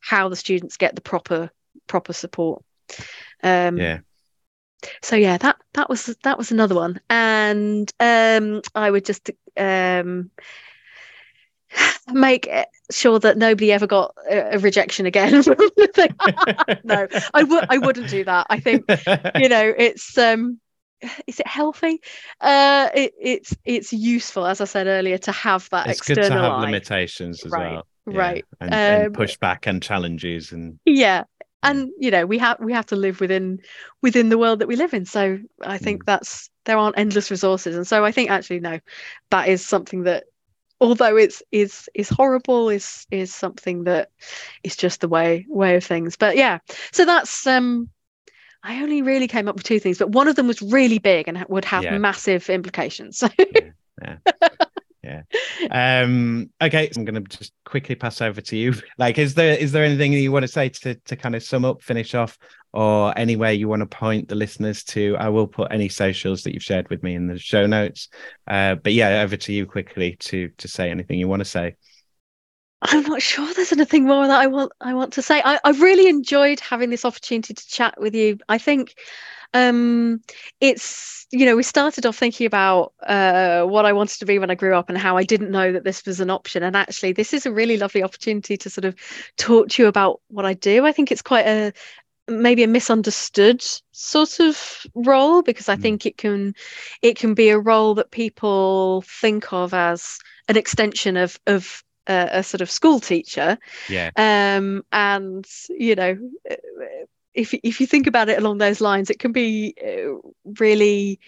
how 0.00 0.28
the 0.28 0.36
students 0.36 0.76
get 0.76 0.94
the 0.94 1.02
proper 1.02 1.50
proper 1.86 2.12
support 2.12 2.62
um 3.42 3.76
yeah. 3.76 3.98
so 5.02 5.16
yeah 5.16 5.36
that 5.38 5.56
that 5.74 5.88
was 5.88 6.06
that 6.22 6.38
was 6.38 6.50
another 6.50 6.74
one 6.74 7.00
and 7.10 7.92
um 8.00 8.62
i 8.74 8.90
would 8.90 9.04
just 9.04 9.30
um 9.56 10.30
make 12.12 12.48
sure 12.90 13.18
that 13.18 13.38
nobody 13.38 13.72
ever 13.72 13.86
got 13.86 14.14
a, 14.28 14.56
a 14.56 14.58
rejection 14.58 15.06
again 15.06 15.42
from 15.42 15.56
the 15.76 15.86
thing. 15.94 16.14
no 16.82 17.06
i 17.34 17.42
would 17.42 17.64
i 17.68 17.78
wouldn't 17.78 18.08
do 18.08 18.24
that 18.24 18.46
i 18.50 18.58
think 18.58 18.84
you 19.36 19.48
know 19.48 19.72
it's 19.76 20.16
um 20.18 20.58
is 21.26 21.40
it 21.40 21.46
healthy 21.46 22.00
uh 22.40 22.88
it, 22.94 23.12
it's 23.20 23.56
it's 23.64 23.92
useful 23.92 24.46
as 24.46 24.60
i 24.60 24.64
said 24.64 24.86
earlier 24.86 25.18
to 25.18 25.32
have 25.32 25.68
that 25.70 25.88
it's 25.88 26.00
good 26.00 26.16
external 26.16 26.38
to 26.38 26.42
have 26.42 26.52
eye. 26.52 26.60
limitations 26.60 27.44
as 27.46 27.52
Right, 27.52 27.72
well. 27.72 27.86
Yeah, 28.10 28.16
right. 28.16 28.44
And, 28.60 28.72
and 28.74 29.06
Um, 29.06 29.12
pushback 29.12 29.66
and 29.66 29.82
challenges 29.82 30.52
and 30.52 30.78
yeah 30.84 31.24
and 31.62 31.90
you 31.98 32.10
know 32.10 32.24
we 32.26 32.38
have 32.38 32.58
we 32.60 32.72
have 32.72 32.86
to 32.86 32.96
live 32.96 33.20
within 33.20 33.60
within 34.02 34.28
the 34.30 34.38
world 34.38 34.58
that 34.60 34.68
we 34.68 34.76
live 34.76 34.94
in 34.94 35.04
so 35.04 35.38
i 35.62 35.78
think 35.78 36.04
that's 36.06 36.48
there 36.64 36.78
aren't 36.78 36.98
endless 36.98 37.30
resources 37.30 37.76
and 37.76 37.86
so 37.86 38.04
i 38.04 38.10
think 38.12 38.30
actually 38.30 38.60
no 38.60 38.78
that 39.30 39.48
is 39.48 39.66
something 39.66 40.04
that 40.04 40.24
although 40.80 41.16
it's 41.16 41.42
is 41.52 41.88
is 41.94 42.08
horrible 42.08 42.68
is 42.68 43.06
is 43.10 43.32
something 43.34 43.84
that 43.84 44.10
is 44.62 44.76
just 44.76 45.00
the 45.00 45.08
way 45.08 45.46
way 45.48 45.76
of 45.76 45.84
things. 45.84 46.16
But 46.16 46.36
yeah 46.36 46.58
so 46.92 47.04
that's 47.04 47.46
um 47.46 47.88
i 48.62 48.82
only 48.82 49.02
really 49.02 49.26
came 49.28 49.48
up 49.48 49.56
with 49.56 49.64
two 49.64 49.80
things 49.80 49.98
but 49.98 50.10
one 50.10 50.28
of 50.28 50.36
them 50.36 50.46
was 50.46 50.60
really 50.62 50.98
big 50.98 51.28
and 51.28 51.44
would 51.48 51.64
have 51.64 51.84
Yeah. 51.84 51.98
massive 51.98 52.50
implications 52.50 53.22
um 55.70 56.50
okay 56.60 56.90
i'm 56.96 57.04
gonna 57.04 57.20
just 57.20 57.52
quickly 57.64 57.94
pass 57.94 58.20
over 58.20 58.40
to 58.40 58.56
you. 58.56 58.74
Like 58.98 59.16
is 59.18 59.34
there 59.34 59.54
is 59.54 59.72
there 59.72 59.84
anything 59.84 60.12
you 60.12 60.32
want 60.32 60.42
to 60.42 60.48
say 60.48 60.68
to 60.68 60.94
to 60.94 61.16
kind 61.16 61.34
of 61.34 61.42
sum 61.42 61.64
up 61.64 61.82
finish 61.82 62.14
off 62.14 62.36
or 62.72 63.16
anywhere 63.18 63.52
you 63.52 63.68
want 63.68 63.80
to 63.80 63.86
point 63.86 64.28
the 64.28 64.34
listeners 64.34 64.84
to? 64.84 65.16
I 65.18 65.28
will 65.28 65.46
put 65.46 65.72
any 65.72 65.88
socials 65.88 66.42
that 66.42 66.52
you've 66.52 66.62
shared 66.62 66.90
with 66.90 67.02
me 67.02 67.14
in 67.14 67.26
the 67.26 67.38
show 67.38 67.66
notes. 67.66 68.08
Uh 68.46 68.74
but 68.74 68.92
yeah 68.92 69.22
over 69.22 69.36
to 69.36 69.52
you 69.52 69.66
quickly 69.66 70.16
to 70.20 70.48
to 70.58 70.68
say 70.68 70.90
anything 70.90 71.18
you 71.18 71.28
want 71.28 71.40
to 71.40 71.44
say 71.44 71.76
I'm 72.82 73.02
not 73.02 73.20
sure 73.20 73.52
there's 73.52 73.72
anything 73.72 74.04
more 74.06 74.26
that 74.26 74.40
I 74.40 74.46
want 74.46 74.72
I 74.80 74.94
want 74.94 75.12
to 75.14 75.22
say. 75.22 75.42
I, 75.44 75.60
I've 75.64 75.82
really 75.82 76.08
enjoyed 76.08 76.60
having 76.60 76.88
this 76.88 77.04
opportunity 77.04 77.52
to 77.52 77.68
chat 77.68 78.00
with 78.00 78.14
you. 78.14 78.38
I 78.48 78.56
think 78.58 78.94
um 79.52 80.22
it's 80.60 81.26
you 81.30 81.44
know 81.44 81.56
we 81.56 81.62
started 81.62 82.06
off 82.06 82.16
thinking 82.16 82.46
about 82.46 82.94
uh 83.06 83.64
what 83.64 83.84
I 83.84 83.92
wanted 83.92 84.18
to 84.20 84.26
be 84.26 84.38
when 84.38 84.50
I 84.50 84.54
grew 84.54 84.74
up 84.74 84.88
and 84.88 84.96
how 84.96 85.16
I 85.18 85.24
didn't 85.24 85.50
know 85.50 85.72
that 85.72 85.84
this 85.84 86.06
was 86.06 86.20
an 86.20 86.30
option 86.30 86.62
and 86.62 86.74
actually 86.76 87.12
this 87.12 87.34
is 87.34 87.44
a 87.44 87.52
really 87.52 87.76
lovely 87.76 88.02
opportunity 88.02 88.56
to 88.56 88.70
sort 88.70 88.86
of 88.86 88.94
talk 89.36 89.68
to 89.70 89.82
you 89.82 89.88
about 89.88 90.20
what 90.28 90.46
I 90.46 90.54
do. 90.54 90.86
I 90.86 90.92
think 90.92 91.12
it's 91.12 91.22
quite 91.22 91.46
a 91.46 91.72
maybe 92.28 92.62
a 92.62 92.68
misunderstood 92.68 93.62
sort 93.92 94.40
of 94.40 94.86
role 94.94 95.42
because 95.42 95.68
I 95.68 95.76
Mm. 95.76 95.82
think 95.82 96.06
it 96.06 96.16
can 96.18 96.54
it 97.02 97.16
can 97.16 97.34
be 97.34 97.50
a 97.50 97.58
role 97.58 97.94
that 97.96 98.10
people 98.10 99.02
think 99.06 99.52
of 99.52 99.74
as 99.74 100.18
an 100.48 100.56
extension 100.56 101.16
of 101.16 101.38
of 101.46 101.82
a, 102.10 102.38
a 102.40 102.42
sort 102.42 102.60
of 102.62 102.70
school 102.70 103.00
teacher. 103.00 103.58
Yeah. 103.88 104.10
Um, 104.16 104.82
and 104.92 105.46
you 105.70 105.94
know, 105.94 106.18
if 107.34 107.54
if 107.54 107.80
you 107.80 107.86
think 107.86 108.06
about 108.06 108.28
it 108.28 108.38
along 108.38 108.58
those 108.58 108.80
lines, 108.80 109.10
it 109.10 109.18
can 109.18 109.32
be 109.32 109.74
uh, 109.82 110.18
really 110.58 111.20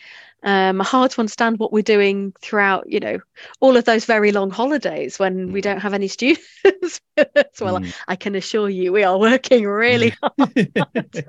um, 0.42 0.80
hard 0.80 1.12
to 1.12 1.20
understand 1.20 1.58
what 1.58 1.72
we're 1.72 1.82
doing 1.82 2.32
throughout, 2.40 2.90
you 2.90 3.00
know, 3.00 3.18
all 3.60 3.76
of 3.76 3.84
those 3.84 4.04
very 4.04 4.32
long 4.32 4.50
holidays 4.50 5.18
when 5.18 5.52
we 5.52 5.60
Mm. 5.60 5.62
don't 5.62 5.80
have 5.80 5.94
any 5.94 6.08
students. 6.08 7.00
well, 7.60 7.80
Mm. 7.80 7.92
I 8.08 8.16
can 8.16 8.34
assure 8.34 8.68
you, 8.68 8.92
we 8.92 9.04
are 9.04 9.18
working 9.18 9.64
really 9.66 10.14
hard. 10.38 11.24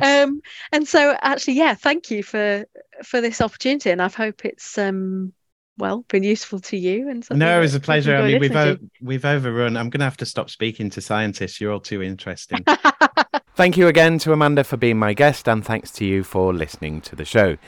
um, 0.00 0.40
and 0.72 0.86
so, 0.86 1.16
actually, 1.20 1.54
yeah, 1.54 1.74
thank 1.74 2.10
you 2.10 2.22
for 2.22 2.64
for 3.04 3.20
this 3.20 3.40
opportunity, 3.40 3.90
and 3.90 4.00
I 4.00 4.08
hope 4.08 4.44
it's 4.44 4.78
um, 4.78 5.32
well 5.78 6.04
been 6.08 6.22
useful 6.22 6.60
to 6.60 6.76
you. 6.76 7.08
And 7.08 7.26
No, 7.30 7.58
it 7.58 7.60
was 7.60 7.74
a 7.74 7.80
pleasure. 7.80 8.16
I 8.16 8.28
mean, 8.28 8.40
we've 8.40 8.56
o- 8.56 8.78
we've 9.00 9.24
overrun. 9.24 9.76
I'm 9.76 9.90
going 9.90 10.00
to 10.00 10.04
have 10.04 10.16
to 10.18 10.26
stop 10.26 10.50
speaking 10.50 10.90
to 10.90 11.00
scientists. 11.00 11.60
You're 11.60 11.72
all 11.72 11.80
too 11.80 12.02
interesting. 12.02 12.64
Thank 13.54 13.76
you 13.76 13.86
again 13.86 14.18
to 14.20 14.32
Amanda 14.32 14.64
for 14.64 14.76
being 14.78 14.98
my 14.98 15.12
guest, 15.12 15.46
and 15.46 15.62
thanks 15.64 15.90
to 15.92 16.06
you 16.06 16.24
for 16.24 16.54
listening 16.54 17.02
to 17.02 17.14
the 17.14 17.26
show. 17.26 17.58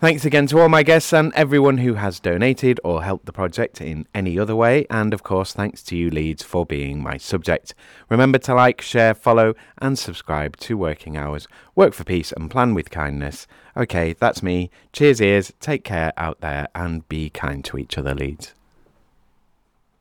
Thanks 0.00 0.24
again 0.24 0.46
to 0.46 0.58
all 0.58 0.70
my 0.70 0.82
guests 0.82 1.12
and 1.12 1.30
everyone 1.34 1.76
who 1.76 1.92
has 1.92 2.20
donated 2.20 2.80
or 2.82 3.02
helped 3.02 3.26
the 3.26 3.34
project 3.34 3.82
in 3.82 4.06
any 4.14 4.38
other 4.38 4.56
way. 4.56 4.86
And 4.88 5.12
of 5.12 5.22
course, 5.22 5.52
thanks 5.52 5.82
to 5.84 5.96
you, 5.96 6.08
Leeds, 6.08 6.42
for 6.42 6.64
being 6.64 7.02
my 7.02 7.18
subject. 7.18 7.74
Remember 8.08 8.38
to 8.38 8.54
like, 8.54 8.80
share, 8.80 9.12
follow, 9.12 9.54
and 9.76 9.98
subscribe 9.98 10.56
to 10.58 10.78
Working 10.78 11.18
Hours. 11.18 11.46
Work 11.74 11.92
for 11.92 12.04
peace 12.04 12.32
and 12.32 12.50
plan 12.50 12.72
with 12.72 12.88
kindness. 12.88 13.46
Okay, 13.80 14.12
that's 14.12 14.42
me. 14.42 14.70
Cheers, 14.92 15.22
ears. 15.22 15.52
Take 15.58 15.84
care 15.84 16.12
out 16.18 16.42
there 16.42 16.68
and 16.74 17.08
be 17.08 17.30
kind 17.30 17.64
to 17.64 17.78
each 17.78 17.96
other, 17.96 18.14
Leeds. 18.14 18.52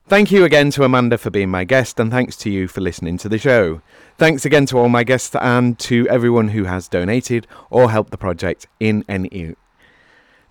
Thank 0.06 0.32
you 0.32 0.44
again 0.44 0.70
to 0.72 0.84
Amanda 0.84 1.18
for 1.18 1.30
being 1.30 1.50
my 1.50 1.64
guest, 1.64 1.98
and 1.98 2.12
thanks 2.12 2.36
to 2.38 2.50
you 2.50 2.68
for 2.68 2.82
listening 2.82 3.18
to 3.20 3.30
the 3.30 3.38
show. 3.38 3.82
Thanks 4.18 4.44
again 4.44 4.66
to 4.66 4.78
all 4.78 4.90
my 4.90 5.06
guests 5.06 5.34
and 5.40 5.80
to 5.80 6.06
everyone 6.10 6.50
who 6.50 6.66
has 6.66 6.90
donated 6.90 7.48
or 7.70 7.90
helped 7.90 8.12
the 8.12 8.18
project 8.18 8.68
in 8.82 9.06
any. 9.08 9.56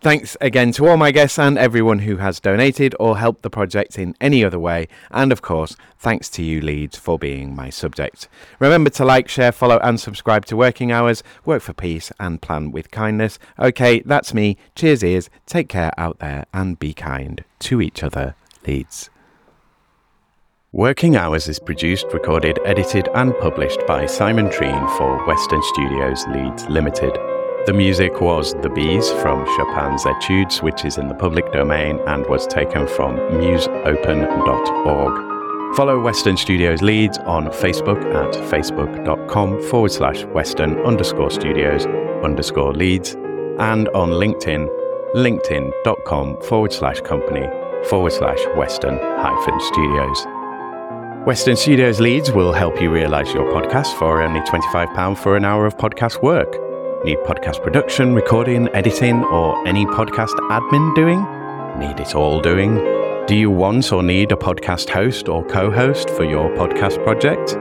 Thanks 0.00 0.36
again 0.40 0.70
to 0.72 0.86
all 0.86 0.96
my 0.96 1.10
guests 1.10 1.40
and 1.40 1.58
everyone 1.58 1.98
who 1.98 2.18
has 2.18 2.38
donated 2.38 2.94
or 3.00 3.18
helped 3.18 3.42
the 3.42 3.50
project 3.50 3.98
in 3.98 4.14
any 4.20 4.44
other 4.44 4.58
way. 4.58 4.86
And 5.10 5.32
of 5.32 5.42
course, 5.42 5.76
thanks 5.98 6.28
to 6.30 6.42
you, 6.42 6.60
Leeds, 6.60 6.96
for 6.96 7.18
being 7.18 7.56
my 7.56 7.70
subject. 7.70 8.28
Remember 8.60 8.90
to 8.90 9.04
like, 9.04 9.28
share, 9.28 9.50
follow, 9.50 9.78
and 9.82 9.98
subscribe 9.98 10.44
to 10.46 10.56
Working 10.56 10.92
Hours, 10.92 11.24
Work 11.44 11.62
for 11.62 11.72
Peace, 11.72 12.12
and 12.20 12.40
Plan 12.40 12.70
with 12.70 12.92
Kindness. 12.92 13.40
Okay, 13.58 14.00
that's 14.06 14.32
me. 14.32 14.56
Cheers, 14.76 15.02
ears. 15.02 15.30
Take 15.46 15.68
care 15.68 15.92
out 15.98 16.20
there 16.20 16.46
and 16.54 16.78
be 16.78 16.94
kind 16.94 17.42
to 17.60 17.82
each 17.82 18.04
other, 18.04 18.36
Leeds. 18.64 19.10
Working 20.70 21.16
Hours 21.16 21.48
is 21.48 21.58
produced, 21.58 22.06
recorded, 22.12 22.60
edited, 22.64 23.08
and 23.16 23.36
published 23.38 23.84
by 23.88 24.06
Simon 24.06 24.48
Treen 24.48 24.86
for 24.96 25.26
Western 25.26 25.62
Studios 25.64 26.24
Leeds 26.28 26.66
Limited. 26.68 27.18
The 27.66 27.72
music 27.74 28.20
was 28.20 28.54
The 28.62 28.70
Bees 28.70 29.10
from 29.10 29.44
Chopin's 29.56 30.06
Etudes, 30.06 30.62
which 30.62 30.84
is 30.84 30.96
in 30.96 31.08
the 31.08 31.14
public 31.14 31.52
domain 31.52 32.00
and 32.06 32.24
was 32.26 32.46
taken 32.46 32.86
from 32.86 33.16
musopen.org. 33.16 35.76
Follow 35.76 36.00
Western 36.00 36.36
Studios 36.36 36.80
Leeds 36.80 37.18
on 37.18 37.48
Facebook 37.48 38.02
at 38.14 38.32
facebook.com 38.50 39.62
forward 39.64 39.92
slash 39.92 40.24
western 40.26 40.78
underscore 40.78 41.30
studios 41.30 41.84
underscore 42.24 42.72
leeds 42.72 43.14
and 43.58 43.88
on 43.90 44.10
LinkedIn, 44.10 44.68
linkedin.com 45.14 46.40
forward 46.42 46.72
slash 46.72 47.00
company 47.02 47.46
forward 47.88 48.12
slash 48.12 48.38
western 48.56 48.98
hyphen 48.98 49.60
studios. 49.60 50.26
Western 51.26 51.56
Studios 51.56 52.00
Leeds 52.00 52.32
will 52.32 52.52
help 52.52 52.80
you 52.80 52.90
realize 52.90 53.32
your 53.34 53.44
podcast 53.52 53.96
for 53.98 54.22
only 54.22 54.40
£25 54.40 55.18
for 55.18 55.36
an 55.36 55.44
hour 55.44 55.66
of 55.66 55.76
podcast 55.76 56.22
work. 56.22 56.67
Need 57.04 57.18
podcast 57.18 57.62
production, 57.62 58.12
recording, 58.12 58.66
editing, 58.74 59.22
or 59.24 59.64
any 59.68 59.86
podcast 59.86 60.34
admin 60.50 60.92
doing? 60.96 61.20
Need 61.78 62.00
it 62.00 62.16
all 62.16 62.40
doing? 62.40 62.74
Do 63.26 63.36
you 63.36 63.50
want 63.50 63.92
or 63.92 64.02
need 64.02 64.32
a 64.32 64.36
podcast 64.36 64.88
host 64.88 65.28
or 65.28 65.44
co 65.44 65.70
host 65.70 66.10
for 66.10 66.24
your 66.24 66.50
podcast 66.56 67.00
project? 67.04 67.52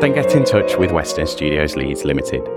Then 0.00 0.14
get 0.14 0.34
in 0.34 0.44
touch 0.44 0.78
with 0.78 0.92
Western 0.92 1.26
Studios 1.26 1.76
Leeds 1.76 2.06
Limited. 2.06 2.48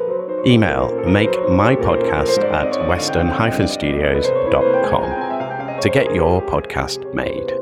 Email 0.48 0.95
make 1.06 1.32
my 1.50 1.76
podcast 1.76 2.42
at 2.53 2.88
western-studios.com 2.88 5.82
to 5.82 5.90
get 5.90 6.16
your 6.16 6.42
podcast 6.43 7.14
made. 7.14 7.59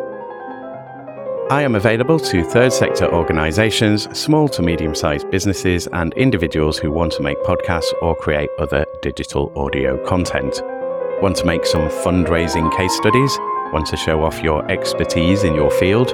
I 1.50 1.62
am 1.62 1.76
available 1.76 2.20
to 2.20 2.44
third 2.44 2.74
sector 2.74 3.08
organisations, 3.08 4.10
small 4.18 4.50
to 4.50 4.62
medium 4.62 4.94
sized 4.94 5.32
businesses, 5.32 5.88
and 5.94 6.14
individuals 6.16 6.78
who 6.78 6.92
want 6.92 7.14
to 7.14 7.22
make 7.22 7.42
podcasts 7.44 7.94
or 8.02 8.18
create 8.18 8.50
other 8.60 8.86
digital 9.02 9.54
audio 9.56 9.96
content. 10.06 10.62
Want 11.22 11.38
to 11.38 11.46
make 11.46 11.66
some 11.66 11.88
fundraising 12.04 12.70
case 12.76 12.94
studies? 12.98 13.38
Want 13.72 13.86
to 13.88 13.96
show 13.96 14.26
off 14.26 14.44
your 14.44 14.70
expertise 14.70 15.46
in 15.46 15.56
your 15.56 15.72
field? 15.72 16.14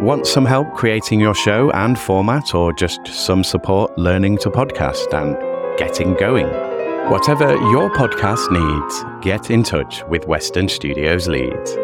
Want 0.00 0.24
some 0.24 0.44
help 0.44 0.72
creating 0.74 1.18
your 1.18 1.34
show 1.34 1.72
and 1.72 1.98
format, 1.98 2.54
or 2.54 2.72
just 2.72 3.04
some 3.08 3.42
support 3.42 3.98
learning 3.98 4.38
to 4.38 4.50
podcast 4.50 5.12
and 5.12 5.36
getting 5.80 6.14
going? 6.14 6.46
Whatever 7.10 7.56
your 7.72 7.90
podcast 7.90 8.52
needs, 8.52 9.04
get 9.20 9.50
in 9.50 9.64
touch 9.64 10.04
with 10.04 10.28
Western 10.28 10.68
Studios 10.68 11.26
Leeds. 11.26 11.76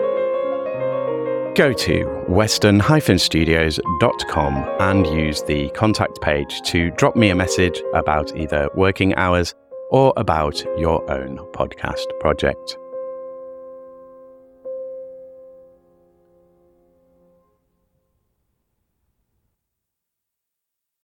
Go 1.57 1.73
to 1.73 2.05
western-studios.com 2.29 4.55
and 4.79 5.07
use 5.07 5.43
the 5.45 5.71
contact 5.71 6.21
page 6.21 6.61
to 6.67 6.91
drop 6.99 7.17
me 7.17 7.31
a 7.31 7.35
message 7.35 7.83
about 7.95 8.37
either 8.37 8.69
working 8.75 9.15
hours 9.15 9.55
or 9.91 10.13
about 10.19 10.63
your 10.79 11.11
own 11.11 11.39
podcast 11.55 12.05
project. 12.21 12.77